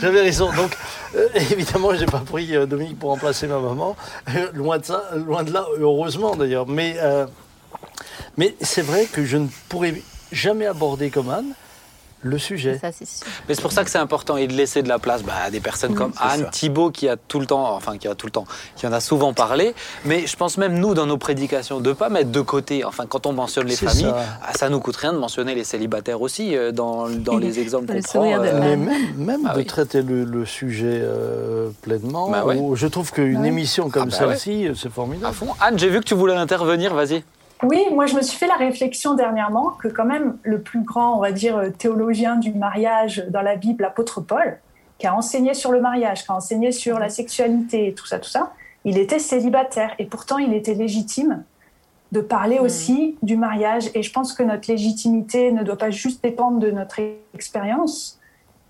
J'avais 0.00 0.20
raison. 0.20 0.52
Donc, 0.52 0.76
euh, 1.16 1.28
évidemment, 1.50 1.92
je 1.94 2.00
n'ai 2.00 2.06
pas 2.06 2.20
pris 2.20 2.54
euh, 2.54 2.66
Dominique 2.66 2.98
pour 2.98 3.10
remplacer 3.10 3.46
ma 3.46 3.58
maman. 3.58 3.96
Euh, 4.34 4.48
loin 4.54 4.78
de 4.78 4.84
ça, 4.84 5.04
loin 5.14 5.42
de 5.42 5.52
là, 5.52 5.66
heureusement 5.78 6.36
d'ailleurs. 6.36 6.66
Mais, 6.68 6.96
euh, 6.98 7.26
mais 8.36 8.54
c'est 8.60 8.82
vrai 8.82 9.06
que 9.06 9.24
je 9.24 9.36
ne 9.36 9.48
pourrais 9.68 9.94
jamais 10.32 10.66
aborder 10.66 11.10
comme 11.10 11.30
Anne 11.30 11.52
le 12.24 12.36
sujet. 12.36 12.76
Ça, 12.80 12.90
c'est 12.90 13.06
sûr. 13.06 13.24
Mais 13.48 13.54
c'est 13.54 13.62
pour 13.62 13.70
ça 13.70 13.84
que 13.84 13.90
c'est 13.90 13.98
important 13.98 14.36
et 14.36 14.48
de 14.48 14.52
laisser 14.52 14.82
de 14.82 14.88
la 14.88 14.98
place 14.98 15.22
bah, 15.22 15.34
à 15.44 15.50
des 15.52 15.60
personnes 15.60 15.94
comme 15.94 16.10
c'est 16.16 16.20
Anne, 16.28 16.40
ça. 16.40 16.50
Thibault 16.50 16.90
qui 16.90 17.08
a 17.08 17.16
tout 17.16 17.38
le 17.38 17.46
temps, 17.46 17.72
enfin 17.76 17.96
qui 17.96 18.08
a 18.08 18.16
tout 18.16 18.26
le 18.26 18.32
temps, 18.32 18.44
qui 18.74 18.88
en 18.88 18.92
a 18.92 18.98
souvent 18.98 19.32
parlé. 19.32 19.72
Mais 20.04 20.26
je 20.26 20.34
pense 20.34 20.58
même 20.58 20.80
nous 20.80 20.94
dans 20.94 21.06
nos 21.06 21.16
prédications 21.16 21.78
de 21.78 21.92
pas 21.92 22.08
mettre 22.08 22.32
de 22.32 22.40
côté. 22.40 22.84
Enfin, 22.84 23.06
quand 23.06 23.26
on 23.26 23.32
mentionne 23.32 23.68
les 23.68 23.76
C'est 23.76 23.86
familles, 23.86 24.06
ça. 24.06 24.24
ah, 24.44 24.52
ça 24.52 24.68
nous 24.68 24.80
coûte 24.80 24.96
rien 24.96 25.12
de 25.12 25.18
mentionner 25.18 25.54
les 25.54 25.62
célibataires 25.62 26.20
aussi 26.20 26.56
euh, 26.56 26.72
dans, 26.72 27.08
dans 27.08 27.36
les 27.38 27.60
exemples 27.60 27.92
Le 27.92 28.02
qu'on 28.02 28.08
prend. 28.08 28.24
euh, 28.24 28.40
Mais 28.42 28.48
Anne. 28.50 28.80
même, 28.80 28.90
même 29.16 29.40
Ah 29.48 29.52
de 29.54 29.58
oui. 29.60 29.66
traiter 29.66 30.02
le, 30.02 30.24
le 30.24 30.44
sujet 30.44 30.98
euh, 31.00 31.70
pleinement, 31.82 32.30
Bah 32.30 32.44
ouais. 32.44 32.58
je 32.74 32.86
trouve 32.88 33.12
qu'une 33.12 33.42
Ouais. 33.42 33.46
émission 33.46 33.90
comme 33.90 34.10
Ah 34.12 34.18
bah 34.26 34.34
celle-ci, 34.34 34.66
euh, 34.66 34.74
c'est 34.74 34.88
à 34.88 34.90
formidable. 34.90 35.34
fond. 35.36 35.54
Anne, 35.60 35.78
j'ai 35.78 35.88
vu 35.88 36.00
que 36.00 36.04
tu 36.04 36.14
voulais 36.14 36.34
intervenir. 36.34 36.94
Vas-y. 36.94 37.22
Oui, 37.64 37.86
moi 37.92 38.06
je 38.06 38.14
me 38.14 38.22
suis 38.22 38.38
fait 38.38 38.46
la 38.46 38.56
réflexion 38.56 39.14
dernièrement 39.14 39.70
que 39.70 39.88
quand 39.88 40.04
même 40.04 40.38
le 40.44 40.60
plus 40.60 40.82
grand, 40.82 41.16
on 41.16 41.20
va 41.20 41.32
dire, 41.32 41.56
euh, 41.56 41.70
théologien 41.70 42.36
du 42.36 42.52
mariage 42.52 43.24
dans 43.30 43.42
la 43.42 43.56
Bible, 43.56 43.82
l'apôtre 43.82 44.20
Paul, 44.20 44.58
qui 44.98 45.06
a 45.06 45.14
enseigné 45.14 45.54
sur 45.54 45.72
le 45.72 45.80
mariage, 45.80 46.24
qui 46.24 46.30
a 46.30 46.34
enseigné 46.34 46.70
sur 46.70 46.98
la 46.98 47.08
sexualité 47.08 47.88
et 47.88 47.94
tout 47.94 48.06
ça, 48.06 48.18
tout 48.18 48.30
ça, 48.30 48.52
il 48.84 48.96
était 48.96 49.18
célibataire 49.18 49.94
et 49.98 50.06
pourtant 50.06 50.38
il 50.38 50.54
était 50.54 50.74
légitime 50.74 51.42
de 52.12 52.20
parler 52.20 52.58
aussi 52.58 53.16
du 53.22 53.36
mariage. 53.36 53.90
Et 53.94 54.02
je 54.02 54.12
pense 54.12 54.32
que 54.32 54.42
notre 54.42 54.70
légitimité 54.70 55.52
ne 55.52 55.62
doit 55.62 55.76
pas 55.76 55.90
juste 55.90 56.22
dépendre 56.22 56.58
de 56.58 56.70
notre 56.70 57.00
expérience, 57.34 58.18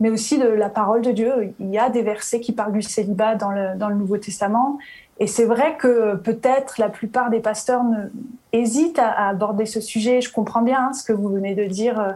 mais 0.00 0.10
aussi 0.10 0.38
de 0.38 0.48
la 0.48 0.68
parole 0.68 1.02
de 1.02 1.12
Dieu. 1.12 1.54
Il 1.60 1.70
y 1.70 1.78
a 1.78 1.90
des 1.90 2.02
versets 2.02 2.40
qui 2.40 2.52
parlent 2.52 2.72
du 2.72 2.82
célibat 2.82 3.34
dans 3.34 3.50
le, 3.50 3.76
dans 3.76 3.88
le 3.88 3.94
Nouveau 3.94 4.16
Testament. 4.16 4.78
Et 5.20 5.26
c'est 5.26 5.44
vrai 5.44 5.76
que 5.76 6.14
peut-être 6.16 6.78
la 6.78 6.88
plupart 6.88 7.28
des 7.30 7.40
pasteurs 7.40 7.82
ne, 7.84 8.04
hésitent 8.52 8.98
à, 9.00 9.08
à 9.10 9.28
aborder 9.28 9.66
ce 9.66 9.80
sujet. 9.80 10.20
Je 10.20 10.30
comprends 10.32 10.62
bien 10.62 10.88
hein, 10.88 10.92
ce 10.92 11.02
que 11.02 11.12
vous 11.12 11.28
venez 11.28 11.54
de 11.54 11.64
dire, 11.64 11.98
euh, 12.00 12.12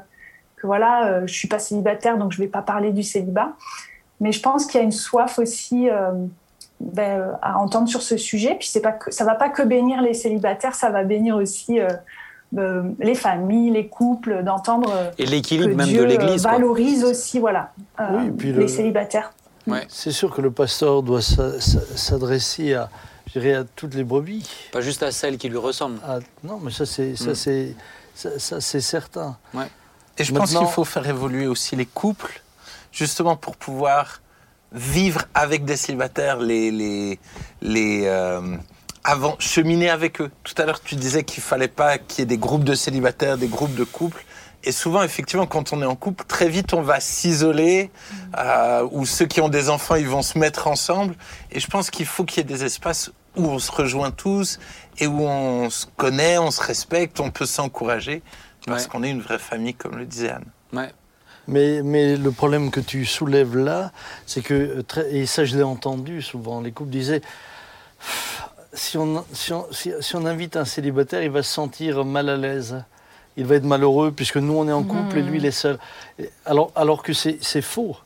que 0.56 0.66
voilà, 0.68 1.06
euh, 1.06 1.22
je 1.26 1.32
suis 1.34 1.48
pas 1.48 1.58
célibataire, 1.58 2.16
donc 2.16 2.32
je 2.32 2.38
vais 2.38 2.46
pas 2.48 2.62
parler 2.62 2.92
du 2.92 3.02
célibat. 3.02 3.50
Mais 4.20 4.30
je 4.30 4.40
pense 4.40 4.66
qu'il 4.66 4.78
y 4.78 4.82
a 4.82 4.84
une 4.84 4.92
soif 4.92 5.40
aussi 5.40 5.90
euh, 5.90 6.12
ben, 6.78 7.20
euh, 7.20 7.32
à 7.42 7.58
entendre 7.58 7.88
sur 7.88 8.02
ce 8.02 8.16
sujet. 8.16 8.54
Puis 8.58 8.68
c'est 8.68 8.80
pas 8.80 8.92
que, 8.92 9.10
ça 9.10 9.24
va 9.24 9.34
pas 9.34 9.48
que 9.48 9.62
bénir 9.62 10.00
les 10.00 10.14
célibataires, 10.14 10.76
ça 10.76 10.90
va 10.90 11.02
bénir 11.02 11.34
aussi 11.34 11.80
euh, 11.80 11.88
euh, 12.56 12.84
les 13.00 13.16
familles, 13.16 13.70
les 13.70 13.88
couples, 13.88 14.44
d'entendre 14.44 14.92
Et 15.18 15.24
que 15.24 15.30
l'équilibre 15.30 15.74
même 15.74 15.88
Dieu 15.88 16.02
de 16.02 16.06
l'Église. 16.06 16.46
euh, 16.46 16.48
quoi. 16.48 16.58
valorise 16.58 17.02
aussi, 17.02 17.40
voilà, 17.40 17.72
euh, 17.98 18.04
Oui, 18.12 18.26
et 18.28 18.30
puis 18.30 18.52
les 18.52 18.60
le- 18.60 18.68
célibataires. 18.68 19.32
C'est 19.88 20.12
sûr 20.12 20.30
que 20.34 20.40
le 20.40 20.50
pasteur 20.50 21.02
doit 21.02 21.22
s'a- 21.22 21.60
s'a- 21.60 21.96
s'adresser 21.96 22.74
à, 22.74 22.90
je 23.26 23.38
dirais, 23.38 23.54
à 23.54 23.64
toutes 23.64 23.94
les 23.94 24.04
brebis. 24.04 24.48
Pas 24.72 24.80
juste 24.80 25.02
à 25.02 25.12
celles 25.12 25.38
qui 25.38 25.48
lui 25.48 25.56
ressemblent. 25.58 26.00
Ah, 26.06 26.18
non, 26.42 26.58
mais 26.62 26.70
ça, 26.70 26.84
c'est 26.86 27.16
ça, 27.16 27.30
Mm. 27.30 27.34
c'est 27.34 27.74
ça, 28.14 28.38
ça, 28.38 28.60
c'est 28.60 28.80
certain. 28.80 29.36
Et 30.18 30.24
je 30.24 30.32
pense 30.34 30.50
qu'il 30.54 30.66
faut 30.66 30.84
faire 30.84 31.06
évoluer 31.08 31.46
aussi 31.46 31.76
les 31.76 31.86
couples, 31.86 32.42
justement 32.92 33.36
pour 33.36 33.56
pouvoir 33.56 34.20
vivre 34.72 35.22
avec 35.34 35.64
des 35.64 35.76
célibataires, 35.76 36.38
les, 36.38 36.70
les, 36.70 37.18
les 37.60 38.02
euh, 38.06 38.56
avant, 39.04 39.36
cheminer 39.38 39.90
avec 39.90 40.20
eux. 40.20 40.30
Tout 40.44 40.54
à 40.60 40.64
l'heure, 40.66 40.80
tu 40.80 40.94
disais 40.96 41.24
qu'il 41.24 41.42
fallait 41.42 41.68
pas 41.68 41.98
qu'il 41.98 42.20
y 42.20 42.22
ait 42.22 42.26
des 42.26 42.38
groupes 42.38 42.64
de 42.64 42.74
célibataires, 42.74 43.36
des 43.38 43.48
groupes 43.48 43.74
de 43.74 43.84
couples. 43.84 44.24
Et 44.64 44.70
souvent, 44.72 45.02
effectivement, 45.02 45.46
quand 45.46 45.72
on 45.72 45.82
est 45.82 45.86
en 45.86 45.96
couple, 45.96 46.24
très 46.24 46.48
vite, 46.48 46.72
on 46.72 46.82
va 46.82 47.00
s'isoler, 47.00 47.90
euh, 48.38 48.86
ou 48.92 49.04
ceux 49.06 49.26
qui 49.26 49.40
ont 49.40 49.48
des 49.48 49.68
enfants, 49.70 49.96
ils 49.96 50.08
vont 50.08 50.22
se 50.22 50.38
mettre 50.38 50.68
ensemble. 50.68 51.14
Et 51.50 51.58
je 51.58 51.66
pense 51.66 51.90
qu'il 51.90 52.06
faut 52.06 52.24
qu'il 52.24 52.38
y 52.38 52.40
ait 52.40 52.56
des 52.56 52.64
espaces 52.64 53.10
où 53.36 53.46
on 53.46 53.58
se 53.58 53.72
rejoint 53.72 54.10
tous 54.12 54.60
et 54.98 55.06
où 55.06 55.22
on 55.22 55.68
se 55.70 55.86
connaît, 55.96 56.38
on 56.38 56.50
se 56.50 56.60
respecte, 56.62 57.18
on 57.18 57.30
peut 57.30 57.46
s'encourager, 57.46 58.22
parce 58.66 58.84
Ouais. 58.84 58.88
qu'on 58.88 59.02
est 59.02 59.10
une 59.10 59.22
vraie 59.22 59.38
famille, 59.40 59.74
comme 59.74 59.96
le 59.96 60.04
disait 60.04 60.30
Anne. 60.30 60.44
Ouais. 60.72 60.92
Mais, 61.48 61.82
mais 61.82 62.16
le 62.16 62.30
problème 62.30 62.70
que 62.70 62.78
tu 62.78 63.04
soulèves 63.04 63.56
là, 63.56 63.90
c'est 64.26 64.42
que, 64.42 64.54
euh, 64.54 64.82
très- 64.84 65.12
et 65.12 65.26
ça 65.26 65.44
je 65.44 65.56
l'ai 65.56 65.64
entendu 65.64 66.22
souvent, 66.22 66.60
les 66.60 66.70
couples 66.70 66.90
disaient, 66.90 67.20
si 68.74 68.96
on, 68.96 69.24
si, 69.32 69.52
on, 69.52 69.66
si- 69.72 69.92
si 70.00 70.14
on 70.16 70.24
invite 70.24 70.56
un 70.56 70.64
célibataire, 70.64 71.22
il 71.22 71.30
va 71.30 71.42
se 71.42 71.52
sentir 71.52 72.04
mal 72.04 72.28
à 72.28 72.36
l'aise. 72.36 72.84
Il 73.36 73.46
va 73.46 73.54
être 73.56 73.64
malheureux 73.64 74.12
puisque 74.12 74.36
nous 74.36 74.54
on 74.54 74.68
est 74.68 74.72
en 74.72 74.82
couple 74.82 75.18
et 75.18 75.22
lui 75.22 75.38
il 75.38 75.46
est 75.46 75.50
seul. 75.50 75.78
Alors, 76.44 76.70
alors 76.74 77.02
que 77.02 77.12
c'est 77.12 77.62
faux. 77.62 77.96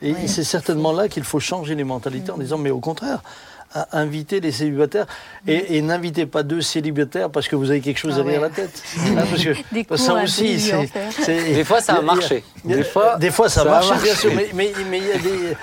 Et 0.00 0.12
Oui, 0.12 0.28
c'est 0.28 0.44
certainement 0.44 0.92
là 0.92 1.08
qu'il 1.08 1.22
faut 1.24 1.40
changer 1.40 1.74
les 1.74 1.84
mentalités 1.84 2.32
en 2.32 2.38
disant, 2.38 2.58
mais 2.58 2.70
au 2.70 2.80
contraire, 2.80 3.22
invitez 3.92 4.40
les 4.40 4.52
célibataires 4.52 5.06
et, 5.46 5.76
et 5.76 5.82
n'invitez 5.82 6.26
pas 6.26 6.42
deux 6.42 6.60
célibataires 6.60 7.30
parce 7.30 7.48
que 7.48 7.56
vous 7.56 7.70
avez 7.70 7.80
quelque 7.80 7.98
chose 7.98 8.14
Ah 8.18 8.22
derrière 8.22 8.42
ouais. 8.42 8.48
la 8.48 8.54
tête. 8.54 8.82
Hein, 8.98 9.14
parce 9.30 9.42
que 9.44 9.74
Des 9.74 9.84
parce 9.84 10.02
ça 10.02 10.14
aussi, 10.14 10.72
en 10.74 10.84
c'est- 11.22 11.54
Des 11.54 11.64
fois, 11.64 11.80
ça 11.80 11.94
a 11.94 12.02
marché. 12.02 12.44
Des 12.64 12.82
fois, 12.84 13.16
des 13.16 13.30
fois, 13.30 13.48
ça, 13.48 13.64
marche, 13.64 13.88
bien 14.02 14.14
sûr, 14.14 14.32
mais 14.34 14.48
mais 14.54 14.72
mais 14.90 14.98
il 14.98 15.06
y 15.06 15.12
a 15.12 15.18
des 15.18 15.56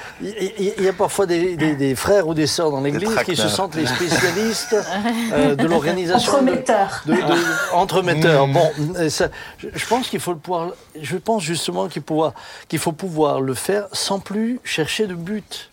il 0.78 0.84
y, 0.84 0.88
a 0.88 0.94
parfois 0.94 1.26
des, 1.26 1.56
des- 1.56 1.76
des 1.76 1.96
frères 1.96 2.28
ou 2.28 2.34
des 2.34 2.48
sœurs 2.48 2.72
dans 2.72 2.82
l'Église 2.82 3.10
qui 3.26 3.36
se 3.36 3.48
sentent 3.48 3.76
les 3.76 3.86
spécialistes 3.86 4.76
euh, 5.34 5.56
de 5.56 5.68
l'organisation. 5.68 6.32
de- 6.34 6.38
Entremetteur. 6.40 7.04
de, 7.06 7.14
de- 7.14 7.74
entremetteur. 7.74 8.48
Bon, 8.48 8.70
euh, 8.98 9.10
ça, 9.10 9.30
je, 9.58 9.68
je 9.74 9.86
pense 9.88 10.10
qu'il 10.10 10.20
faut 10.20 10.32
le 10.34 10.38
pouvoir. 10.40 10.72
Je 11.02 11.18
pense 11.18 11.44
justement 11.44 11.88
qu'il 11.88 12.02
pouvoir- 12.02 12.34
qu'il 12.68 12.80
faut 12.80 12.92
pouvoir 12.92 13.42
le 13.42 13.54
faire 13.54 13.88
sans 13.94 14.20
plus 14.20 14.60
chercher 14.64 15.08
de 15.08 15.14
but, 15.14 15.69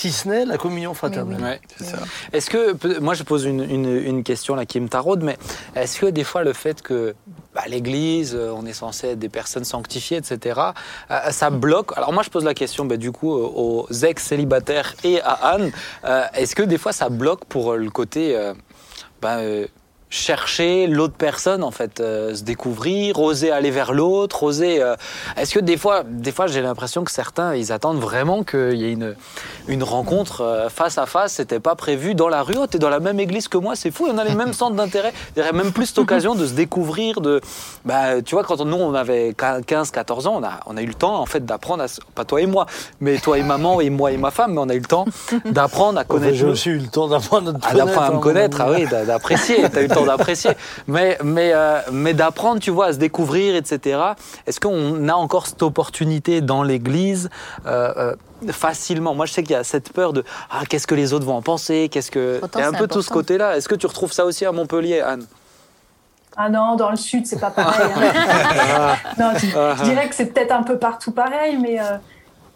si 0.00 0.12
ce 0.12 0.28
n'est 0.28 0.46
la 0.46 0.56
communion 0.56 0.94
fraternelle. 0.94 1.42
Ouais. 1.42 1.60
C'est 1.76 1.84
ça. 1.84 1.98
Est-ce 2.32 2.48
que, 2.48 2.98
moi 3.00 3.12
je 3.12 3.22
pose 3.22 3.44
une, 3.44 3.62
une- 3.62 3.96
une 4.10 4.22
question 4.22 4.54
là 4.54 4.64
qui 4.64 4.80
me 4.80 4.88
taraude, 4.88 5.22
mais 5.22 5.36
est-ce 5.76 6.00
que 6.00 6.06
des 6.06 6.24
fois 6.24 6.42
le 6.42 6.54
fait 6.54 6.80
que 6.80 7.14
bah, 7.54 7.62
l'Église, 7.68 8.34
euh, 8.34 8.50
on 8.56 8.64
est 8.64 8.72
censé 8.72 9.08
être 9.08 9.18
des 9.18 9.28
personnes 9.28 9.64
sanctifiées, 9.64 10.16
etc., 10.16 10.58
euh, 11.10 11.30
ça 11.30 11.50
bloque? 11.50 11.96
Alors 11.98 12.12
moi 12.14 12.22
je 12.22 12.30
pose 12.30 12.44
la 12.44 12.54
question 12.54 12.86
bah, 12.86 12.96
du 12.96 13.12
coup 13.12 13.32
euh, 13.36 13.42
aux 13.54 13.86
ex-célibataires 13.90 14.94
et 15.04 15.20
à 15.20 15.32
Anne, 15.52 15.70
euh, 16.04 16.24
est-ce 16.34 16.54
que 16.56 16.62
des 16.62 16.78
fois 16.78 16.92
ça 16.92 17.08
bloque 17.10 17.44
pour 17.44 17.74
le 17.74 17.90
côté 17.90 18.34
euh, 18.36 18.54
bah, 19.20 19.36
euh, 19.40 19.66
chercher 20.10 20.88
l'autre 20.88 21.14
personne 21.16 21.62
en 21.62 21.70
fait, 21.70 22.00
euh, 22.00 22.34
se 22.34 22.42
découvrir, 22.42 23.18
oser 23.20 23.50
aller 23.52 23.70
vers 23.70 23.92
l'autre, 23.92 24.42
oser. 24.42 24.82
euh, 24.82 24.96
Est-ce 25.36 25.54
que 25.54 25.60
des 25.60 25.76
fois, 25.76 26.02
des 26.04 26.32
fois 26.32 26.48
j'ai 26.48 26.60
l'impression 26.60 27.04
que 27.04 27.12
certains 27.12 27.54
ils 27.54 27.70
attendent 27.72 28.00
vraiment 28.00 28.42
qu'il 28.42 28.74
y 28.74 28.84
ait 28.86 28.92
une 28.92 29.14
une 29.68 29.84
rencontre 29.84 30.40
euh, 30.42 30.68
face 30.68 30.98
à 30.98 31.06
face, 31.06 31.34
c'était 31.34 31.60
pas 31.60 31.76
prévu 31.76 32.14
dans 32.16 32.28
la 32.28 32.42
rue? 32.42 32.56
Oh, 32.58 32.66
t'es 32.66 32.78
dans 32.78 32.88
la 32.90 32.98
même 32.98 33.20
église 33.20 33.46
que 33.46 33.56
moi, 33.56 33.76
c'est 33.76 33.92
fou. 33.92 34.08
On 34.10 34.18
a 34.18 34.24
les 34.24 34.34
mêmes 34.34 34.52
centres 34.52 34.74
d'intérêt. 34.74 35.12
Il 35.36 35.38
y 35.38 35.42
aurait 35.42 35.52
même 35.52 35.70
plus 35.72 35.86
cette 35.86 35.98
occasion 35.98 36.34
de 36.34 36.44
se 36.44 36.54
découvrir. 36.54 37.20
De, 37.20 37.40
bah, 37.84 38.20
tu 38.20 38.34
vois, 38.34 38.42
quand 38.42 38.64
nous 38.64 38.76
on 38.76 38.94
avait 38.94 39.32
15, 39.64 39.90
14 39.92 40.26
ans, 40.26 40.40
on 40.40 40.44
a, 40.44 40.60
on 40.66 40.76
a 40.76 40.82
eu 40.82 40.86
le 40.86 40.94
temps 40.94 41.20
en 41.20 41.26
fait 41.26 41.44
d'apprendre, 41.46 41.84
à, 41.84 41.86
pas 42.16 42.24
toi 42.24 42.40
et 42.40 42.46
moi, 42.46 42.66
mais 43.00 43.18
toi 43.18 43.38
et 43.38 43.42
maman 43.44 43.80
et 43.80 43.90
moi 43.90 44.10
et 44.10 44.16
ma 44.16 44.32
femme, 44.32 44.54
mais 44.54 44.60
on 44.60 44.68
a 44.68 44.74
eu 44.74 44.80
le 44.80 44.86
temps 44.86 45.04
d'apprendre 45.44 46.00
à 46.00 46.04
connaître. 46.04 46.34
J'ai 46.34 46.46
aussi 46.46 46.70
eu 46.70 46.78
le 46.78 46.88
temps 46.88 47.06
d'apprendre 47.06 47.50
à 47.50 47.58
ah, 47.62 47.70
à 47.70 47.74
me 48.10 48.16
hein, 48.16 48.18
connaître, 48.18 48.58
mon 48.58 48.64
ah 48.64 48.72
oui, 48.72 48.86
d'a- 48.86 49.04
d'apprécier, 49.04 49.68
t'as 49.70 49.82
eu 49.82 49.86
le 49.88 49.94
temps 49.94 49.99
d'apprécier. 50.04 50.50
Mais, 50.86 51.18
mais, 51.22 51.52
euh, 51.54 51.80
mais 51.92 52.14
d'apprendre, 52.14 52.60
tu 52.60 52.70
vois, 52.70 52.86
à 52.86 52.92
se 52.92 52.98
découvrir, 52.98 53.54
etc. 53.54 54.00
Est-ce 54.46 54.58
qu'on 54.60 55.08
a 55.08 55.14
encore 55.14 55.46
cette 55.46 55.62
opportunité 55.62 56.40
dans 56.40 56.62
l'Église 56.62 57.30
euh, 57.66 57.92
euh, 57.96 58.52
facilement? 58.52 59.14
Moi, 59.14 59.26
je 59.26 59.32
sais 59.32 59.42
qu'il 59.42 59.52
y 59.52 59.56
a 59.58 59.64
cette 59.64 59.92
peur 59.92 60.12
de 60.12 60.24
ah, 60.50 60.62
qu'est-ce 60.68 60.86
que 60.86 60.94
les 60.94 61.12
autres 61.12 61.26
vont 61.26 61.36
en 61.36 61.42
penser? 61.42 61.88
Qu'est-ce 61.90 62.10
que 62.10 62.38
Pourtant, 62.40 62.58
Il 62.58 62.62
y 62.62 62.64
a 62.64 62.68
un 62.68 62.72
peu 62.72 62.88
tout 62.88 63.02
ce 63.02 63.10
côté-là. 63.10 63.56
Est-ce 63.56 63.68
que 63.68 63.74
tu 63.74 63.86
retrouves 63.86 64.12
ça 64.12 64.24
aussi 64.24 64.44
à 64.44 64.52
Montpellier, 64.52 65.00
Anne? 65.00 65.26
Ah 66.36 66.48
non, 66.48 66.76
dans 66.76 66.90
le 66.90 66.96
sud, 66.96 67.26
c'est 67.26 67.40
pas 67.40 67.50
pareil. 67.50 67.90
hein. 67.96 68.94
non, 69.18 69.32
je, 69.34 69.46
je 69.46 69.82
dirais 69.84 70.08
que 70.08 70.14
c'est 70.14 70.26
peut-être 70.26 70.52
un 70.52 70.62
peu 70.62 70.78
partout 70.78 71.12
pareil, 71.12 71.58
mais 71.60 71.80
euh, 71.80 71.84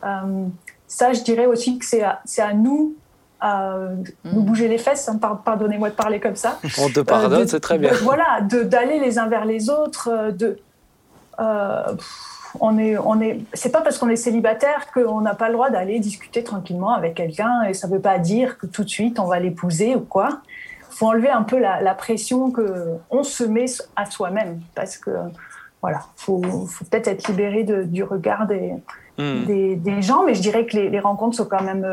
euh, 0.04 0.46
ça, 0.86 1.12
je 1.12 1.20
dirais 1.22 1.46
aussi 1.46 1.78
que 1.78 1.84
c'est 1.84 2.02
à, 2.02 2.20
c'est 2.24 2.42
à 2.42 2.52
nous 2.54 2.94
euh, 3.44 3.94
de 3.96 4.10
nous 4.32 4.42
bouger 4.42 4.68
les 4.68 4.78
fesses. 4.78 5.08
hein, 5.08 5.18
par- 5.18 5.42
Pardonnez-moi 5.42 5.90
de 5.90 5.94
parler 5.94 6.20
comme 6.20 6.36
ça. 6.36 6.58
On 6.78 6.88
te 6.88 7.00
Euh, 7.00 7.04
pardonne, 7.04 7.46
c'est 7.48 7.60
très 7.60 7.78
bien. 7.78 7.90
de- 7.92 7.96
voilà, 7.96 8.40
d'aller 8.42 8.98
les 9.00 9.18
uns 9.18 9.26
vers 9.28 9.44
les 9.44 9.68
autres. 9.70 10.08
euh, 10.10 10.30
De, 10.30 10.58
euh, 11.40 11.82
on 12.60 12.78
est, 12.78 12.96
on 12.96 13.20
est. 13.20 13.40
C'est 13.52 13.70
pas 13.72 13.80
parce 13.80 13.98
qu'on 13.98 14.08
est 14.08 14.16
célibataire 14.16 14.86
qu'on 14.94 15.20
n'a 15.20 15.34
pas 15.34 15.48
le 15.48 15.54
droit 15.54 15.70
d'aller 15.70 15.98
discuter 15.98 16.44
tranquillement 16.44 16.94
avec 16.94 17.14
quelqu'un, 17.14 17.62
et 17.64 17.74
ça 17.74 17.88
veut 17.88 18.00
pas 18.00 18.18
dire 18.18 18.58
que 18.58 18.66
tout 18.66 18.84
de 18.84 18.88
suite 18.88 19.18
on 19.18 19.24
va 19.26 19.40
l'épouser 19.40 19.96
ou 19.96 20.00
quoi. 20.00 20.40
Faut 20.90 21.08
enlever 21.08 21.30
un 21.30 21.42
peu 21.42 21.58
la, 21.58 21.80
la 21.80 21.94
pression 21.94 22.52
que 22.52 22.86
on 23.10 23.24
se 23.24 23.42
met 23.42 23.64
à 23.96 24.06
soi-même, 24.06 24.60
parce 24.76 24.96
que 24.96 25.10
voilà, 25.82 26.02
faut, 26.16 26.40
faut 26.68 26.84
peut-être 26.84 27.08
être 27.08 27.26
libéré 27.28 27.64
de- 27.64 27.82
du 27.82 28.04
regard 28.04 28.46
des, 28.46 28.72
Hmm. 29.18 29.44
des, 29.44 29.76
des 29.76 30.02
gens, 30.02 30.24
mais 30.24 30.34
je 30.34 30.42
dirais 30.42 30.66
que 30.66 30.76
les, 30.76 30.88
les 30.90 30.98
rencontres 31.00 31.36
sont 31.36 31.44
quand 31.44 31.62
même. 31.62 31.84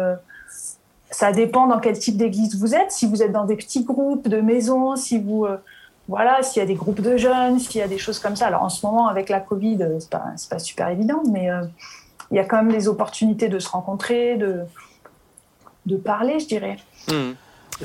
Ça 1.11 1.31
dépend 1.31 1.67
dans 1.67 1.79
quel 1.79 1.99
type 1.99 2.17
d'église 2.17 2.57
vous 2.57 2.73
êtes. 2.73 2.91
Si 2.91 3.05
vous 3.05 3.21
êtes 3.21 3.31
dans 3.31 3.45
des 3.45 3.55
petits 3.57 3.83
groupes 3.83 4.27
de 4.27 4.41
maisons, 4.41 4.95
si 4.95 5.19
vous. 5.19 5.45
euh, 5.45 5.57
voilà, 6.07 6.41
s'il 6.43 6.59
y 6.59 6.63
a 6.63 6.65
des 6.65 6.73
groupes 6.73 6.99
de 6.99 7.15
jeunes, 7.15 7.59
s'il 7.59 7.79
y 7.79 7.83
a 7.83 7.87
des 7.87 7.99
choses 7.99 8.19
comme 8.19 8.35
ça. 8.35 8.47
Alors 8.47 8.63
en 8.63 8.69
ce 8.69 8.85
moment, 8.85 9.07
avec 9.07 9.29
la 9.29 9.39
Covid, 9.39 9.77
euh, 9.81 9.97
c'est 9.99 10.09
pas, 10.09 10.23
c'est 10.35 10.49
pas 10.49 10.59
super 10.59 10.89
évident, 10.89 11.21
mais 11.31 11.49
euh, 11.49 11.61
il 12.31 12.37
y 12.37 12.39
a 12.39 12.43
quand 12.43 12.57
même 12.57 12.71
des 12.71 12.87
opportunités 12.87 13.47
de 13.49 13.59
se 13.59 13.69
rencontrer, 13.69 14.35
de, 14.35 14.61
de 15.85 15.95
parler, 15.97 16.39
je 16.39 16.47
dirais. 16.47 16.77
Hmm. 17.07 17.33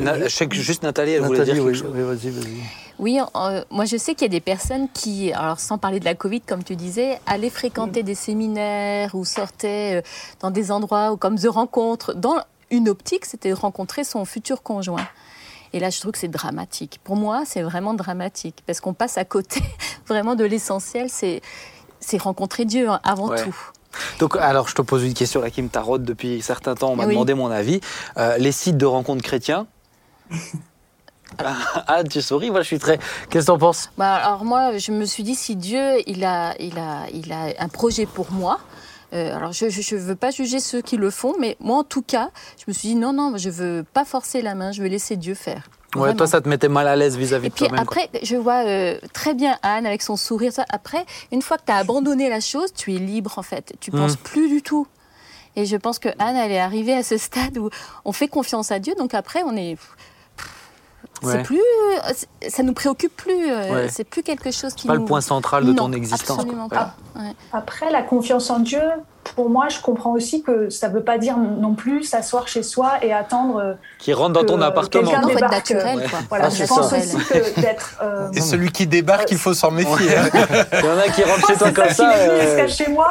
Na- 0.00 0.18
je 0.18 0.28
sais 0.28 0.46
que 0.48 0.56
juste 0.56 0.82
Nathalie, 0.82 1.12
elle 1.12 1.22
voulait 1.22 1.38
Nathalie, 1.40 1.60
dire 1.60 1.64
quelque 1.64 1.76
oui, 1.76 1.82
chose. 1.82 1.92
oui, 1.94 2.02
vas-y, 2.02 2.30
vas-y. 2.30 2.62
Oui, 2.98 3.20
euh, 3.20 3.62
moi 3.70 3.84
je 3.84 3.96
sais 3.98 4.14
qu'il 4.14 4.22
y 4.22 4.30
a 4.30 4.32
des 4.32 4.40
personnes 4.40 4.88
qui, 4.92 5.32
alors 5.32 5.60
sans 5.60 5.76
parler 5.78 6.00
de 6.00 6.04
la 6.06 6.14
Covid 6.14 6.40
comme 6.40 6.64
tu 6.64 6.74
disais, 6.74 7.20
allaient 7.26 7.50
fréquenter 7.50 8.02
des 8.02 8.14
séminaires 8.14 9.14
ou 9.14 9.24
sortaient 9.24 10.00
euh, 10.02 10.08
dans 10.40 10.50
des 10.50 10.72
endroits 10.72 11.12
ou 11.12 11.16
comme 11.18 11.38
The 11.38 11.48
Rencontre, 11.48 12.14
dans 12.14 12.36
une 12.70 12.88
optique, 12.88 13.24
c'était 13.26 13.50
de 13.50 13.54
rencontrer 13.54 14.04
son 14.04 14.24
futur 14.24 14.62
conjoint. 14.62 15.06
Et 15.72 15.80
là, 15.80 15.90
je 15.90 16.00
trouve 16.00 16.12
que 16.12 16.18
c'est 16.18 16.28
dramatique. 16.28 17.00
Pour 17.04 17.16
moi, 17.16 17.42
c'est 17.44 17.62
vraiment 17.62 17.92
dramatique 17.94 18.62
parce 18.66 18.80
qu'on 18.80 18.94
passe 18.94 19.18
à 19.18 19.24
côté 19.24 19.60
vraiment 20.06 20.34
de 20.34 20.44
l'essentiel, 20.44 21.08
c'est 21.10 21.42
c'est 22.00 22.18
rencontrer 22.20 22.64
Dieu 22.64 22.88
hein, 22.88 23.00
avant 23.02 23.28
Ouais. 23.28 23.42
tout. 23.42 23.56
Donc, 24.18 24.36
alors, 24.36 24.68
je 24.68 24.74
te 24.74 24.82
pose 24.82 25.02
une 25.04 25.14
question 25.14 25.40
là 25.40 25.50
qui 25.50 25.62
me 25.62 25.68
taraude 25.68 26.04
depuis 26.04 26.42
certain 26.42 26.74
temps. 26.74 26.90
On 26.90 26.96
m'a 26.96 27.04
Oui. 27.06 27.14
demandé 27.14 27.34
mon 27.34 27.50
avis. 27.50 27.80
Euh, 28.18 28.36
les 28.36 28.52
sites 28.52 28.76
de 28.76 28.84
rencontres 28.86 29.22
chrétiens? 29.22 29.66
ah, 31.38 32.02
tu 32.08 32.22
souris, 32.22 32.50
moi 32.50 32.62
je 32.62 32.66
suis 32.66 32.78
très. 32.78 32.98
Qu'est-ce 33.30 33.46
que 33.46 33.52
t'en 33.52 33.58
penses? 33.58 33.90
Bah, 33.98 34.14
alors 34.16 34.44
moi, 34.44 34.76
je 34.78 34.92
me 34.92 35.04
suis 35.04 35.22
dit, 35.22 35.34
si 35.34 35.56
Dieu, 35.56 35.96
il 36.06 36.24
a, 36.24 36.54
il 36.60 36.78
a, 36.78 37.06
il 37.12 37.32
a 37.32 37.48
un 37.58 37.68
projet 37.68 38.06
pour 38.06 38.30
moi, 38.32 38.58
euh, 39.12 39.36
alors 39.36 39.52
je 39.52 39.66
ne 39.66 40.00
veux 40.00 40.16
pas 40.16 40.30
juger 40.30 40.60
ceux 40.60 40.80
qui 40.82 40.96
le 40.96 41.10
font, 41.10 41.34
mais 41.40 41.56
moi 41.60 41.78
en 41.78 41.84
tout 41.84 42.02
cas, 42.02 42.30
je 42.58 42.64
me 42.68 42.72
suis 42.72 42.88
dit, 42.88 42.94
non, 42.96 43.12
non, 43.12 43.34
je 43.36 43.50
veux 43.50 43.84
pas 43.92 44.04
forcer 44.04 44.42
la 44.42 44.54
main, 44.54 44.72
je 44.72 44.82
veux 44.82 44.88
laisser 44.88 45.16
Dieu 45.16 45.34
faire. 45.34 45.68
Ouais, 45.94 46.00
Vraiment. 46.00 46.16
toi, 46.16 46.26
ça 46.26 46.40
te 46.40 46.48
mettait 46.48 46.68
mal 46.68 46.88
à 46.88 46.96
l'aise 46.96 47.16
vis-à-vis 47.16 47.46
Et 47.46 47.48
de 47.50 47.54
puis 47.54 47.66
toi-même. 47.68 47.86
quoi. 47.86 48.02
après, 48.02 48.20
je 48.22 48.36
vois 48.36 48.66
euh, 48.66 48.98
très 49.14 49.32
bien 49.34 49.56
Anne 49.62 49.86
avec 49.86 50.02
son 50.02 50.16
sourire. 50.16 50.52
ça. 50.52 50.64
Après, 50.68 51.06
une 51.32 51.40
fois 51.40 51.56
que 51.56 51.62
tu 51.66 51.72
as 51.72 51.76
abandonné 51.76 52.28
la 52.28 52.40
chose, 52.40 52.72
tu 52.74 52.94
es 52.94 52.98
libre 52.98 53.38
en 53.38 53.42
fait. 53.42 53.72
Tu 53.80 53.90
Mm. 53.92 53.96
penses 53.98 54.16
plus 54.16 54.48
du 54.48 54.60
tout. 54.62 54.86
Et 55.54 55.64
je 55.64 55.76
pense 55.76 55.98
que 55.98 56.10
Anne, 56.18 56.36
elle 56.36 56.52
est 56.52 56.58
arrivée 56.58 56.92
à 56.92 57.02
ce 57.02 57.16
stade 57.16 57.56
où 57.56 57.70
on 58.04 58.12
fait 58.12 58.28
confiance 58.28 58.72
à 58.72 58.78
Dieu. 58.78 58.94
Donc 58.98 59.14
après, 59.14 59.42
on 59.44 59.56
est. 59.56 59.78
Ouais. 61.22 61.32
C'est 61.32 61.42
plus, 61.42 61.60
ça 62.48 62.62
nous 62.62 62.72
préoccupe 62.74 63.16
plus. 63.16 63.50
euh, 63.50 63.72
Ouais. 63.72 63.88
C'est 63.88 64.04
plus 64.04 64.22
quelque 64.22 64.50
chose 64.50 64.74
qui 64.74 64.86
Pas 64.86 64.94
nous. 64.94 65.00
le 65.00 65.06
point 65.06 65.20
central 65.20 65.64
de 65.64 65.72
ton 65.72 65.88
Non, 65.88 65.96
existence. 65.96 66.38
Absolument 66.38 66.68
quoi. 66.68 66.78
pas. 67.14 67.20
Ouais. 67.20 67.32
Après, 67.52 67.90
la 67.90 68.02
confiance 68.02 68.50
en 68.50 68.58
Dieu, 68.58 68.82
pour 69.34 69.50
moi, 69.50 69.68
je 69.68 69.80
comprends 69.80 70.12
aussi 70.12 70.42
que 70.42 70.70
ça 70.70 70.88
ne 70.88 70.94
veut 70.94 71.02
pas 71.02 71.18
dire 71.18 71.36
non 71.36 71.74
plus 71.74 72.02
s'asseoir 72.04 72.48
chez 72.48 72.62
soi 72.62 72.92
et 73.02 73.12
attendre. 73.12 73.58
euh, 73.58 73.74
Qui 73.98 74.12
rentre 74.12 74.32
dans 74.34 74.44
ton 74.44 74.60
appartement. 74.62 75.10
Non, 75.12 75.22
faut 75.22 75.28
être 75.30 75.34
débarque, 75.36 75.52
naturel, 75.70 75.96
Ouais. 75.98 76.06
quoi. 76.08 76.18
Voilà, 76.28 76.44
Ah, 76.46 76.50
je 76.50 76.64
pense 76.64 76.90
ça. 76.90 76.96
aussi 76.98 77.16
que 77.16 77.60
d'être. 77.60 77.96
euh, 78.02 78.28
Et 78.34 78.40
celui 78.40 78.70
qui 78.70 78.86
débarque, 78.86 79.30
il 79.30 79.38
faut 79.38 79.54
s'en 79.54 79.70
méfier. 79.70 80.16
hein. 80.16 80.28
Il 80.72 80.84
y 80.84 80.88
en 80.88 80.98
a 80.98 81.08
qui 81.08 81.22
rentrent 81.24 81.46
chez 81.46 81.54
toi 81.56 81.66
c'est 81.68 81.74
comme 81.74 81.90
ça, 81.90 82.10
venu 82.12 82.30
euh, 82.30 82.40
jusqu'à 82.46 82.84
chez 82.84 82.90
moi, 82.90 83.08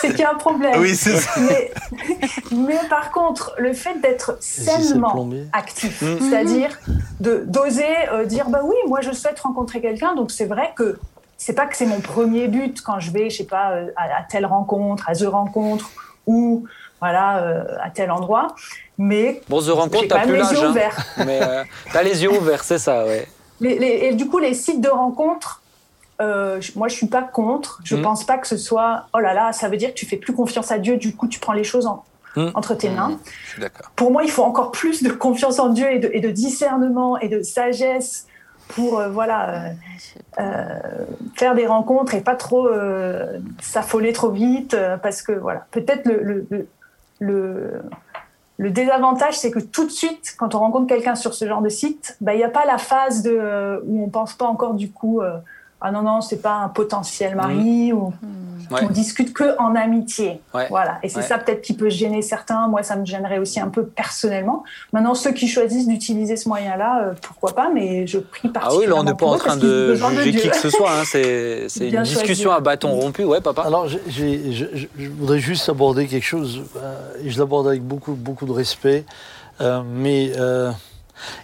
c'est 0.00 0.08
qu'il 0.10 0.20
y 0.20 0.24
a 0.24 0.30
un 0.32 0.34
problème. 0.38 0.74
Oui, 0.80 0.94
c'est 0.96 1.16
ça. 1.16 1.30
mais, 1.40 1.72
mais 2.52 2.80
par 2.88 3.10
contre, 3.10 3.54
le 3.58 3.72
fait 3.72 4.00
d'être 4.00 4.36
sainement 4.40 5.28
actif, 5.52 6.02
Mm. 6.02 6.16
c'est-à-dire 6.20 6.78
de 7.20 7.44
d'oser 7.46 7.84
euh, 8.12 8.24
dire 8.24 8.48
bah 8.48 8.60
oui, 8.64 8.74
moi 8.88 9.00
je 9.00 9.12
souhaite 9.12 9.38
rencontrer 9.40 9.80
quelqu'un, 9.80 10.14
donc 10.14 10.30
c'est 10.30 10.46
vrai 10.46 10.72
que 10.76 10.98
c'est 11.36 11.52
pas 11.54 11.66
que 11.66 11.76
c'est 11.76 11.86
mon 11.86 12.00
premier 12.00 12.48
but 12.48 12.80
quand 12.82 13.00
je 13.00 13.10
vais, 13.10 13.30
je 13.30 13.38
sais 13.38 13.44
pas, 13.46 13.72
euh, 13.72 13.90
à, 13.96 14.04
à 14.18 14.22
telle 14.22 14.46
rencontre, 14.46 15.08
à 15.08 15.14
The 15.14 15.24
Rencontre 15.26 15.90
ou 16.26 16.64
voilà 17.00 17.38
euh, 17.38 17.64
à 17.82 17.90
tel 17.90 18.10
endroit, 18.10 18.54
mais 18.98 19.42
Bon, 19.48 19.60
The 19.60 19.68
Rencontre, 19.70 20.08
t'as 20.08 20.20
plus 20.20 20.32
les 20.32 20.38
l'âge. 20.38 20.52
yeux 20.52 20.64
hein. 20.64 20.70
ouverts. 20.70 21.06
Mais 21.26 21.40
euh, 21.42 21.64
t'as 21.92 22.02
les 22.02 22.22
yeux 22.22 22.30
ouverts, 22.30 22.64
c'est 22.64 22.78
ça, 22.78 23.04
ouais. 23.04 23.28
Les- 23.60 23.78
les- 23.78 24.06
et 24.06 24.14
du 24.14 24.26
coup, 24.28 24.38
les 24.38 24.54
sites 24.54 24.80
de 24.80 24.88
rencontres, 24.88 25.60
euh, 26.22 26.60
je- 26.60 26.72
moi, 26.76 26.88
je 26.88 26.94
suis 26.94 27.06
pas 27.08 27.22
contre. 27.22 27.80
Je 27.84 27.96
Mhm. 27.96 28.02
pense 28.02 28.24
pas 28.24 28.38
que 28.38 28.46
ce 28.46 28.56
soit 28.56 29.06
oh 29.12 29.18
là 29.18 29.34
là, 29.34 29.52
ça 29.52 29.68
veut 29.68 29.76
dire 29.76 29.90
que 29.90 29.94
tu 29.94 30.06
fais 30.06 30.16
plus 30.16 30.32
confiance 30.32 30.70
à 30.70 30.78
Dieu. 30.78 30.96
Du 30.96 31.14
coup, 31.14 31.28
tu 31.28 31.40
prends 31.40 31.52
les 31.52 31.64
choses 31.64 31.86
en- 31.86 32.04
Mhm. 32.36 32.52
entre 32.54 32.74
tes 32.74 32.88
mains. 32.88 33.18
Je 33.44 33.50
suis 33.50 33.60
d'accord. 33.60 33.90
Pour 33.96 34.10
moi, 34.10 34.22
il 34.24 34.30
faut 34.30 34.42
encore 34.44 34.70
plus 34.72 35.02
de 35.02 35.10
confiance 35.10 35.58
en 35.58 35.68
Dieu 35.68 35.90
et 35.92 35.98
de, 35.98 36.08
et 36.12 36.20
de 36.20 36.30
discernement 36.30 37.18
et 37.18 37.28
de 37.28 37.42
sagesse 37.42 38.26
pour 38.68 38.98
euh, 38.98 39.08
voilà 39.08 39.50
euh, 39.50 39.70
euh, 40.40 40.78
faire 41.36 41.54
des 41.54 41.66
rencontres 41.66 42.14
et 42.14 42.20
pas 42.20 42.34
trop 42.34 42.68
s'affoler 43.60 44.12
trop 44.12 44.30
vite 44.30 44.76
parce 45.02 45.22
que 45.22 45.32
voilà 45.32 45.66
peut-être 45.70 46.06
le, 46.06 46.46
le, 47.20 47.82
le, 48.58 48.70
désavantage 48.70 49.38
c'est 49.38 49.50
que 49.50 49.60
tout 49.60 49.84
de 49.84 49.90
suite 49.90 50.34
quand 50.38 50.54
on 50.54 50.58
rencontre 50.58 50.86
quelqu'un 50.86 51.14
sur 51.14 51.34
ce 51.34 51.46
genre 51.46 51.62
de 51.62 51.68
site 51.68 52.16
bah, 52.20 52.34
il 52.34 52.38
n'y 52.38 52.44
a 52.44 52.50
pas 52.50 52.64
la 52.66 52.78
phase 52.78 53.22
de, 53.22 53.82
où 53.86 54.04
on 54.04 54.08
pense 54.08 54.34
pas 54.34 54.46
encore 54.46 54.74
du 54.74 54.90
coup 54.90 55.20
ah 55.84 55.92
non 55.92 56.02
non 56.02 56.20
c'est 56.20 56.42
pas 56.42 56.54
un 56.56 56.68
potentiel 56.68 57.36
mari 57.36 57.92
ou 57.92 58.12
Ouais. 58.70 58.80
on 58.82 58.88
discute 58.88 59.34
que 59.34 59.58
en 59.58 59.74
amitié 59.76 60.40
Ouais. 60.54 60.68
voilà 60.70 60.98
et 61.02 61.10
c'est 61.10 61.18
Ouais. 61.18 61.22
ça 61.22 61.36
peut-être 61.36 61.60
qui 61.60 61.74
peut 61.74 61.90
gêner 61.90 62.22
certains 62.22 62.66
moi 62.66 62.82
ça 62.82 62.96
me 62.96 63.04
gênerait 63.04 63.36
aussi 63.36 63.60
un 63.60 63.68
peu 63.68 63.84
personnellement 63.84 64.64
maintenant 64.90 65.14
ceux 65.14 65.32
qui 65.32 65.48
choisissent 65.48 65.86
d'utiliser 65.86 66.36
ce 66.38 66.48
moyen 66.48 66.74
là 66.78 67.12
pourquoi 67.20 67.54
pas 67.54 67.68
mais 67.68 68.06
je 68.06 68.18
prie 68.18 68.50
Ah 68.54 68.70
oui, 68.74 68.86
là, 68.86 68.94
on 68.96 69.04
particulièrement 69.04 69.04
n'est 69.04 69.14
pas 69.14 69.26
en 69.26 69.36
train 69.36 69.56
de 69.58 69.94
juger 69.94 70.32
qui 70.40 70.48
que 70.48 70.56
ce 70.56 70.70
soit. 70.70 70.90
hein. 70.90 71.02
C'est 71.04 71.68
c'est 71.68 71.90
une 71.90 72.02
discussion 72.04 72.50
choisi. 72.52 72.56
à 72.56 72.60
bâton 72.60 72.90
rompu. 72.92 73.22
Ouais, 73.24 73.42
papa 73.42 73.62
Alors, 73.64 73.86
je, 73.86 73.98
je- 74.08 74.86
je 74.98 75.08
voudrais 75.10 75.40
juste 75.40 75.68
aborder 75.68 76.06
quelque 76.06 76.24
chose, 76.24 76.62
euh, 76.78 77.22
et 77.22 77.28
je 77.28 77.38
l'aborde 77.38 77.68
avec 77.68 77.82
beaucoup, 77.82 78.14
beaucoup 78.14 78.46
de 78.46 78.52
respect, 78.52 79.04
euh, 79.60 79.82
mais 79.86 80.32
euh, 80.38 80.70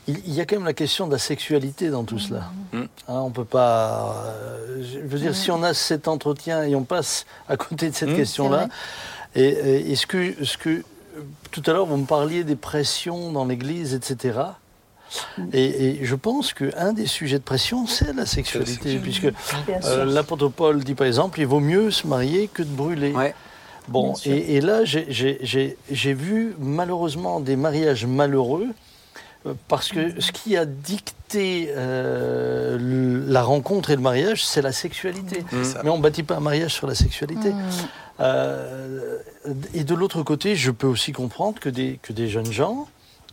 il, 0.08 0.18
il 0.26 0.34
y 0.34 0.40
a 0.40 0.44
quand 0.46 0.56
même 0.56 0.64
la 0.64 0.72
question 0.72 1.06
de 1.06 1.12
la 1.12 1.18
sexualité 1.18 1.88
dans 1.90 2.04
tout 2.04 2.18
cela. 2.18 2.50
Mm. 2.72 2.78
Hein, 2.80 2.86
on 3.08 3.30
peut 3.30 3.44
pas. 3.44 4.24
euh, 4.26 4.82
je 4.82 4.98
veux 5.00 5.18
dire, 5.18 5.34
si 5.34 5.50
on 5.50 5.62
a 5.62 5.74
cet 5.74 6.08
entretien 6.08 6.62
et 6.64 6.74
on 6.74 6.84
passe 6.84 7.26
à 7.48 7.56
côté 7.56 7.90
de 7.90 7.94
cette 7.94 8.10
Mm. 8.10 8.16
question-là, 8.16 8.68
C'est 9.34 9.40
et, 9.42 9.48
et 9.48 9.92
est-ce 9.92 10.06
que, 10.06 10.44
ce 10.44 10.56
que 10.58 10.68
euh, 10.70 10.82
tout 11.50 11.62
à 11.66 11.72
l'heure 11.72 11.86
vous 11.86 11.96
me 11.96 12.06
parliez 12.06 12.44
des 12.44 12.56
pressions 12.56 13.30
dans 13.32 13.44
l'Église, 13.44 13.94
etc. 13.94 14.38
Et, 15.52 15.64
et 16.00 16.04
je 16.04 16.14
pense 16.14 16.52
qu'un 16.54 16.92
des 16.92 17.06
sujets 17.06 17.38
de 17.38 17.42
pression, 17.44 17.86
c'est 17.88 18.12
la 18.12 18.26
sexualité, 18.26 18.96
puisque 18.98 19.24
euh, 19.84 20.04
L'apôtre 20.04 20.48
Paul 20.48 20.84
dit 20.84 20.94
par 20.94 21.06
exemple, 21.08 21.40
il 21.40 21.46
vaut 21.48 21.58
mieux 21.58 21.90
se 21.90 22.06
marier 22.06 22.46
que 22.52 22.62
de 22.62 22.68
brûler. 22.68 23.12
Ouais. 23.12 23.34
Bon, 23.88 24.14
et, 24.24 24.54
et 24.56 24.60
là, 24.60 24.84
j'ai- 24.84 26.14
vu 26.14 26.54
malheureusement 26.60 27.40
des 27.40 27.56
mariages 27.56 28.06
malheureux 28.06 28.68
parce 29.68 29.88
que 29.88 30.20
ce 30.20 30.32
qui 30.32 30.56
a 30.56 30.64
dicté 30.66 31.70
euh, 31.74 32.76
le- 32.78 33.24
la 33.32 33.42
rencontre 33.42 33.90
et 33.90 33.96
le 33.96 34.02
mariage, 34.02 34.44
c'est 34.44 34.62
la 34.62 34.72
sexualité. 34.72 35.44
Mm. 35.52 35.64
ça. 35.64 35.80
Mais 35.84 35.90
on 35.90 35.96
ne 35.98 36.02
bâtit 36.02 36.22
pas 36.22 36.36
un 36.36 36.40
mariage 36.40 36.74
sur 36.74 36.86
la 36.86 36.94
sexualité. 36.94 37.50
Mm. 37.52 37.58
Euh, 38.20 39.18
et 39.74 39.84
de 39.84 39.94
l'autre 39.94 40.22
côté, 40.22 40.56
je 40.56 40.70
peux 40.70 40.86
aussi 40.86 41.12
comprendre 41.12 41.58
que 41.58 41.68
des, 41.70 41.98
que 42.02 42.12
des 42.12 42.28
jeunes 42.28 42.52
gens, 42.52 42.86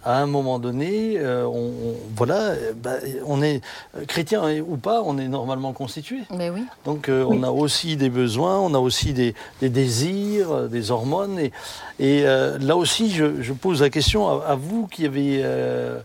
à 0.04 0.20
un 0.22 0.26
moment 0.26 0.60
donné, 0.60 1.18
euh, 1.18 1.45
on, 1.45 1.68
on- 1.68 1.95
voilà, 2.16 2.39
euh, 2.52 2.72
bah, 2.76 2.95
on 3.26 3.41
est 3.41 3.62
euh, 3.98 4.06
chrétien 4.06 4.41
ou 4.62 4.78
pas, 4.78 5.02
on 5.04 5.18
est 5.18 5.28
normalement 5.28 5.74
constitué. 5.74 6.20
Mais 6.36 6.50
oui. 6.50 6.64
Donc 6.86 7.10
euh, 7.10 7.26
on 7.28 7.43
a 7.43 7.50
aussi 7.52 7.98
des 7.98 8.10
besoins, 8.10 8.60
on 8.60 8.74
a 8.74 8.80
aussi 8.80 9.12
des, 9.14 9.34
des 9.60 9.70
désirs, 9.70 10.70
des 10.70 10.91
hormones. 10.91 11.39
Et, 11.39 11.52
et 12.00 12.26
euh, 12.26 12.58
là 12.60 12.76
aussi, 12.78 13.12
je, 13.12 13.41
je 13.41 13.54
pose 13.54 13.82
la 13.82 13.89
question 13.89 14.28
à, 14.30 14.45
à 14.45 14.56
vous 14.56 14.88
qui 14.88 15.06
avez... 15.06 15.41
euh, 15.43 16.00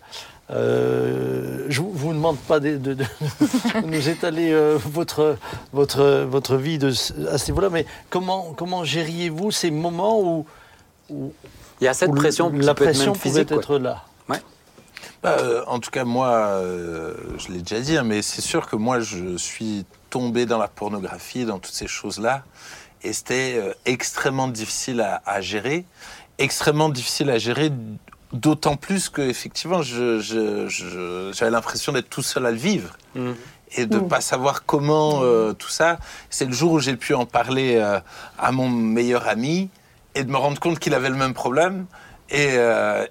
je 1.69 1.81
vous, 1.81 1.91
vous 1.93 2.13
demande 2.13 2.37
pas 2.39 2.61
de, 2.61 2.77
de- 2.77 2.95
de 2.95 3.05
nous 3.87 4.09
étaler 4.09 4.53
euh, 4.53 4.77
votre, 4.85 5.37
votre, 5.73 6.27
votre 6.29 6.57
vie 6.57 6.79
de, 6.79 6.89
à 7.31 7.39
ce 7.39 7.51
niveau-là, 7.51 7.71
mais 7.71 7.87
comment, 8.11 8.53
comment 8.57 8.85
gériez-vous 8.85 9.51
ces 9.51 9.71
moments 9.71 10.21
où, 10.21 10.45
où- 11.11 11.33
Il 11.83 11.87
y 11.87 11.89
a 11.89 11.95
cette 11.95 12.15
pression 12.15 12.49
qui 12.51 12.59
la 12.59 12.75
peut 12.75 12.85
être 12.85 12.91
pression 12.93 13.13
même 13.13 13.21
pouvait 13.21 13.31
physique. 13.45 13.49
quoi. 13.49 13.59
être 13.59 13.79
là 13.79 14.05
Bah, 15.23 15.37
euh, 15.39 15.63
en 15.67 15.79
tout 15.79 15.91
cas, 15.91 16.05
moi, 16.05 16.29
euh, 16.31 17.15
je 17.39 17.49
l'ai 17.53 17.61
déjà 17.63 17.81
dit, 17.81 17.97
hein, 17.97 18.03
mais 18.05 18.23
c'est 18.23 18.41
sûr 18.41 18.69
que 18.69 18.75
moi, 18.77 18.99
je 19.01 19.37
suis 19.37 19.85
tombé 20.11 20.47
dans 20.47 20.59
la 20.59 20.67
pornographie, 20.69 21.45
dans 21.45 21.59
toutes 21.61 21.75
ces 21.75 21.87
choses-là, 21.87 22.43
et 23.03 23.13
c'était 23.13 23.55
euh, 23.57 23.73
extrêmement 23.85 24.49
difficile 24.49 25.01
à, 25.01 25.23
à 25.27 25.41
gérer, 25.41 25.85
extrêmement 26.39 26.89
difficile 26.89 27.31
à 27.31 27.39
gérer, 27.39 27.71
d'autant 28.33 28.77
plus 28.77 29.09
que 29.09 29.23
effectivement, 29.23 29.83
j'avais 29.83 31.51
l'impression 31.51 31.93
d'être 31.93 32.09
tout 32.11 32.23
seul 32.23 32.47
à 32.47 32.51
le 32.51 32.57
vivre 32.57 32.97
Mm. 33.15 33.33
et 33.77 33.87
de 33.87 33.99
Mm. 33.99 34.09
pas 34.09 34.21
savoir 34.21 34.65
comment 34.65 35.21
euh, 35.23 35.53
tout 35.53 35.69
ça. 35.69 35.99
C'est 36.31 36.47
le 36.47 36.53
jour 36.53 36.73
où 36.73 36.79
j'ai 36.81 36.97
pu 36.97 37.15
en 37.15 37.27
parler 37.27 37.77
euh, 37.77 38.01
à 38.39 38.51
mon 38.53 38.69
meilleur 38.69 39.29
ami 39.29 39.69
et 40.15 40.25
de 40.25 40.31
me 40.31 40.37
rendre 40.37 40.61
compte 40.61 40.79
qu'il 40.79 40.95
avait 40.95 41.11
le 41.11 41.17
même 41.17 41.35
problème. 41.35 41.87
Et, 42.31 42.51
euh, 42.53 43.07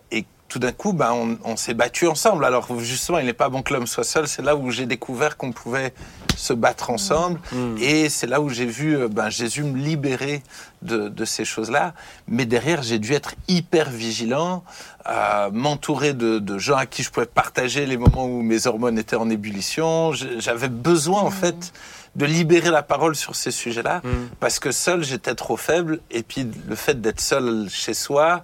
tout 0.48 0.60
d'un 0.60 0.74
coup, 0.74 0.92
ben, 0.92 1.14
on, 1.14 1.38
on 1.46 1.56
s'est 1.56 1.74
battu 1.74 2.08
ensemble. 2.08 2.44
Alors 2.44 2.78
justement, 2.80 3.20
il 3.20 3.26
n'est 3.26 3.32
pas 3.32 3.48
bon 3.48 3.62
que 3.62 3.74
l'homme 3.74 3.88
soit 3.88 4.04
seul. 4.04 4.28
C'est 4.28 4.42
là 4.42 4.58
où 4.58 4.70
j'ai 4.70 4.86
découvert 4.86 5.38
qu'on 5.38 5.54
pouvait 5.54 5.94
se 6.36 6.54
battre 6.54 6.90
ensemble. 6.90 7.40
Mm. 7.52 7.76
Et 7.80 8.10
c'est 8.10 8.28
là 8.28 8.42
où 8.42 8.50
j'ai 8.50 8.66
vu 8.66 8.96
euh, 8.98 9.08
ben, 9.08 9.30
Jésus 9.30 9.64
me 9.64 9.78
libérer 9.78 10.44
de, 10.82 11.10
de 11.10 11.26
ces 11.26 11.46
choses-là. 11.46 11.94
Mais 12.28 12.46
derrière, 12.46 12.84
j'ai 12.84 13.00
dû 13.00 13.14
être 13.14 13.36
hyper 13.48 13.90
vigilant, 13.90 14.64
euh, 15.08 15.50
m'entourer 15.52 16.14
de, 16.14 16.40
de 16.40 16.58
gens 16.58 16.76
à 16.78 16.86
qui 16.86 17.04
je 17.04 17.12
pouvais 17.12 17.26
partager 17.26 17.86
les 17.86 17.98
moments 17.98 18.26
où 18.26 18.42
mes 18.42 18.68
hormones 18.68 18.98
étaient 18.98 19.16
en 19.16 19.30
ébullition. 19.30 20.12
J'avais 20.14 20.70
besoin, 20.70 21.22
en 21.22 21.32
fait, 21.32 21.74
de 22.16 22.26
libérer 22.26 22.72
la 22.72 22.84
parole 22.84 23.16
sur 23.16 23.36
ces 23.36 23.52
sujets-là, 23.52 24.02
Mm. 24.04 24.10
parce 24.40 24.60
que 24.60 24.72
seul, 24.72 25.04
j'étais 25.04 25.36
trop 25.36 25.58
faible. 25.58 26.00
Et 26.12 26.24
puis, 26.24 26.46
le 26.68 26.76
fait 26.76 27.00
d'être 27.00 27.22
seul 27.22 27.68
chez 27.70 27.94
soi, 27.94 28.44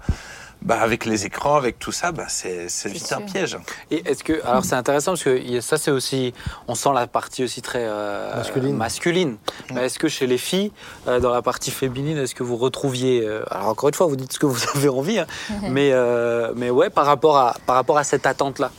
bah, 0.62 0.80
avec 0.82 1.06
les 1.06 1.26
écrans, 1.26 1.56
avec 1.56 1.80
tout 1.80 1.92
ça, 1.92 2.12
bah, 2.12 2.26
c'est 2.28 2.70
c'est 2.70 2.90
vite 2.90 3.12
un 3.12 3.22
piège. 3.22 3.58
Et 3.92 4.08
est-ce 4.10 4.24
que 4.24 4.46
alors 4.46 4.66
c'est 4.66 4.76
intéressant 4.76 5.12
parce 5.12 5.24
que 5.24 5.62
ça 5.62 5.78
c'est 5.78 5.92
aussi 5.92 6.34
on 6.68 6.76
sent 6.76 6.90
la 6.94 7.08
partie 7.08 7.44
aussi 7.44 7.62
très 7.62 7.84
euh, 7.84 8.36
Masculine. 8.36 8.76
masculine. 8.76 9.38
Mais 9.74 9.86
est-ce 9.86 10.00
que 10.00 10.08
chez 10.08 10.28
les 10.28 10.38
filles 10.38 10.72
euh, 11.08 11.20
dans 11.20 11.32
la 11.32 11.42
partie 11.42 11.72
féminine 11.72 12.18
est-ce 12.18 12.36
que 12.36 12.44
vous 12.44 12.58
retrouviez 12.58 13.22
euh, 13.26 13.44
alors 13.52 13.70
encore 13.70 13.90
une 13.90 13.96
fois 13.96 14.08
vous 14.08 14.16
dites 14.16 14.34
ce 14.34 14.40
que 14.40 14.46
vous 14.46 14.62
avez 14.76 14.90
envie 14.90 15.20
hein, 15.20 15.28
mais 15.70 15.92
euh, 15.92 16.54
mais 16.56 16.70
ouais 16.70 16.90
par 16.90 17.06
rapport 17.06 17.38
à 17.38 17.56
par 17.66 17.76
rapport 17.76 17.98
à 17.98 18.04
cette 18.04 18.26
attente 18.26 18.60
là. 18.60 18.72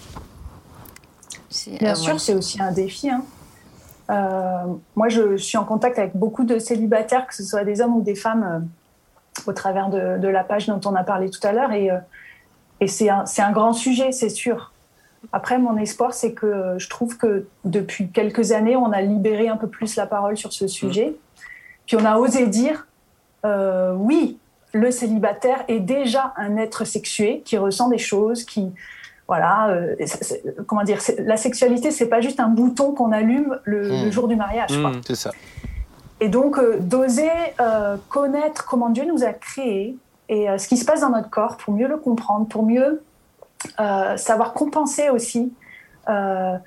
Bien 1.81 1.93
euh, 1.93 1.95
sûr, 1.95 2.21
c'est 2.21 2.35
aussi 2.35 2.61
un 2.61 2.73
défi. 2.73 3.11
hein. 3.11 3.23
Euh, 4.11 4.75
moi, 4.97 5.09
je, 5.09 5.37
suis 5.37 5.59
en 5.59 5.65
contact 5.65 5.99
avec 5.99 6.17
beaucoup 6.17 6.45
de 6.45 6.59
célibataires, 6.59 7.27
que 7.27 7.35
ce 7.35 7.43
soit 7.43 7.65
des 7.65 7.81
hommes 7.81 7.97
ou 7.97 8.03
des 8.03 8.15
femmes, 8.15 8.43
euh, 8.43 8.59
au 9.47 9.53
travers 9.53 9.89
de, 9.89 10.19
de 10.19 10.29
la 10.29 10.45
page 10.45 10.67
dont 10.67 10.81
on 10.85 10.95
a 10.95 11.05
parlé 11.05 11.31
tout 11.31 11.45
à 11.47 11.53
l'heure. 11.53 11.73
Et, 11.73 11.91
euh, 11.91 11.99
et 12.81 12.87
c'est 12.87 13.09
un, 13.11 13.53
grand 13.53 13.73
sujet, 13.73 14.13
c'est 14.13 14.29
sûr. 14.29 14.73
Après, 15.33 15.59
mon 15.59 15.77
espoir, 15.77 16.15
c'est 16.15 16.33
que 16.33 16.77
je 16.79 16.89
trouve 16.89 17.17
que 17.17 17.47
depuis 17.65 18.09
quelques 18.11 18.53
années, 18.53 18.77
on 18.77 18.93
a 18.93 19.01
libéré 19.01 19.49
un 19.49 19.57
peu 19.57 19.67
plus 19.67 19.97
la 19.97 20.07
parole 20.07 20.37
sur 20.37 20.53
ce 20.53 20.69
sujet. 20.69 21.17
Puis 21.87 21.97
on 21.97 22.05
a 22.05 22.19
osé 22.19 22.47
dire, 22.47 22.87
euh, 23.45 23.95
oui, 23.95 24.39
le 24.73 24.91
célibataire 24.91 25.65
est 25.67 25.81
déjà 25.81 26.35
un 26.37 26.57
être 26.57 26.85
sexué 26.85 27.43
qui 27.45 27.57
ressent 27.59 27.89
des 27.89 27.99
choses, 27.99 28.45
qui, 28.45 28.71
voilà, 29.27 29.71
euh, 29.71 29.97
comment 30.67 30.85
dire, 30.85 30.99
la 31.19 31.37
sexualité, 31.37 31.91
c'est 31.91 32.09
pas 32.09 32.21
juste 32.21 32.39
un 32.39 32.49
bouton 32.49 32.93
qu'on 32.93 33.11
allume 33.11 33.59
le, 33.65 33.89
Mm. 33.89 34.05
le 34.05 34.11
jour 34.11 34.29
du 34.29 34.37
mariage. 34.37 34.71
Mm. 34.71 35.01
C'est 35.07 35.17
ça. 35.17 35.33
Et 36.21 36.29
donc, 36.29 36.59
euh, 36.59 36.79
d'oser 36.81 37.31
euh, 37.61 37.97
connaître 38.09 38.67
comment 38.67 38.91
Dieu 38.91 39.05
nous 39.05 39.23
a 39.25 39.33
créés 39.33 39.97
et 40.29 40.51
euh, 40.51 40.59
ce 40.59 40.69
qui 40.69 40.77
se 40.77 40.85
passe 40.85 41.01
dans 41.01 41.11
notre 41.11 41.31
corps 41.31 41.57
pour 41.57 41.75
mieux 41.75 41.89
le 41.89 41.97
comprendre, 41.97 42.47
pour 42.47 42.65
mieux 42.65 43.03
savoir 44.17 44.53
compenser 44.53 45.11
aussi. 45.11 45.53
Des 46.07 46.61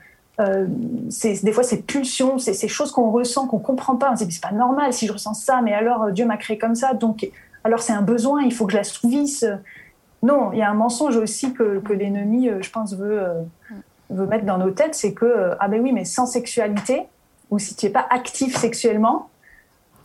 fois, 1.54 1.64
ces 1.64 1.82
pulsions, 1.82 2.38
ces 2.38 2.68
choses 2.68 2.91
qu'on 2.91 3.12
ressent, 3.12 3.47
qu'on 3.47 3.60
comprend 3.60 3.95
pas. 3.95 4.12
On 4.12 4.18
se 4.18 4.26
dit, 4.26 4.34
c'est 4.34 4.43
pas 4.43 4.52
normal 4.52 4.91
si 4.91 5.08
je 5.08 5.14
ressens 5.14 5.36
ça, 5.36 5.62
mais 5.62 5.74
alors 5.74 6.12
Dieu 6.12 6.26
m'a 6.26 6.36
créé 6.36 6.58
comme 6.58 6.76
ça, 6.76 6.93
donc 6.93 7.32
alors 7.64 7.80
c'est 7.80 7.93
un 7.93 8.02
besoin, 8.02 8.41
il 8.41 8.54
faut 8.54 8.66
que 8.66 8.74
je 8.74 8.78
l'assouvisse. 8.78 9.45
Non, 10.22 10.52
il 10.52 10.60
y 10.60 10.62
a 10.62 10.70
un 10.70 10.74
mensonge 10.74 11.16
aussi 11.16 11.54
que, 11.54 11.80
que 11.80 11.93
l'ennemi, 11.93 12.49
je 12.60 12.70
pense, 12.70 12.93
veut, 12.93 13.22
euh, 13.22 13.41
veut 14.10 14.26
mettre 14.26 14.45
dans 14.45 14.58
nos 14.58 14.72
têtes, 14.72 14.95
c'est 14.95 15.14
que, 15.14 15.54
ah 15.60 15.70
ben 15.70 15.82
oui, 15.82 15.93
mais 15.93 16.04
sans 16.04 16.26
sexualité, 16.26 17.04
ou 17.49 17.58
si 17.58 17.76
tu 17.76 17.86
n'es 17.86 17.91
pas 17.91 18.06
actif 18.10 18.58
sexuellement, 18.58 19.30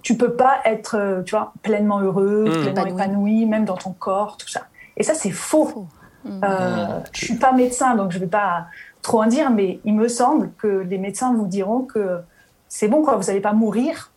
tu 0.06 0.16
peux 0.16 0.34
pas 0.34 0.60
être, 0.64 0.96
euh, 0.96 1.22
tu 1.24 1.32
vois, 1.34 1.52
pleinement 1.62 1.98
heureux, 1.98 2.44
Mmh. 2.44 2.50
pleinement 2.62 2.86
Épanoui. 2.86 2.92
épanoui, 2.92 3.46
même 3.46 3.64
dans 3.64 3.76
ton 3.76 3.90
corps, 3.90 4.36
tout 4.36 4.46
ça. 4.46 4.60
Et 4.96 5.02
ça, 5.02 5.14
c'est 5.14 5.32
faux. 5.32 5.64
Faux. 5.66 5.88
Mm. 6.24 6.40
Euh, 6.44 7.00
je 7.12 7.24
suis 7.24 7.34
pas 7.34 7.50
médecin, 7.50 7.96
donc 7.96 8.12
je 8.12 8.20
vais 8.20 8.28
pas 8.28 8.66
trop 9.02 9.20
en 9.24 9.26
dire, 9.26 9.50
mais 9.50 9.80
il 9.84 9.96
me 9.96 10.06
semble 10.06 10.52
que 10.58 10.68
les 10.68 10.98
médecins 10.98 11.34
vous 11.34 11.48
diront 11.48 11.82
que 11.82 12.20
c'est 12.68 12.86
bon, 12.86 13.02
quoi, 13.02 13.16
vous 13.16 13.24
n'allez 13.24 13.40
pas 13.40 13.52
mourir 13.52 14.12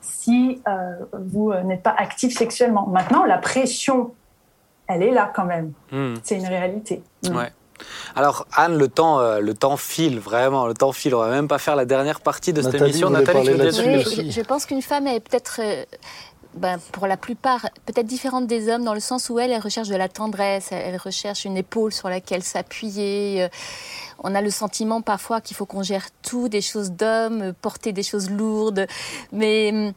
si 0.00 0.60
euh, 0.66 0.96
vous 1.12 1.54
n'êtes 1.54 1.84
pas 1.84 1.94
actif 1.96 2.36
sexuellement. 2.36 2.88
Maintenant, 2.88 3.24
la 3.24 3.38
pression, 3.38 4.12
elle 4.88 5.04
est 5.04 5.12
là 5.12 5.30
quand 5.32 5.44
même. 5.44 5.70
Mm. 5.92 6.14
C'est 6.24 6.36
une 6.36 6.46
réalité. 6.48 7.00
Ouais. 7.32 7.52
Alors 8.14 8.46
Anne, 8.54 8.76
le 8.76 8.88
temps, 8.88 9.20
euh, 9.20 9.40
le 9.40 9.54
temps 9.54 9.76
file 9.76 10.18
vraiment, 10.18 10.66
le 10.66 10.74
temps 10.74 10.92
file. 10.92 11.14
On 11.14 11.20
va 11.20 11.30
même 11.30 11.48
pas 11.48 11.58
faire 11.58 11.76
la 11.76 11.84
dernière 11.84 12.20
partie 12.20 12.52
de 12.52 12.62
cette 12.62 12.74
émission. 12.74 13.10
Nathalie, 13.10 13.48
tu 13.72 13.82
Oui, 13.82 14.04
je, 14.04 14.30
je 14.30 14.40
pense 14.42 14.66
qu'une 14.66 14.82
femme 14.82 15.06
est 15.06 15.20
peut-être 15.20 15.60
euh, 15.62 15.84
ben, 16.56 16.78
pour 16.92 17.06
la 17.06 17.16
plupart, 17.16 17.68
peut-être 17.84 18.06
différente 18.06 18.46
des 18.46 18.68
hommes, 18.68 18.84
dans 18.84 18.94
le 18.94 19.00
sens 19.00 19.28
où 19.28 19.38
elle, 19.38 19.52
elle 19.52 19.60
recherche 19.60 19.88
de 19.88 19.96
la 19.96 20.08
tendresse, 20.08 20.68
elle 20.72 20.96
recherche 20.96 21.44
une 21.44 21.56
épaule 21.56 21.92
sur 21.92 22.08
laquelle 22.08 22.42
s'appuyer. 22.42 23.44
Euh, 23.44 23.48
on 24.18 24.34
a 24.34 24.40
le 24.40 24.50
sentiment 24.50 25.02
parfois 25.02 25.42
qu'il 25.42 25.56
faut 25.56 25.66
qu'on 25.66 25.82
gère 25.82 26.06
tout, 26.22 26.48
des 26.48 26.62
choses 26.62 26.92
d'hommes, 26.92 27.52
porter 27.60 27.92
des 27.92 28.02
choses 28.02 28.30
lourdes. 28.30 28.86
Mais 29.32 29.70
hum, 29.70 29.92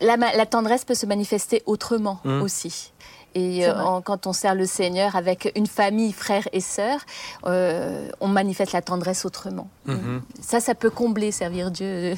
la, 0.00 0.16
la, 0.16 0.46
tendresse 0.46 0.84
peut 0.84 0.94
se 0.94 1.06
manifester 1.06 1.62
autrement 1.66 2.18
mmh. 2.24 2.42
aussi. 2.42 2.92
Et 3.36 3.66
euh, 3.66 3.74
quand 4.02 4.26
on 4.26 4.32
sert 4.32 4.54
le 4.54 4.64
Seigneur 4.64 5.14
avec 5.14 5.52
une 5.56 5.66
famille, 5.66 6.12
frères 6.14 6.48
et 6.54 6.60
sœurs, 6.62 7.00
euh, 7.44 8.08
on 8.20 8.28
manifeste 8.28 8.72
la 8.72 8.80
tendresse 8.80 9.26
autrement. 9.26 9.68
Mhm. 9.84 10.22
Ça, 10.40 10.58
ça 10.58 10.74
peut 10.74 10.88
combler, 10.88 11.32
servir 11.32 11.70
Dieu. 11.70 12.14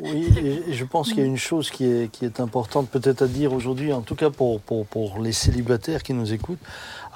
Oui, 0.00 0.64
et 0.68 0.72
je 0.72 0.84
pense 0.84 1.10
qu'il 1.10 1.18
y 1.18 1.22
a 1.22 1.24
une 1.24 1.36
chose 1.36 1.70
qui 1.70 1.84
est, 1.84 2.10
qui 2.10 2.24
est 2.24 2.40
importante 2.40 2.88
peut-être 2.88 3.22
à 3.22 3.26
dire 3.28 3.52
aujourd'hui, 3.52 3.92
en 3.92 4.00
tout 4.00 4.16
cas 4.16 4.30
pour, 4.30 4.60
pour, 4.60 4.86
pour 4.86 5.20
les 5.20 5.30
célibataires 5.30 6.02
qui 6.02 6.14
nous 6.14 6.32
écoutent 6.32 6.58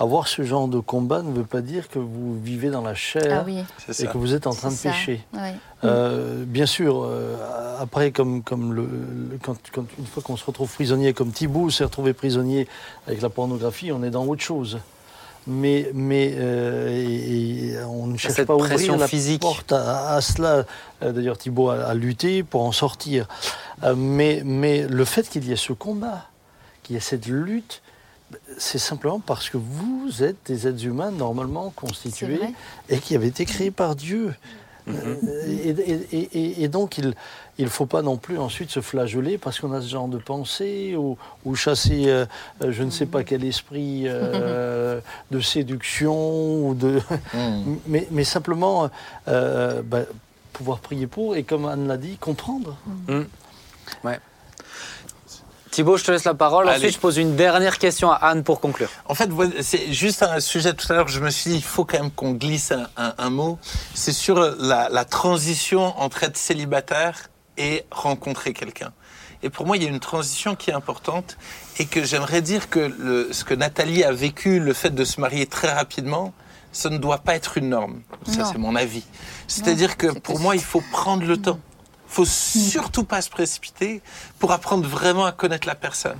avoir 0.01 0.28
ce 0.28 0.42
genre 0.42 0.66
de 0.66 0.80
combat 0.80 1.20
ne 1.20 1.30
veut 1.30 1.44
pas 1.44 1.61
dire 1.61 1.88
que 1.88 1.98
vous 1.98 2.40
vivez 2.40 2.70
dans 2.70 2.80
la 2.80 2.94
chair 2.94 3.44
ah 3.46 3.92
et 3.98 4.07
que 4.07 4.16
vous 4.16 4.34
êtes 4.34 4.46
en 4.46 4.55
train 4.55 4.70
de 4.70 4.76
pécher. 4.76 5.20
Euh, 5.84 6.44
bien 6.46 6.64
sûr, 6.64 7.03
euh, 7.05 7.36
après, 7.78 8.11
comme, 8.11 8.42
comme 8.42 8.72
le, 8.72 8.88
quand, 9.42 9.57
une 9.98 10.07
fois 10.07 10.22
qu'on 10.22 10.38
se 10.38 10.44
retrouve 10.44 10.72
prisonnier, 10.72 11.12
comme 11.12 11.32
Thibault 11.32 11.68
s'est 11.68 11.84
retrouvé 11.84 12.14
prisonnier 12.14 12.66
avec 13.07 13.20
la 13.20 13.28
pornographie, 13.28 13.92
on 13.92 14.03
est 14.03 14.11
dans 14.11 14.24
autre 14.24 14.42
chose. 14.42 14.78
Mais, 15.46 15.90
mais 15.94 16.34
euh, 16.36 17.84
on 17.86 18.07
ne 18.07 18.16
cherche 18.16 18.44
pas 18.44 18.55
à 18.55 18.57
ouvrir 18.57 18.96
la 18.96 19.09
physique. 19.09 19.42
porte 19.42 19.72
à, 19.72 20.18
cela. 20.22 20.64
D'ailleurs, 21.03 21.36
Thibault 21.36 21.70
a, 21.70 21.76
a, 21.76 21.94
lutté 21.94 22.42
pour 22.42 22.62
en 22.62 22.72
sortir. 22.72 23.28
mais, 23.96 24.42
mais 24.46 24.86
le 24.88 25.05
fait 25.05 25.28
qu'il 25.28 25.44
y 25.46 25.53
ait 25.53 25.57
ce 25.57 25.74
combat, 25.74 26.26
qu'il 26.82 26.94
y 26.94 26.96
ait 26.96 27.01
cette 27.01 27.26
lutte, 27.26 27.82
c'est 28.59 28.78
simplement 28.78 29.20
parce 29.20 29.51
que 29.51 29.57
vous 29.57 30.22
êtes 30.22 30.37
des 30.47 30.66
êtres 30.66 30.85
humains 30.85 31.11
normalement 31.11 31.72
constitués 31.74 32.41
et 32.89 32.99
qui 32.99 33.14
avaient 33.14 33.28
été 33.28 33.45
créés 33.45 33.70
par 33.70 33.97
Dieu. 33.97 34.35
Mm-hmm. 34.89 36.59
et, 36.59 36.68
donc, 36.68 36.99
il 36.99 37.14
ne 37.64 37.68
faut 37.68 37.87
pas 37.87 38.03
non 38.03 38.16
plus 38.16 38.39
ensuite 38.39 38.70
se 38.70 38.81
flageller 38.81 39.39
parce 39.39 39.61
qu'on 39.61 39.72
a 39.72 39.81
ce 39.81 39.89
genre 39.89 40.09
de 40.09 40.18
pensée 40.18 40.97
ou, 40.97 41.16
chasser 41.55 42.05
euh, 42.07 42.24
euh, 42.62 42.72
je 42.72 42.83
ne 42.83 42.91
sais 42.91 43.07
pas 43.07 43.22
quel 43.22 43.45
esprit 43.45 44.05
euh, 44.07 45.01
de 45.31 45.41
séduction. 45.41 46.68
Ou 46.68 46.74
de 46.74 47.01
mm. 47.35 48.07
mais, 48.11 48.24
simplement 48.24 48.91
bah, 49.26 50.03
pouvoir 50.53 50.78
prier 50.78 51.07
pour 51.07 51.37
et, 51.37 51.43
comme 51.43 51.66
Anne 51.66 51.87
l'a 51.87 51.97
dit, 51.97 52.16
comprendre. 52.16 52.76
Mm. 53.09 53.22
Ouais. 54.05 54.18
Thibaut, 55.71 55.97
je 55.97 56.05
te 56.05 56.11
laisse 56.11 56.25
la 56.25 56.35
parole. 56.35 56.68
Ensuite, 56.68 56.95
je 56.95 56.99
pose 56.99 57.16
une 57.16 57.37
dernière 57.37 57.79
question 57.79 58.11
à 58.11 58.16
Anne 58.16 58.43
pour 58.43 58.61
conclure. 58.61 58.89
En 59.07 59.14
fait, 59.14 59.31
c'est 59.61 59.93
juste 59.93 60.23
un 60.23 60.41
sujet 60.41 60.75
tout 60.75 60.87
à 60.93 60.97
l'heure, 60.97 61.09
je 61.09 61.21
me 61.21 61.31
suis 61.31 61.51
dit, 61.51 61.57
il 61.57 61.62
faut 61.62 61.85
quand 61.85 62.01
même 62.01 62.11
qu'on 62.11 62.33
glisse 62.33 62.73
un, 62.97 63.31
mot. 63.31 63.59
C'est 63.95 64.12
sur 64.12 64.41
la, 64.41 65.05
transition 65.05 65.99
entre 66.01 66.25
être 66.25 66.37
célibataire 66.37 67.31
et 67.57 67.85
rencontrer 67.91 68.53
quelqu'un. 68.53 68.93
Et 69.43 69.49
pour 69.49 69.66
moi, 69.66 69.77
il 69.77 69.83
y 69.83 69.87
a 69.87 69.89
une 69.89 70.01
transition 70.01 70.55
qui 70.55 70.71
est 70.71 70.75
importante 70.75 71.39
et 71.79 71.87
que 71.87 72.05
j'aimerais 72.05 72.43
dire 72.43 72.68
que 72.68 73.29
ce 73.33 73.45
que 73.45 73.55
Nathalie 73.55 74.05
a 74.05 74.12
vécu, 74.12 74.61
le 74.61 74.73
fait 74.75 74.91
de 74.91 75.05
se 75.05 75.21
marier 75.21 75.47
très 75.47 75.73
rapidement, 75.73 76.35
ça 76.73 76.91
ne 76.91 76.99
doit 76.99 77.18
pas 77.18 77.35
être 77.35 77.57
une 77.57 77.71
norme. 77.71 78.03
Ça, 78.27 78.45
c'est 78.45 78.59
mon 78.59 78.77
avis. 78.77 79.05
C'est-à-dire 79.47 79.97
que 79.97 80.09
pour 80.18 80.41
moi, 80.41 80.57
il 80.57 80.62
faut 80.62 80.83
prendre 80.93 81.25
le 81.25 81.37
temps 81.37 81.59
faut 82.11 82.24
surtout 82.24 83.04
pas 83.04 83.22
se 83.22 83.30
précipiter 83.30 84.02
pour 84.38 84.52
apprendre 84.52 84.86
vraiment 84.86 85.24
à 85.24 85.32
connaître 85.32 85.66
la 85.66 85.76
personne 85.76 86.18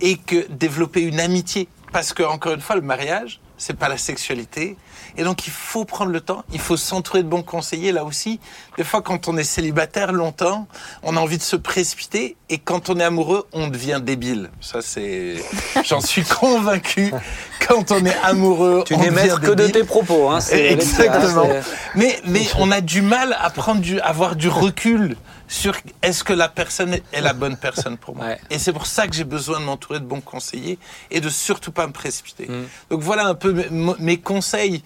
et 0.00 0.16
que 0.16 0.46
développer 0.48 1.02
une 1.02 1.18
amitié. 1.18 1.68
Parce 1.92 2.12
que 2.12 2.22
encore 2.22 2.54
une 2.54 2.60
fois, 2.60 2.76
le 2.76 2.82
mariage, 2.82 3.40
c'est 3.58 3.76
pas 3.76 3.88
la 3.88 3.98
sexualité. 3.98 4.76
Et 5.16 5.24
donc, 5.24 5.46
il 5.46 5.52
faut 5.52 5.84
prendre 5.84 6.10
le 6.10 6.20
temps, 6.20 6.44
il 6.52 6.60
faut 6.60 6.76
s'entourer 6.76 7.22
de 7.22 7.28
bons 7.28 7.42
conseillers 7.42 7.92
là 7.92 8.04
aussi. 8.04 8.40
Des 8.76 8.84
fois, 8.84 9.02
quand 9.02 9.28
on 9.28 9.36
est 9.36 9.44
célibataire 9.44 10.12
longtemps, 10.12 10.66
on 11.02 11.16
a 11.16 11.20
envie 11.20 11.38
de 11.38 11.42
se 11.42 11.56
précipiter. 11.56 12.36
Et 12.50 12.58
quand 12.58 12.90
on 12.90 12.98
est 12.98 13.04
amoureux, 13.04 13.46
on 13.52 13.68
devient 13.68 14.00
débile. 14.02 14.50
Ça, 14.60 14.80
c'est. 14.82 15.36
J'en 15.84 16.00
suis 16.00 16.24
convaincu. 16.24 17.12
Quand 17.66 17.90
on 17.92 18.04
est 18.04 18.16
amoureux, 18.22 18.84
tu 18.86 18.96
n'es 18.96 19.10
maître 19.10 19.40
que 19.40 19.52
de 19.52 19.68
tes 19.68 19.84
propos. 19.84 20.28
Hein, 20.28 20.38
Exactement. 20.52 21.48
Mais, 21.94 22.20
mais 22.26 22.46
on 22.58 22.70
a 22.70 22.80
du 22.80 23.02
mal 23.02 23.36
à 23.40 23.50
prendre 23.50 23.80
du, 23.80 24.00
à 24.00 24.06
avoir 24.06 24.36
du 24.36 24.48
recul 24.48 25.16
sur 25.48 25.76
est-ce 26.02 26.24
que 26.24 26.32
la 26.32 26.48
personne 26.48 26.98
est 27.12 27.20
la 27.20 27.32
bonne 27.32 27.56
personne 27.56 27.96
pour 27.98 28.16
moi. 28.16 28.36
Et 28.50 28.58
c'est 28.58 28.72
pour 28.72 28.86
ça 28.86 29.06
que 29.06 29.14
j'ai 29.14 29.24
besoin 29.24 29.60
de 29.60 29.64
m'entourer 29.64 30.00
de 30.00 30.04
bons 30.04 30.20
conseillers 30.20 30.78
et 31.10 31.20
de 31.20 31.28
surtout 31.28 31.72
pas 31.72 31.86
me 31.86 31.92
précipiter. 31.92 32.46
Mm. 32.48 32.64
Donc 32.90 33.00
voilà 33.02 33.26
un 33.26 33.34
peu 33.34 33.54
mes 33.98 34.18
conseils 34.18 34.82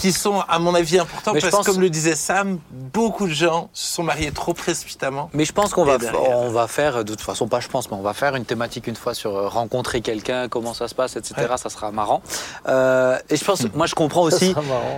qui 0.00 0.12
sont, 0.12 0.40
à 0.48 0.58
mon 0.58 0.74
avis, 0.74 0.98
importants 0.98 1.32
parce 1.32 1.44
que, 1.44 1.64
comme 1.64 1.80
le 1.80 1.90
disait 1.90 2.16
Sam, 2.16 2.58
beaucoup 2.70 3.26
de 3.26 3.32
gens 3.32 3.68
se 3.72 3.94
sont 3.94 4.02
mariés 4.02 4.32
trop 4.32 4.54
précipitamment. 4.54 5.30
Mais 5.34 5.44
je 5.44 5.52
pense 5.52 5.72
qu'on 5.72 5.84
va, 5.84 5.98
on 6.30 6.50
va 6.50 6.66
faire, 6.66 7.04
de 7.04 7.10
toute 7.10 7.20
façon, 7.20 7.48
pas 7.48 7.60
je 7.60 7.68
pense, 7.68 7.90
mais 7.90 7.96
on 7.96 8.02
va 8.02 8.14
faire 8.14 8.34
une 8.34 8.44
thématique 8.44 8.86
une 8.86 8.96
fois 8.96 9.14
sur 9.14 9.36
euh, 9.36 9.48
rencontrer 9.48 10.00
quelqu'un, 10.00 10.48
comment 10.48 10.74
ça 10.74 10.88
se 10.88 10.94
passe, 10.94 11.16
etc. 11.16 11.34
Ça 11.56 11.68
sera 11.68 11.90
marrant. 11.90 12.22
Euh, 12.68 13.18
et 13.28 13.36
je 13.36 13.44
pense, 13.44 13.66
moi, 13.74 13.86
je 13.86 13.94
comprends 13.94 14.22
aussi, 14.22 14.54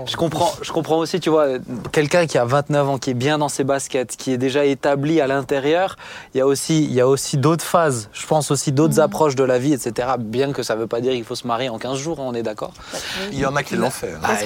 je 0.07 0.17
comprends, 0.17 0.53
je 0.63 0.73
comprends 0.73 0.99
aussi, 0.99 1.19
tu 1.21 1.31
vois, 1.31 1.47
quelqu'un 1.91 2.27
qui 2.27 2.39
a 2.39 2.45
29 2.45 2.89
ans, 2.89 2.99
qui 2.99 3.11
est 3.11 3.15
bien 3.15 3.39
dans 3.39 3.49
ses 3.49 3.65
baskets, 3.65 4.17
qui 4.17 4.33
est 4.33 4.39
déjà 4.39 4.65
établi 4.65 5.21
à 5.21 5.27
l'intérieur. 5.27 5.97
Il 6.35 6.39
y 6.39 6.41
a 6.41 6.47
aussi, 6.47 6.85
il 6.85 6.93
y 6.93 7.01
a 7.01 7.09
aussi 7.09 7.37
d'autres 7.37 7.65
phases. 7.65 8.09
Je 8.13 8.27
pense 8.27 8.51
aussi 8.51 8.73
d'autres 8.73 8.97
mm. 8.97 9.05
approches 9.05 9.35
de 9.35 9.45
la 9.45 9.59
vie, 9.59 9.73
etc. 9.73 10.11
Bien 10.19 10.53
que 10.53 10.63
ça 10.63 10.77
veut 10.77 10.87
pas 10.87 11.01
dire 11.01 11.13
qu'il 11.13 11.25
faut 11.25 11.35
se 11.35 11.47
marier 11.47 11.69
en 11.69 11.79
15 11.79 11.99
jours, 11.99 12.21
hein, 12.21 12.25
on 12.27 12.35
est 12.35 12.43
d'accord. 12.43 12.73
Il 13.33 13.39
y 13.39 13.47
en 13.47 13.57
a 13.57 13.63
qui 13.63 13.77
l'ont 13.77 13.91
fait. 13.91 14.13
Hein. 14.13 14.21
Parce 14.23 14.43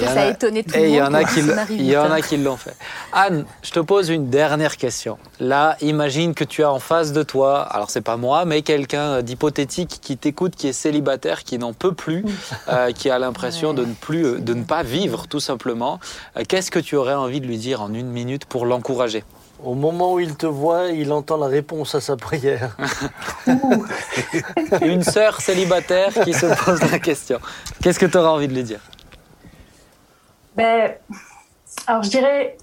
le 0.51 0.86
monde. 0.86 1.66
Il 1.70 1.84
y 1.86 1.97
en 1.97 2.11
a 2.11 2.20
qui, 2.20 2.36
l'ont 2.36 2.57
fait. 2.57 2.76
Anne, 3.12 3.44
je 3.62 3.70
te 3.70 3.80
pose 3.80 4.09
une 4.09 4.28
dernière 4.28 4.76
question. 4.76 5.18
Là, 5.40 5.76
imagine 5.80 6.34
que 6.34 6.44
tu 6.44 6.62
as 6.62 6.70
en 6.70 6.78
face 6.78 7.12
de 7.12 7.22
toi, 7.22 7.61
alors 7.62 7.90
c'est 7.90 8.01
pas 8.01 8.16
moi, 8.16 8.44
mais 8.44 8.62
quelqu'un 8.62 9.22
d'hypothétique 9.22 9.99
qui 10.01 10.16
t'écoute, 10.16 10.57
qui 10.57 10.68
est 10.68 10.72
célibataire, 10.72 11.44
qui 11.44 11.59
n'en 11.59 11.72
peut 11.72 11.92
plus, 11.92 12.24
euh, 12.68 12.92
qui 12.92 13.11
a 13.11 13.18
l'impression 13.18 13.74
de 13.74 13.84
ne 13.84 13.94
plus, 13.94 14.40
de 14.40 14.55
ne 14.55 14.64
pas 14.64 14.82
vivre 14.82 15.26
tout 15.28 15.40
simplement. 15.40 16.01
Euh, 16.36 16.42
qu'est-ce 16.49 16.70
que 16.70 16.78
tu 16.78 16.97
aurais 16.97 17.14
envie 17.14 17.40
de 17.40 17.47
lui 17.47 17.59
dire 17.59 17.82
en 17.82 17.92
une 17.92 18.09
minute 18.09 18.44
pour 18.44 18.66
l'encourager? 18.66 19.24
Au 19.64 19.74
moment 19.74 20.14
où 20.14 20.20
il 20.20 20.36
te 20.36 20.47
voit, 20.47 20.88
il 20.88 21.12
entend 21.12 21.38
la 21.38 21.47
réponse 21.47 21.94
à 21.94 22.01
sa 22.01 22.16
prière. 22.16 22.76
Une 24.82 25.03
sœur 25.03 25.40
célibataire 25.40 26.12
qui 26.24 26.34
se 26.34 26.47
pose 26.64 26.80
la 26.90 26.99
question. 26.99 27.38
Qu'est-ce 27.82 27.99
que 27.99 28.07
tu 28.07 28.18
auras 28.18 28.28
envie 28.28 28.49
de 28.49 28.55
lui 28.55 28.64
dire? 28.64 28.80
Ben, 30.57 30.94
Alors, 31.86 32.02
je 32.02 32.11
dirais, 32.11 32.57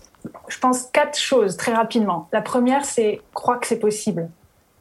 je 0.47 0.59
pense 0.59 0.83
quatre 0.83 1.17
choses 1.17 1.57
très 1.57 1.73
rapidement. 1.73 2.27
La 2.31 2.41
première, 2.41 2.85
c'est 2.85 3.21
crois 3.33 3.57
que 3.57 3.67
c'est 3.67 3.79
possible. 3.79 4.29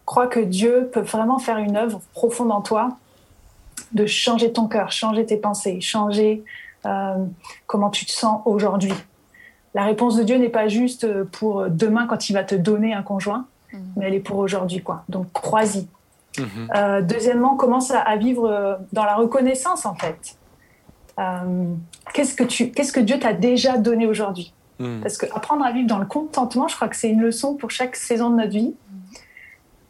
Crois 0.04 0.26
que 0.26 0.40
Dieu 0.40 0.90
peut 0.92 1.00
vraiment 1.00 1.38
faire 1.38 1.58
une 1.58 1.76
œuvre 1.76 2.00
profonde 2.12 2.50
en 2.50 2.60
toi, 2.60 2.96
de 3.92 4.06
changer 4.06 4.52
ton 4.52 4.66
cœur, 4.66 4.90
changer 4.90 5.26
tes 5.26 5.36
pensées, 5.36 5.80
changer 5.80 6.42
euh, 6.86 7.24
comment 7.66 7.90
tu 7.90 8.06
te 8.06 8.12
sens 8.12 8.42
aujourd'hui. 8.44 8.94
La 9.74 9.84
réponse 9.84 10.16
de 10.16 10.22
Dieu 10.22 10.36
n'est 10.36 10.48
pas 10.48 10.68
juste 10.68 11.06
pour 11.30 11.68
demain 11.68 12.06
quand 12.06 12.28
il 12.28 12.32
va 12.32 12.44
te 12.44 12.54
donner 12.54 12.92
un 12.92 13.02
conjoint, 13.02 13.46
mhm. 13.72 13.80
mais 13.96 14.06
elle 14.06 14.14
est 14.14 14.20
pour 14.20 14.38
aujourd'hui. 14.38 14.82
quoi. 14.82 15.04
Donc 15.08 15.32
crois-y. 15.32 15.86
Mhm. 16.38 16.68
Euh, 16.74 17.02
deuxièmement, 17.02 17.56
commence 17.56 17.90
à, 17.90 18.16
vivre 18.16 18.78
dans 18.92 19.04
la 19.04 19.16
reconnaissance 19.16 19.86
en 19.86 19.94
fait. 19.94 20.36
Euh, 21.18 21.74
qu'est-ce 22.14 22.34
que 22.34 22.44
tu, 22.44 22.70
qu'est-ce 22.70 22.92
que 22.92 23.00
Dieu 23.00 23.18
t'a 23.18 23.32
déjà 23.32 23.76
donné 23.76 24.06
aujourd'hui 24.06 24.52
hmm. 24.78 25.00
Parce 25.00 25.18
que 25.18 25.26
apprendre 25.34 25.64
à 25.64 25.72
vivre 25.72 25.86
dans 25.86 25.98
le 25.98 26.06
contentement, 26.06 26.68
je 26.68 26.76
crois 26.76 26.88
que 26.88 26.96
c'est 26.96 27.10
une 27.10 27.20
leçon 27.20 27.54
pour 27.54 27.70
chaque 27.70 27.96
saison 27.96 28.30
de 28.30 28.36
notre 28.36 28.52
vie, 28.52 28.74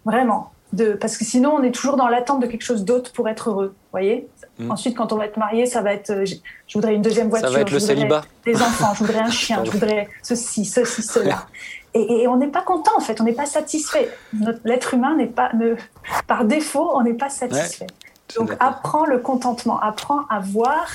vraiment. 0.04 0.50
De, 0.72 0.94
parce 0.94 1.18
que 1.18 1.24
sinon, 1.24 1.54
on 1.54 1.62
est 1.62 1.70
toujours 1.70 1.96
dans 1.96 2.08
l'attente 2.08 2.40
de 2.40 2.46
quelque 2.46 2.64
chose 2.64 2.86
d'autre 2.86 3.12
pour 3.12 3.28
être 3.28 3.50
heureux. 3.50 3.74
Voyez. 3.90 4.26
Hmm. 4.58 4.70
Ensuite, 4.70 4.96
quand 4.96 5.12
on 5.12 5.16
va 5.16 5.26
être 5.26 5.36
marié, 5.36 5.66
ça 5.66 5.82
va 5.82 5.92
être, 5.92 6.10
euh, 6.10 6.24
je, 6.24 6.34
voudrais 6.74 6.94
une 6.94 7.02
deuxième 7.02 7.28
voiture, 7.28 7.48
ça 7.48 7.54
va 7.54 7.60
être 7.60 7.70
le 7.70 7.78
célibat. 7.78 8.22
des 8.44 8.56
enfants, 8.56 8.94
je 8.94 9.04
voudrais 9.04 9.20
un 9.20 9.30
chien, 9.30 9.62
je 9.64 9.70
voudrais 9.70 10.08
ceci, 10.22 10.64
ceci, 10.64 11.02
cela. 11.02 11.46
Et, 11.94 12.26
on 12.26 12.36
n'est 12.36 12.48
pas 12.48 12.62
content 12.62 12.92
en 12.96 13.00
fait, 13.00 13.20
on 13.20 13.24
n'est 13.24 13.32
pas 13.32 13.46
satisfait. 13.46 14.10
L'être 14.64 14.94
humain 14.94 15.14
n'est 15.14 15.26
pas, 15.26 15.52
ne, 15.52 15.74
par 16.26 16.46
défaut, 16.46 16.90
on 16.94 17.02
n'est 17.02 17.14
pas 17.14 17.28
satisfait. 17.28 17.86
Donc 18.36 18.54
apprends 18.60 19.04
le 19.04 19.18
contentement, 19.18 19.78
apprends 19.80 20.22
à 20.30 20.40
voir 20.40 20.86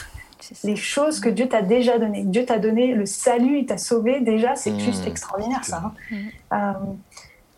les 0.63 0.75
choses 0.75 1.19
que 1.19 1.29
Dieu 1.29 1.47
t'a 1.47 1.61
déjà 1.61 1.97
données. 1.97 2.23
Dieu 2.23 2.45
t'a 2.45 2.59
donné 2.59 2.93
le 2.93 3.05
salut, 3.05 3.59
il 3.59 3.65
t'a 3.65 3.77
sauvé. 3.77 4.19
Déjà, 4.21 4.55
c'est 4.55 4.71
mmh. 4.71 4.79
juste 4.79 5.07
extraordinaire, 5.07 5.63
ça. 5.63 5.83
Hein. 5.85 5.93
Mmh. 6.11 6.15
Euh, 6.53 6.73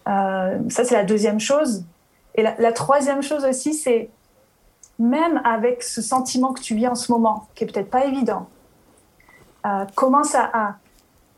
euh, 0.07 0.59
ça, 0.69 0.83
c'est 0.83 0.95
la 0.95 1.03
deuxième 1.03 1.39
chose. 1.39 1.83
Et 2.35 2.43
la, 2.43 2.71
troisième 2.71 3.21
chose 3.21 3.43
aussi, 3.43 3.73
c'est 3.73 4.09
même 4.97 5.41
avec 5.43 5.83
ce 5.83 6.01
sentiment 6.01 6.53
que 6.53 6.61
tu 6.61 6.75
vis 6.75 6.87
en 6.87 6.95
ce 6.95 7.11
moment, 7.11 7.47
qui 7.55 7.63
est 7.63 7.67
peut-être 7.67 7.89
pas 7.89 8.05
évident, 8.05 8.47
euh, 9.65 9.85
commence 9.95 10.35
à, 10.35 10.77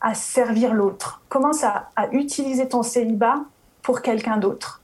à, 0.00 0.14
servir 0.14 0.74
l'autre. 0.74 1.22
Commence 1.28 1.64
à, 1.64 1.90
à, 1.96 2.08
utiliser 2.12 2.68
ton 2.68 2.82
célibat 2.82 3.40
pour 3.82 4.00
quelqu'un 4.02 4.36
d'autre. 4.36 4.80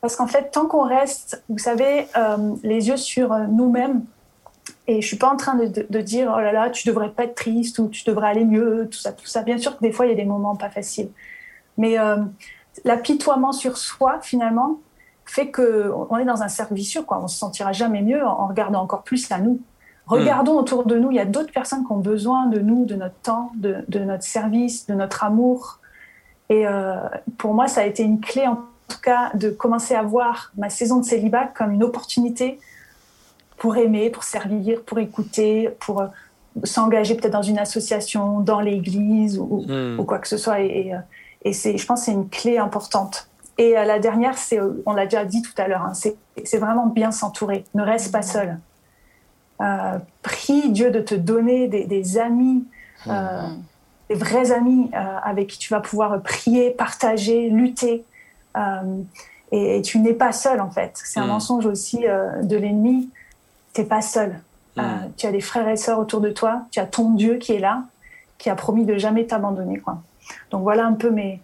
Parce 0.00 0.16
qu'en 0.16 0.26
fait, 0.26 0.50
tant 0.50 0.66
qu'on 0.66 0.82
reste, 0.82 1.44
vous 1.48 1.58
savez, 1.58 2.08
euh, 2.16 2.54
les 2.62 2.88
yeux 2.88 2.96
sur 2.96 3.36
nous-mêmes, 3.36 4.02
et 4.90 5.00
je 5.02 5.06
suis 5.06 5.16
pas 5.16 5.30
en 5.30 5.36
train 5.36 5.54
de, 5.54 5.66
de- 5.66 5.86
de 5.88 6.00
dire 6.00 6.32
oh 6.36 6.40
là 6.40 6.52
là, 6.52 6.70
tu 6.70 6.86
devrais 6.88 7.10
pas 7.10 7.24
être 7.24 7.34
triste 7.34 7.78
ou 7.78 7.88
tu 7.88 8.02
devrais 8.04 8.28
aller 8.30 8.44
mieux, 8.44 8.88
tout 8.90 8.98
ça, 8.98 9.12
tout 9.12 9.26
ça. 9.26 9.42
Bien 9.42 9.58
sûr 9.58 9.76
que 9.76 9.82
des 9.82 9.92
fois 9.92 10.06
il 10.06 10.10
y 10.10 10.12
a 10.12 10.16
des 10.16 10.24
moments 10.24 10.56
pas 10.56 10.70
faciles, 10.70 11.10
mais 11.76 11.98
euh, 11.98 12.16
l'apitoiement 12.84 13.52
sur 13.52 13.76
soi 13.76 14.18
finalement 14.22 14.78
fait 15.24 15.48
que 15.48 15.92
on 16.10 16.18
est 16.18 16.24
dans 16.24 16.42
un 16.42 16.48
cercle 16.48 16.74
vicieux, 16.74 17.02
quoi. 17.02 17.20
On 17.22 17.28
se 17.28 17.38
sentira 17.38 17.72
jamais 17.72 18.02
mieux 18.02 18.24
en, 18.26 18.32
en 18.42 18.46
regardant 18.48 18.82
encore 18.82 19.02
plus 19.02 19.30
à 19.30 19.38
nous. 19.38 19.60
Regardons 20.06 20.58
autour 20.58 20.84
de 20.86 20.96
nous, 20.98 21.12
il 21.12 21.16
y 21.18 21.20
a 21.20 21.24
d'autres 21.24 21.52
personnes 21.52 21.86
qui 21.86 21.92
ont 21.92 21.98
besoin 21.98 22.46
de 22.46 22.58
nous, 22.58 22.84
de 22.84 22.96
notre 22.96 23.14
temps, 23.22 23.52
de, 23.54 23.76
de 23.86 24.00
notre 24.00 24.24
service, 24.24 24.86
de 24.88 24.94
notre 24.94 25.22
amour. 25.22 25.78
Et 26.48 26.66
euh, 26.66 26.96
pour 27.38 27.54
moi, 27.54 27.68
ça 27.68 27.82
a 27.82 27.84
été 27.84 28.02
une 28.02 28.18
clé 28.20 28.44
en 28.48 28.56
tout 28.88 29.00
cas 29.00 29.30
de 29.34 29.50
commencer 29.50 29.94
à 29.94 30.02
voir 30.02 30.50
ma 30.56 30.68
saison 30.68 30.96
de 30.98 31.04
célibat 31.04 31.44
comme 31.56 31.70
une 31.70 31.84
opportunité 31.84 32.58
pour 33.60 33.76
aimer, 33.76 34.08
pour 34.10 34.24
servir, 34.24 34.82
pour 34.88 34.98
écouter, 34.98 35.68
pour 35.80 36.00
euh, 36.00 36.06
s'engager 36.64 37.14
peut-être 37.14 37.32
dans 37.40 37.42
une 37.52 37.58
association, 37.58 38.40
dans 38.40 38.60
l'église 38.60 39.38
ou, 39.38 39.64
Hmm. 39.68 40.00
ou 40.00 40.04
quoi 40.04 40.18
que 40.18 40.26
ce 40.28 40.38
soit. 40.38 40.60
Et, 40.60 40.66
et, 40.86 40.94
euh, 40.94 40.98
et 41.44 41.52
c'est, 41.52 41.76
je 41.76 41.86
pense 41.86 42.00
que 42.00 42.06
c'est 42.06 42.12
une 42.20 42.28
clé 42.28 42.56
importante. 42.58 43.28
Et 43.58 43.76
euh, 43.76 43.84
la 43.84 43.98
dernière, 43.98 44.36
c'est, 44.38 44.58
on 44.86 44.92
l'a 44.94 45.04
déjà 45.04 45.24
dit 45.26 45.42
tout 45.42 45.52
à 45.62 45.68
l'heure, 45.68 45.82
hein, 45.82 45.92
c'est, 45.94 46.16
c'est 46.44 46.56
vraiment 46.58 46.86
bien 46.86 47.12
s'entourer. 47.12 47.64
Ne 47.74 47.82
reste 47.82 48.10
pas 48.10 48.22
seul. 48.22 48.58
Euh, 49.60 49.98
prie 50.22 50.70
Dieu 50.70 50.90
de 50.90 51.00
te 51.00 51.14
donner 51.14 51.68
des, 51.68 51.84
des 51.84 52.16
amis, 52.16 52.64
euh, 53.08 53.42
des 54.08 54.14
vrais 54.14 54.52
amis 54.52 54.90
euh, 54.94 54.98
avec 55.22 55.48
qui 55.48 55.58
tu 55.58 55.68
vas 55.74 55.80
pouvoir 55.80 56.22
prier, 56.22 56.70
partager, 56.70 57.50
lutter. 57.50 58.04
Euh, 58.56 59.02
et, 59.52 59.76
et 59.76 59.82
tu 59.82 59.98
n'es 59.98 60.14
pas 60.14 60.32
seul 60.32 60.62
en 60.62 60.70
fait. 60.70 60.92
C'est 61.04 61.20
un 61.20 61.26
Mm. 61.26 61.28
mensonge 61.28 61.66
aussi 61.66 62.06
euh, 62.08 62.40
de 62.42 62.56
l'ennemi. 62.56 63.10
T'es 63.80 63.86
pas 63.86 64.02
seul. 64.02 64.38
Euh, 64.78 64.82
Mm. 64.82 65.12
tu 65.16 65.26
as 65.26 65.32
des 65.32 65.40
frères 65.40 65.66
et 65.66 65.76
sœurs 65.78 65.98
autour 65.98 66.20
de 66.20 66.28
toi. 66.28 66.66
Tu 66.70 66.80
as 66.80 66.84
ton 66.86 67.12
Dieu 67.12 67.36
qui 67.36 67.54
est 67.54 67.58
là, 67.58 67.84
qui 68.36 68.50
a 68.50 68.54
promis 68.54 68.84
de 68.84 68.98
jamais 68.98 69.26
t'abandonner. 69.26 69.78
Quoi. 69.78 70.02
Donc 70.50 70.64
voilà 70.64 70.84
un 70.84 70.92
peu 70.92 71.08
mes, 71.08 71.40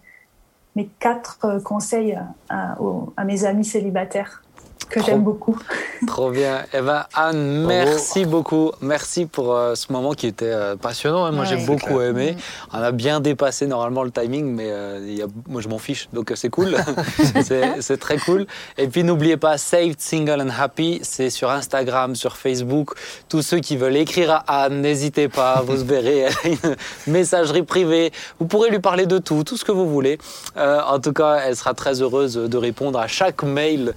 mes 0.75 0.85
quatre 0.99 1.39
euh, 1.45 1.59
conseils 1.59 2.13
euh, 2.13 2.19
à, 2.49 2.79
aux- 2.79 3.11
à 3.17 3.23
mes 3.23 3.43
amis 3.45 3.65
célibataires 3.65 4.43
que 4.85 4.99
Trop. 4.99 5.07
j'aime 5.11 5.23
beaucoup. 5.23 5.57
Trop 6.07 6.29
bien. 6.31 6.63
Eh 6.73 6.81
ben, 6.81 7.05
Anne, 7.13 7.65
merci 7.65 8.25
beaucoup. 8.25 8.71
Merci 8.81 9.25
pour 9.25 9.53
euh, 9.55 9.75
ce 9.75 9.91
moment 9.91 10.13
qui 10.13 10.27
était 10.27 10.45
euh, 10.45 10.75
passionnant. 10.75 11.25
hein. 11.25 11.31
Moi, 11.31 11.45
Ouais. 11.45 11.57
j'ai 11.57 11.65
beaucoup 11.65 11.95
clair. 11.95 12.01
aimé. 12.09 12.37
On 12.73 12.77
a 12.81 12.91
bien 12.91 13.19
dépassé 13.19 13.67
normalement 13.67 14.03
le 14.03 14.11
timing, 14.11 14.45
mais 14.53 14.69
euh, 14.69 14.99
il 15.05 15.15
y 15.17 15.21
a- 15.21 15.27
moi, 15.47 15.61
je 15.61 15.67
m'en 15.67 15.77
fiche. 15.79 16.07
Donc, 16.13 16.31
c'est 16.35 16.49
cool. 16.49 16.75
c'est 17.79 17.97
très 17.99 18.17
cool. 18.17 18.45
Et 18.77 18.87
puis, 18.87 19.03
n'oubliez 19.03 19.37
pas, 19.37 19.57
Saved, 19.57 19.99
Single 19.99 20.41
and 20.41 20.49
Happy, 20.57 20.99
c'est 21.03 21.29
sur 21.29 21.49
Instagram, 21.51 22.15
sur 22.15 22.37
Facebook. 22.37 22.91
Tous 23.29 23.41
ceux 23.41 23.59
qui 23.59 23.77
veulent 23.77 23.95
écrire 23.97 24.43
à 24.47 24.63
Anne, 24.65 24.81
n'hésitez 24.81 25.27
pas. 25.27 25.61
Vous 25.65 25.77
verrez, 25.85 26.19
elle 26.19 26.33
a 26.33 26.47
une 26.47 26.75
messagerie 27.13 27.63
privée. 27.63 28.11
Vous 28.39 28.45
pourrez 28.45 28.69
lui 28.69 28.79
parler 28.79 29.05
de 29.05 29.17
tout, 29.17 29.43
tout 29.43 29.57
ce 29.57 29.65
que 29.65 29.71
vous 29.71 29.89
voulez. 29.89 30.17
Euh, 30.57 30.79
en 30.87 30.99
tout 30.99 31.13
cas, 31.13 31.39
elle 31.45 31.55
sera 31.55 31.73
très 31.73 32.01
heureuse 32.01 32.35
de 32.35 32.57
répondre 32.57 32.99
à 32.99 33.07
chaque 33.07 33.43
mail. 33.43 33.93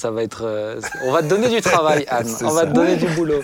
Euh, 0.00 0.10
ça 0.10 0.10
va 0.10 0.22
être, 0.22 0.42
euh, 0.44 0.80
on 1.04 1.12
va 1.12 1.22
te 1.22 1.26
donner 1.28 1.48
du 1.48 1.60
travail, 1.60 2.06
Anne. 2.10 2.26
On 2.42 2.50
va 2.52 2.60
ça. 2.62 2.66
te 2.66 2.72
donner 2.72 2.96
du 2.96 3.06
boulot. 3.08 3.40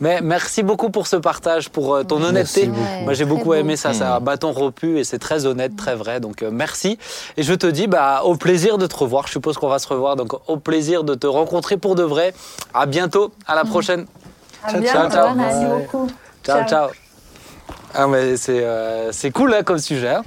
Mais 0.00 0.20
merci 0.20 0.62
beaucoup 0.62 0.90
pour 0.90 1.06
ce 1.06 1.16
partage, 1.16 1.68
pour 1.70 1.94
euh, 1.94 2.04
ton 2.04 2.22
honnêteté. 2.22 2.70
Moi, 3.02 3.12
j'ai 3.14 3.24
beaucoup 3.24 3.44
beau. 3.46 3.54
aimé 3.54 3.76
ça. 3.76 3.92
C'est 3.94 4.04
un 4.04 4.20
bâton 4.20 4.52
rompu 4.52 4.98
et 4.98 5.04
c'est 5.04 5.18
très 5.18 5.46
honnête, 5.46 5.74
très 5.76 5.94
vrai. 5.94 6.20
Donc, 6.20 6.42
euh, 6.42 6.50
merci. 6.52 6.98
Et 7.36 7.42
je 7.42 7.54
te 7.54 7.66
dis, 7.66 7.86
bah, 7.86 8.22
au 8.24 8.36
plaisir 8.36 8.78
de 8.78 8.86
te 8.86 8.96
revoir. 8.96 9.26
Je 9.26 9.32
suppose 9.32 9.56
qu'on 9.56 9.68
va 9.68 9.78
se 9.78 9.88
revoir. 9.88 10.16
Donc, 10.16 10.32
au 10.48 10.56
plaisir 10.58 11.02
de 11.04 11.14
te 11.14 11.26
rencontrer 11.26 11.76
pour 11.76 11.94
de 11.94 12.02
vrai. 12.02 12.34
À 12.74 12.86
bientôt. 12.86 13.32
À 13.46 13.54
la 13.54 13.64
prochaine. 13.64 14.06
À 14.62 14.70
Ciao, 14.72 14.80
bientôt. 14.80 15.10
ciao. 15.10 15.34
Merci 15.34 15.64
beaucoup. 15.66 16.10
Ciao, 16.44 16.64
ciao. 16.68 16.88
Ah, 17.94 18.06
mais 18.06 18.36
c'est 18.36 18.62
euh, 18.62 19.10
c'est 19.12 19.30
cool 19.30 19.54
hein, 19.54 19.62
comme 19.64 19.78
sujet. 19.78 20.08
hein. 20.10 20.22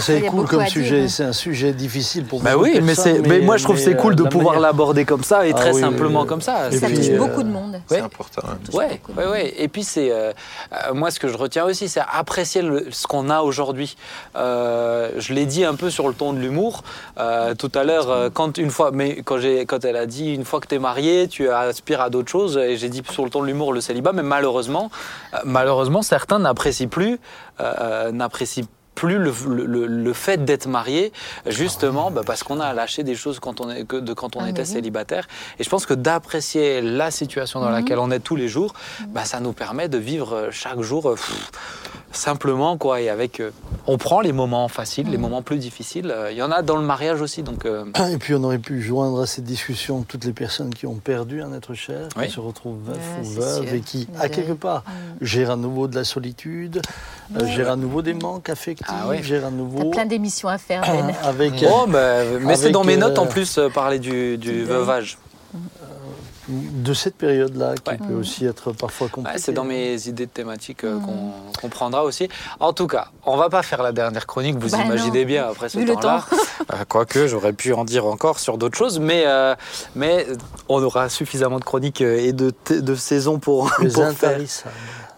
C'est 0.00 0.20
cool 0.22 0.46
comme 0.46 0.66
sujet. 0.66 1.08
C'est 1.08 1.24
un 1.24 1.32
sujet 1.32 1.72
difficile 1.72 2.24
pour 2.24 2.40
Bah 2.42 2.52
beaucoup 2.52 2.64
oui, 2.64 2.74
de 2.74 2.80
mais, 2.80 2.94
personnes, 2.94 3.22
mais 3.26 3.40
moi 3.40 3.56
je 3.56 3.64
trouve 3.64 3.76
que 3.76 3.82
c'est 3.82 3.90
mais, 3.94 3.96
cool 4.00 4.12
euh, 4.12 4.16
de 4.16 4.24
la 4.24 4.28
pouvoir 4.30 4.60
l'aborder 4.60 5.04
comme 5.04 5.22
ça 5.24 5.46
et 5.46 5.52
Ah 5.54 5.58
très 5.58 5.72
oui, 5.72 5.80
simplement 5.80 6.22
oui, 6.22 6.26
comme 6.26 6.40
ça. 6.40 6.68
Et 6.70 6.78
ça 6.78 6.86
puis, 6.86 6.96
touche 6.96 7.08
euh, 7.10 7.18
beaucoup 7.18 7.42
de 7.42 7.48
monde. 7.48 7.80
C'est 7.88 7.96
Ouais. 7.96 8.00
important. 8.00 8.42
hein. 8.46 8.58
Ouais. 8.72 9.54
Et 9.58 9.68
puis 9.68 9.84
c'est 9.84 10.10
euh, 10.10 10.32
euh, 10.72 10.94
moi 10.94 11.10
ce 11.10 11.18
que 11.20 11.28
je 11.28 11.36
retiens 11.36 11.64
aussi, 11.64 11.88
c'est 11.88 12.00
apprécier 12.12 12.62
le- 12.62 12.86
ce 12.90 13.06
qu'on 13.06 13.30
a 13.30 13.40
aujourd'hui. 13.40 13.96
Euh, 14.36 15.10
je 15.18 15.32
l'ai 15.32 15.46
dit 15.46 15.64
un 15.64 15.74
peu 15.74 15.90
sur 15.90 16.08
le 16.08 16.14
ton 16.14 16.32
de 16.32 16.38
l'humour 16.38 16.82
euh, 17.18 17.54
tout 17.54 17.72
à 17.74 17.84
l'heure 17.84 18.10
euh, 18.10 18.30
quand 18.32 18.58
une 18.58 18.70
fois, 18.70 18.90
mais 18.92 19.22
quand 19.22 19.38
j'ai 19.38 19.66
quand 19.66 19.84
elle 19.84 19.96
a 19.96 20.06
dit 20.06 20.34
une 20.34 20.44
fois 20.44 20.60
que 20.60 20.66
tu 20.68 20.74
es 20.74 20.78
marié, 20.78 21.28
tu 21.28 21.48
aspires 21.50 22.00
à 22.00 22.10
d'autres 22.10 22.30
choses. 22.30 22.56
Et 22.58 22.76
j'ai 22.76 22.88
dit 22.88 23.02
sur 23.10 23.24
le 23.24 23.30
ton 23.30 23.40
de 23.42 23.46
l'humour 23.46 23.72
le 23.72 23.80
célibat, 23.80 24.12
mais 24.12 24.22
malheureusement, 24.22 24.90
euh, 25.34 25.38
malheureusement 25.44 26.02
certains 26.02 26.38
n'apprécient 26.38 26.88
plus, 26.88 27.18
euh, 27.60 28.10
n'apprécient 28.12 28.64
plus 28.96 29.18
le, 29.18 29.32
le- 29.46 29.86
le 29.86 30.12
fait 30.12 30.44
d'être 30.44 30.66
marié, 30.66 31.12
justement 31.46 32.10
bah, 32.10 32.22
parce 32.26 32.42
qu'on 32.42 32.58
a 32.58 32.72
lâché 32.72 33.04
des 33.04 33.14
choses 33.14 33.38
quand 33.38 33.60
on, 33.60 33.70
est, 33.70 33.84
que 33.84 33.96
de 33.96 34.12
quand 34.12 34.34
on 34.34 34.40
Ah, 34.40 34.48
était 34.50 34.62
oui. 34.62 34.66
célibataire. 34.66 35.28
Et 35.60 35.64
je 35.64 35.68
pense 35.68 35.86
que 35.86 35.94
d'apprécier 35.94 36.80
la 36.80 37.12
situation 37.12 37.60
dans 37.60 37.66
Mhm. 37.66 37.72
laquelle 37.74 37.98
on 38.00 38.10
est 38.10 38.18
tous 38.20 38.36
les 38.36 38.48
jours, 38.48 38.72
bah, 39.08 39.24
ça 39.24 39.38
nous 39.38 39.52
permet 39.52 39.88
de 39.88 39.98
vivre 39.98 40.48
chaque 40.50 40.80
jour 40.80 41.02
pff, 41.14 41.50
simplement. 42.16 42.76
Quoi, 42.76 43.00
et 43.00 43.08
avec, 43.08 43.40
euh, 43.40 43.50
on 43.86 43.98
prend 43.98 44.20
les 44.20 44.32
moments 44.32 44.68
faciles, 44.68 45.08
les 45.08 45.16
Mhm. 45.16 45.22
moments 45.22 45.42
plus 45.42 45.58
difficiles. 45.58 46.10
Euh, 46.14 46.30
Il 46.32 46.36
y 46.36 46.42
en 46.42 46.50
a 46.50 46.62
dans 46.62 46.76
le 46.76 46.82
mariage 46.84 47.20
aussi. 47.20 47.42
Donc, 47.42 47.64
euh, 47.64 47.84
Et 48.12 48.16
puis 48.18 48.34
on 48.34 48.42
aurait 48.44 48.58
pu 48.58 48.82
joindre 48.82 49.20
à 49.22 49.26
cette 49.26 49.44
discussion 49.44 50.02
toutes 50.06 50.24
les 50.24 50.32
personnes 50.32 50.74
qui 50.74 50.86
ont 50.86 50.94
perdu 50.96 51.42
un 51.42 51.52
être 51.52 51.74
cher, 51.74 52.08
Oui. 52.16 52.26
qui 52.26 52.32
se 52.32 52.40
retrouvent 52.40 52.78
veufs 52.84 52.96
Ouais, 52.96 53.26
ou 53.26 53.30
veuves 53.40 53.74
et 53.74 53.80
qui, 53.80 54.08
à 54.18 54.28
quelque 54.28 54.48
deuil. 54.48 54.56
part, 54.56 54.84
gèrent 55.20 55.50
à 55.52 55.56
nouveau 55.56 55.86
de 55.88 55.94
la 55.94 56.04
solitude, 56.04 56.82
gèrent 57.44 57.70
à 57.72 57.76
nouveau 57.76 58.02
des 58.02 58.14
manques 58.14 58.48
affectifs, 58.48 58.86
Ah 58.88 59.06
oui. 59.08 59.22
gèrent 59.22 59.46
à 59.46 59.50
nouveau 59.50 59.90
plein 59.90 60.06
d'émissions 60.06 60.48
à 60.48 60.58
faire, 60.58 60.82
Ben. 60.82 61.14
avec 61.24 61.64
oh, 61.70 61.86
bah, 61.88 62.24
mais 62.40 62.56
c'est 62.56 62.70
dans 62.70 62.84
mes 62.84 62.96
notes 62.96 63.18
en 63.18 63.26
plus 63.26 63.58
euh, 63.58 63.68
parler 63.68 63.98
du, 63.98 64.36
du 64.38 64.64
veuvage. 64.64 65.18
De 66.48 66.94
cette 66.94 67.16
période-là 67.16 67.74
qui 67.82 67.90
Ouais. 67.90 67.98
peut 67.98 68.14
aussi 68.14 68.44
être 68.46 68.72
parfois 68.72 69.08
compliquée. 69.08 69.36
Ouais, 69.36 69.40
c'est 69.42 69.52
dans 69.52 69.64
mes 69.64 70.08
idées 70.08 70.26
de 70.26 70.30
thématiques 70.30 70.84
euh, 70.84 70.98
qu'on 71.00 71.32
qu'on 71.60 71.68
prendra 71.68 72.04
aussi. 72.04 72.28
En 72.60 72.72
tout 72.72 72.86
cas, 72.86 73.08
on 73.24 73.36
va 73.36 73.48
pas 73.48 73.62
faire 73.62 73.82
la 73.82 73.92
dernière 73.92 74.26
chronique, 74.26 74.56
vous 74.58 74.70
Bah 74.70 74.84
imaginez 74.84 75.20
non. 75.22 75.26
bien 75.26 75.48
après 75.48 75.68
ce 75.68 75.78
temps-là. 75.78 76.24
Euh, 76.72 76.84
Quoique, 76.88 77.28
j'aurais 77.28 77.52
pu 77.52 77.72
en 77.74 77.84
dire 77.84 78.06
encore 78.06 78.40
sur 78.40 78.58
d'autres 78.58 78.76
choses, 78.76 78.98
mais, 78.98 79.22
euh, 79.26 79.54
mais 79.94 80.26
on 80.68 80.82
aura 80.82 81.08
suffisamment 81.08 81.60
de 81.60 81.64
chroniques 81.64 82.00
et 82.00 82.32
de, 82.32 82.52
de 82.70 82.94
saisons 82.96 83.38
pour, 83.38 83.70
Les 83.80 83.90
pour 83.90 84.08
faire. 84.10 84.36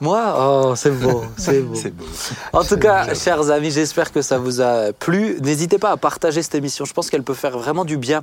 Moi, 0.00 0.34
oh, 0.38 0.74
c'est 0.76 0.90
beau, 0.92 1.24
c'est 1.36 1.60
beau. 1.60 1.74
En 2.52 2.62
tout 2.62 2.76
cas, 2.76 3.14
chers 3.14 3.50
amis, 3.50 3.70
j'espère 3.72 4.12
que 4.12 4.22
ça 4.22 4.38
vous 4.38 4.60
a 4.60 4.92
plu. 4.92 5.38
N'hésitez 5.42 5.78
pas 5.78 5.90
à 5.90 5.96
partager 5.96 6.40
cette 6.42 6.54
émission. 6.54 6.84
Je 6.84 6.92
pense 6.92 7.10
qu'elle 7.10 7.24
peut 7.24 7.34
faire 7.34 7.58
vraiment 7.58 7.84
du 7.84 7.96
bien 7.96 8.22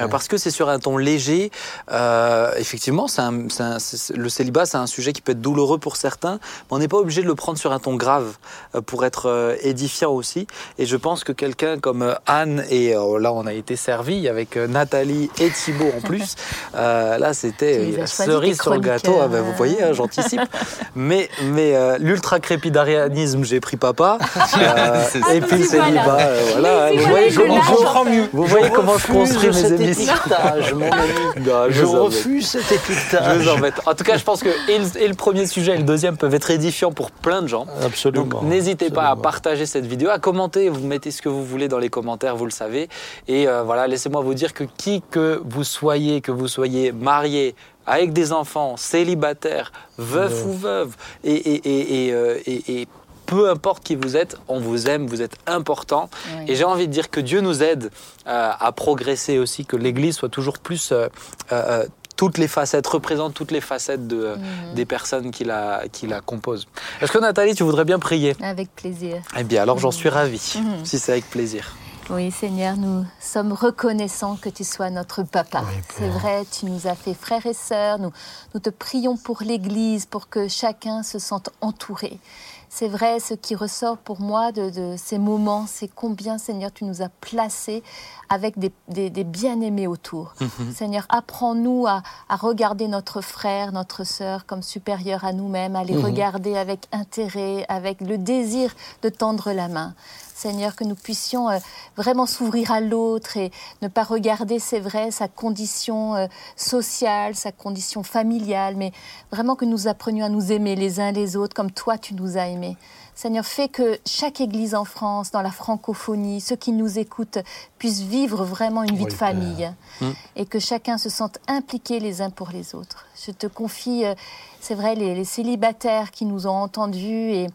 euh, 0.00 0.08
parce 0.08 0.26
que 0.26 0.36
c'est 0.36 0.50
sur 0.50 0.68
un 0.68 0.78
ton 0.80 0.96
léger. 0.96 1.50
Euh, 1.92 2.50
effectivement, 2.58 3.06
un- 3.18 3.46
un- 3.60 3.78
le 4.14 4.28
célibat, 4.28 4.66
c'est 4.66 4.76
un 4.78 4.86
sujet 4.88 5.12
qui 5.12 5.20
peut 5.20 5.32
être 5.32 5.40
douloureux 5.40 5.78
pour 5.78 5.96
certains, 5.96 6.34
mais 6.34 6.70
on 6.70 6.78
n'est 6.80 6.88
pas 6.88 6.98
obligé 6.98 7.22
de 7.22 7.26
le 7.28 7.34
prendre 7.36 7.56
sur 7.58 7.70
un 7.72 7.78
ton 7.78 7.94
grave 7.94 8.34
euh, 8.74 8.80
pour 8.80 9.04
être 9.04 9.56
édifiant 9.62 10.10
aussi. 10.10 10.46
Et 10.78 10.86
je 10.86 10.96
pense 10.96 11.22
que 11.22 11.30
quelqu'un 11.32 11.78
comme 11.78 12.16
Anne, 12.26 12.64
et 12.68 12.96
euh, 12.96 13.18
là 13.20 13.32
on 13.32 13.46
a 13.46 13.52
été 13.52 13.76
servi 13.76 14.28
avec 14.28 14.56
Nathalie 14.56 15.30
et 15.38 15.50
Thibault 15.50 15.92
en 15.96 16.00
plus, 16.00 16.34
euh, 16.74 17.16
là 17.18 17.32
c'était 17.32 18.04
cerise 18.06 18.60
sur 18.60 18.74
le 18.74 18.80
gâteau. 18.80 19.18
Ah 19.22 19.28
ben, 19.28 19.42
vous 19.42 19.52
voyez, 19.56 19.82
hein, 19.82 19.92
j'anticipe. 19.92 20.40
Mais, 21.12 21.28
mais 21.44 21.74
euh, 21.76 21.98
l'ultra 22.00 22.40
crépidarianisme, 22.40 23.44
j'ai 23.44 23.60
pris 23.60 23.76
papa. 23.76 24.18
Euh, 24.62 25.04
et 25.34 25.40
puis 25.40 25.58
le 25.58 25.64
Ah, 25.64 25.68
voilà. 25.70 25.84
célibat, 25.86 26.18
euh, 26.20 26.40
voilà. 26.52 26.90
Vous 26.92 26.98
c'est 26.98 27.08
voyez 27.08 27.28
voilà, 27.30 27.48
comment 27.48 27.62
je 27.62 27.66
je 27.66 27.70
lâche. 27.70 27.76
comprends 27.76 28.04
mieux. 28.04 28.24
Vous 28.32 28.44
voyez 28.44 28.70
comment 28.70 28.98
je 28.98 29.06
refuse 29.12 29.32
construis 29.32 29.50
mes 29.50 29.82
émissions. 29.82 30.14
étiquetage, 30.14 30.74
mon 30.74 30.90
ami. 30.90 31.46
Non, 31.46 31.52
Je 31.70 31.84
refuse 31.84 32.46
cet 32.48 32.62
Je 32.68 32.74
étiquetage. 32.74 33.38
vous 33.38 33.48
embête. 33.50 33.74
En 33.86 33.94
tout 33.94 34.04
cas, 34.04 34.16
je 34.16 34.24
pense 34.24 34.42
que 34.42 34.48
et 34.70 34.78
le, 34.78 35.02
et 35.02 35.08
le 35.08 35.14
premier 35.14 35.46
sujet 35.46 35.74
et 35.74 35.78
le 35.78 35.82
deuxième 35.84 36.16
peuvent 36.16 36.34
être 36.34 36.50
édifiants 36.50 36.92
pour 36.92 37.10
plein 37.10 37.42
de 37.42 37.46
gens. 37.48 37.66
Absolument. 37.84 38.24
Donc 38.26 38.42
n'hésitez 38.44 38.90
pas 38.90 39.08
à 39.08 39.16
partager 39.16 39.66
cette 39.66 39.86
vidéo, 39.86 40.10
à 40.10 40.18
commenter, 40.18 40.68
vous 40.68 40.86
mettez 40.86 41.10
ce 41.10 41.22
que 41.22 41.28
vous 41.28 41.44
voulez 41.44 41.68
dans 41.68 41.78
les 41.78 41.88
commentaires, 41.88 42.36
vous 42.36 42.44
le 42.46 42.50
savez. 42.50 42.88
Et 43.28 43.46
voilà, 43.64 43.86
laissez-moi 43.86 44.22
vous 44.22 44.34
dire 44.34 44.52
que 44.54 44.64
qui 44.76 45.02
que 45.10 45.40
vous 45.44 45.64
soyez, 45.64 46.20
que 46.20 46.32
vous 46.32 46.48
soyez 46.48 46.92
marié, 46.92 47.54
avec 47.86 48.12
des 48.12 48.32
enfants, 48.32 48.76
célibataire, 48.76 49.72
veuf 49.98 50.32
Veuf. 50.32 50.46
ou 50.46 50.52
veuve, 50.52 50.96
et, 51.24 51.32
et, 51.34 51.54
et, 51.68 52.06
et, 52.08 52.12
euh, 52.12 52.38
et- 52.46 52.80
et 52.82 52.88
peu 53.26 53.48
importe 53.48 53.82
qui 53.82 53.94
vous 53.96 54.16
êtes, 54.16 54.36
on 54.48 54.60
vous 54.60 54.88
aime, 54.88 55.06
vous 55.06 55.22
êtes 55.22 55.36
important. 55.46 56.10
Et 56.48 56.54
j'ai 56.54 56.64
envie 56.64 56.86
de 56.86 56.92
dire 56.92 57.08
que 57.10 57.20
Dieu 57.20 57.40
nous 57.40 57.62
aide 57.62 57.90
euh, 58.26 58.50
à 58.58 58.72
progresser 58.72 59.38
aussi, 59.38 59.64
que 59.64 59.76
l'Église 59.76 60.16
soit 60.16 60.28
toujours 60.28 60.58
plus... 60.58 60.92
euh, 60.92 61.08
euh, 61.52 61.86
toutes 62.14 62.36
les 62.38 62.46
facettes, 62.46 62.86
représente 62.86 63.34
toutes 63.34 63.50
les 63.50 63.60
facettes 63.62 64.06
de, 64.06 64.36
Mhm. 64.36 64.74
des 64.74 64.84
personnes 64.84 65.30
qui 65.32 65.44
la, 65.44 65.82
qui 65.90 66.06
la 66.06 66.20
composent. 66.20 66.68
Est-ce 67.00 67.10
que 67.10 67.18
Nathalie, 67.18 67.54
tu 67.54 67.64
voudrais 67.64 67.84
bien 67.86 67.98
prier? 67.98 68.36
Avec 68.42 68.68
plaisir. 68.76 69.16
Eh 69.36 69.42
bien, 69.42 69.62
alors 69.62 69.78
j'en 69.80 69.90
suis 69.90 70.08
ravi, 70.10 70.54
Mhm. 70.56 70.84
si 70.84 70.98
c'est 71.00 71.12
avec 71.12 71.28
plaisir. 71.30 71.74
Oui, 72.14 72.30
Seigneur, 72.30 72.76
nous 72.76 73.06
sommes 73.20 73.54
reconnaissants 73.54 74.36
que 74.36 74.50
tu 74.50 74.64
sois 74.64 74.90
notre 74.90 75.22
papa. 75.22 75.64
C'est 75.96 76.10
vrai, 76.10 76.44
tu 76.44 76.66
nous 76.66 76.86
as 76.86 76.94
fait 76.94 77.14
frères 77.14 77.46
et 77.46 77.54
sœurs. 77.54 77.98
Nous, 77.98 78.12
nous 78.52 78.60
te 78.60 78.68
prions 78.68 79.16
pour 79.16 79.42
l'Église, 79.42 80.04
pour 80.04 80.28
que 80.28 80.46
chacun 80.46 81.02
se 81.02 81.18
sente 81.18 81.48
entouré. 81.62 82.20
C'est 82.68 82.88
vrai, 82.88 83.18
ce 83.18 83.32
qui 83.32 83.54
ressort 83.54 83.96
pour 83.98 84.20
moi 84.20 84.50
de, 84.50 84.94
ces 84.96 85.18
moments, 85.18 85.66
c'est 85.66 85.88
combien, 85.88 86.36
Seigneur, 86.36 86.70
tu 86.72 86.84
nous 86.84 87.02
as 87.02 87.08
placés 87.08 87.82
avec 88.30 88.58
des, 88.58 89.24
bien-aimés 89.24 89.86
autour. 89.86 90.34
Mhm. 90.40 90.72
Seigneur, 90.74 91.06
apprends-nous 91.08 91.86
à, 91.86 92.02
regarder 92.30 92.88
notre 92.88 93.20
frère, 93.20 93.72
notre 93.72 94.04
sœur 94.04 94.44
comme 94.46 94.62
supérieur 94.62 95.24
à 95.24 95.32
nous-mêmes, 95.32 95.76
à 95.76 95.84
les 95.84 95.96
mhm. 95.96 96.04
regarder 96.04 96.56
avec 96.56 96.88
intérêt, 96.92 97.66
avec 97.68 98.00
le 98.00 98.16
désir 98.16 98.74
de 99.02 99.10
tendre 99.10 99.52
la 99.52 99.68
main. 99.68 99.94
Seigneur, 100.34 100.76
que 100.76 100.84
nous 100.84 100.94
puissions 100.94 101.48
euh, 101.50 101.58
vraiment 101.96 102.26
s'ouvrir 102.26 102.72
à 102.72 102.80
l'autre 102.80 103.36
et 103.36 103.50
ne 103.80 103.88
pas 103.88 104.02
regarder, 104.02 104.58
c'est 104.58 104.80
vrai, 104.80 105.10
sa 105.10 105.28
condition 105.28 106.14
euh, 106.16 106.26
sociale, 106.56 107.34
sa 107.34 107.52
condition 107.52 108.02
familiale, 108.02 108.76
mais 108.76 108.92
vraiment 109.30 109.56
que 109.56 109.64
nous 109.64 109.88
apprenions 109.88 110.24
à 110.24 110.28
nous 110.28 110.52
aimer 110.52 110.74
les 110.76 111.00
uns 111.00 111.12
les 111.12 111.36
autres 111.36 111.54
comme 111.54 111.70
toi 111.70 111.98
tu 111.98 112.14
nous 112.14 112.38
as 112.38 112.48
aimés. 112.48 112.76
Seigneur, 113.14 113.44
fais 113.44 113.68
que 113.68 113.98
chaque 114.06 114.40
église 114.40 114.74
en 114.74 114.84
France, 114.84 115.30
dans 115.30 115.42
la 115.42 115.50
francophonie, 115.50 116.40
ceux 116.40 116.56
qui 116.56 116.72
nous 116.72 116.98
écoutent, 116.98 117.38
puissent 117.78 118.00
vivre 118.00 118.44
vraiment 118.44 118.82
une 118.82 118.96
vie 118.96 119.04
de 119.04 119.12
famille 119.12 119.70
mmh. 120.00 120.10
et 120.36 120.46
que 120.46 120.58
chacun 120.58 120.96
se 120.96 121.10
sente 121.10 121.38
impliqué 121.46 122.00
les 122.00 122.22
uns 122.22 122.30
pour 122.30 122.48
les 122.50 122.74
autres. 122.74 123.06
Je 123.24 123.30
te 123.30 123.46
confie, 123.46 124.06
euh, 124.06 124.14
c'est 124.60 124.74
vrai, 124.74 124.94
les, 124.94 125.14
les, 125.14 125.24
célibataires 125.24 126.10
qui 126.10 126.24
nous 126.24 126.46
ont 126.46 126.56
entendus 126.56 127.32
et 127.32 127.48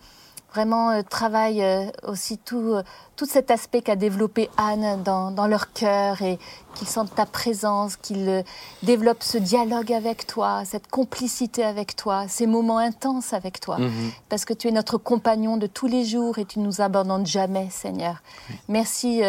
vraiment 0.58 0.90
euh, 0.90 1.04
travaillent 1.08 1.64
euh, 1.64 1.86
aussi 2.08 2.40
tout, 2.40 2.74
euh, 2.74 2.82
tout 3.16 3.28
cet 3.28 3.52
aspect 3.52 3.84
qu'a 3.84 3.96
développé 3.96 4.50
Anne 4.58 5.04
dans, 5.04 5.30
dans 5.30 5.46
leur 5.46 5.72
cœur 5.72 6.24
et 6.24 6.40
qu'ils 6.74 6.88
sentent 6.88 7.14
ta 7.14 7.28
présence, 7.28 7.96
qu'ils 7.96 8.44
développent 8.82 9.22
ce 9.22 9.38
dialogue 9.38 9.94
avec 9.94 10.26
toi, 10.26 10.64
cette 10.66 10.88
complicité 10.88 11.64
avec 11.64 11.96
toi, 11.96 12.28
ces 12.28 12.48
moments 12.48 12.80
intenses 12.80 13.34
avec 13.34 13.60
toi. 13.60 13.78
Mhm. 13.78 14.12
Parce 14.30 14.46
que 14.46 14.54
tu 14.54 14.68
es 14.68 14.72
notre 14.72 14.98
compagnon 14.98 15.58
de 15.58 15.68
tous 15.68 15.88
les 15.88 16.06
jours 16.06 16.40
et 16.40 16.46
tu 16.46 16.60
nous 16.60 16.82
abandonnes 16.82 17.26
jamais, 17.28 17.68
Seigneur. 17.70 18.24
Merci 18.68 19.22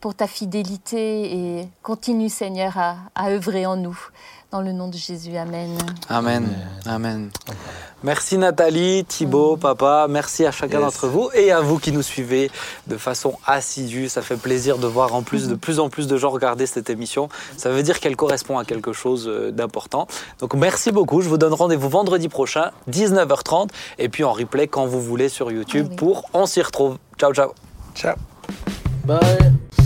pour 0.00 0.14
ta 0.14 0.26
fidélité 0.26 1.34
et 1.34 1.68
continue, 1.82 2.28
Seigneur, 2.28 2.76
à, 2.78 2.96
à 3.14 3.30
œuvrer 3.30 3.66
en 3.66 3.76
nous. 3.76 3.98
Dans 4.54 4.62
le 4.62 4.70
nom 4.70 4.86
de 4.86 4.96
Jésus, 4.96 5.36
Amen. 5.36 5.76
Amen. 6.08 6.48
Amen. 6.86 7.28
Merci 8.04 8.38
Nathalie, 8.38 9.04
Thibaut, 9.04 9.56
papa. 9.56 10.06
Merci 10.08 10.46
à 10.46 10.52
chacun 10.52 10.78
d'entre 10.78 11.08
vous 11.08 11.28
et 11.34 11.50
à 11.50 11.60
vous 11.60 11.80
qui 11.80 11.90
nous 11.90 12.02
suivez 12.02 12.52
de 12.86 12.96
façon 12.96 13.36
assidue. 13.48 14.08
Ça 14.08 14.22
fait 14.22 14.36
plaisir 14.36 14.78
de 14.78 14.86
voir 14.86 15.12
en 15.16 15.22
plus 15.22 15.48
de 15.48 15.56
plus 15.56 15.80
en 15.80 15.88
plus 15.88 16.06
de 16.06 16.16
gens 16.16 16.30
regarder 16.30 16.66
cette 16.66 16.88
émission. 16.88 17.28
Ça 17.56 17.70
veut 17.70 17.82
dire 17.82 17.98
qu'elle 17.98 18.14
correspond 18.14 18.56
à 18.56 18.64
quelque 18.64 18.92
chose 18.92 19.26
euh, 19.26 19.50
d'important. 19.50 20.06
Donc 20.38 20.54
merci 20.54 20.92
beaucoup. 20.92 21.20
Je 21.20 21.28
vous 21.28 21.36
donne 21.36 21.52
rendez-vous 21.52 21.88
vendredi 21.88 22.28
prochain, 22.28 22.70
19h30, 22.88 23.70
et 23.98 24.08
puis 24.08 24.22
en 24.22 24.32
replay 24.32 24.68
quand 24.68 24.86
vous 24.86 25.02
voulez 25.02 25.28
sur 25.28 25.50
YouTube 25.50 25.96
pour 25.96 26.26
On 26.32 26.46
s'y 26.46 26.62
retrouve. 26.62 26.98
Ciao, 27.18 27.34
ciao. 27.34 27.50
Ciao. 27.96 28.14
Bye. 29.04 29.83